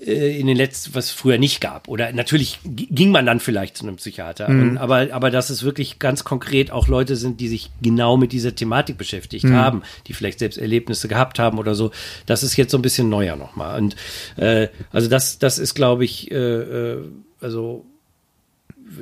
in 0.00 0.46
den 0.46 0.56
letzten, 0.56 0.94
was 0.94 1.10
früher 1.10 1.38
nicht 1.38 1.60
gab. 1.60 1.88
Oder 1.88 2.12
natürlich 2.12 2.60
ging 2.64 3.10
man 3.10 3.26
dann 3.26 3.40
vielleicht 3.40 3.76
zu 3.76 3.84
einem 3.84 3.96
Psychiater. 3.96 4.48
Mhm. 4.48 4.78
Aber, 4.78 5.08
aber 5.12 5.30
dass 5.30 5.50
es 5.50 5.64
wirklich 5.64 5.98
ganz 5.98 6.24
konkret 6.24 6.70
auch 6.70 6.86
Leute 6.88 7.16
sind, 7.16 7.40
die 7.40 7.48
sich 7.48 7.70
genau 7.82 8.16
mit 8.16 8.32
dieser 8.32 8.54
Thematik 8.54 8.96
beschäftigt 8.96 9.44
Mhm. 9.44 9.54
haben, 9.54 9.82
die 10.06 10.12
vielleicht 10.12 10.38
selbst 10.38 10.58
Erlebnisse 10.58 11.08
gehabt 11.08 11.38
haben 11.38 11.58
oder 11.58 11.74
so, 11.74 11.90
das 12.26 12.42
ist 12.42 12.56
jetzt 12.56 12.70
so 12.70 12.78
ein 12.78 12.82
bisschen 12.82 13.08
neuer 13.08 13.36
nochmal. 13.36 13.78
Und 13.78 13.96
äh, 14.36 14.68
also 14.92 15.08
das, 15.08 15.38
das 15.38 15.58
ist, 15.58 15.74
glaube 15.74 16.04
ich, 16.04 16.30
äh, 16.30 16.34
äh, 16.36 17.02
also 17.40 17.84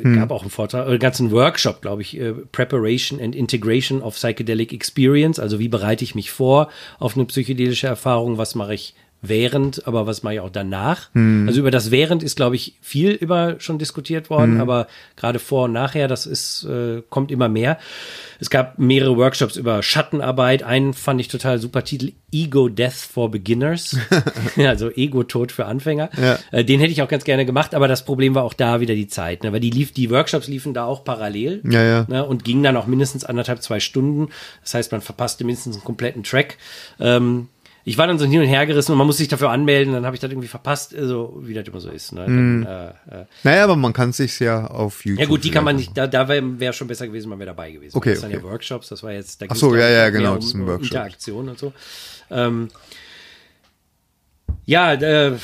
gab 0.03 0.31
auch 0.33 0.43
einen 0.43 0.51
Vortrag, 0.51 0.89
einen 0.89 0.99
ganzen 0.99 1.31
Workshop, 1.31 1.81
glaube 1.81 2.03
ich, 2.03 2.19
äh, 2.19 2.33
Preparation 2.33 3.21
and 3.21 3.37
Integration 3.37 4.03
of 4.03 4.17
Psychedelic 4.17 4.73
Experience. 4.73 5.39
Also 5.39 5.59
wie 5.59 5.69
bereite 5.69 6.05
ich 6.05 6.15
mich 6.15 6.31
vor 6.31 6.71
auf 6.99 7.17
eine 7.17 7.25
psychedelische 7.27 7.87
Erfahrung? 7.87 8.37
Was 8.37 8.55
mache 8.55 8.75
ich 8.75 8.95
während, 9.23 9.87
aber 9.87 10.07
was 10.07 10.23
mache 10.23 10.35
ich 10.35 10.41
auch 10.41 10.51
danach? 10.51 11.09
Also 11.15 11.61
über 11.61 11.71
das 11.71 11.91
während 11.91 12.23
ist, 12.23 12.37
glaube 12.37 12.57
ich, 12.57 12.75
viel 12.81 13.11
über 13.11 13.57
schon 13.59 13.79
diskutiert 13.79 14.31
worden, 14.31 14.61
aber 14.61 14.87
gerade 15.17 15.39
vor 15.39 15.65
und 15.65 15.73
nachher, 15.73 16.07
das 16.09 16.27
ist, 16.27 16.65
äh, 16.65 17.03
kommt 17.09 17.31
immer 17.31 17.49
mehr. 17.49 17.79
Es 18.39 18.51
gab 18.51 18.79
mehrere 18.79 19.17
Workshops 19.17 19.57
über 19.57 19.83
Schattenarbeit. 19.83 20.63
Einen 20.63 20.93
fand 20.93 21.21
ich 21.21 21.29
total 21.29 21.59
super 21.59 21.85
Titel, 21.85 22.13
Ego 22.33 22.69
Death 22.69 22.93
for 22.93 23.31
Beginners. 23.31 23.97
also 24.57 24.91
Ego-Tod 24.91 25.53
für 25.53 25.65
Anfänger. 25.65 26.11
Ja. 26.21 26.39
Äh, 26.53 26.65
Den 26.65 26.81
hätte 26.81 26.93
ich 26.93 27.03
auch 27.03 27.09
ganz 27.09 27.25
gerne 27.25 27.47
gemacht, 27.47 27.75
aber 27.75 27.89
das 27.89 28.05
Problem 28.05 28.35
war 28.35 28.45
auch 28.45 28.55
da 28.55 28.81
wieder 28.81 28.95
die 28.95 29.09
Zeit, 29.09 29.43
ne? 29.43 29.53
weil 29.53 29.61
die 29.61 29.71
lief, 29.71 29.93
die 29.93 30.11
Workshops 30.11 30.49
liefen 30.49 30.75
da 30.75 30.85
auch 30.85 31.05
parallel 31.05 31.63
Ja, 31.65 31.83
ja. 31.83 32.07
Ne? 32.09 32.25
und 32.25 32.45
gingen 32.45 32.63
dann 32.63 32.77
auch 32.77 32.87
mindestens 32.87 33.25
anderthalb, 33.25 33.63
zwei 33.63 33.81
Stunden. 33.81 34.29
Das 34.63 34.75
heißt, 34.75 34.93
man 34.93 35.01
verpasste 35.01 35.45
mindestens 35.45 35.77
einen 35.77 35.85
kompletten 35.85 36.23
Track. 36.23 36.59
Ähm, 37.01 37.49
ich 37.89 37.97
war 37.99 38.09
dann 38.09 38.19
so 38.19 38.27
hin 38.27 38.41
und 38.41 38.49
her 38.49 38.67
gerissen 38.67 38.91
und 38.93 38.99
man 38.99 39.07
muss 39.07 39.17
sich 39.17 39.29
dafür 39.29 39.51
anmelden, 39.51 39.95
dann 39.95 40.05
habe 40.05 40.17
ich 40.17 40.21
das 40.21 40.29
irgendwie 40.31 40.49
verpasst, 40.49 40.93
also 40.93 41.39
wie 41.43 41.55
das 41.55 41.67
immer 41.69 41.81
so 41.81 41.89
ist. 41.89 42.13
Ne? 42.13 42.25
Dann, 42.27 42.59
Mhm. 42.61 42.67
äh, 42.67 43.21
äh, 43.23 43.25
Naja, 43.45 43.63
aber 43.65 43.77
man 43.77 43.93
kann 43.93 44.13
sich's 44.13 44.41
ja 44.41 44.67
auf 44.67 45.05
YouTube. 45.05 45.21
ja 45.21 45.27
gut, 45.27 45.45
die 45.45 45.53
kann 45.53 45.63
man 45.63 45.77
nicht, 45.77 45.97
da, 45.97 46.09
da 46.09 46.27
wäre 46.27 46.59
wär 46.59 46.73
schon 46.73 46.89
besser 46.89 47.07
gewesen, 47.07 47.29
man 47.29 47.39
wäre 47.39 47.47
dabei 47.47 47.71
gewesen. 47.71 47.97
Okay, 47.97 48.15
Das 48.15 48.23
waren 48.23 48.33
ja 48.33 48.39
okay. 48.39 48.47
Workshops, 48.49 48.89
das 48.89 49.05
war 49.05 49.13
jetzt, 49.13 49.41
da 49.41 49.47
Ach 49.49 49.55
so, 49.55 49.75
ja, 49.77 49.89
ja, 49.89 50.11
genau, 50.11 50.31
um, 50.33 50.37
das 50.37 50.47
ist 50.47 50.55
ein 50.55 50.67
Workshop. 50.67 50.83
Interaktion 50.93 51.49
und 51.49 51.59
so. 51.61 51.73
Ähm, 52.31 52.69
ja, 54.65 54.93
äh, 54.95 55.37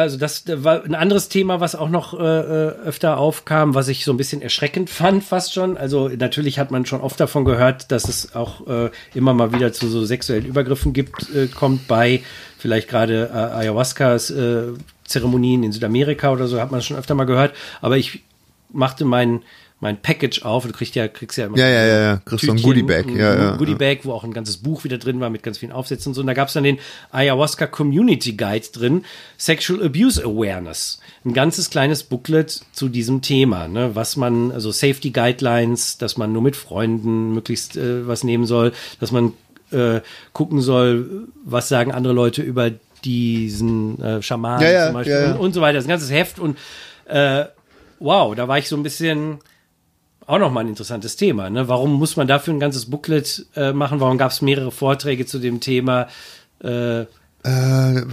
also 0.00 0.16
das 0.16 0.44
da 0.44 0.64
war 0.64 0.84
ein 0.84 0.94
anderes 0.94 1.28
Thema, 1.28 1.60
was 1.60 1.74
auch 1.74 1.88
noch 1.88 2.14
äh, 2.14 2.22
äh, 2.22 2.68
öfter 2.84 3.18
aufkam, 3.18 3.74
was 3.74 3.88
ich 3.88 4.04
so 4.04 4.12
ein 4.12 4.16
bisschen 4.16 4.42
erschreckend 4.42 4.90
fand, 4.90 5.24
fast 5.24 5.52
schon. 5.52 5.76
Also 5.76 6.08
natürlich 6.08 6.58
hat 6.58 6.70
man 6.70 6.86
schon 6.86 7.00
oft 7.00 7.18
davon 7.20 7.44
gehört, 7.44 7.90
dass 7.92 8.08
es 8.08 8.34
auch 8.34 8.66
äh, 8.66 8.90
immer 9.14 9.34
mal 9.34 9.52
wieder 9.52 9.72
zu 9.72 9.88
so 9.88 10.04
sexuellen 10.04 10.46
Übergriffen 10.46 10.92
gibt, 10.92 11.34
äh, 11.34 11.46
kommt 11.48 11.88
bei 11.88 12.22
vielleicht 12.58 12.88
gerade 12.88 13.30
äh, 13.32 13.36
Ayahuascas 13.36 14.30
äh, 14.30 14.72
in 15.14 15.72
Südamerika 15.72 16.32
oder 16.32 16.46
so, 16.46 16.60
hat 16.60 16.72
man 16.72 16.82
schon 16.82 16.96
öfter 16.96 17.14
mal 17.14 17.24
gehört. 17.24 17.54
Aber 17.80 17.96
ich 17.98 18.22
machte 18.72 19.04
mein 19.04 19.42
mein 19.84 20.00
Package 20.00 20.42
auf. 20.46 20.66
Du 20.66 20.72
kriegst 20.72 20.94
ja, 20.94 21.06
kriegst 21.08 21.36
ja 21.36 21.44
immer 21.44 21.58
Ja, 21.58 21.68
ja, 21.68 21.84
ja, 21.84 22.00
ja. 22.00 22.16
Kriegst 22.24 22.46
so 22.46 22.52
ein 22.52 22.56
Tütchen, 22.56 22.86
Goodiebag. 22.86 23.06
ein 23.06 23.16
Ja, 23.18 23.34
ja, 23.34 23.56
Goodiebag, 23.56 23.98
wo 24.04 24.12
auch 24.12 24.24
ein 24.24 24.32
ganzes 24.32 24.56
Buch 24.56 24.82
wieder 24.82 24.96
drin 24.96 25.20
war 25.20 25.28
mit 25.28 25.42
ganz 25.42 25.58
vielen 25.58 25.72
Aufsätzen 25.72 26.10
und 26.10 26.14
so. 26.14 26.22
Und 26.22 26.26
da 26.26 26.32
gab 26.32 26.48
es 26.48 26.54
dann 26.54 26.64
den 26.64 26.78
Ayahuasca 27.12 27.66
Community 27.66 28.32
Guide 28.32 28.66
drin, 28.72 29.04
Sexual 29.36 29.84
Abuse 29.84 30.24
Awareness. 30.24 31.00
Ein 31.26 31.34
ganzes 31.34 31.68
kleines 31.68 32.02
Booklet 32.02 32.62
zu 32.72 32.88
diesem 32.88 33.20
Thema, 33.20 33.68
ne? 33.68 33.94
was 33.94 34.16
man, 34.16 34.52
also 34.52 34.70
Safety 34.70 35.10
Guidelines, 35.10 35.98
dass 35.98 36.16
man 36.16 36.32
nur 36.32 36.40
mit 36.40 36.56
Freunden 36.56 37.34
möglichst 37.34 37.76
äh, 37.76 38.08
was 38.08 38.24
nehmen 38.24 38.46
soll, 38.46 38.72
dass 39.00 39.12
man 39.12 39.34
äh, 39.70 40.00
gucken 40.32 40.62
soll, 40.62 41.28
was 41.44 41.68
sagen 41.68 41.92
andere 41.92 42.14
Leute 42.14 42.40
über 42.40 42.70
diesen 43.04 44.00
äh, 44.02 44.22
Schamanen 44.22 44.62
Ja, 44.62 44.72
ja, 44.72 44.86
zum 44.86 44.94
Beispiel 44.94 45.12
ja. 45.14 45.32
Und, 45.32 45.40
und 45.40 45.52
so 45.52 45.60
weiter. 45.60 45.74
Das 45.74 45.84
ist 45.84 45.88
ein 45.88 45.90
ganzes 45.90 46.10
Heft 46.10 46.38
und 46.38 46.56
äh, 47.04 47.44
wow, 47.98 48.34
da 48.34 48.48
war 48.48 48.56
ich 48.56 48.66
so 48.66 48.76
ein 48.76 48.82
bisschen 48.82 49.40
auch 50.26 50.38
nochmal 50.38 50.64
ein 50.64 50.68
interessantes 50.68 51.16
Thema. 51.16 51.50
Ne? 51.50 51.68
Warum 51.68 51.92
muss 51.94 52.16
man 52.16 52.26
dafür 52.26 52.54
ein 52.54 52.60
ganzes 52.60 52.86
Booklet 52.86 53.46
äh, 53.56 53.72
machen? 53.72 54.00
Warum 54.00 54.18
gab 54.18 54.30
es 54.30 54.42
mehrere 54.42 54.70
Vorträge 54.70 55.26
zu 55.26 55.38
dem 55.38 55.60
Thema? 55.60 56.08
Äh, 56.62 57.04
Äh, 57.46 58.06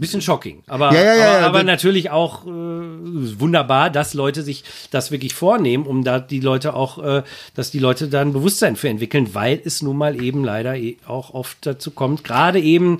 bisschen 0.00 0.20
shocking. 0.20 0.64
Aber, 0.66 0.92
Ja, 0.92 1.00
ja, 1.00 1.04
ja, 1.04 1.12
aber, 1.12 1.40
ja, 1.40 1.46
aber 1.46 1.62
natürlich 1.62 2.10
auch 2.10 2.44
äh, 2.44 2.48
wunderbar, 2.48 3.88
dass 3.88 4.14
Leute 4.14 4.42
sich 4.42 4.64
das 4.90 5.12
wirklich 5.12 5.32
vornehmen, 5.32 5.86
um 5.86 6.02
da 6.02 6.18
die 6.18 6.40
Leute 6.40 6.74
auch, 6.74 6.98
äh, 6.98 7.22
dass 7.54 7.70
die 7.70 7.78
Leute 7.78 8.08
da 8.08 8.20
ein 8.20 8.32
Bewusstsein 8.32 8.74
für 8.74 8.88
entwickeln, 8.88 9.32
weil 9.32 9.62
es 9.64 9.80
nun 9.80 9.96
mal 9.96 10.20
eben 10.20 10.42
leider 10.42 10.74
eh 10.74 10.96
auch 11.06 11.34
oft 11.34 11.58
dazu 11.66 11.92
kommt. 11.92 12.24
Gerade 12.24 12.58
eben, 12.58 12.98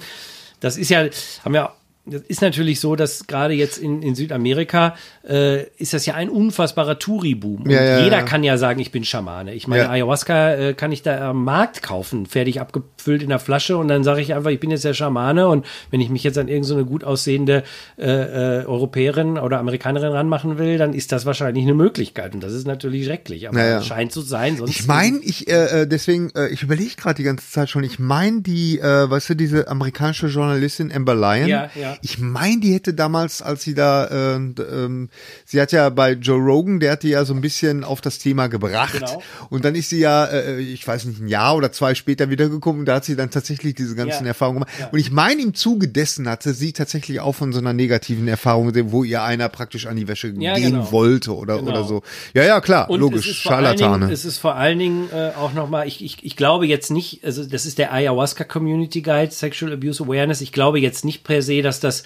das 0.60 0.76
ist 0.76 0.90
ja, 0.90 1.08
haben 1.44 1.54
wir 1.54 1.72
das 2.10 2.22
ist 2.22 2.42
natürlich 2.42 2.80
so, 2.80 2.96
dass 2.96 3.26
gerade 3.26 3.54
jetzt 3.54 3.78
in, 3.78 4.02
in 4.02 4.14
Südamerika 4.14 4.94
äh, 5.28 5.64
ist 5.76 5.94
das 5.94 6.06
ja 6.06 6.14
ein 6.14 6.28
unfassbarer 6.28 6.98
Touri-Boom. 6.98 7.62
Und 7.62 7.70
Ja, 7.70 7.82
ja, 7.82 8.00
jeder 8.00 8.18
ja. 8.18 8.22
kann 8.22 8.44
ja 8.44 8.56
sagen, 8.58 8.80
ich 8.80 8.90
bin 8.92 9.04
Schamane. 9.04 9.54
Ich 9.54 9.66
meine. 9.66 9.88
Ayahuasca 9.88 10.54
äh, 10.54 10.74
kann 10.74 10.92
ich 10.92 11.02
da 11.02 11.30
am 11.30 11.44
Markt 11.44 11.82
kaufen, 11.82 12.26
fertig 12.26 12.60
abgefüllt 12.60 13.22
in 13.22 13.28
der 13.28 13.38
Flasche 13.38 13.76
und 13.76 13.88
dann 13.88 14.04
sage 14.04 14.20
ich 14.20 14.34
einfach, 14.34 14.50
ich 14.50 14.60
bin 14.60 14.70
jetzt 14.70 14.84
der 14.84 14.94
Schamane 14.94 15.48
und 15.48 15.66
wenn 15.90 16.00
ich 16.00 16.10
mich 16.10 16.24
jetzt 16.24 16.38
an 16.38 16.48
irgendeine 16.48 16.80
so 16.80 16.84
gut 16.84 17.04
aussehende 17.04 17.62
äh, 17.98 18.60
äh, 18.60 18.64
Europäerin 18.64 19.38
oder 19.38 19.58
Amerikanerin 19.58 20.12
ranmachen 20.12 20.58
will, 20.58 20.78
dann 20.78 20.94
ist 20.94 21.12
das 21.12 21.26
wahrscheinlich 21.26 21.64
eine 21.64 21.74
Möglichkeit 21.74 22.34
und 22.34 22.42
das 22.42 22.52
ist 22.52 22.66
natürlich 22.66 23.06
schrecklich, 23.06 23.48
aber 23.48 23.64
ja. 23.64 23.82
scheint 23.82 24.12
zu 24.12 24.20
sein. 24.20 24.56
Sonst 24.56 24.70
Ich 24.70 24.86
meine, 24.86 25.18
ich 25.22 25.48
äh, 25.48 25.82
äh, 25.82 25.86
deswegen, 25.86 26.30
äh, 26.34 26.48
ich 26.48 26.62
überlege 26.62 26.94
gerade 26.96 27.16
die 27.16 27.22
ganze 27.22 27.50
Zeit 27.50 27.70
schon. 27.70 27.84
Ich 27.84 27.98
meine, 27.98 28.42
die, 28.42 28.78
äh, 28.78 29.10
weißt 29.10 29.30
du, 29.30 29.34
diese 29.34 29.68
amerikanische 29.68 30.26
Journalistin 30.26 30.92
Amber 30.92 31.14
Lyon. 31.14 31.48
Ja, 31.48 31.70
ja. 31.74 31.96
Ich 32.02 32.18
meine, 32.18 32.60
die 32.60 32.72
hätte 32.74 32.94
damals, 32.94 33.42
als 33.42 33.62
sie 33.62 33.74
da, 33.74 34.06
äh, 34.06 34.34
ähm, 34.36 35.08
sie 35.44 35.60
hat 35.60 35.72
ja 35.72 35.88
bei 35.90 36.12
Joe 36.12 36.38
Rogan, 36.38 36.80
der 36.80 36.92
hat 36.92 37.02
die 37.02 37.08
ja 37.10 37.24
so 37.24 37.34
ein 37.34 37.40
bisschen 37.40 37.84
auf 37.84 38.00
das 38.00 38.18
Thema 38.18 38.46
gebracht. 38.48 38.92
Genau. 38.92 39.22
Und 39.50 39.64
dann 39.64 39.74
ist 39.74 39.90
sie 39.90 40.00
ja, 40.00 40.24
äh, 40.26 40.60
ich 40.60 40.86
weiß 40.86 41.04
nicht, 41.06 41.20
ein 41.20 41.28
Jahr 41.28 41.56
oder 41.56 41.72
zwei 41.72 41.94
später 41.94 42.30
wiedergekommen 42.30 42.80
und 42.80 42.86
da 42.86 42.96
hat 42.96 43.04
sie 43.04 43.16
dann 43.16 43.30
tatsächlich 43.30 43.74
diese 43.74 43.94
ganzen 43.94 44.24
Ja. 44.24 44.28
Erfahrungen 44.28 44.60
gemacht. 44.60 44.72
Ja. 44.78 44.88
Und 44.88 44.98
ich 44.98 45.10
meine, 45.10 45.42
im 45.42 45.54
Zuge 45.54 45.88
dessen 45.88 46.28
hatte 46.28 46.52
sie 46.54 46.72
tatsächlich 46.72 47.20
auch 47.20 47.34
von 47.34 47.52
so 47.52 47.58
einer 47.58 47.72
negativen 47.72 48.28
Erfahrung, 48.28 48.72
wo 48.92 49.04
ihr 49.04 49.22
einer 49.22 49.48
praktisch 49.48 49.86
an 49.86 49.96
die 49.96 50.08
Wäsche 50.08 50.28
Ja, 50.38 50.54
gehen 50.54 50.72
genau. 50.72 50.92
wollte 50.92 51.34
oder, 51.34 51.58
Genau. 51.58 51.70
oder 51.70 51.84
so. 51.84 52.02
Ja, 52.34 52.44
ja, 52.44 52.60
klar, 52.60 52.90
Und 52.90 53.00
logisch, 53.00 53.28
es 53.28 53.36
Scharlatane. 53.36 53.98
Dingen, 54.00 54.12
es 54.12 54.24
ist 54.24 54.38
vor 54.38 54.54
allen 54.56 54.78
Dingen 54.78 55.08
äh, 55.12 55.30
auch 55.36 55.52
nochmal, 55.52 55.86
ich, 55.88 56.04
ich, 56.04 56.18
ich 56.24 56.36
glaube 56.36 56.66
jetzt 56.66 56.90
nicht, 56.90 57.24
also 57.24 57.44
das 57.44 57.66
ist 57.66 57.78
der 57.78 57.92
Ayahuasca 57.92 58.44
Community 58.44 59.02
Guide, 59.02 59.30
Sexual 59.32 59.72
Abuse 59.72 60.02
Awareness. 60.04 60.40
Ich 60.40 60.52
glaube 60.52 60.78
jetzt 60.80 61.04
nicht 61.04 61.24
per 61.24 61.42
se, 61.42 61.62
dass 61.62 61.80
das 61.88 62.04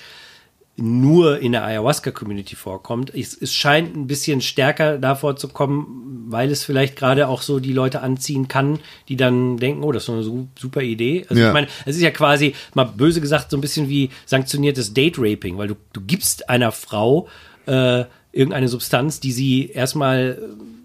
nur 0.77 1.39
in 1.41 1.53
der 1.53 1.65
Ayahuasca-Community 1.65 2.57
vorkommt. 2.57 3.15
Es, 3.15 3.37
es 3.39 3.53
scheint 3.53 3.95
ein 3.95 4.07
bisschen 4.07 4.41
stärker 4.41 4.97
davor 4.97 5.37
zu 5.37 5.49
kommen, 5.49 6.25
weil 6.29 6.51
es 6.51 6.65
vielleicht 6.65 6.97
gerade 6.97 7.29
auch 7.29 7.43
so 7.43 7.61
die 7.61 7.75
Leute 7.75 8.01
anziehen 8.01 8.49
kann, 8.49 8.79
die 9.09 9.17
dann 9.17 9.59
denken, 9.59 9.83
oh, 9.85 9.93
das 9.93 10.05
ist 10.05 10.11
eine 10.11 10.23
su- 10.23 10.49
super 10.59 10.81
Idee. 10.81 11.27
Also 11.29 11.43
Ja. 11.43 11.49
ich 11.49 11.53
meine, 11.53 11.67
es 11.85 11.97
ist 11.97 12.03
ja 12.03 12.11
quasi, 12.11 12.55
mal 12.73 12.85
böse 12.85 13.21
gesagt, 13.21 13.51
so 13.51 13.59
ein 13.59 13.61
bisschen 13.61 13.91
wie 13.91 14.09
sanktioniertes 14.25 14.95
Date-Raping, 14.95 15.59
weil 15.59 15.69
du, 15.69 15.77
du 15.93 16.01
gibst 16.01 16.49
einer 16.49 16.73
Frau 16.73 17.29
äh, 17.67 18.05
irgendeine 18.33 18.69
Substanz, 18.69 19.21
die 19.21 19.33
sie 19.33 19.67
erstmal 19.69 20.39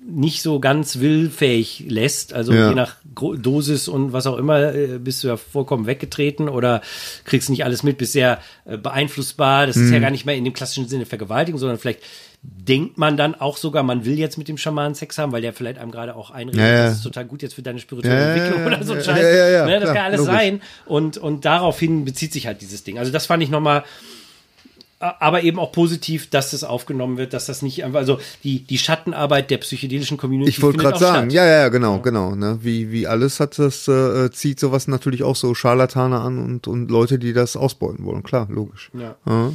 nicht 0.10 0.42
so 0.42 0.60
ganz 0.62 1.00
willfähig 1.00 1.84
lässt. 1.90 2.34
Also 2.34 2.54
Ja. 2.54 2.70
je 2.70 2.76
nach 2.76 2.96
Dosis 3.14 3.88
und 3.90 4.14
was 4.14 4.26
auch 4.26 4.38
immer, 4.38 4.74
äh, 4.74 5.00
bist 5.00 5.22
du 5.24 5.28
ja 5.28 5.36
vollkommen 5.38 5.86
weggetreten 5.86 6.48
oder 6.48 6.82
kriegst 7.26 7.50
nicht 7.50 7.66
alles 7.66 7.84
mit, 7.84 7.98
bist 7.98 8.14
sehr 8.14 8.40
äh, 8.66 8.78
beeinflussbar. 8.78 9.68
Das 9.68 9.76
ist 9.76 9.88
Mhm. 9.88 9.94
ja 9.94 10.00
gar 10.00 10.12
nicht 10.12 10.26
mehr 10.26 10.36
in 10.36 10.46
dem 10.46 10.54
klassischen 10.54 10.88
Sinne 10.88 11.06
Vergewaltigung, 11.06 11.60
sondern 11.60 11.78
vielleicht 11.78 12.00
denkt 12.42 12.98
man 12.98 13.18
dann 13.18 13.36
auch 13.36 13.58
sogar, 13.58 13.84
man 13.84 14.06
will 14.06 14.18
jetzt 14.18 14.38
mit 14.38 14.48
dem 14.48 14.58
Schamanen 14.58 14.96
Sex 14.96 15.18
haben, 15.18 15.32
weil 15.34 15.42
der 15.42 15.52
vielleicht 15.54 15.80
einem 15.80 15.92
gerade 15.92 16.16
auch 16.16 16.32
einredet, 16.32 16.62
Ja, 16.62 16.68
ja. 16.68 16.86
das 16.86 16.98
ist 16.98 17.04
total 17.04 17.26
gut 17.26 17.42
jetzt 17.42 17.56
für 17.56 17.64
deine 17.64 17.80
spirituelle 17.80 18.18
Ja, 18.20 18.34
Entwicklung 18.36 18.66
oder 18.66 18.84
so 18.86 18.94
ein 18.94 19.04
Scheiß. 19.04 19.18
ne, 19.66 19.80
das 19.80 19.82
klar, 19.82 19.94
kann 19.96 20.06
alles 20.06 20.20
logisch. 20.20 20.34
sein. 20.34 20.62
Und, 20.86 21.18
und 21.18 21.44
daraufhin 21.44 22.06
bezieht 22.06 22.32
sich 22.32 22.48
halt 22.48 22.62
dieses 22.62 22.84
Ding. 22.86 22.98
Also 23.00 23.12
das 23.12 23.26
fand 23.26 23.44
ich 23.44 23.50
nochmal 23.50 23.84
aber 25.00 25.44
eben 25.44 25.60
auch 25.60 25.72
positiv, 25.72 26.30
dass 26.30 26.52
das 26.52 26.64
aufgenommen 26.64 27.18
wird, 27.18 27.34
dass 27.34 27.46
das 27.46 27.62
nicht 27.62 27.84
einfach, 27.84 28.00
also 28.00 28.20
die, 28.44 28.64
die 28.64 28.78
Schattenarbeit 28.78 29.52
der 29.52 29.58
psychedelischen 29.58 30.18
Community. 30.18 30.50
Ich 30.50 30.62
wollte 30.62 30.80
gerade 30.80 30.98
sagen, 30.98 31.30
statt. 31.30 31.34
ja, 31.34 31.46
ja, 31.46 31.70
genau, 31.70 32.00
genau. 32.00 32.36
Ne? 32.36 32.60
Wie, 32.62 32.92
wie 32.92 33.06
alles 33.06 33.40
hat 33.40 33.60
das, 33.60 33.88
äh, 33.88 34.32
zieht 34.32 34.60
sowas 34.60 34.88
natürlich 34.88 35.24
auch 35.24 35.36
so 35.36 35.54
Scharlatane 35.54 36.20
an 36.20 36.40
und, 36.40 36.68
und 36.68 36.90
Leute, 36.90 37.20
die 37.20 37.34
das 37.34 37.56
ausbeuten 37.56 38.06
wollen. 38.06 38.24
Klar, 38.24 38.48
logisch. 38.50 38.90
Ja. 38.94 39.16
Ja. 39.26 39.54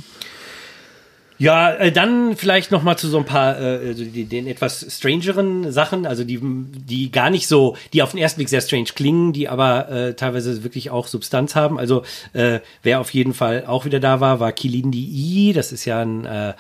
Ja, 1.43 1.75
äh, 1.75 1.91
dann 1.91 2.37
vielleicht 2.37 2.71
noch 2.71 2.85
mal 2.85 2.97
zu 2.97 3.09
so 3.09 3.19
ein 3.19 3.25
paar 3.25 3.61
äh, 3.61 3.89
also 3.89 4.05
den 4.05 4.47
etwas 4.47 4.87
strangeren 4.89 5.73
Sachen, 5.73 6.07
also 6.07 6.23
die 6.23 6.39
die 6.41 7.11
gar 7.11 7.31
nicht 7.31 7.49
so, 7.49 7.77
die 7.93 8.01
auf 8.01 8.13
den 8.13 8.21
ersten 8.21 8.39
Blick 8.39 8.49
sehr 8.49 8.61
strange 8.61 8.91
klingen, 8.95 9.33
die 9.33 9.49
aber 9.49 9.89
äh, 9.89 10.15
teilweise 10.15 10.63
wirklich 10.63 10.91
auch 10.91 11.09
Substanz 11.09 11.57
haben. 11.57 11.81
Also 11.81 12.05
äh, 12.33 12.61
wer 12.85 13.01
auf 13.01 13.11
jeden 13.13 13.35
Fall 13.35 13.65
auch 13.67 13.85
wieder 13.85 13.99
da 13.99 14.21
war, 14.21 14.39
war 14.39 14.53
Kilindi 14.53 15.49
I. 15.49 15.53
Das 15.53 15.73
ist 15.73 15.85
ja 15.85 16.01
ein 16.01 16.27
äh, 16.27 16.53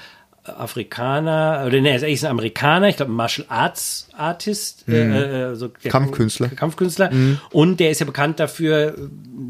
Afrikaner 0.44 1.64
oder 1.66 1.80
nee, 1.80 1.90
er 1.90 1.96
ist 1.96 2.02
eigentlich 2.04 2.24
ein 2.24 2.30
Amerikaner, 2.30 2.88
ich 2.88 2.96
glaube 2.96 3.12
ein 3.12 3.14
Martial 3.16 3.46
Arts 3.48 4.08
Artist, 4.16 4.84
äh, 4.88 5.40
äh, 5.40 5.44
also 5.44 5.68
der- 5.68 5.90
Kampfkünstler. 5.90 6.48
Kampfkünstler. 6.48 7.10
Und 7.50 7.78
der 7.80 7.90
ist 7.90 8.00
ja 8.00 8.06
bekannt 8.06 8.40
dafür, 8.40 8.96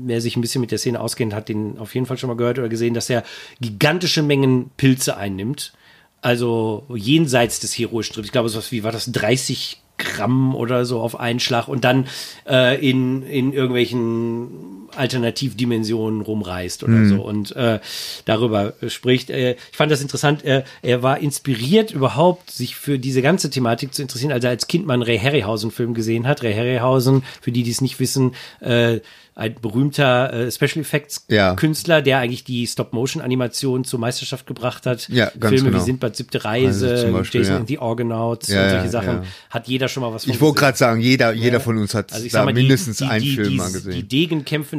wer 0.05 0.21
sich 0.21 0.37
ein 0.37 0.41
bisschen 0.43 0.61
mit 0.61 0.71
der 0.71 0.79
Szene 0.79 1.01
auskennt, 1.01 1.35
hat 1.35 1.49
den 1.49 1.79
auf 1.79 1.95
jeden 1.95 2.07
Fall 2.07 2.19
schon 2.19 2.29
mal 2.29 2.37
gehört 2.37 2.59
oder 2.59 2.69
gesehen, 2.69 2.95
dass 2.95 3.09
er 3.11 3.23
gigantische 3.61 4.23
Mengen 4.23 4.71
Pilze 4.77 5.17
einnimmt. 5.17 5.73
Also 6.21 6.85
jenseits 6.95 7.59
des 7.61 7.73
heroischen 7.77 8.15
Trips. 8.15 8.27
Ich 8.27 8.33
glaube, 8.33 8.49
so 8.49 8.59
was 8.59 8.71
wie 8.71 8.85
war 8.85 8.93
das 8.93 9.11
30 9.11 9.81
Gramm 9.99 10.55
oder 10.55 10.85
so 10.85 11.01
auf 11.01 11.19
einen 11.19 11.41
Schlag 11.41 11.69
und 11.69 11.85
dann 11.85 12.07
äh, 12.49 12.79
in, 12.89 13.23
in 13.23 13.53
irgendwelchen 13.53 14.82
Alternativdimensionen 14.97 16.21
rumreist 16.21 16.83
oder 16.85 17.07
so 17.07 17.23
und 17.23 17.55
äh, 17.57 17.81
darüber 18.25 18.75
spricht. 18.89 19.31
Äh, 19.31 19.57
ich 19.71 19.77
fand 19.77 19.91
das 19.91 20.03
interessant. 20.03 20.45
Äh, 20.45 20.65
er 20.83 21.03
war 21.03 21.19
inspiriert 21.19 21.91
überhaupt, 21.91 22.51
sich 22.51 22.77
für 22.77 22.99
diese 22.99 23.23
ganze 23.23 23.51
Thematik 23.51 23.95
zu 23.95 24.03
interessieren, 24.03 24.33
als 24.33 24.45
er 24.45 24.51
als 24.51 24.67
Kind 24.67 24.87
mal 24.87 24.95
einen 24.95 25.03
Ray 25.03 25.19
Harryhausen-Film 25.19 25.95
gesehen 25.95 26.27
hat. 26.27 26.43
Ray 26.43 26.55
Harryhausen, 26.55 27.23
für 27.41 27.53
die, 27.53 27.63
die 27.63 27.71
es 27.71 27.81
nicht 27.81 28.01
wissen, 28.01 28.35
äh, 28.61 29.01
ein 29.35 29.55
berühmter 29.63 30.31
äh, 30.31 30.53
Special 30.53 30.83
Effects 30.83 31.25
Ja. 31.29 31.55
Künstler, 31.55 32.03
der 32.03 32.19
eigentlich 32.19 32.45
die 32.45 32.67
Stop-Motion-Animation 32.67 33.85
zur 33.85 33.99
Meisterschaft 33.99 34.47
gebracht 34.47 34.85
hat. 34.85 35.09
Ja, 35.09 35.31
ganz 35.41 35.55
Filme 35.55 35.71
genau. 35.71 35.81
wie 35.81 35.87
Sindbad 35.87 36.17
siebte 36.17 36.45
Reise, 36.45 36.91
Also 36.91 37.13
Beispiel, 37.13 37.41
Jason 37.41 37.55
ja. 37.55 37.61
and 37.61 37.69
the 37.69 37.79
Argonauts 37.79 38.49
Ja, 38.49 38.65
und 38.65 38.71
solche 38.71 38.85
ja, 38.85 38.91
Sachen. 38.91 39.09
ja. 39.09 39.25
Hat 39.49 39.69
jeder 39.69 39.89
schon 39.89 40.03
mal 40.03 40.13
was 40.13 40.25
von 40.25 40.35
Ich 40.35 40.41
wollte 40.43 40.61
gerade 40.61 40.77
sagen, 40.77 41.01
jeder, 41.01 41.33
jeder 41.33 41.61
von 41.61 41.79
uns 41.79 41.95
hat 41.95 42.13
Also 42.13 42.27
ich 42.27 42.33
da 42.33 42.45
mal, 42.45 42.53
mindestens 42.53 42.99
die, 42.99 43.05
die, 43.05 43.11
einen 43.11 43.23
die, 43.25 43.35
Film 43.35 43.49
die, 43.49 43.57
mal 43.57 43.71
Die 43.73 44.09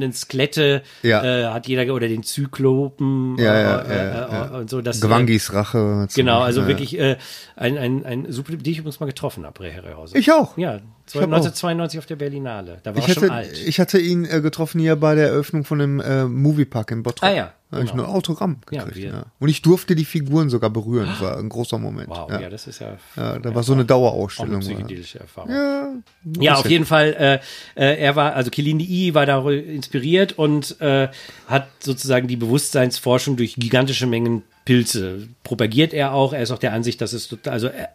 degenkämpfenden 0.04 0.14
Skelette 0.14 0.82
Ja. 1.02 1.24
äh, 1.24 1.46
hat 1.54 1.68
jeder, 1.68 1.94
oder 1.94 2.08
den 2.08 2.24
Zyklopen 2.24 3.38
Ja, 3.38 3.60
ja, 3.60 3.80
äh, 3.80 3.94
äh, 3.94 4.14
ja. 4.14 4.58
und 4.58 4.70
so. 4.70 4.82
Das, 4.82 4.98
äh, 4.98 5.02
Gewangis 5.02 5.54
Rache. 5.54 6.08
Genau, 6.14 6.40
also 6.42 6.68
wirklich 6.68 7.00
äh, 7.00 7.18
ein, 7.56 7.78
ein, 7.78 8.06
ein 8.06 8.32
super, 8.32 8.54
die 8.56 8.72
ich 8.72 8.80
übrigens 8.80 9.00
mal 9.00 9.06
getroffen 9.06 9.46
habe. 9.46 9.54
Ich 10.14 10.32
auch. 10.32 10.58
Ja. 10.58 10.80
1992 11.08 12.00
auf 12.00 12.06
der 12.06 12.16
Berlinale. 12.16 12.80
Da 12.84 12.96
war 12.96 13.02
Ich 13.02 13.08
er 13.10 13.14
schon 13.14 13.24
hatte, 13.24 13.34
alt. 13.34 13.58
ich 13.66 13.80
hatte 13.80 14.00
ihn 14.00 14.26
äh, 14.26 14.42
getroffen 14.42 14.80
hier 14.80 14.96
bei 14.96 15.16
der 15.16 15.28
Eröffnung 15.28 15.64
von 15.66 15.80
dem 15.80 16.00
äh, 16.00 16.26
Moviepark 16.26 16.92
in 16.92 17.04
Bottrop. 17.04 17.30
Ah 17.30 17.34
ja, 17.34 17.54
Da 17.70 17.78
habe 17.78 17.86
ich 17.86 17.92
genau. 17.92 18.04
ein 18.06 18.10
Autogramm 18.10 18.58
Ja, 18.72 18.84
gekriegt. 18.86 19.06
wir- 19.06 19.12
Ja, 19.14 19.26
Und 19.40 19.50
ich 19.50 19.62
durfte 19.62 19.96
die 19.96 20.06
Figuren 20.06 20.50
sogar 20.50 20.70
berühren. 20.70 21.08
Das 21.08 21.22
war 21.22 21.38
ein 21.38 21.50
großer 21.50 21.78
Moment. 21.78 22.10
wow, 22.10 22.30
ja. 22.32 22.42
ja. 22.42 22.50
das 22.50 22.68
ist 22.68 22.80
ja, 22.80 22.98
Ja, 23.18 23.38
da 23.40 23.54
war 23.54 23.64
so 23.64 23.74
eine 23.74 23.80
auch 23.82 23.82
eine 23.82 23.86
Dauerausstellung. 23.86 24.60
psychedelische 24.62 25.20
Erfahrung. 25.20 25.52
ja, 25.52 25.94
Ja, 26.40 26.56
auf 26.56 26.70
jeden 26.70 26.86
Fall. 26.86 27.42
Äh, 27.76 27.82
äh, 27.82 28.00
er 28.02 28.16
war, 28.16 28.34
also 28.34 28.50
Kilindi 28.50 28.86
I 28.86 29.14
war 29.14 29.26
darüber 29.26 29.54
inspiriert 29.54 30.34
und 30.38 30.80
äh, 30.82 31.10
hat 31.48 31.68
sozusagen 31.80 32.28
die 32.28 32.38
Bewusstseinsforschung 32.38 33.36
durch 33.36 33.56
gigantische 33.56 34.08
Mengen 34.08 34.44
Pilze 34.66 35.28
propagiert 35.44 35.94
er 35.94 36.14
auch. 36.14 36.34
Er 36.34 36.42
ist 36.42 36.52
auch 36.52 36.60
der 36.60 36.74
Ansicht, 36.74 37.02
dass 37.02 37.14
es 37.14 37.28
total, 37.28 37.54
also 37.54 37.68
er, 37.68 37.90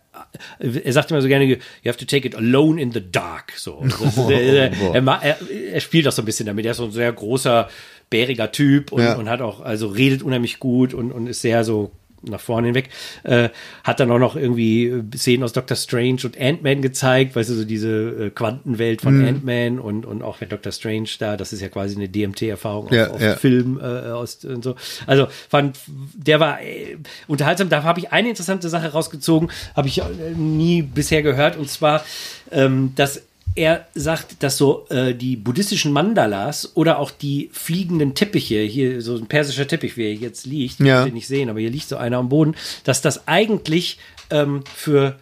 er 0.61 0.93
sagt 0.93 1.11
immer 1.11 1.23
so 1.23 1.29
gerne, 1.29 1.45
you 1.47 1.57
have 1.87 1.99
to 1.99 2.05
take 2.05 2.27
it 2.27 2.35
alone 2.35 2.81
in 2.81 2.93
the 2.93 3.03
dark. 3.11 3.53
So, 3.57 3.83
ist, 3.85 4.19
er, 4.19 4.73
er, 4.95 5.23
er, 5.23 5.37
er 5.73 5.81
spielt 5.81 6.07
auch 6.07 6.13
so 6.13 6.23
ein 6.23 6.27
bisschen 6.27 6.47
damit. 6.47 6.65
Er 6.67 6.73
ist 6.73 6.79
so 6.79 6.85
ein 6.85 6.93
sehr 6.93 7.13
großer, 7.13 7.69
bäriger 8.11 8.51
Typ 8.53 8.93
und, 8.93 9.03
Ja. 9.03 9.15
und 9.17 9.29
hat 9.29 9.41
auch, 9.41 9.61
also 9.61 9.89
redet 9.89 10.23
unheimlich 10.23 10.59
gut 10.59 10.95
und, 10.95 11.13
und 11.13 11.27
ist 11.27 11.43
sehr 11.43 11.65
so 11.65 11.91
nach 12.23 12.41
vorne 12.41 12.69
hinweg, 12.69 12.89
äh, 13.25 13.49
hat 13.85 14.01
dann 14.01 14.11
auch 14.11 14.19
noch 14.19 14.37
irgendwie 14.37 14.87
äh, 14.87 15.03
Szenen 15.17 15.45
aus 15.45 15.53
Doctor 15.53 15.77
Strange 15.77 16.21
und 16.25 16.41
Ant-Man 16.41 16.83
gezeigt, 16.83 17.37
weißt 17.37 17.51
du, 17.51 17.55
so 17.55 17.65
diese 17.65 18.27
äh, 18.27 18.31
Quantenwelt 18.31 19.03
von 19.03 19.25
Ant-Man 19.25 19.79
und, 19.79 20.07
und 20.07 20.23
auch 20.23 20.41
mit 20.41 20.53
Doctor 20.53 20.73
Strange 20.73 21.09
da, 21.19 21.37
das 21.37 21.53
ist 21.53 21.61
ja 21.61 21.69
quasi 21.69 21.97
eine 21.97 22.09
DMT-Erfahrung 22.09 22.93
Ja, 22.93 23.11
auf, 23.11 23.21
ja. 23.21 23.37
Film 23.37 23.79
äh, 23.81 24.11
aus 24.11 24.45
und 24.45 24.65
so. 24.65 24.75
Also 25.07 25.29
fand, 25.49 25.79
der 26.15 26.41
war 26.41 26.61
äh, 26.61 26.97
unterhaltsam. 27.27 27.69
Da 27.69 27.83
habe 27.83 28.01
ich 28.01 28.13
eine 28.13 28.29
interessante 28.31 28.69
Sache 28.69 28.89
rausgezogen, 28.93 29.51
habe 29.77 29.89
ich 29.89 29.99
äh, 29.99 30.05
nie 30.37 30.83
bisher 30.83 31.23
gehört, 31.23 31.57
und 31.57 31.69
zwar, 31.71 32.05
ähm, 32.51 32.93
dass 32.97 33.23
er 33.55 33.87
sagt, 33.95 34.43
dass 34.43 34.57
so 34.57 34.87
äh, 34.89 35.15
die 35.15 35.37
buddhistischen 35.37 35.93
Mandalas 35.93 36.77
oder 36.77 36.99
auch 36.99 37.11
die 37.11 37.51
fliegenden 37.53 38.15
Teppiche, 38.15 38.61
hier 38.61 39.03
so 39.03 39.17
ein 39.17 39.27
persischer 39.27 39.67
Teppich, 39.67 39.97
wie 39.97 40.05
er 40.05 40.15
jetzt 40.15 40.47
liegt, 40.47 40.81
Ja. 40.81 41.05
den 41.05 41.15
nicht 41.15 41.27
sehen, 41.29 41.51
aber 41.51 41.61
hier 41.61 41.71
liegt 41.71 41.89
so 41.89 41.97
einer 41.97 42.19
am 42.19 42.29
Boden, 42.29 42.55
dass 42.85 43.03
das 43.03 43.27
eigentlich 43.27 43.99
ähm, 44.31 44.63
für 44.75 45.19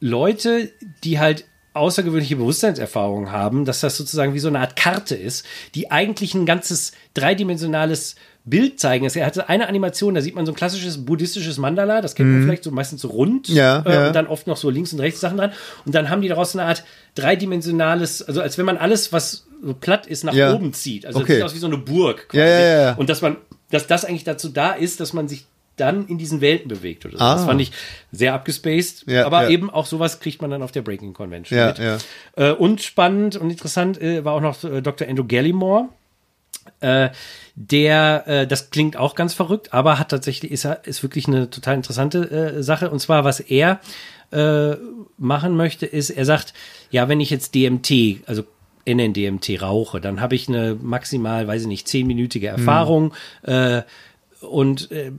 Leute, 0.00 0.70
die 1.04 1.18
halt 1.18 1.44
außergewöhnliche 1.74 2.36
Bewusstseinserfahrungen 2.36 3.30
haben, 3.30 3.64
dass 3.66 3.80
das 3.80 3.96
sozusagen 3.96 4.32
wie 4.34 4.38
so 4.38 4.48
eine 4.48 4.60
Art 4.60 4.76
Karte 4.76 5.14
ist, 5.14 5.44
die 5.74 5.90
eigentlich 5.90 6.34
ein 6.34 6.46
ganzes 6.46 6.92
dreidimensionales 7.14 8.16
Bild 8.48 8.78
zeigen. 8.80 9.04
Er 9.04 9.26
hatte 9.26 9.48
eine 9.48 9.68
Animation, 9.68 10.14
da 10.14 10.20
sieht 10.22 10.34
man 10.36 10.46
so 10.46 10.52
ein 10.52 10.54
klassisches 10.54 11.04
buddhistisches 11.04 11.58
Mandala, 11.58 12.00
das 12.00 12.14
kennt 12.14 12.30
man 12.30 12.42
vielleicht 12.44 12.62
so 12.64 12.70
meistens 12.70 13.02
so 13.02 13.08
rund 13.08 13.48
Mhm. 13.48 13.54
Ja, 13.56 13.82
äh, 13.84 13.92
ja. 13.92 14.06
und 14.06 14.12
dann 14.16 14.26
oft 14.28 14.46
noch 14.46 14.56
so 14.56 14.70
links 14.70 14.92
und 14.92 15.00
rechts 15.00 15.20
Sachen 15.20 15.36
dran. 15.36 15.52
Und 15.84 15.94
dann 15.94 16.08
haben 16.10 16.22
die 16.22 16.28
daraus 16.28 16.54
eine 16.56 16.64
Art 16.66 16.84
dreidimensionales, 17.16 18.22
also 18.22 18.40
als 18.40 18.56
wenn 18.58 18.64
man 18.66 18.76
alles, 18.76 19.12
was 19.12 19.46
so 19.62 19.74
platt 19.74 20.06
ist, 20.06 20.24
nach 20.24 20.32
Ja. 20.34 20.54
oben 20.54 20.72
zieht. 20.72 21.06
Also 21.06 21.20
Okay. 21.20 21.32
es 21.32 21.36
sieht 21.38 21.44
aus 21.44 21.54
wie 21.54 21.58
so 21.58 21.66
eine 21.66 21.78
Burg. 21.78 22.28
Ja, 22.32 22.46
ja, 22.46 22.80
ja. 22.82 22.92
Und 22.94 23.08
dass 23.10 23.20
man, 23.22 23.36
dass 23.70 23.86
das 23.86 24.04
eigentlich 24.04 24.24
dazu 24.24 24.48
da 24.48 24.72
ist, 24.72 25.00
dass 25.00 25.12
man 25.12 25.28
sich 25.28 25.44
dann 25.76 26.06
in 26.06 26.16
diesen 26.16 26.40
Welten 26.40 26.68
bewegt 26.68 27.04
oder 27.04 27.18
so. 27.18 27.24
Ah. 27.24 27.34
Das 27.34 27.44
fand 27.44 27.60
ich 27.60 27.70
sehr 28.10 28.32
abgespaced. 28.32 29.04
Ja, 29.08 29.26
aber 29.26 29.42
ja. 29.44 29.48
eben 29.50 29.68
auch 29.68 29.84
sowas 29.86 30.20
kriegt 30.20 30.40
man 30.40 30.50
dann 30.50 30.62
auf 30.62 30.72
der 30.72 30.80
Breaking 30.82 31.12
Convention 31.12 31.58
Ja, 31.58 31.66
mit. 31.68 31.78
ja. 31.78 31.98
Äh, 32.36 32.52
und 32.52 32.80
spannend 32.80 33.36
und 33.36 33.50
interessant 33.50 34.00
äh, 34.00 34.24
war 34.24 34.32
auch 34.34 34.40
noch 34.40 34.62
äh, 34.64 34.80
Dr. 34.80 35.06
Andrew 35.08 35.24
Gallimore. 35.26 35.88
Der, 37.58 38.24
äh, 38.26 38.46
das 38.46 38.70
klingt 38.70 38.98
auch 38.98 39.14
ganz 39.14 39.32
verrückt, 39.32 39.72
aber 39.72 39.98
hat 39.98 40.10
tatsächlich, 40.10 40.52
ist, 40.52 40.66
ist 40.84 41.02
wirklich 41.02 41.26
eine 41.26 41.48
total 41.48 41.74
interessante 41.74 42.30
äh, 42.30 42.62
Sache. 42.62 42.90
Und 42.90 42.98
zwar, 42.98 43.24
was 43.24 43.40
er 43.40 43.80
äh, 44.30 44.76
machen 45.16 45.56
möchte, 45.56 45.86
ist, 45.86 46.10
er 46.10 46.26
sagt, 46.26 46.52
ja, 46.90 47.08
wenn 47.08 47.18
ich 47.18 47.30
jetzt 47.30 47.54
DMT, 47.54 48.22
also 48.26 48.44
NNDMT 48.86 49.62
rauche, 49.62 50.02
dann 50.02 50.20
habe 50.20 50.34
ich 50.34 50.48
eine 50.48 50.76
maximal, 50.80 51.48
weiß 51.48 51.62
ich 51.62 51.68
nicht, 51.68 51.88
zehnminütige 51.88 52.48
Erfahrung 52.48 53.14
äh, 53.42 53.82
und 54.40 54.90
äh, 54.92 55.10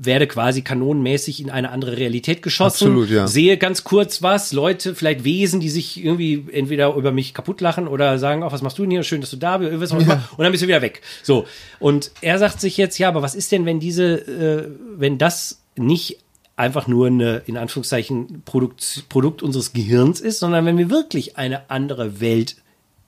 werde 0.00 0.28
quasi 0.28 0.62
kanonenmäßig 0.62 1.40
in 1.40 1.50
eine 1.50 1.70
andere 1.70 1.96
Realität 1.96 2.40
geschossen. 2.40 2.86
Absolut, 2.86 3.10
ja. 3.10 3.26
Sehe 3.26 3.58
ganz 3.58 3.82
kurz 3.82 4.22
was, 4.22 4.52
Leute, 4.52 4.94
vielleicht 4.94 5.24
Wesen, 5.24 5.58
die 5.58 5.70
sich 5.70 6.02
irgendwie 6.02 6.46
entweder 6.52 6.94
über 6.94 7.10
mich 7.10 7.34
kaputt 7.34 7.60
lachen 7.60 7.88
oder 7.88 8.16
sagen, 8.18 8.44
ach, 8.44 8.52
was 8.52 8.62
machst 8.62 8.78
du 8.78 8.82
denn 8.82 8.92
hier? 8.92 9.02
Schön, 9.02 9.20
dass 9.20 9.30
du 9.30 9.36
da 9.36 9.58
bist, 9.58 9.92
immer. 9.92 10.28
Und 10.36 10.44
dann 10.44 10.52
bist 10.52 10.62
du 10.62 10.68
wieder 10.68 10.82
weg. 10.82 11.02
So. 11.24 11.46
Und 11.80 12.12
er 12.20 12.38
sagt 12.38 12.60
sich 12.60 12.76
jetzt, 12.76 12.96
ja, 12.98 13.08
aber 13.08 13.22
was 13.22 13.34
ist 13.34 13.50
denn, 13.50 13.66
wenn 13.66 13.80
diese, 13.80 14.14
äh, 14.14 14.68
wenn 14.96 15.18
das 15.18 15.62
nicht 15.76 16.18
einfach 16.54 16.86
nur 16.86 17.08
eine, 17.08 17.42
in 17.46 17.56
Anführungszeichen, 17.56 18.42
Produkt, 18.44 19.04
Produkt 19.08 19.42
unseres 19.42 19.72
Gehirns 19.72 20.20
ist, 20.20 20.38
sondern 20.38 20.64
wenn 20.64 20.78
wir 20.78 20.90
wirklich 20.90 21.36
eine 21.36 21.70
andere 21.70 22.20
Welt 22.20 22.56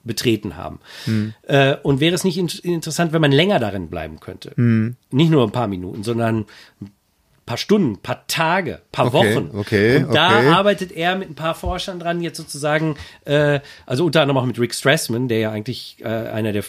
betreten 0.03 0.57
haben. 0.57 0.79
Hm. 1.05 1.33
Äh, 1.43 1.75
und 1.83 1.99
wäre 1.99 2.15
es 2.15 2.23
nicht 2.23 2.37
in 2.37 2.47
interessant, 2.63 3.13
wenn 3.13 3.21
man 3.21 3.31
länger 3.31 3.59
darin 3.59 3.89
bleiben 3.89 4.19
könnte? 4.19 4.51
Hm. 4.55 4.95
Nicht 5.11 5.31
nur 5.31 5.43
ein 5.43 5.51
paar 5.51 5.67
Minuten, 5.67 6.03
sondern 6.03 6.45
ein 6.81 6.91
paar 7.45 7.57
Stunden, 7.57 7.93
ein 7.93 7.97
paar 7.97 8.25
Tage, 8.27 8.75
ein 8.75 8.91
paar 8.91 9.13
Okay, 9.13 9.35
Wochen. 9.35 9.57
okay, 9.57 9.97
und 9.97 10.13
da 10.13 10.39
okay. 10.39 10.47
arbeitet 10.49 10.91
er 10.91 11.15
mit 11.15 11.29
ein 11.29 11.35
paar 11.35 11.55
Forschern 11.55 11.99
dran, 11.99 12.21
jetzt 12.21 12.37
sozusagen, 12.37 12.95
äh, 13.25 13.59
also 13.85 14.05
unter 14.05 14.21
anderem 14.21 14.37
auch 14.37 14.45
mit 14.45 14.59
Rick 14.59 14.73
Strassman, 14.73 15.27
der 15.27 15.39
ja 15.39 15.51
eigentlich 15.51 15.97
äh, 16.01 16.07
einer 16.07 16.53
der 16.53 16.63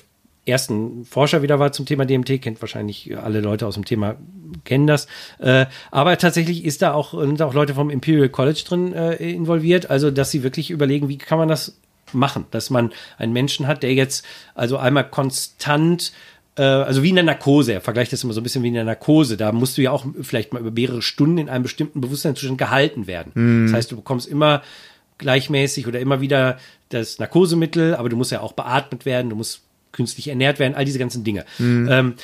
ersten 0.44 1.04
Forscher 1.04 1.42
wieder 1.42 1.58
war 1.58 1.72
zum 1.72 1.86
Thema 1.86 2.04
DMT, 2.04 2.42
kennt 2.42 2.60
wahrscheinlich 2.60 3.16
alle 3.16 3.40
Leute 3.40 3.66
aus 3.66 3.74
dem 3.74 3.84
Thema, 3.84 4.16
kennen 4.64 4.86
das. 4.86 5.06
Äh, 5.38 5.66
aber 5.90 6.18
tatsächlich 6.18 6.64
ist 6.64 6.82
da 6.82 6.94
auch, 6.94 7.12
sind 7.12 7.40
auch 7.42 7.54
Leute 7.54 7.74
vom 7.74 7.90
Imperial 7.90 8.28
College 8.28 8.62
drin 8.66 8.92
äh, 8.92 9.14
involviert, 9.14 9.88
also 9.90 10.10
dass 10.10 10.30
sie 10.30 10.42
wirklich 10.42 10.70
überlegen, 10.70 11.08
wie 11.08 11.18
kann 11.18 11.38
man 11.38 11.48
das 11.48 11.78
machen, 12.14 12.46
dass 12.50 12.70
man 12.70 12.92
einen 13.18 13.32
Menschen 13.32 13.66
hat, 13.66 13.82
der 13.82 13.94
jetzt 13.94 14.24
also 14.54 14.78
einmal 14.78 15.08
konstant 15.08 16.12
äh, 16.56 16.62
also 16.62 17.02
wie 17.02 17.08
in 17.08 17.14
der 17.14 17.24
Narkose, 17.24 17.72
er 17.72 17.80
vergleicht 17.80 18.12
das 18.12 18.24
immer 18.24 18.32
so 18.32 18.40
ein 18.40 18.42
bisschen 18.42 18.62
wie 18.62 18.68
in 18.68 18.74
der 18.74 18.84
Narkose. 18.84 19.36
Da 19.36 19.52
musst 19.52 19.78
du 19.78 19.82
ja 19.82 19.90
auch 19.90 20.04
vielleicht 20.20 20.52
mal 20.52 20.60
über 20.60 20.70
mehrere 20.70 21.02
Stunden 21.02 21.38
in 21.38 21.48
einem 21.48 21.62
bestimmten 21.62 22.00
Bewusstseinszustand 22.00 22.58
gehalten 22.58 23.06
werden. 23.06 23.32
Mhm. 23.34 23.66
Das 23.66 23.76
heißt, 23.76 23.92
du 23.92 23.96
bekommst 23.96 24.28
immer 24.28 24.62
gleichmäßig 25.18 25.86
oder 25.86 26.00
immer 26.00 26.20
wieder 26.20 26.58
das 26.88 27.18
Narkosemittel, 27.18 27.94
aber 27.94 28.08
du 28.08 28.16
musst 28.16 28.32
ja 28.32 28.40
auch 28.40 28.52
beatmet 28.52 29.06
werden, 29.06 29.30
du 29.30 29.36
musst 29.36 29.62
künstlich 29.92 30.28
ernährt 30.28 30.58
werden, 30.58 30.74
all 30.74 30.84
diese 30.84 30.98
ganzen 30.98 31.24
Dinge. 31.24 31.44
Mhm. 31.58 31.88
Ähm, 31.90 32.14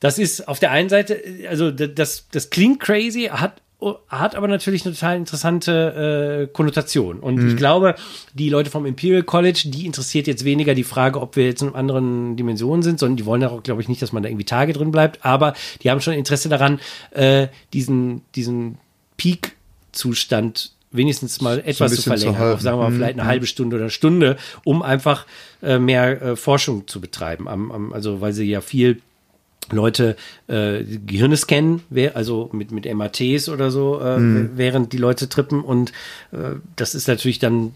das 0.00 0.18
ist 0.18 0.46
auf 0.46 0.60
der 0.60 0.70
einen 0.70 0.88
Seite, 0.88 1.20
also 1.48 1.70
das, 1.70 2.26
das 2.30 2.50
klingt 2.50 2.80
crazy, 2.80 3.30
hat 3.32 3.60
hat 4.08 4.34
aber 4.34 4.48
natürlich 4.48 4.84
eine 4.84 4.94
total 4.94 5.16
interessante 5.16 6.48
äh, 6.48 6.52
Konnotation. 6.52 7.20
Und 7.20 7.36
mhm. 7.36 7.48
ich 7.48 7.56
glaube, 7.56 7.94
die 8.34 8.48
Leute 8.48 8.70
vom 8.70 8.86
Imperial 8.86 9.22
College, 9.22 9.64
die 9.66 9.86
interessiert 9.86 10.26
jetzt 10.26 10.44
weniger 10.44 10.74
die 10.74 10.84
Frage, 10.84 11.20
ob 11.20 11.36
wir 11.36 11.44
jetzt 11.44 11.62
in 11.62 11.74
anderen 11.74 12.36
Dimensionen 12.36 12.82
sind, 12.82 12.98
sondern 12.98 13.16
die 13.16 13.24
wollen 13.24 13.44
auch, 13.44 13.62
glaube 13.62 13.80
ich, 13.80 13.88
nicht, 13.88 14.02
dass 14.02 14.12
man 14.12 14.24
da 14.24 14.28
irgendwie 14.28 14.44
Tage 14.44 14.72
drin 14.72 14.90
bleibt. 14.90 15.24
Aber 15.24 15.54
die 15.82 15.90
haben 15.90 16.00
schon 16.00 16.14
Interesse 16.14 16.48
daran, 16.48 16.80
äh, 17.12 17.48
diesen, 17.72 18.22
diesen 18.34 18.78
Peak-Zustand 19.16 20.72
wenigstens 20.90 21.40
mal 21.40 21.60
etwas 21.60 21.92
so 21.92 22.02
zu 22.02 22.02
verlängern, 22.10 22.36
zu 22.36 22.54
auf, 22.54 22.60
sagen 22.60 22.78
wir 22.78 22.88
mal, 22.88 22.92
vielleicht 22.92 23.14
eine 23.14 23.24
mhm. 23.24 23.28
halbe 23.28 23.46
Stunde 23.46 23.76
oder 23.76 23.90
Stunde, 23.90 24.38
um 24.64 24.82
einfach 24.82 25.26
äh, 25.62 25.78
mehr 25.78 26.20
äh, 26.20 26.36
Forschung 26.36 26.88
zu 26.88 27.00
betreiben. 27.00 27.46
Am, 27.46 27.70
am, 27.70 27.92
also 27.92 28.20
weil 28.20 28.32
sie 28.32 28.44
ja 28.44 28.60
viel 28.60 29.02
Leute 29.70 30.16
äh, 30.46 30.82
Gehirne 30.82 31.36
scannen, 31.36 31.82
also 32.14 32.50
mit, 32.52 32.70
mit 32.72 32.92
MATs 32.92 33.48
oder 33.48 33.70
so, 33.70 34.00
äh, 34.00 34.18
mhm. 34.18 34.50
während 34.54 34.92
die 34.92 34.98
Leute 34.98 35.28
trippen 35.28 35.62
und 35.62 35.92
äh, 36.32 36.56
das 36.76 36.94
ist 36.94 37.08
natürlich 37.08 37.38
dann 37.38 37.72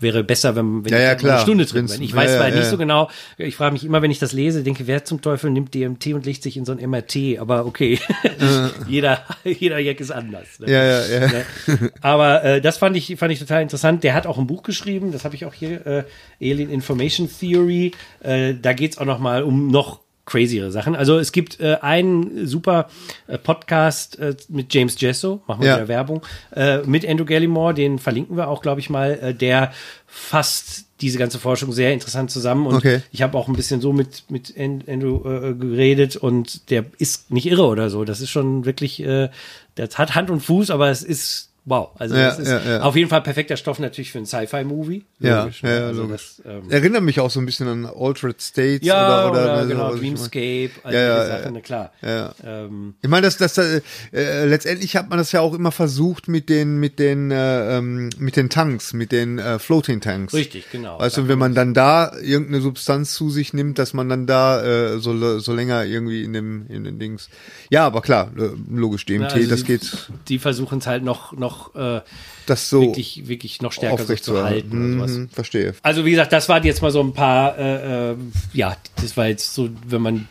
wäre 0.00 0.22
besser, 0.24 0.54
wenn, 0.56 0.84
wenn 0.84 0.92
ja, 0.92 1.00
ja, 1.00 1.16
eine 1.16 1.38
Stunde 1.40 1.66
drin 1.66 1.86
bin. 1.86 2.02
Ich 2.02 2.14
weiß 2.14 2.32
ja, 2.32 2.48
ja, 2.48 2.54
nicht 2.54 2.66
so 2.66 2.76
genau. 2.76 3.10
Ich 3.36 3.56
frage 3.56 3.72
mich 3.72 3.84
immer, 3.84 4.02
wenn 4.02 4.10
ich 4.10 4.18
das 4.18 4.32
lese, 4.32 4.62
denke, 4.62 4.86
wer 4.86 5.04
zum 5.04 5.20
Teufel 5.20 5.50
nimmt 5.50 5.74
DMT 5.74 6.08
und 6.08 6.24
legt 6.24 6.42
sich 6.42 6.56
in 6.56 6.64
so 6.64 6.72
ein 6.72 6.78
MRT? 6.90 7.38
Aber 7.38 7.66
okay, 7.66 7.98
jeder, 8.88 9.24
jeder 9.44 9.78
Jack 9.78 10.00
ist 10.00 10.10
anders. 10.10 10.60
Ne? 10.60 10.70
Ja, 10.70 10.84
ja, 10.84 11.06
ja. 11.06 11.20
Ne? 11.20 11.92
Aber 12.00 12.44
äh, 12.44 12.60
das 12.60 12.78
fand 12.78 12.96
ich, 12.96 13.16
fand 13.16 13.32
ich 13.32 13.38
total 13.38 13.62
interessant. 13.62 14.04
Der 14.04 14.14
hat 14.14 14.26
auch 14.26 14.38
ein 14.38 14.46
Buch 14.46 14.62
geschrieben, 14.62 15.12
das 15.12 15.24
habe 15.24 15.34
ich 15.34 15.44
auch 15.44 15.54
hier, 15.54 15.86
äh, 15.86 16.04
Alien 16.40 16.70
Information 16.70 17.28
Theory. 17.28 17.92
Äh, 18.20 18.54
da 18.60 18.72
geht's 18.72 18.98
auch 18.98 19.06
noch 19.06 19.18
mal 19.18 19.42
um 19.42 19.68
noch 19.68 20.00
crazyere 20.28 20.70
Sachen. 20.70 20.94
Also 20.94 21.18
es 21.18 21.32
gibt 21.32 21.58
äh, 21.58 21.78
einen 21.80 22.46
super 22.46 22.88
äh, 23.26 23.38
Podcast 23.38 24.18
äh, 24.18 24.36
mit 24.48 24.72
James 24.72 25.00
Jesso, 25.00 25.42
machen 25.46 25.62
wir 25.62 25.68
ja. 25.68 25.76
wieder 25.76 25.88
Werbung, 25.88 26.22
äh, 26.54 26.78
mit 26.82 27.08
Andrew 27.08 27.24
Gallimore, 27.24 27.74
den 27.74 27.98
verlinken 27.98 28.36
wir 28.36 28.48
auch, 28.48 28.62
glaube 28.62 28.80
ich 28.80 28.90
mal, 28.90 29.18
äh, 29.20 29.34
der 29.34 29.72
fasst 30.06 30.84
diese 31.00 31.18
ganze 31.18 31.38
Forschung 31.38 31.72
sehr 31.72 31.92
interessant 31.92 32.30
zusammen 32.30 32.66
und 32.66 32.74
okay. 32.74 33.02
ich 33.12 33.22
habe 33.22 33.38
auch 33.38 33.48
ein 33.48 33.54
bisschen 33.54 33.80
so 33.80 33.92
mit 33.92 34.24
mit 34.28 34.54
Andrew 34.58 35.28
äh, 35.28 35.54
geredet 35.54 36.16
und 36.16 36.70
der 36.70 36.84
ist 36.98 37.30
nicht 37.30 37.46
irre 37.46 37.66
oder 37.66 37.88
so. 37.88 38.04
Das 38.04 38.20
ist 38.20 38.30
schon 38.30 38.64
wirklich, 38.64 39.00
äh, 39.04 39.28
das 39.76 39.96
hat 39.96 40.14
Hand 40.14 40.28
und 40.30 40.40
Fuß, 40.40 40.70
aber 40.70 40.90
es 40.90 41.02
ist 41.02 41.47
wow. 41.68 41.90
Also 41.98 42.16
ja, 42.16 42.26
das 42.28 42.38
ist 42.38 42.48
ja, 42.48 42.60
ja. 42.60 42.80
auf 42.80 42.96
jeden 42.96 43.08
Fall 43.08 43.22
perfekter 43.22 43.56
Stoff 43.56 43.78
natürlich 43.78 44.12
für 44.12 44.18
einen 44.18 44.26
Sci-Fi-Movie. 44.26 45.04
Ja, 45.20 45.42
logisch, 45.42 45.62
ja, 45.62 45.86
also. 45.86 46.06
Das, 46.06 46.42
ähm, 46.44 46.70
Erinnert 46.70 47.02
mich 47.02 47.20
auch 47.20 47.30
so 47.30 47.40
ein 47.40 47.46
bisschen 47.46 47.68
an 47.68 47.86
Altered 47.86 48.40
States 48.40 48.86
oder, 48.86 49.30
oder, 49.30 49.42
oder 49.42 49.66
genau, 49.66 49.94
Dreamscape, 49.94 50.70
all 50.82 50.94
ja, 50.94 51.24
diese 51.24 51.42
Sachen, 51.42 51.62
klar. 51.62 51.92
Ja. 52.02 52.34
Ähm, 52.44 52.94
ich 53.02 53.08
meine, 53.08 53.26
das, 53.26 53.36
das 53.36 53.58
äh, 53.58 53.80
äh, 54.12 54.46
letztendlich 54.46 54.96
hat 54.96 55.08
man 55.08 55.18
das 55.18 55.32
ja 55.32 55.40
auch 55.40 55.54
immer 55.54 55.72
versucht 55.72 56.28
mit 56.28 56.48
den 56.48 56.78
mit 56.78 56.98
den 56.98 57.30
äh, 57.30 57.78
ähm, 57.78 58.10
mit 58.18 58.36
den 58.36 58.50
Tanks, 58.50 58.92
mit 58.92 59.12
den 59.12 59.38
äh, 59.38 59.58
Floating 59.58 60.00
Tanks. 60.00 60.34
Richtig, 60.34 60.70
genau. 60.70 60.98
Du, 60.98 61.28
wenn 61.28 61.38
man 61.38 61.54
dann 61.54 61.74
da 61.74 62.12
irgendeine 62.16 62.60
Substanz 62.60 63.14
zu 63.14 63.30
sich 63.30 63.52
nimmt, 63.52 63.78
dass 63.78 63.92
man 63.92 64.08
dann 64.08 64.26
da 64.26 64.62
äh, 64.62 64.98
so, 64.98 65.38
so 65.38 65.52
länger 65.52 65.84
irgendwie 65.84 66.22
in 66.22 66.32
dem 66.32 66.66
in 66.68 66.84
den 66.84 66.98
Dings. 66.98 67.28
Ja, 67.70 67.86
aber 67.86 68.02
klar, 68.02 68.30
äh, 68.36 68.50
logisch 68.70 69.04
DMT, 69.06 69.32
also 69.32 69.50
das 69.50 69.60
die, 69.60 69.66
geht. 69.66 70.10
Die 70.28 70.38
versuchen 70.38 70.78
es 70.78 70.86
halt 70.86 71.02
noch 71.02 71.32
noch 71.32 71.57
noch 71.58 71.74
äh, 71.74 72.00
das 72.46 72.68
so 72.68 72.80
wirklich, 72.80 73.28
wirklich 73.28 73.60
noch 73.62 73.72
stärker 73.72 74.04
so 74.04 74.14
zu 74.14 74.42
halten. 74.42 74.96
Mhm, 74.96 75.28
verstehe. 75.30 75.74
Also 75.82 76.04
wie 76.04 76.10
gesagt, 76.12 76.32
das 76.32 76.48
waren 76.48 76.64
jetzt 76.64 76.82
mal 76.82 76.90
so 76.90 77.02
ein 77.02 77.12
paar, 77.12 77.58
äh, 77.58 78.12
äh, 78.12 78.16
ja, 78.52 78.76
das 79.00 79.16
war 79.16 79.26
jetzt 79.26 79.54
so, 79.54 79.68
wenn 79.86 80.02
man 80.02 80.28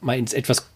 mal 0.00 0.18
ins 0.18 0.32
etwas 0.32 0.66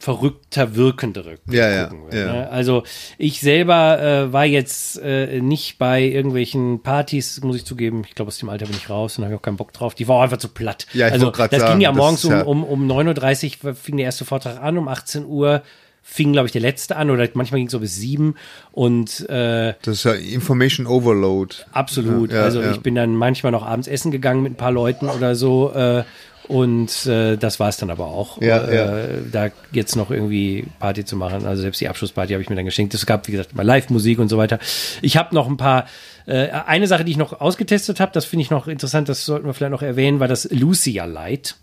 verrückter 0.00 0.74
wirkendere 0.76 1.36
ja, 1.48 1.70
ja, 1.70 1.90
will, 1.90 2.18
ja. 2.18 2.32
Ne? 2.32 2.50
Also 2.50 2.82
ich 3.16 3.40
selber 3.40 4.02
äh, 4.02 4.32
war 4.34 4.44
jetzt 4.44 4.98
äh, 4.98 5.40
nicht 5.40 5.78
bei 5.78 6.02
irgendwelchen 6.02 6.82
Partys, 6.82 7.40
muss 7.42 7.56
ich 7.56 7.64
zugeben. 7.64 8.02
Ich 8.06 8.14
glaube, 8.14 8.28
aus 8.28 8.36
dem 8.36 8.50
Alter 8.50 8.66
bin 8.66 8.76
ich 8.76 8.90
raus 8.90 9.16
und 9.16 9.24
habe 9.24 9.36
auch 9.36 9.40
keinen 9.40 9.56
Bock 9.56 9.72
drauf. 9.72 9.94
Die 9.94 10.06
war 10.06 10.16
auch 10.16 10.22
einfach 10.22 10.36
zu 10.36 10.48
platt. 10.48 10.86
Ja, 10.92 11.06
ich 11.06 11.14
also 11.14 11.30
das 11.30 11.50
sagen, 11.50 11.72
ging 11.72 11.80
ja 11.80 11.92
morgens 11.92 12.22
um, 12.26 12.42
um, 12.42 12.64
um 12.64 12.90
9.30 12.90 13.64
Uhr 13.64 13.74
fing 13.74 13.96
der 13.96 14.04
erste 14.04 14.26
Vortrag 14.26 14.60
an, 14.60 14.76
um 14.76 14.88
18 14.88 15.24
Uhr 15.24 15.62
fing, 16.06 16.32
glaube 16.32 16.46
ich, 16.46 16.52
der 16.52 16.60
letzte 16.60 16.96
an 16.96 17.10
oder 17.10 17.26
manchmal 17.32 17.58
ging 17.58 17.66
es 17.66 17.72
so 17.72 17.80
bis 17.80 17.96
sieben 17.96 18.36
und 18.72 19.28
äh, 19.30 19.72
das 19.82 19.96
ist 19.96 20.04
ja 20.04 20.12
Information 20.12 20.86
Overload. 20.86 21.56
Absolut. 21.72 22.30
Ja, 22.30 22.42
also 22.42 22.60
ja. 22.60 22.70
ich 22.70 22.80
bin 22.80 22.94
dann 22.94 23.16
manchmal 23.16 23.52
noch 23.52 23.64
abends 23.64 23.88
essen 23.88 24.12
gegangen 24.12 24.42
mit 24.42 24.52
ein 24.52 24.56
paar 24.56 24.70
Leuten 24.70 25.08
oder 25.08 25.34
so 25.34 25.72
äh, 25.72 26.04
und 26.46 27.06
äh, 27.06 27.36
das 27.36 27.58
war 27.58 27.70
es 27.70 27.78
dann 27.78 27.90
aber 27.90 28.06
auch. 28.06 28.40
Ja, 28.42 28.58
äh, 28.58 28.76
ja. 28.76 29.20
Da 29.32 29.50
jetzt 29.72 29.96
noch 29.96 30.10
irgendwie 30.10 30.66
Party 30.78 31.06
zu 31.06 31.16
machen. 31.16 31.46
Also 31.46 31.62
selbst 31.62 31.80
die 31.80 31.88
Abschlussparty 31.88 32.34
habe 32.34 32.42
ich 32.42 32.50
mir 32.50 32.56
dann 32.56 32.66
geschenkt. 32.66 32.92
Es 32.92 33.06
gab, 33.06 33.26
wie 33.26 33.32
gesagt, 33.32 33.54
mal 33.54 33.62
Live-Musik 33.62 34.18
und 34.18 34.28
so 34.28 34.36
weiter. 34.36 34.58
Ich 35.00 35.16
habe 35.16 35.34
noch 35.34 35.48
ein 35.48 35.56
paar. 35.56 35.86
Äh, 36.26 36.48
eine 36.50 36.86
Sache, 36.86 37.04
die 37.04 37.12
ich 37.12 37.18
noch 37.18 37.40
ausgetestet 37.40 38.00
habe, 38.00 38.12
das 38.12 38.24
finde 38.24 38.42
ich 38.42 38.50
noch 38.50 38.66
interessant, 38.66 39.10
das 39.10 39.26
sollten 39.26 39.46
wir 39.46 39.52
vielleicht 39.52 39.72
noch 39.72 39.82
erwähnen, 39.82 40.20
war 40.20 40.28
das 40.28 40.48
Lucia 40.50 41.04
Light. 41.04 41.56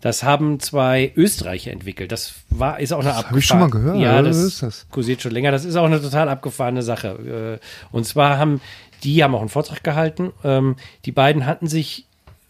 Das 0.00 0.22
haben 0.22 0.60
zwei 0.60 1.12
Österreicher 1.16 1.72
entwickelt. 1.72 2.12
Das 2.12 2.34
war, 2.50 2.80
ist 2.80 2.92
auch 2.92 3.00
eine 3.00 3.14
abgefahrene. 3.14 3.28
Habe 3.28 3.38
ich 3.38 3.46
schon 3.46 3.58
mal 3.58 3.70
gehört. 3.70 3.96
Ja, 3.98 4.22
das, 4.22 4.36
ist 4.36 4.62
das 4.62 4.86
kursiert 4.90 5.22
schon 5.22 5.32
länger. 5.32 5.50
Das 5.50 5.64
ist 5.64 5.76
auch 5.76 5.86
eine 5.86 6.00
total 6.00 6.28
abgefahrene 6.28 6.82
Sache. 6.82 7.60
Äh, 7.60 7.94
und 7.96 8.06
zwar 8.06 8.38
haben 8.38 8.60
die 9.04 9.22
haben 9.22 9.34
auch 9.34 9.40
einen 9.40 9.48
Vortrag 9.48 9.84
gehalten. 9.84 10.32
Ähm, 10.42 10.76
die 11.04 11.12
beiden 11.12 11.46
hatten 11.46 11.68
sich 11.68 12.06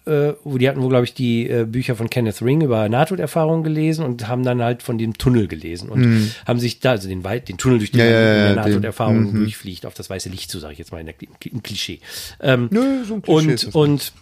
äh, 0.06 0.34
die 0.44 0.68
hatten 0.68 0.80
wohl, 0.82 0.88
glaube 0.88 1.04
ich, 1.04 1.14
die 1.14 1.48
äh, 1.50 1.64
Bücher 1.64 1.96
von 1.96 2.08
Kenneth 2.08 2.40
Ring 2.40 2.60
über 2.60 2.88
Nahtoderfahrungen 2.88 3.64
gelesen 3.64 4.04
und 4.04 4.28
haben 4.28 4.44
dann 4.44 4.62
halt 4.62 4.82
von 4.84 4.98
dem 4.98 5.18
Tunnel 5.18 5.48
gelesen 5.48 5.88
und 5.88 6.00
mm. 6.00 6.30
haben 6.46 6.60
sich 6.60 6.78
da, 6.78 6.92
also 6.92 7.08
den, 7.08 7.22
den 7.22 7.58
Tunnel, 7.58 7.78
durch 7.78 7.90
den 7.90 8.00
ja, 8.00 8.06
ja, 8.06 8.46
ja, 8.48 8.54
Nahtoderfahrung 8.54 9.32
mm 9.32 9.36
durchfliegt, 9.36 9.84
auf 9.84 9.94
das 9.94 10.08
weiße 10.08 10.28
Licht 10.28 10.50
zu, 10.50 10.60
sage 10.60 10.74
ich 10.74 10.78
jetzt 10.78 10.92
mal 10.92 11.00
in 11.00 11.06
der, 11.06 11.16
im 11.50 11.62
Klischee. 11.62 11.98
Ähm, 12.40 12.68
Nö, 12.70 13.04
so 13.04 13.14
ein 13.14 13.22
Klischee 13.22 13.66
und, 13.66 13.74
und 13.74 14.12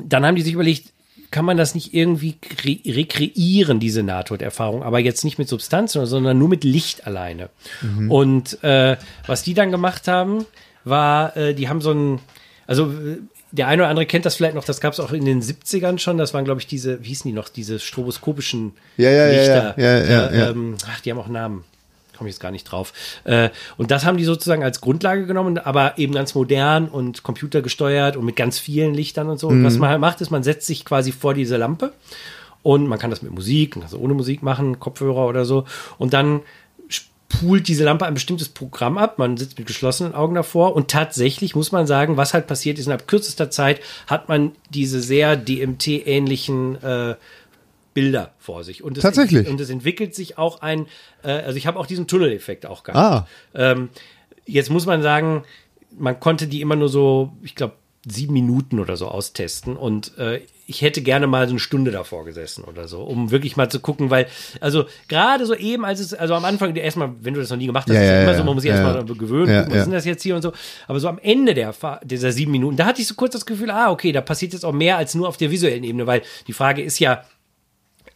dann 0.00 0.24
haben 0.24 0.36
die 0.36 0.42
sich 0.42 0.52
überlegt, 0.54 0.92
kann 1.30 1.44
man 1.44 1.56
das 1.56 1.74
nicht 1.74 1.94
irgendwie 1.94 2.36
rekreieren, 2.52 3.80
diese 3.80 4.02
Nahtoderfahrung, 4.02 4.82
aber 4.82 4.98
jetzt 4.98 5.24
nicht 5.24 5.38
mit 5.38 5.48
Substanzen, 5.48 6.04
sondern 6.06 6.38
nur 6.38 6.48
mit 6.48 6.64
Licht 6.64 7.06
alleine. 7.06 7.50
Mhm. 7.82 8.10
Und 8.10 8.64
äh, 8.64 8.96
was 9.26 9.42
die 9.42 9.54
dann 9.54 9.70
gemacht 9.70 10.08
haben, 10.08 10.44
war, 10.84 11.36
äh, 11.36 11.54
die 11.54 11.68
haben 11.68 11.80
so 11.80 11.92
ein, 11.92 12.20
also 12.66 12.86
äh, 12.86 13.18
der 13.52 13.68
eine 13.68 13.82
oder 13.82 13.90
andere 13.90 14.06
kennt 14.06 14.26
das 14.26 14.36
vielleicht 14.36 14.54
noch, 14.54 14.64
das 14.64 14.80
gab 14.80 14.92
es 14.92 15.00
auch 15.00 15.12
in 15.12 15.24
den 15.24 15.42
70ern 15.42 15.98
schon, 15.98 16.18
das 16.18 16.34
waren, 16.34 16.44
glaube 16.44 16.60
ich, 16.60 16.66
diese, 16.66 17.02
wie 17.02 17.08
hießen 17.08 17.28
die 17.28 17.34
noch, 17.34 17.48
diese 17.48 17.78
stroboskopischen 17.78 18.72
ja, 18.96 19.10
ja, 19.10 19.26
Lichter. 19.28 19.74
Ja, 19.76 19.98
ja, 19.98 20.04
ja, 20.04 20.32
ja, 20.32 20.50
ähm, 20.50 20.76
ach, 20.88 21.00
die 21.00 21.10
haben 21.10 21.18
auch 21.18 21.28
Namen 21.28 21.64
komme 22.20 22.28
ich 22.28 22.34
jetzt 22.34 22.42
gar 22.42 22.50
nicht 22.50 22.64
drauf. 22.64 22.92
Äh, 23.24 23.48
und 23.78 23.90
das 23.90 24.04
haben 24.04 24.18
die 24.18 24.24
sozusagen 24.24 24.62
als 24.62 24.82
Grundlage 24.82 25.24
genommen, 25.24 25.56
aber 25.56 25.96
eben 25.96 26.12
ganz 26.12 26.34
modern 26.34 26.86
und 26.86 27.22
computergesteuert 27.22 28.18
und 28.18 28.26
mit 28.26 28.36
ganz 28.36 28.58
vielen 28.58 28.92
Lichtern 28.92 29.30
und 29.30 29.40
so. 29.40 29.48
Mhm. 29.48 29.60
Und 29.60 29.64
was 29.64 29.78
man 29.78 29.88
halt 29.88 30.00
macht, 30.00 30.20
ist, 30.20 30.30
man 30.30 30.42
setzt 30.42 30.66
sich 30.66 30.84
quasi 30.84 31.12
vor 31.12 31.32
diese 31.32 31.56
Lampe 31.56 31.94
und 32.62 32.86
man 32.86 32.98
kann 32.98 33.08
das 33.08 33.22
mit 33.22 33.32
Musik, 33.32 33.78
also 33.78 33.96
ohne 33.96 34.12
Musik 34.12 34.42
machen, 34.42 34.78
Kopfhörer 34.78 35.26
oder 35.26 35.46
so. 35.46 35.64
Und 35.96 36.12
dann 36.12 36.42
poolt 37.30 37.68
diese 37.68 37.84
Lampe 37.84 38.04
ein 38.04 38.12
bestimmtes 38.12 38.50
Programm 38.50 38.98
ab. 38.98 39.18
Man 39.18 39.38
sitzt 39.38 39.56
mit 39.56 39.66
geschlossenen 39.66 40.14
Augen 40.14 40.34
davor 40.34 40.76
und 40.76 40.88
tatsächlich 40.88 41.54
muss 41.54 41.72
man 41.72 41.86
sagen, 41.86 42.18
was 42.18 42.34
halt 42.34 42.46
passiert 42.46 42.78
ist, 42.78 42.84
innerhalb 42.84 43.08
kürzester 43.08 43.50
Zeit 43.50 43.80
hat 44.08 44.28
man 44.28 44.52
diese 44.68 45.00
sehr 45.00 45.36
DMT-ähnlichen 45.36 46.82
äh, 46.82 47.14
Bilder 47.94 48.32
vor 48.38 48.64
sich. 48.64 48.82
Und 48.82 48.96
es 48.96 49.02
Tatsächlich. 49.02 49.48
und 49.48 49.60
es 49.60 49.70
entwickelt 49.70 50.14
sich 50.14 50.38
auch 50.38 50.62
ein, 50.62 50.86
äh, 51.22 51.30
also 51.30 51.56
ich 51.56 51.66
habe 51.66 51.78
auch 51.78 51.86
diesen 51.86 52.06
Tunneleffekt 52.06 52.66
auch 52.66 52.84
gehabt. 52.84 52.98
Ah. 52.98 53.26
Ähm, 53.54 53.88
jetzt 54.46 54.70
muss 54.70 54.86
man 54.86 55.02
sagen, 55.02 55.44
man 55.98 56.20
konnte 56.20 56.46
die 56.46 56.60
immer 56.60 56.76
nur 56.76 56.88
so, 56.88 57.32
ich 57.42 57.54
glaube, 57.54 57.74
sieben 58.08 58.32
Minuten 58.32 58.80
oder 58.80 58.96
so 58.96 59.08
austesten. 59.08 59.76
Und 59.76 60.16
äh, 60.18 60.40
ich 60.66 60.82
hätte 60.82 61.02
gerne 61.02 61.26
mal 61.26 61.46
so 61.46 61.52
eine 61.52 61.58
Stunde 61.58 61.90
davor 61.90 62.24
gesessen 62.24 62.64
oder 62.64 62.88
so, 62.88 63.02
um 63.02 63.30
wirklich 63.30 63.56
mal 63.56 63.68
zu 63.68 63.80
gucken, 63.80 64.08
weil, 64.08 64.26
also 64.60 64.86
gerade 65.08 65.44
so 65.44 65.54
eben, 65.54 65.84
als 65.84 66.00
es, 66.00 66.14
also 66.14 66.34
am 66.34 66.44
Anfang, 66.44 66.74
erstmal, 66.76 67.10
wenn 67.20 67.34
du 67.34 67.40
das 67.40 67.50
noch 67.50 67.56
nie 67.56 67.66
gemacht 67.66 67.88
hast, 67.88 67.96
Ja, 67.96 68.02
ist 68.02 68.08
ja, 68.08 68.22
immer 68.22 68.32
ja, 68.32 68.38
so, 68.38 68.44
man 68.44 68.54
muss 68.54 68.62
sich 68.62 68.70
ja, 68.70 68.80
erstmal 68.80 69.16
gewöhnen, 69.16 69.52
Ja, 69.52 69.70
was 69.70 69.84
sind 69.84 69.92
das 69.92 70.04
jetzt 70.04 70.22
hier 70.22 70.36
und 70.36 70.42
so. 70.42 70.52
Aber 70.86 71.00
so 71.00 71.08
am 71.08 71.18
Ende 71.18 71.52
der, 71.54 71.74
dieser 72.04 72.32
sieben 72.32 72.52
Minuten, 72.52 72.76
da 72.76 72.86
hatte 72.86 73.02
ich 73.02 73.08
so 73.08 73.14
kurz 73.14 73.32
das 73.32 73.44
Gefühl, 73.44 73.70
ah, 73.70 73.90
okay, 73.90 74.12
da 74.12 74.20
passiert 74.20 74.52
jetzt 74.52 74.64
auch 74.64 74.72
mehr 74.72 74.96
als 74.96 75.14
nur 75.14 75.28
auf 75.28 75.36
der 75.36 75.50
visuellen 75.50 75.84
Ebene, 75.84 76.06
weil 76.06 76.22
die 76.46 76.52
Frage 76.52 76.82
ist 76.82 77.00
ja, 77.00 77.24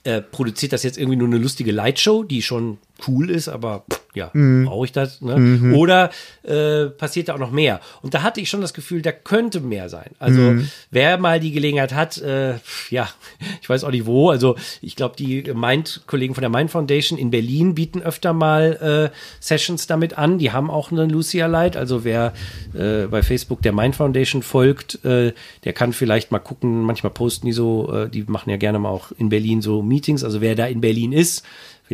äh, 0.05 0.20
produziert 0.20 0.72
das 0.72 0.82
jetzt 0.82 0.98
irgendwie 0.98 1.16
nur 1.16 1.28
eine 1.28 1.39
lustige 1.39 1.72
Lightshow, 1.72 2.22
die 2.22 2.43
schon 2.43 2.78
cool 3.09 3.31
ist, 3.31 3.48
aber 3.48 3.85
pff, 3.90 4.01
ja, 4.14 4.31
Mhm. 4.32 4.66
brauche 4.66 4.85
ich 4.86 4.93
das? 4.93 5.20
Ne? 5.20 5.72
Oder 5.74 6.10
äh, 6.44 6.86
passiert 6.86 7.28
da 7.28 7.35
auch 7.35 7.39
noch 7.39 7.51
mehr? 7.51 7.81
Und 8.02 8.14
da 8.14 8.22
hatte 8.22 8.40
ich 8.40 8.48
schon 8.48 8.60
das 8.60 8.72
Gefühl, 8.74 9.02
da 9.02 9.10
könnte 9.12 9.60
mehr 9.60 9.89
sein. 9.89 10.10
Also 10.18 10.40
Mhm. 10.40 10.68
wer 10.90 11.18
mal 11.18 11.40
die 11.40 11.51
Gelegenheit 11.52 11.94
hat, 11.94 12.18
äh, 12.18 12.55
ja, 12.90 13.09
ich 13.62 13.68
weiß 13.68 13.82
auch 13.85 13.90
nicht 13.90 14.06
wo. 14.06 14.31
Also 14.31 14.56
ich 14.82 14.94
glaube, 14.97 15.16
die 15.16 15.43
Mind-Kollegen 15.52 16.35
von 16.35 16.43
der 16.43 16.51
Mind 16.51 16.70
Foundation 16.70 17.18
in 17.18 17.31
Berlin 17.31 17.74
bieten 17.74 18.02
öfter 18.02 18.32
mal 18.32 19.10
äh, 19.12 19.16
Sessions 19.40 19.86
damit 19.86 20.16
an. 20.18 20.39
Die 20.39 20.52
haben 20.52 20.70
auch 20.70 20.93
eine 20.93 21.06
Lucia 21.06 21.47
Light. 21.47 21.76
Also 21.76 22.05
wer 22.05 22.32
äh, 22.74 23.06
bei 23.06 23.22
Facebook 23.22 23.62
der 23.62 23.72
Mind 23.72 23.97
Foundation 23.97 24.43
folgt, 24.43 25.05
äh, 25.05 25.32
der 25.64 25.72
kann 25.72 25.93
vielleicht 25.93 26.31
mal 26.31 26.39
gucken. 26.39 26.82
Manchmal 26.82 27.12
posten 27.12 27.47
die 27.47 27.52
so, 27.52 27.93
äh, 27.93 28.09
die 28.09 28.22
machen 28.28 28.51
ja 28.51 28.56
gerne 28.56 28.78
mal 28.78 28.90
auch 28.90 29.10
in 29.18 29.28
Berlin 29.28 29.60
so 29.62 29.82
Meetings. 29.82 30.22
Also 30.24 30.40
wer 30.40 30.55
da 30.55 30.66
in 30.66 30.81
Berlin 30.81 31.12
ist, 31.12 31.44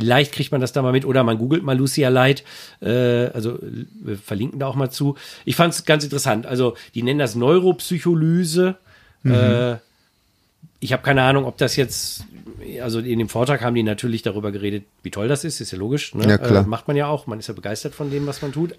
Vielleicht 0.00 0.32
kriegt 0.32 0.52
man 0.52 0.60
das 0.60 0.72
da 0.72 0.82
mal 0.82 0.92
mit 0.92 1.04
oder 1.04 1.22
man 1.22 1.38
googelt 1.38 1.62
mal 1.62 1.76
Lucia 1.76 2.08
Light. 2.08 2.44
Äh, 2.80 3.26
also 3.26 3.58
wir 3.60 4.16
verlinken 4.16 4.58
da 4.58 4.66
auch 4.66 4.74
mal 4.74 4.90
zu. 4.90 5.16
Ich 5.44 5.56
fand 5.56 5.74
es 5.74 5.84
ganz 5.84 6.04
interessant. 6.04 6.46
Also 6.46 6.76
die 6.94 7.02
nennen 7.02 7.18
das 7.18 7.34
Neuropsycholyse. 7.34 8.76
Äh, 9.24 9.76
ich 10.80 10.92
habe 10.92 11.02
keine 11.02 11.22
Ahnung, 11.22 11.44
ob 11.44 11.58
das 11.58 11.76
jetzt, 11.76 12.24
also 12.82 13.00
in 13.00 13.18
dem 13.18 13.28
Vortrag 13.28 13.60
haben 13.60 13.74
die 13.74 13.82
natürlich 13.82 14.22
darüber 14.22 14.50
geredet, 14.50 14.84
wie 15.02 15.10
toll 15.10 15.28
das 15.28 15.44
ist, 15.44 15.60
ist 15.60 15.72
ja 15.72 15.78
logisch. 15.78 16.14
Ne? 16.14 16.26
Ja, 16.26 16.38
klar. 16.38 16.64
Äh, 16.64 16.66
macht 16.66 16.88
man 16.88 16.96
ja 16.96 17.06
auch, 17.06 17.26
man 17.26 17.38
ist 17.38 17.48
ja 17.48 17.54
begeistert 17.54 17.94
von 17.94 18.10
dem, 18.10 18.26
was 18.26 18.40
man 18.40 18.52
tut. 18.52 18.74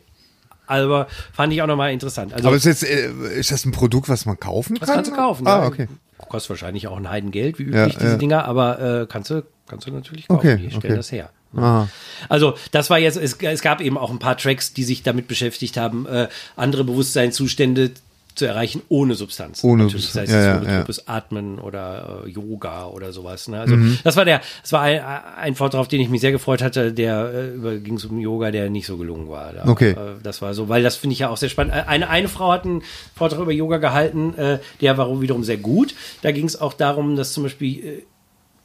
Aber 0.66 1.08
fand 1.34 1.54
ich 1.54 1.62
auch 1.62 1.68
nochmal 1.68 1.92
interessant. 1.92 2.34
Also, 2.34 2.48
Aber 2.48 2.58
ist, 2.58 2.66
jetzt, 2.66 2.84
äh, 2.84 3.12
ist 3.38 3.52
das 3.52 3.66
ein 3.66 3.72
Produkt, 3.72 4.10
was 4.10 4.26
man 4.26 4.40
kaufen 4.40 4.80
kann? 4.80 4.88
das 4.88 4.96
kannst 4.96 5.12
du 5.12 5.16
kaufen. 5.16 5.46
Ah, 5.46 5.62
ja. 5.62 5.68
okay. 5.68 5.88
Kostet 6.30 6.52
wahrscheinlich 6.52 6.88
auch 6.88 6.98
ein 6.98 7.10
Heidengeld, 7.10 7.60
wie 7.60 7.64
Ja, 7.64 7.84
üblich, 7.84 7.98
diese 7.98 8.12
ja. 8.12 8.18
Dinger, 8.18 8.46
aber 8.46 9.02
äh, 9.02 9.06
kannst, 9.06 9.32
du, 9.32 9.44
kannst 9.72 9.88
du 9.88 9.92
natürlich 9.92 10.28
kaufen. 10.28 10.38
Okay, 10.40 10.58
die 10.58 10.68
stellen 10.70 10.78
okay. 10.84 10.96
das 10.96 11.12
her. 11.12 11.30
Aha. 11.56 11.90
Also 12.30 12.54
das 12.72 12.90
war 12.90 13.00
jetzt, 13.00 13.18
es, 13.18 13.34
es 13.42 13.62
gab 13.62 13.82
eben 13.82 13.98
auch 13.98 14.12
ein 14.12 14.20
paar 14.20 14.38
Tracks, 14.38 14.74
die 14.74 14.84
sich 14.84 15.02
damit 15.04 15.28
beschäftigt 15.28 15.76
haben, 15.78 16.06
äh, 16.06 16.28
andere 16.56 16.84
Bewusstseinszustände 16.84 17.92
zu 18.34 18.46
erreichen 18.46 18.82
ohne 18.88 19.16
Substanz. 19.16 19.62
Ohne 19.62 19.84
Natürlich, 19.84 20.06
Substanz, 20.06 20.30
sei 20.30 20.38
es 20.38 20.46
ja, 20.46 20.54
ja, 20.54 20.62
holotropes 20.62 21.08
Atmen 21.10 21.60
oder 21.60 22.22
äh, 22.26 22.30
Yoga 22.30 22.86
oder 22.86 23.12
sowas. 23.12 23.50
Ne? 23.50 23.60
Also 23.60 23.76
Mhm. 23.76 23.98
das 24.06 24.16
war 24.16 24.24
der, 24.24 24.40
das 24.62 24.72
war 24.72 24.82
ein, 24.84 25.02
ein 25.02 25.56
Vortrag, 25.56 25.82
auf 25.82 25.90
den 25.90 26.00
ich 26.00 26.08
mich 26.08 26.22
sehr 26.22 26.32
gefreut 26.32 26.62
hatte, 26.62 26.94
der 26.94 27.34
äh, 27.62 27.80
ging 27.80 27.96
es 27.96 28.06
um 28.06 28.18
Yoga, 28.20 28.52
der 28.52 28.70
nicht 28.70 28.86
so 28.86 28.96
gelungen 28.96 29.28
war. 29.28 29.52
Da, 29.52 29.68
Okay. 29.68 29.92
Äh, 29.92 29.96
das 30.24 30.42
war 30.42 30.54
so, 30.54 30.70
weil 30.70 30.82
das 30.82 30.96
finde 30.96 31.12
ich 31.14 31.20
ja 31.20 31.28
auch 31.30 31.36
sehr 31.36 31.50
spannend. 31.50 31.74
Äh, 31.74 31.84
Eine, 31.88 32.10
eine 32.10 32.30
Frau 32.30 32.54
hat 32.54 32.64
einen 32.64 32.84
Vortrag 33.16 33.42
über 33.42 33.52
Yoga 33.52 33.78
gehalten, 33.80 34.34
äh, 34.38 34.60
der 34.80 34.98
war 34.98 35.22
wiederum 35.22 35.44
sehr 35.44 35.58
gut. 35.58 35.94
Da 36.22 36.32
ging 36.32 36.46
es 36.46 36.60
auch 36.60 36.74
darum, 36.74 37.18
dass 37.18 37.34
zum 37.34 37.44
Beispiel 37.44 37.86
äh, 37.86 38.04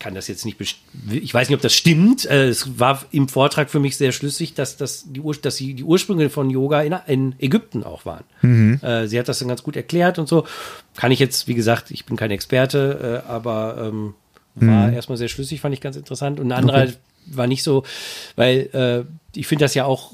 kann 0.07 0.15
das 0.15 0.29
jetzt 0.29 0.45
nicht, 0.45 0.57
ich 1.11 1.35
weiß 1.35 1.49
nicht, 1.49 1.57
ob 1.57 1.63
das 1.63 1.75
stimmt. 1.75 2.27
Äh, 2.27 2.47
Es 2.47 2.79
war 2.79 3.05
im 3.11 3.29
Vortrag 3.29 3.71
für 3.71 3.81
mich 3.81 3.97
sehr 3.97 4.13
schlüssig, 4.13 4.55
dass, 4.55 4.77
das 4.77 5.05
die, 5.09 5.21
Ur 5.21 5.35
dass 5.35 5.57
die, 5.57 5.75
die 5.75 5.83
Ursprünge 5.83 6.31
von 6.31 6.49
Yoga 6.49 6.83
in, 6.83 6.95
in 7.09 7.35
Ägypten 7.41 7.83
auch 7.83 8.07
waren. 8.07 8.23
Äh, 8.85 9.09
Sie 9.09 9.19
hat 9.19 9.27
das 9.27 9.41
dann 9.41 9.49
ganz 9.49 9.65
gut 9.65 9.75
erklärt 9.75 10.21
und 10.21 10.29
so. 10.29 10.47
Kann 10.95 11.11
ich 11.11 11.19
jetzt, 11.19 11.49
wie 11.49 11.55
gesagt, 11.55 11.91
ich 11.91 12.07
bin 12.07 12.17
kein 12.17 12.31
Experte, 12.31 13.23
äh, 13.27 13.29
aber 13.29 13.79
ähm, 13.81 14.15
war 14.55 14.93
erstmal 14.93 15.19
sehr 15.19 15.27
schlüssig, 15.27 15.61
fand 15.61 15.75
ich 15.75 15.81
ganz 15.81 15.97
interessant. 15.97 16.39
Und 16.39 16.53
eine 16.53 16.61
andere 16.61 16.95
war 17.27 17.49
nicht 17.49 17.65
so, 17.65 17.83
weil 18.37 18.71
äh, 18.73 19.37
ich 19.37 19.49
finde 19.49 19.65
das 19.65 19.75
ja 19.75 19.87
auch 19.87 20.13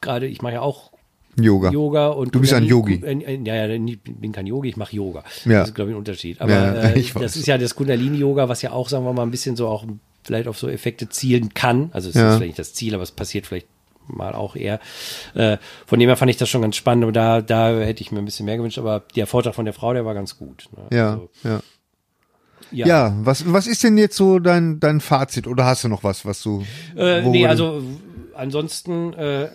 gerade, 0.00 0.26
ich 0.28 0.40
mache 0.40 0.54
ja 0.54 0.60
auch 0.62 0.92
Yoga. 1.38 1.70
Yoga 1.70 2.08
und 2.08 2.34
Du 2.34 2.40
bist 2.40 2.52
ein 2.54 2.64
Yogi. 2.64 3.02
äh, 3.04 3.12
äh, 3.12 3.40
Ja, 3.44 3.66
ja, 3.66 3.68
ich 3.68 4.00
bin 4.02 4.32
kein 4.32 4.46
Yogi, 4.46 4.70
ich 4.70 4.76
mache 4.76 4.94
Yoga. 4.96 5.22
Ja. 5.44 5.60
Das 5.60 5.68
ist, 5.68 5.74
glaube 5.74 5.90
ich, 5.90 5.94
ein 5.94 5.98
Unterschied. 5.98 6.40
Aber 6.40 6.52
Ja, 6.52 6.74
äh, 6.90 7.04
das 7.20 7.36
ist 7.36 7.46
ja 7.46 7.58
das 7.58 7.74
Kundalini-Yoga, 7.74 8.48
was 8.48 8.62
ja 8.62 8.72
auch, 8.72 8.88
sagen 8.88 9.04
wir 9.04 9.12
mal, 9.12 9.22
ein 9.22 9.30
bisschen 9.30 9.56
so 9.56 9.68
auch 9.68 9.84
vielleicht 10.24 10.48
auf 10.48 10.58
so 10.58 10.68
Effekte 10.68 11.08
zielen 11.08 11.54
kann. 11.54 11.90
Also 11.92 12.08
es 12.08 12.14
Ja. 12.14 12.30
ist 12.30 12.36
vielleicht 12.36 12.48
nicht 12.50 12.58
das 12.58 12.74
Ziel, 12.74 12.94
aber 12.94 13.02
es 13.02 13.12
passiert 13.12 13.46
vielleicht 13.46 13.66
mal 14.08 14.34
auch 14.34 14.54
eher. 14.56 14.78
Äh, 15.34 15.58
von 15.86 15.98
dem 15.98 16.08
her 16.08 16.16
fand 16.16 16.30
ich 16.30 16.36
das 16.36 16.48
schon 16.48 16.62
ganz 16.62 16.76
spannend, 16.76 17.02
aber 17.04 17.12
da, 17.12 17.40
da 17.42 17.70
hätte 17.80 18.02
ich 18.02 18.12
mir 18.12 18.18
ein 18.20 18.24
bisschen 18.24 18.46
mehr 18.46 18.56
gewünscht. 18.56 18.78
Aber 18.78 19.02
der 19.16 19.26
Vortrag 19.26 19.54
von 19.54 19.64
der 19.64 19.74
Frau, 19.74 19.92
der 19.92 20.04
war 20.04 20.14
ganz 20.14 20.38
gut. 20.38 20.68
Ne? 20.76 20.96
Ja, 20.96 21.10
Also, 21.12 21.28
ja. 21.44 21.60
ja. 22.72 22.86
Ja, 22.86 23.16
was, 23.22 23.52
was 23.52 23.66
ist 23.66 23.82
denn 23.84 23.98
jetzt 23.98 24.16
so 24.16 24.38
dein, 24.38 24.80
dein 24.80 25.00
Fazit? 25.00 25.46
Oder 25.46 25.66
hast 25.66 25.84
du 25.84 25.88
noch 25.88 26.02
was, 26.04 26.24
was 26.24 26.42
du. 26.42 26.64
Äh, 26.96 27.22
nee, 27.22 27.46
also 27.46 27.82
ansonsten, 28.34 29.12
äh, 29.14 29.48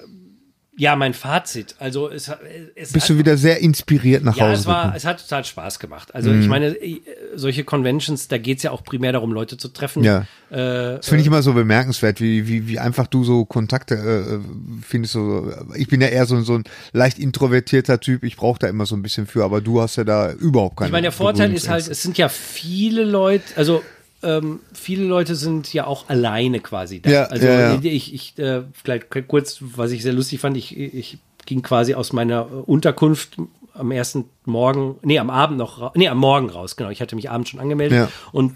ja, 0.82 0.96
mein 0.96 1.14
Fazit. 1.14 1.76
Also 1.78 2.10
es, 2.10 2.28
es 2.74 2.92
Bist 2.92 3.04
hat, 3.06 3.10
du 3.12 3.18
wieder 3.20 3.38
sehr 3.38 3.60
inspiriert 3.60 4.24
nach 4.24 4.36
Ja, 4.36 4.46
Hause 4.46 4.62
es 4.62 4.66
war, 4.66 4.78
gekommen? 4.78 4.98
es 4.98 5.06
hat 5.06 5.22
total 5.22 5.46
Spaß 5.46 5.78
gemacht. 5.78 6.16
Also 6.16 6.32
Mhm. 6.32 6.42
ich 6.42 6.48
meine, 6.48 6.68
äh, 6.70 7.02
solche 7.36 7.64
Conventions, 7.64 8.28
da 8.30 8.40
geht's 8.40 8.64
ja 8.64 8.72
auch 8.72 8.84
primär 8.84 9.12
darum, 9.12 9.32
Leute 9.32 9.58
zu 9.58 9.68
treffen. 9.68 10.04
Ja. 10.04 10.26
Äh, 10.50 10.98
Das 10.98 11.08
finde 11.08 11.22
ich 11.22 11.28
immer 11.28 11.44
so 11.44 11.54
bemerkenswert, 11.54 12.20
wie, 12.20 12.48
wie, 12.48 12.68
wie 12.68 12.80
einfach 12.80 13.06
du 13.06 13.24
so 13.24 13.46
Kontakte 13.46 13.94
äh, 13.94 14.40
findest. 14.84 15.14
So, 15.14 15.54
ich 15.76 15.88
bin 15.88 16.02
ja 16.02 16.08
eher 16.08 16.26
so, 16.26 16.42
so 16.42 16.56
ein 16.56 16.64
leicht 16.94 17.20
introvertierter 17.20 18.00
Typ. 18.00 18.24
Ich 18.24 18.36
brauche 18.36 18.58
da 18.58 18.68
immer 18.68 18.88
so 18.88 18.96
ein 18.96 19.04
bisschen 19.04 19.28
für, 19.28 19.44
aber 19.44 19.62
du 19.62 19.82
hast 19.82 19.98
ja 19.98 20.04
da 20.04 20.32
überhaupt 20.32 20.78
keine. 20.78 20.88
ich 20.88 20.92
meine, 20.94 21.04
der 21.04 21.12
Vorteil 21.12 21.54
ist 21.54 21.70
halt, 21.70 21.88
es 21.88 22.02
sind 22.02 22.18
ja 22.18 22.28
viele 22.28 23.04
Leute, 23.04 23.44
also 23.56 23.84
ähm, 24.24 24.60
viele 24.74 25.04
Leute 25.06 25.36
sind 25.36 25.74
ja 25.74 25.88
auch 25.88 26.10
alleine 26.10 26.60
quasi 26.60 27.02
da. 27.02 27.10
Ja, 27.10 27.24
also 27.26 27.46
ja, 27.46 27.74
ja. 27.74 27.80
ich, 27.82 28.14
ich 28.14 28.38
äh, 28.40 28.64
vielleicht 28.74 29.08
kurz, 29.28 29.60
was 29.62 29.92
ich 29.92 30.04
sehr 30.04 30.14
lustig 30.14 30.40
fand, 30.40 30.58
ich, 30.58 30.78
ich 30.78 31.18
ging 31.46 31.62
quasi 31.62 31.96
aus 31.96 32.14
meiner 32.14 32.68
Unterkunft 32.68 33.38
am 33.74 33.92
ersten 33.92 34.26
Morgen, 34.46 34.98
nee, 35.02 35.18
am 35.18 35.30
Abend 35.30 35.58
noch, 35.58 35.96
nee, 35.96 36.08
am 36.08 36.18
Morgen 36.18 36.50
raus, 36.50 36.76
genau. 36.76 36.90
Ich 36.90 37.02
hatte 37.02 37.16
mich 37.16 37.30
abends 37.30 37.50
schon 37.50 37.60
angemeldet 37.60 37.98
Ja. 37.98 38.10
und 38.32 38.54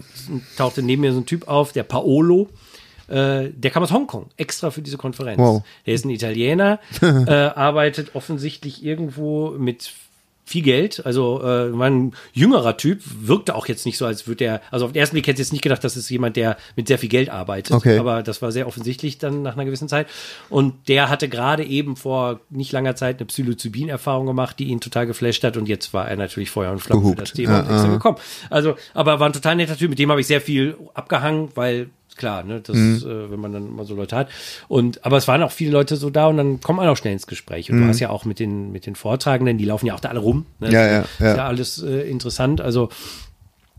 tauchte 0.56 0.82
neben 0.82 1.02
mir 1.02 1.12
so 1.12 1.20
ein 1.20 1.26
Typ 1.26 1.48
auf, 1.48 1.72
der 1.72 1.82
Paolo. 1.84 2.48
Äh, 3.08 3.50
der 3.50 3.70
kam 3.70 3.82
aus 3.82 3.92
Hongkong, 3.92 4.26
extra 4.36 4.70
für 4.70 4.82
diese 4.82 4.98
Konferenz. 4.98 5.38
Wow. 5.38 5.62
Der 5.86 5.94
ist 5.94 6.04
ein 6.04 6.10
Italiener, 6.10 6.80
äh, 7.00 7.30
arbeitet 7.30 8.14
offensichtlich 8.14 8.84
irgendwo 8.84 9.50
mit 9.50 9.92
viel 10.48 10.62
Geld, 10.62 11.04
also 11.04 11.40
äh, 11.42 11.76
war 11.76 11.86
ein 11.90 12.12
jüngerer 12.32 12.76
Typ, 12.76 13.02
wirkte 13.20 13.54
auch 13.56 13.66
jetzt 13.66 13.84
nicht 13.84 13.98
so, 13.98 14.06
als 14.06 14.28
würde 14.28 14.44
er, 14.44 14.60
also 14.70 14.86
auf 14.86 14.92
den 14.92 15.00
ersten 15.00 15.14
Blick 15.14 15.26
hätte 15.26 15.34
ich 15.42 15.46
jetzt 15.46 15.52
nicht 15.52 15.62
gedacht, 15.62 15.82
das 15.82 15.96
ist 15.96 16.08
jemand, 16.08 16.36
der 16.36 16.56
mit 16.76 16.86
sehr 16.86 16.98
viel 16.98 17.08
Geld 17.08 17.28
arbeitet, 17.30 17.74
Okay. 17.74 17.98
aber 17.98 18.22
das 18.22 18.40
war 18.42 18.52
sehr 18.52 18.68
offensichtlich 18.68 19.18
dann 19.18 19.42
nach 19.42 19.54
einer 19.54 19.64
gewissen 19.64 19.88
Zeit 19.88 20.06
und 20.48 20.88
der 20.88 21.08
hatte 21.10 21.28
gerade 21.28 21.64
eben 21.64 21.96
vor 21.96 22.38
nicht 22.48 22.70
langer 22.70 22.94
Zeit 22.94 23.18
eine 23.18 23.26
Psilocybin-Erfahrung 23.26 24.26
gemacht, 24.26 24.58
die 24.60 24.66
ihn 24.68 24.80
total 24.80 25.06
geflasht 25.06 25.42
hat 25.42 25.56
und 25.56 25.68
jetzt 25.68 25.92
war 25.92 26.08
er 26.08 26.16
natürlich 26.16 26.50
Feuer 26.50 26.70
und 26.70 26.78
Flamme 26.78 27.08
für 27.10 27.16
das 27.16 27.32
Thema 27.32 27.52
Ja, 27.54 27.58
und 27.60 27.64
extra 27.70 27.84
aha. 27.88 27.92
gekommen. 27.94 28.18
Also, 28.48 28.76
aber 28.94 29.18
war 29.18 29.28
ein 29.28 29.32
total 29.32 29.56
netter 29.56 29.76
Typ, 29.76 29.90
mit 29.90 29.98
dem 29.98 30.10
habe 30.10 30.20
ich 30.20 30.28
sehr 30.28 30.40
viel 30.40 30.76
abgehangen, 30.94 31.48
weil 31.56 31.90
klar, 32.16 32.42
ne, 32.44 32.60
das, 32.60 32.76
Mhm. 32.76 32.96
äh, 33.04 33.30
wenn 33.30 33.40
man 33.40 33.52
dann 33.52 33.74
mal 33.74 33.84
so 33.84 33.94
Leute 33.94 34.16
hat. 34.16 34.28
Und 34.68 35.04
aber 35.04 35.16
es 35.16 35.28
waren 35.28 35.42
auch 35.42 35.52
viele 35.52 35.72
Leute 35.72 35.96
so 35.96 36.10
da 36.10 36.26
und 36.28 36.36
dann 36.36 36.60
kommt 36.60 36.78
man 36.78 36.88
auch 36.88 36.96
schnell 36.96 37.12
ins 37.12 37.26
Gespräch. 37.26 37.70
Und 37.70 37.80
du 37.80 37.88
hast 37.88 38.00
ja 38.00 38.10
auch 38.10 38.24
mit 38.24 38.38
den 38.38 38.72
mit 38.72 38.86
den 38.86 38.94
Vortragenden, 38.96 39.58
die 39.58 39.64
laufen 39.64 39.86
ja 39.86 39.94
auch 39.94 40.00
da 40.00 40.08
alle 40.10 40.20
rum. 40.20 40.46
Ne? 40.60 40.68
Mhm. 40.68 40.72
Ja, 40.74 40.86
ja, 40.86 41.00
Ist 41.02 41.20
ja. 41.20 41.36
ja 41.36 41.46
alles 41.46 41.82
äh, 41.82 42.08
interessant. 42.08 42.60
Also 42.60 42.88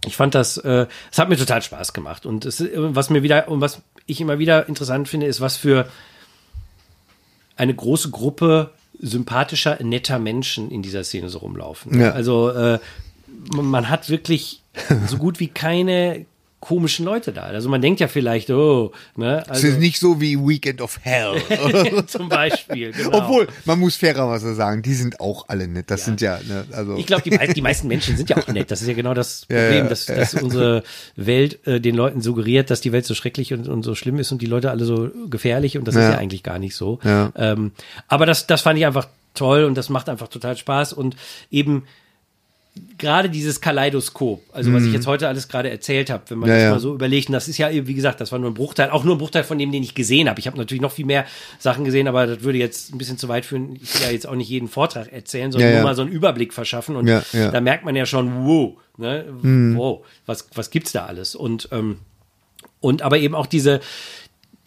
ich 0.05 0.15
fand 0.15 0.35
das, 0.35 0.57
äh, 0.57 0.85
es 1.11 1.17
hat 1.17 1.29
mir 1.29 1.37
total 1.37 1.61
Spaß 1.61 1.93
gemacht. 1.93 2.25
Und 2.25 2.45
es, 2.45 2.61
äh, 2.61 2.69
was 2.75 3.09
mir 3.09 3.23
wieder, 3.23 3.47
und 3.47 3.61
was 3.61 3.81
ich 4.05 4.21
immer 4.21 4.37
wieder 4.39 4.67
interessant 4.67 5.07
finde, 5.09 5.25
ist, 5.25 5.41
was 5.41 5.57
für 5.57 5.87
eine 7.55 7.73
große 7.73 8.11
Gruppe 8.11 8.71
sympathischer, 8.99 9.77
netter 9.83 10.19
Menschen 10.19 10.69
in 10.71 10.81
dieser 10.81 11.03
Szene 11.03 11.29
so 11.29 11.39
rumlaufen. 11.39 11.99
Ja. 11.99 12.11
Also 12.11 12.49
äh, 12.51 12.79
man 13.51 13.89
hat 13.89 14.09
wirklich 14.09 14.61
so 15.07 15.17
gut 15.17 15.39
wie 15.39 15.47
keine 15.47 16.25
komischen 16.59 17.05
Leute 17.05 17.31
da. 17.34 17.43
Also 17.43 17.69
man 17.69 17.81
denkt 17.81 17.99
ja 17.99 18.07
vielleicht, 18.07 18.49
oh, 18.49 18.91
ne, 19.15 19.41
Es 19.43 19.49
also 19.49 19.67
ist 19.67 19.79
nicht 19.79 19.99
so 19.99 20.19
wie 20.19 20.38
Weekend 20.38 20.81
of 20.81 20.99
Hell. 21.03 21.35
zum 22.07 22.29
Beispiel. 22.29 22.91
Genau. 22.91 23.19
Obwohl, 23.19 23.47
man 23.65 23.79
muss 23.79 23.95
fairerweise 23.95 24.55
sagen, 24.55 24.81
die 24.81 24.95
sind 24.95 25.19
auch 25.19 25.45
alle 25.49 25.67
nett. 25.67 25.91
Das 25.91 26.05
sind 26.05 26.19
ja, 26.19 26.39
ne, 26.47 26.65
also. 26.71 26.95
Ich 26.97 27.05
glaube, 27.05 27.29
die, 27.29 27.53
die 27.53 27.61
meisten 27.61 27.88
Menschen 27.88 28.17
sind 28.17 28.29
ja 28.29 28.38
auch 28.38 28.47
nett. 28.47 28.71
Das 28.71 28.81
ist 28.81 28.88
ja 28.88 28.95
genau 28.95 29.13
das 29.13 29.45
Ja, 29.49 29.61
Problem, 29.61 29.84
ja, 29.84 29.89
dass, 29.89 30.07
ja. 30.07 30.15
dass 30.15 30.34
unsere 30.34 30.84
Welt 31.15 31.65
äh, 31.67 31.79
den 31.79 31.95
Leuten 31.95 32.21
suggeriert, 32.21 32.71
dass 32.71 32.81
die 32.81 32.91
Welt 32.91 33.05
so 33.05 33.13
schrecklich 33.13 33.53
und, 33.53 33.67
und 33.67 33.84
so 33.84 33.93
schlimm 33.93 34.17
ist 34.17 34.31
und 34.31 34.41
die 34.41 34.47
Leute 34.47 34.71
alle 34.71 34.84
so 34.85 35.09
gefährlich 35.29 35.77
und 35.77 35.88
das 35.88 35.95
ist 35.95 36.01
Ja. 36.01 36.11
ja 36.11 36.17
eigentlich 36.17 36.41
gar 36.43 36.57
nicht 36.59 36.75
so. 36.75 36.99
Ja. 37.03 37.31
Ähm, 37.35 37.71
aber 38.07 38.25
das, 38.25 38.47
das 38.47 38.61
fand 38.61 38.79
ich 38.79 38.85
einfach 38.85 39.07
toll 39.35 39.63
und 39.63 39.75
das 39.77 39.89
macht 39.89 40.09
einfach 40.09 40.27
total 40.27 40.57
Spaß 40.57 40.93
und 40.93 41.15
eben 41.51 41.84
gerade 42.97 43.29
dieses 43.29 43.61
Kaleidoskop, 43.61 44.41
also 44.53 44.73
was 44.73 44.83
ich 44.85 44.93
jetzt 44.93 45.07
heute 45.07 45.27
alles 45.27 45.47
gerade 45.47 45.69
erzählt 45.69 46.09
habe, 46.09 46.23
wenn 46.29 46.39
man 46.39 46.49
Mhm. 46.49 46.51
Ja, 46.51 46.55
das 46.57 46.63
ja. 46.65 46.71
mal 46.71 46.79
so 46.79 46.93
überlegt, 46.95 47.27
und 47.29 47.33
das 47.33 47.47
ist 47.47 47.57
ja, 47.57 47.69
wie 47.71 47.93
gesagt, 47.93 48.19
das 48.21 48.31
war 48.31 48.39
nur 48.39 48.49
ein 48.51 48.53
Bruchteil, 48.53 48.89
auch 48.89 49.03
nur 49.03 49.15
ein 49.15 49.17
Bruchteil 49.17 49.43
von 49.43 49.57
dem, 49.59 49.71
den 49.71 49.83
ich 49.83 49.93
gesehen 49.95 50.27
habe. 50.29 50.39
Ich 50.39 50.47
habe 50.47 50.57
natürlich 50.57 50.81
noch 50.81 50.91
viel 50.91 51.05
mehr 51.05 51.25
Sachen 51.59 51.85
gesehen, 51.85 52.07
aber 52.07 52.25
das 52.27 52.41
würde 52.43 52.57
jetzt 52.57 52.93
ein 52.93 52.97
bisschen 52.97 53.17
zu 53.17 53.27
weit 53.27 53.45
führen. 53.45 53.75
Ich 53.81 53.93
will 53.95 54.01
ja 54.07 54.11
jetzt 54.11 54.27
auch 54.27 54.35
nicht 54.35 54.49
jeden 54.49 54.67
Vortrag 54.67 55.11
erzählen, 55.13 55.51
sondern 55.51 55.69
Ja, 55.71 55.75
nur 55.77 55.83
mal 55.83 55.95
so 55.95 56.01
einen 56.01 56.11
Überblick 56.11 56.53
verschaffen. 56.53 56.95
Und 56.95 57.05
da 57.51 57.61
merkt 57.61 57.85
man 57.85 57.95
ja 57.95 58.05
schon, 58.05 58.45
wow, 58.47 58.73
ne, 58.97 59.25
Mhm. 59.41 59.75
wow, 59.77 60.05
was, 60.25 60.47
was 60.55 60.69
gibt's 60.71 60.91
da 60.91 61.05
alles? 61.05 61.35
Und, 61.35 61.69
ähm, 61.71 61.99
und 62.79 63.01
aber 63.01 63.17
eben 63.19 63.35
auch 63.35 63.45
diese, 63.47 63.79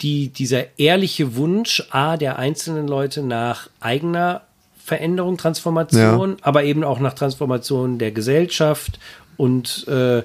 die, 0.01 0.29
dieser 0.29 0.79
ehrliche 0.79 1.35
Wunsch, 1.35 1.83
A, 1.91 2.17
der 2.17 2.39
einzelnen 2.39 2.87
Leute 2.87 3.21
nach 3.21 3.69
eigener 3.79 4.41
Veränderung, 4.83 5.37
Transformation, 5.37 6.37
aber 6.41 6.63
eben 6.63 6.83
auch 6.83 6.99
nach 6.99 7.13
Transformation 7.13 7.97
der 7.97 8.11
Gesellschaft 8.11 8.99
und, 9.37 9.87
äh, 9.87 10.23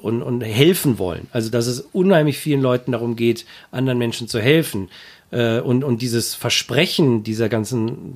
und, 0.00 0.22
und 0.22 0.40
helfen 0.40 0.98
wollen. 0.98 1.28
Also, 1.32 1.50
dass 1.50 1.66
es 1.66 1.80
unheimlich 1.92 2.38
vielen 2.38 2.60
Leuten 2.60 2.92
darum 2.92 3.16
geht, 3.16 3.46
anderen 3.70 3.98
Menschen 3.98 4.28
zu 4.28 4.40
helfen. 4.40 4.88
Äh, 5.30 5.60
und, 5.60 5.84
und 5.84 6.02
dieses 6.02 6.34
Versprechen 6.34 7.22
dieser 7.22 7.48
ganzen, 7.48 8.14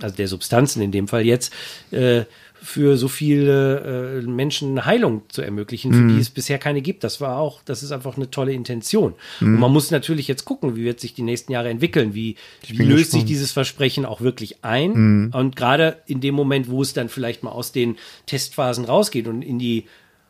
also 0.00 0.16
der 0.16 0.28
Substanzen 0.28 0.82
in 0.82 0.92
dem 0.92 1.08
Fall 1.08 1.24
jetzt, 1.24 1.52
äh, 1.90 2.24
für 2.60 2.96
so 2.96 3.08
viele 3.08 4.20
äh, 4.20 4.26
Menschen 4.26 4.72
eine 4.72 4.84
Heilung 4.84 5.22
zu 5.28 5.42
ermöglichen, 5.42 5.92
für 5.92 6.08
die 6.08 6.18
es 6.18 6.30
bisher 6.30 6.58
keine 6.58 6.82
gibt. 6.82 7.04
Das 7.04 7.20
war 7.20 7.38
auch, 7.38 7.62
das 7.64 7.82
ist 7.82 7.92
einfach 7.92 8.16
eine 8.16 8.30
tolle 8.30 8.52
Intention. 8.52 9.14
Und 9.40 9.60
man 9.60 9.72
muss 9.72 9.90
natürlich 9.90 10.26
jetzt 10.28 10.44
gucken, 10.44 10.74
wie 10.74 10.84
wird 10.84 10.98
sich 11.00 11.14
die 11.14 11.22
nächsten 11.22 11.52
Jahre 11.52 11.68
entwickeln, 11.68 12.14
wie, 12.14 12.36
wie 12.66 12.82
löst 12.82 13.12
sich 13.12 13.20
gespannt. 13.20 13.28
dieses 13.28 13.52
Versprechen 13.52 14.04
auch 14.04 14.20
wirklich 14.20 14.64
ein. 14.64 15.30
Und 15.32 15.56
gerade 15.56 15.98
in 16.06 16.20
dem 16.20 16.34
Moment, 16.34 16.68
wo 16.68 16.82
es 16.82 16.92
dann 16.92 17.08
vielleicht 17.08 17.42
mal 17.42 17.50
aus 17.50 17.72
den 17.72 17.96
Testphasen 18.26 18.84
rausgeht 18.84 19.28
und 19.28 19.42
in 19.42 19.58
die 19.58 19.84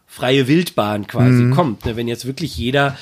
freie 0.07 0.49
Wildbahn 0.49 1.07
quasi 1.07 1.51
kommt, 1.51 1.85
ne, 1.87 1.97
wenn 1.97 2.09
jetzt 2.09 2.27
wirklich 2.27 2.57
jeder, 2.57 2.97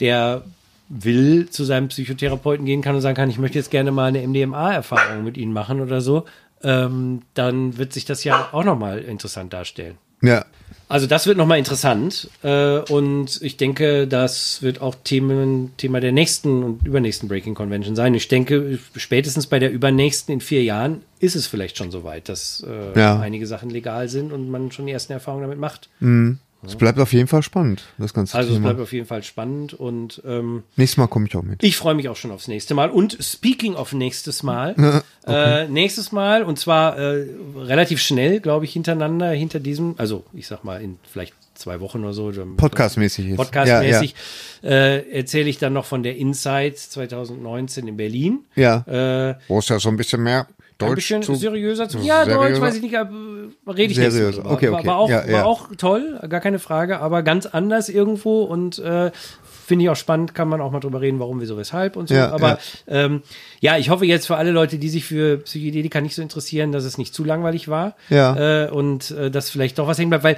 der 0.00 0.44
will, 0.88 1.48
zu 1.48 1.64
seinem 1.64 1.88
Psychotherapeuten 1.88 2.66
gehen 2.66 2.82
kann 2.82 2.94
und 2.94 3.00
sagen 3.00 3.16
kann, 3.16 3.30
ich 3.30 3.38
möchte 3.38 3.58
jetzt 3.58 3.70
gerne 3.70 3.92
mal 3.92 4.06
eine 4.06 4.26
MDMA-Erfahrung 4.26 5.24
mit 5.24 5.38
Ihnen 5.38 5.52
machen 5.52 5.80
oder 5.80 6.00
so, 6.00 6.24
ähm, 6.64 7.22
dann 7.34 7.76
wird 7.78 7.92
sich 7.92 8.04
das 8.04 8.24
ja 8.24 8.48
auch 8.52 8.64
nochmal 8.64 8.98
interessant 9.00 9.52
darstellen. 9.52 9.96
Ja. 10.22 10.44
Also 10.88 11.06
das 11.06 11.26
wird 11.26 11.38
nochmal 11.38 11.58
interessant 11.58 12.28
äh, 12.42 12.78
und 12.78 13.40
ich 13.40 13.56
denke, 13.56 14.06
das 14.06 14.60
wird 14.62 14.80
auch 14.82 14.94
Themen, 15.02 15.72
Thema 15.78 16.00
der 16.00 16.12
nächsten 16.12 16.62
und 16.62 16.86
übernächsten 16.86 17.28
Breaking 17.28 17.54
Convention 17.54 17.96
sein. 17.96 18.12
Ich 18.14 18.28
denke, 18.28 18.78
spätestens 18.96 19.46
bei 19.46 19.58
der 19.58 19.72
übernächsten 19.72 20.34
in 20.34 20.40
vier 20.42 20.62
Jahren 20.62 21.00
ist 21.18 21.34
es 21.34 21.46
vielleicht 21.46 21.78
schon 21.78 21.90
soweit, 21.90 22.28
dass 22.28 22.62
äh, 22.68 22.98
Ja. 22.98 23.18
einige 23.18 23.46
Sachen 23.46 23.70
legal 23.70 24.08
sind 24.08 24.32
und 24.32 24.50
man 24.50 24.70
schon 24.70 24.86
die 24.86 24.92
ersten 24.92 25.12
Erfahrungen 25.14 25.42
damit 25.44 25.58
macht. 25.58 25.88
Es 26.64 26.76
bleibt 26.76 26.98
auf 27.00 27.12
jeden 27.12 27.26
Fall 27.26 27.42
spannend, 27.42 27.82
das 27.98 28.14
ganze 28.14 28.36
Also 28.36 28.50
es 28.50 28.54
Thema. 28.56 28.68
bleibt 28.68 28.80
auf 28.80 28.92
jeden 28.92 29.06
Fall 29.06 29.22
spannend 29.22 29.74
und 29.74 30.22
ähm, 30.24 30.62
Nächstes 30.76 30.96
Mal 30.96 31.08
komme 31.08 31.26
ich 31.26 31.36
auch 31.36 31.42
mit. 31.42 31.62
ich 31.62 31.76
freue 31.76 31.94
mich 31.94 32.08
auch 32.08 32.16
schon 32.16 32.30
aufs 32.30 32.48
nächste 32.48 32.74
Mal. 32.74 32.90
Und 32.90 33.18
speaking 33.20 33.74
of 33.74 33.92
nächstes 33.92 34.42
Mal, 34.42 35.02
äh, 35.26 35.66
nächstes 35.68 36.12
Mal, 36.12 36.44
und 36.44 36.58
zwar 36.58 36.96
äh, 36.98 37.26
relativ 37.56 38.00
schnell, 38.00 38.40
glaube 38.40 38.64
ich, 38.64 38.72
hintereinander, 38.72 39.30
hinter 39.30 39.60
diesem, 39.60 39.94
also 39.98 40.24
ich 40.32 40.46
sag 40.46 40.62
mal 40.64 40.80
in 40.80 40.98
vielleicht 41.10 41.34
zwei 41.54 41.80
Wochen 41.80 42.02
oder 42.04 42.12
so. 42.12 42.32
Podcastmäßig 42.56 43.26
jetzt. 43.26 43.36
Podcastmäßig 43.36 44.14
äh, 44.62 45.10
erzähle 45.10 45.48
ich 45.48 45.58
dann 45.58 45.72
noch 45.72 45.84
von 45.84 46.02
der 46.02 46.16
Insight 46.16 46.78
2019 46.78 47.88
in 47.88 47.96
Berlin. 47.96 48.44
Ja. 48.54 48.84
ja. 48.86 49.30
Äh, 49.30 49.34
Wo 49.48 49.58
es 49.58 49.68
ja 49.68 49.78
so 49.78 49.88
ein 49.88 49.96
bisschen 49.96 50.22
mehr 50.22 50.46
Deutsch 50.82 51.12
ein 51.12 51.20
bisschen 51.20 51.22
zu- 51.22 51.34
seriöser 51.34 51.88
zu. 51.88 51.98
Ja, 51.98 52.24
Deutsch, 52.24 52.34
seriöser. 52.38 52.60
weiß 52.62 52.74
ich 52.76 52.82
nicht, 52.82 52.94
äh, 52.94 52.98
rede 52.98 53.92
ich 53.92 53.98
nicht 53.98 54.04
so 54.04 54.10
Seriöser. 54.10 54.42
drüber. 54.42 54.50
Okay, 54.54 54.70
War- 54.72 54.78
okay. 54.80 54.86
War 54.88 54.96
auch, 54.98 55.10
Ja, 55.10 55.26
ja. 55.26 55.32
war 55.32 55.46
auch 55.46 55.68
toll, 55.76 56.18
gar 56.28 56.40
keine 56.40 56.58
Frage, 56.58 57.00
aber 57.00 57.22
ganz 57.22 57.46
anders 57.46 57.88
irgendwo 57.88 58.42
und 58.42 58.78
äh, 58.78 59.10
finde 59.66 59.84
ich 59.84 59.90
auch 59.90 59.96
spannend, 59.96 60.34
kann 60.34 60.48
man 60.48 60.60
auch 60.60 60.70
mal 60.72 60.80
drüber 60.80 61.00
reden, 61.00 61.18
warum, 61.20 61.40
wieso, 61.40 61.56
weshalb 61.56 61.96
und 61.96 62.08
so. 62.08 62.14
Ja, 62.14 62.30
aber 62.32 62.48
ja. 62.48 62.58
Ähm, 62.88 63.22
ja, 63.60 63.78
ich 63.78 63.90
hoffe 63.90 64.04
jetzt 64.04 64.26
für 64.26 64.36
alle 64.36 64.50
Leute, 64.50 64.76
die 64.78 64.88
sich 64.88 65.04
für 65.04 65.38
Psychedelika 65.38 66.00
nicht 66.00 66.14
so 66.14 66.20
interessieren, 66.22 66.72
dass 66.72 66.84
es 66.84 66.98
nicht 66.98 67.14
zu 67.14 67.24
langweilig 67.24 67.68
war 67.68 67.94
Ja. 68.10 68.64
äh, 68.66 68.70
und 68.70 69.12
äh, 69.12 69.30
dass 69.30 69.50
vielleicht 69.50 69.78
doch 69.78 69.86
was 69.86 69.98
hängen 69.98 70.10
bleibt, 70.10 70.24
weil 70.24 70.36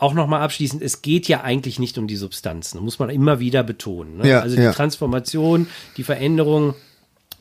auch 0.00 0.14
nochmal 0.14 0.42
abschließend, 0.42 0.80
es 0.82 1.02
geht 1.02 1.26
ja 1.28 1.40
eigentlich 1.42 1.78
nicht 1.80 1.98
um 1.98 2.06
die 2.06 2.14
Substanzen, 2.16 2.80
muss 2.82 2.98
man 3.00 3.10
immer 3.10 3.40
wieder 3.40 3.62
betonen. 3.64 4.18
Ne? 4.18 4.28
Ja, 4.28 4.40
also 4.40 4.54
die. 4.56 4.62
Transformation, 4.70 5.66
die 5.96 6.04
Veränderung, 6.04 6.74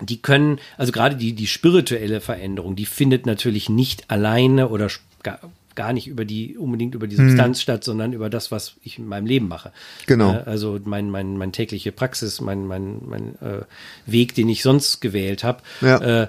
die 0.01 0.21
können, 0.21 0.59
also 0.77 0.91
gerade 0.91 1.15
die, 1.15 1.33
die 1.33 1.47
spirituelle 1.47 2.21
Veränderung, 2.21 2.75
die 2.75 2.85
findet 2.85 3.25
natürlich 3.25 3.69
nicht 3.69 4.09
alleine 4.09 4.69
oder 4.69 4.89
gar, 5.23 5.39
gar 5.75 5.93
nicht 5.93 6.07
über 6.07 6.25
die, 6.25 6.57
unbedingt 6.57 6.95
über 6.95 7.07
die 7.07 7.15
Substanz 7.15 7.61
statt, 7.61 7.83
sondern 7.83 8.13
über 8.13 8.29
das, 8.29 8.51
was 8.51 8.75
ich 8.83 8.97
in 8.97 9.07
meinem 9.07 9.25
Leben 9.25 9.47
mache. 9.47 9.71
Genau. 10.07 10.33
Äh, 10.33 10.43
also 10.45 10.79
mein, 10.83 11.09
mein, 11.09 11.37
mein 11.37 11.51
tägliche 11.51 11.91
Praxis, 11.91 12.41
mein, 12.41 12.65
mein, 12.67 13.01
mein 13.07 13.35
äh, 13.41 13.61
Weg, 14.05 14.35
den 14.35 14.49
ich 14.49 14.63
sonst 14.63 15.01
gewählt 15.01 15.43
habe. 15.43 15.61
Ja. 15.81 16.23
Äh, 16.23 16.27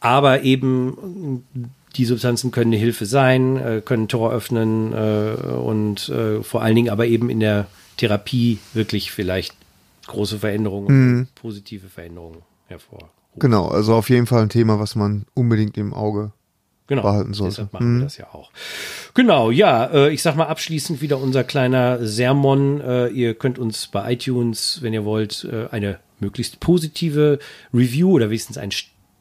aber 0.00 0.42
eben 0.42 1.44
die 1.96 2.04
Substanzen 2.04 2.50
können 2.50 2.72
eine 2.72 2.80
Hilfe 2.80 3.06
sein, 3.06 3.56
äh, 3.56 3.82
können 3.84 4.08
Tor 4.08 4.32
öffnen 4.32 4.92
äh, 4.92 5.36
und 5.56 6.08
äh, 6.08 6.42
vor 6.42 6.62
allen 6.62 6.76
Dingen 6.76 6.90
aber 6.90 7.06
eben 7.06 7.30
in 7.30 7.40
der 7.40 7.66
Therapie 7.96 8.58
wirklich 8.74 9.10
vielleicht 9.10 9.54
große 10.06 10.38
Veränderungen, 10.38 11.18
und 11.18 11.34
positive 11.34 11.88
Veränderungen 11.88 12.42
hervorrufen. 12.66 13.10
Genau, 13.38 13.68
also 13.68 13.94
auf 13.94 14.08
jeden 14.08 14.26
Fall 14.26 14.42
ein 14.42 14.48
Thema, 14.48 14.78
was 14.78 14.94
man 14.94 15.26
unbedingt 15.34 15.76
im 15.76 15.92
Auge 15.92 16.32
genau, 16.86 17.02
behalten 17.02 17.34
sollte. 17.34 17.56
Deshalb 17.56 17.72
machen 17.72 17.98
wir 17.98 18.04
das 18.04 18.16
ja 18.16 18.26
auch. 18.32 18.50
Genau, 19.14 19.50
ja, 19.50 19.86
äh, 19.86 20.12
ich 20.12 20.22
sag 20.22 20.36
mal 20.36 20.46
abschließend 20.46 21.00
wieder 21.00 21.18
unser 21.20 21.44
kleiner 21.44 22.04
Sermon. 22.06 22.80
Äh, 22.80 23.08
ihr 23.08 23.34
könnt 23.34 23.58
uns 23.58 23.88
bei 23.88 24.12
iTunes, 24.12 24.78
wenn 24.82 24.94
ihr 24.94 25.04
wollt, 25.04 25.46
äh, 25.50 25.68
eine 25.70 25.98
möglichst 26.18 26.60
positive 26.60 27.38
Review 27.74 28.12
oder 28.12 28.30
wenigstens 28.30 28.56
einen 28.58 28.72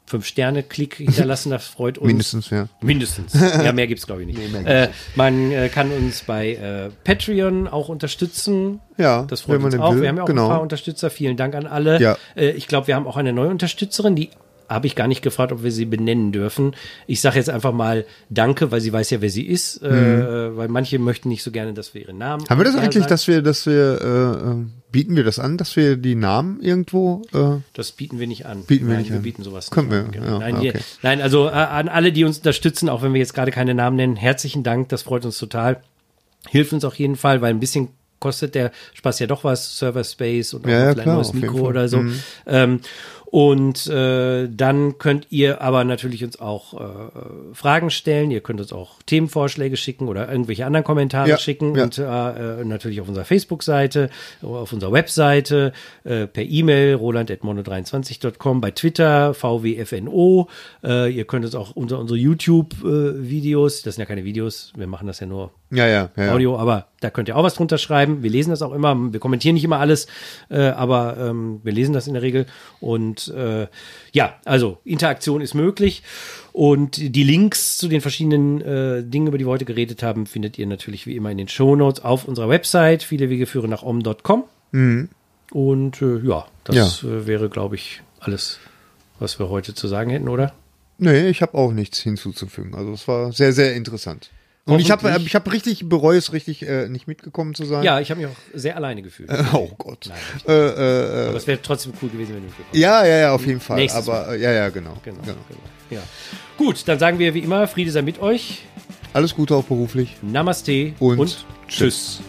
Fünf-Sterne-Klick 0.08 0.96
hinterlassen. 0.96 1.50
Das 1.50 1.66
freut 1.66 1.98
uns. 1.98 2.08
Mindestens, 2.08 2.50
ja. 2.50 2.68
Mindestens. 2.82 3.34
Ja, 3.64 3.72
mehr 3.72 3.88
gibt's 3.88 4.06
glaube 4.06 4.24
ich 4.24 4.28
nicht. 4.28 4.40
äh, 4.66 4.90
man 5.16 5.52
äh, 5.52 5.70
kann 5.70 5.92
uns 5.92 6.22
bei 6.24 6.54
äh, 6.56 6.90
Patreon 7.04 7.68
auch 7.68 7.90
unterstützen. 7.90 8.82
Ja, 8.98 9.24
das 9.24 9.42
freut 9.42 9.64
uns 9.64 9.76
auch. 9.80 9.94
will. 9.96 10.02
Wir 10.02 10.10
haben 10.10 10.18
ja 10.18 10.24
auch 10.24 10.28
Genau. 10.28 10.44
ein 10.46 10.50
paar 10.50 10.62
Unterstützer. 10.62 11.10
Vielen 11.10 11.38
Dank 11.38 11.56
an 11.56 11.66
alle. 11.66 12.00
Ja. 12.00 12.18
Äh, 12.36 12.52
ich 12.52 12.68
glaube, 12.68 12.88
wir 12.88 12.96
haben 12.96 13.08
auch 13.08 13.18
eine 13.18 13.34
neue 13.34 13.50
Unterstützerin, 13.50 14.16
die 14.16 14.30
habe 14.68 14.88
ich 14.88 14.96
gar 14.96 15.08
nicht 15.08 15.22
gefragt, 15.22 15.52
ob 15.52 15.62
wir 15.64 15.72
sie 15.72 15.86
benennen 15.86 16.32
dürfen. 16.32 16.76
Ich 17.06 17.22
sage 17.22 17.36
jetzt 17.38 17.50
einfach 17.52 17.72
mal 17.72 18.06
Danke, 18.32 18.72
weil 18.72 18.82
sie 18.82 18.92
weiß 18.92 19.12
ja, 19.12 19.22
wer 19.22 19.30
sie 19.30 19.46
ist. 19.46 19.82
Äh, 19.84 20.58
weil 20.58 20.68
manche 20.70 20.98
möchten 20.98 21.30
nicht 21.30 21.44
so 21.44 21.52
gerne, 21.52 21.74
dass 21.74 21.94
wir 21.94 22.02
ihren 22.02 22.18
Namen. 22.18 22.44
Mhm. 22.44 22.50
Haben 22.50 22.60
wir 22.60 22.66
das 22.66 22.76
eigentlich, 22.76 22.94
sagen. 23.04 23.10
dass 23.10 23.28
wir, 23.28 23.42
dass 23.44 23.66
wir, 23.68 24.02
äh, 24.02 24.50
äh, 24.52 24.66
bieten 24.96 25.18
wir 25.18 25.26
das 25.26 25.40
an, 25.40 25.58
dass 25.58 25.76
wir 25.76 25.98
die 25.98 26.16
Namen 26.16 26.62
irgendwo, 26.62 27.22
äh, 27.34 27.60
Das 27.74 27.92
bieten 27.92 28.18
wir 28.18 28.28
nicht 28.28 28.46
an. 28.46 28.64
Bieten 28.64 28.86
wir 28.86 28.94
Nein, 28.94 29.02
nicht 29.02 29.10
wir 29.12 29.18
an. 29.18 29.24
bieten 29.24 29.44
sowas 29.44 29.70
Können 29.70 29.90
nicht 29.90 29.98
wir, 29.98 30.06
an. 30.06 30.12
Genau. 30.12 30.26
ja, 30.26 30.40
nein, 30.40 30.56
okay. 30.56 30.72
hier, 30.72 30.82
nein, 31.02 31.20
also 31.22 31.48
äh, 31.48 31.52
an 31.52 31.90
alle, 31.90 32.14
die 32.14 32.24
uns 32.24 32.38
unterstützen, 32.38 32.88
auch 32.88 33.02
wenn 33.02 33.12
wir 33.12 33.20
jetzt 33.20 33.34
gerade 33.34 33.52
keine 33.52 33.74
Namen 33.74 33.98
nennen, 33.98 34.16
herzlichen 34.16 34.64
Dank, 34.64 34.88
das 34.88 35.02
freut 35.02 35.26
uns 35.26 35.38
total. 35.38 35.82
Hilft 36.48 36.72
uns 36.72 36.86
auf 36.86 36.96
jeden 36.96 37.18
Fall, 37.18 37.42
weil 37.42 37.50
ein 37.50 37.60
bisschen 37.60 37.90
kostet 38.20 38.56
der 38.56 38.72
Spaß 38.94 39.20
ja 39.20 39.28
doch 39.28 39.44
was, 39.44 39.78
Server 39.78 40.06
Space 40.06 40.54
und 40.54 40.66
auch 40.66 40.70
Ja, 40.70 40.92
ein 40.92 40.96
klar, 40.96 41.16
neues 41.18 41.34
Mikro 41.34 41.68
oder 41.68 41.90
so. 41.90 41.98
Mhm. 41.98 42.20
Ähm, 42.48 42.80
und 43.36 43.88
äh, 43.88 44.48
dann 44.48 44.98
könnt 44.98 45.28
ihr 45.30 45.60
aber 45.60 45.84
natürlich 45.84 46.24
uns 46.24 46.40
auch 46.40 46.74
äh, 46.74 46.86
Fragen 47.52 47.90
stellen. 47.90 48.32
Ihr 48.32 48.40
könnt 48.40 48.62
uns 48.62 48.72
auch 48.72 49.04
Themenvorschläge 49.06 49.76
schicken 49.76 50.08
oder 50.08 50.32
irgendwelche 50.32 50.66
anderen 50.66 50.86
Kommentare 50.86 51.28
Ja, 51.28 51.38
schicken 51.38 51.76
ja. 51.76 51.84
und 51.84 51.98
äh, 51.98 52.62
äh, 52.62 52.64
natürlich 52.64 53.02
auf 53.02 53.10
unserer 53.10 53.26
Facebook-Seite, 53.26 54.10
auf 54.42 54.72
unserer 54.72 54.94
Webseite, 54.94 55.74
äh, 56.06 56.28
per 56.28 56.46
E-Mail 56.46 56.96
roland.mono23.com, 56.96 58.62
bei 58.62 58.72
Twitter 58.72 59.34
VWFNO. 59.34 60.48
Äh, 60.82 61.14
ihr 61.14 61.26
könnt 61.26 61.44
uns 61.44 61.56
auch 61.56 61.72
unter 61.72 62.00
unsere 62.00 62.18
YouTube-Videos, 62.18 63.82
das 63.82 63.96
sind 63.96 64.02
ja 64.04 64.06
keine 64.06 64.24
Videos, 64.24 64.72
wir 64.78 64.88
machen 64.88 65.08
das 65.08 65.20
ja 65.20 65.28
nur 65.28 65.52
ja, 65.72 65.88
ja, 65.88 66.10
ja. 66.16 66.32
Audio, 66.32 66.58
aber 66.58 66.88
da 67.02 67.10
könnt 67.10 67.28
ihr 67.28 67.36
auch 67.36 67.44
was 67.44 67.56
drunter 67.56 67.78
schreiben. 67.78 68.24
Wir 68.24 68.30
lesen 68.30 68.52
das 68.52 68.62
auch 68.62 68.74
immer. 68.74 68.96
Wir 69.12 69.20
kommentieren 69.20 69.56
nicht 69.56 69.64
immer 69.64 69.80
alles, 69.80 70.08
äh, 70.50 70.60
aber 70.70 71.18
ähm, 71.20 71.60
wir 71.64 71.74
lesen 71.74 71.94
das 71.94 72.08
in 72.08 72.14
der 72.14 72.22
Regel. 72.22 72.46
Und 72.80 73.25
äh, 73.30 73.68
ja, 74.12 74.36
also 74.46 74.80
Interaktion 74.84 75.42
ist 75.42 75.54
möglich. 75.54 76.04
Und 76.54 76.98
die 76.98 77.24
Links 77.24 77.78
zu 77.78 77.88
den 77.88 78.02
verschiedenen 78.02 78.62
äh, 78.62 79.04
Dingen, 79.04 79.28
über 79.28 79.38
die 79.38 79.46
wir 79.46 79.52
heute 79.52 79.66
geredet 79.66 80.04
haben, 80.04 80.26
findet 80.26 80.58
ihr 80.58 80.68
natürlich 80.68 81.06
wie 81.06 81.16
immer 81.16 81.32
in 81.32 81.38
den 81.38 81.48
Shownotes 81.48 82.04
auf 82.04 82.26
unserer 82.26 82.50
Website. 82.50 83.04
Viele 83.04 83.30
Wege 83.30 83.46
führen 83.46 83.70
nach 83.70 83.84
om.com. 83.84 84.46
Und 85.52 86.02
äh, 86.02 86.20
ja, 86.20 86.46
das 86.64 87.04
äh, 87.04 87.28
wäre, 87.28 87.50
glaube 87.50 87.76
ich, 87.76 88.02
alles, 88.20 88.60
was 89.20 89.40
wir 89.40 89.50
heute 89.50 89.74
zu 89.74 89.88
sagen 89.88 90.10
hätten, 90.10 90.28
oder? 90.28 90.54
Nee, 90.98 91.28
ich 91.28 91.42
habe 91.42 91.58
auch 91.58 91.72
nichts 91.72 92.00
hinzuzufügen. 92.00 92.74
Also 92.74 92.94
es 92.94 93.08
war 93.08 93.32
sehr, 93.32 93.54
sehr 93.54 93.76
interessant. 93.76 94.30
Und 94.68 94.80
ich 94.80 94.90
habe 94.90 95.22
ich 95.24 95.36
hab 95.36 95.52
richtig, 95.52 95.88
bereue 95.88 96.18
es 96.18 96.34
richtig, 96.34 96.68
äh, 96.68 96.90
nicht 96.90 97.08
mitgekommen 97.08 97.54
zu 97.54 97.66
sein. 97.66 97.84
Ja, 97.84 98.00
ich 98.00 98.10
habe 98.10 98.20
mich 98.20 98.30
auch 98.30 98.36
sehr 98.54 98.76
alleine 98.76 99.02
gefühlt. 99.02 99.30
Oh 99.54 99.70
Gott. 99.78 100.08
Nein, 100.08 100.18
nicht. 100.34 100.48
Äh, 100.48 101.26
äh, 101.26 101.28
aber 101.28 101.38
es 101.38 101.46
wäre 101.46 101.62
trotzdem 101.62 101.94
cool 102.02 102.10
gewesen, 102.10 102.34
wenn 102.34 102.42
du 102.42 102.48
mitgekommen 102.48 102.80
ja, 102.82 103.06
ja, 103.06 103.18
ja, 103.18 103.34
auf 103.34 103.46
jeden 103.46 103.60
Fall. 103.60 103.78
Nächstes 103.78 104.10
Aber 104.10 104.34
äh, 104.34 104.42
ja, 104.42 104.52
ja, 104.52 104.70
genau. 104.70 104.98
Genau, 105.04 105.22
genau. 105.22 105.38
genau. 105.48 105.62
Ja. 105.92 106.02
Gut, 106.58 106.88
dann 106.88 106.98
sagen 106.98 107.20
wir 107.20 107.34
wie 107.34 107.40
immer, 107.40 107.68
Friede 107.68 107.92
sei 107.92 108.02
mit 108.02 108.20
euch. 108.20 108.64
Alles 109.14 109.36
Gute 109.36 109.56
auch 109.56 109.64
beruflich. 109.64 110.16
Namaste 110.24 110.94
Und 111.00 111.20
und 111.20 111.46
tschüss. 111.68 112.22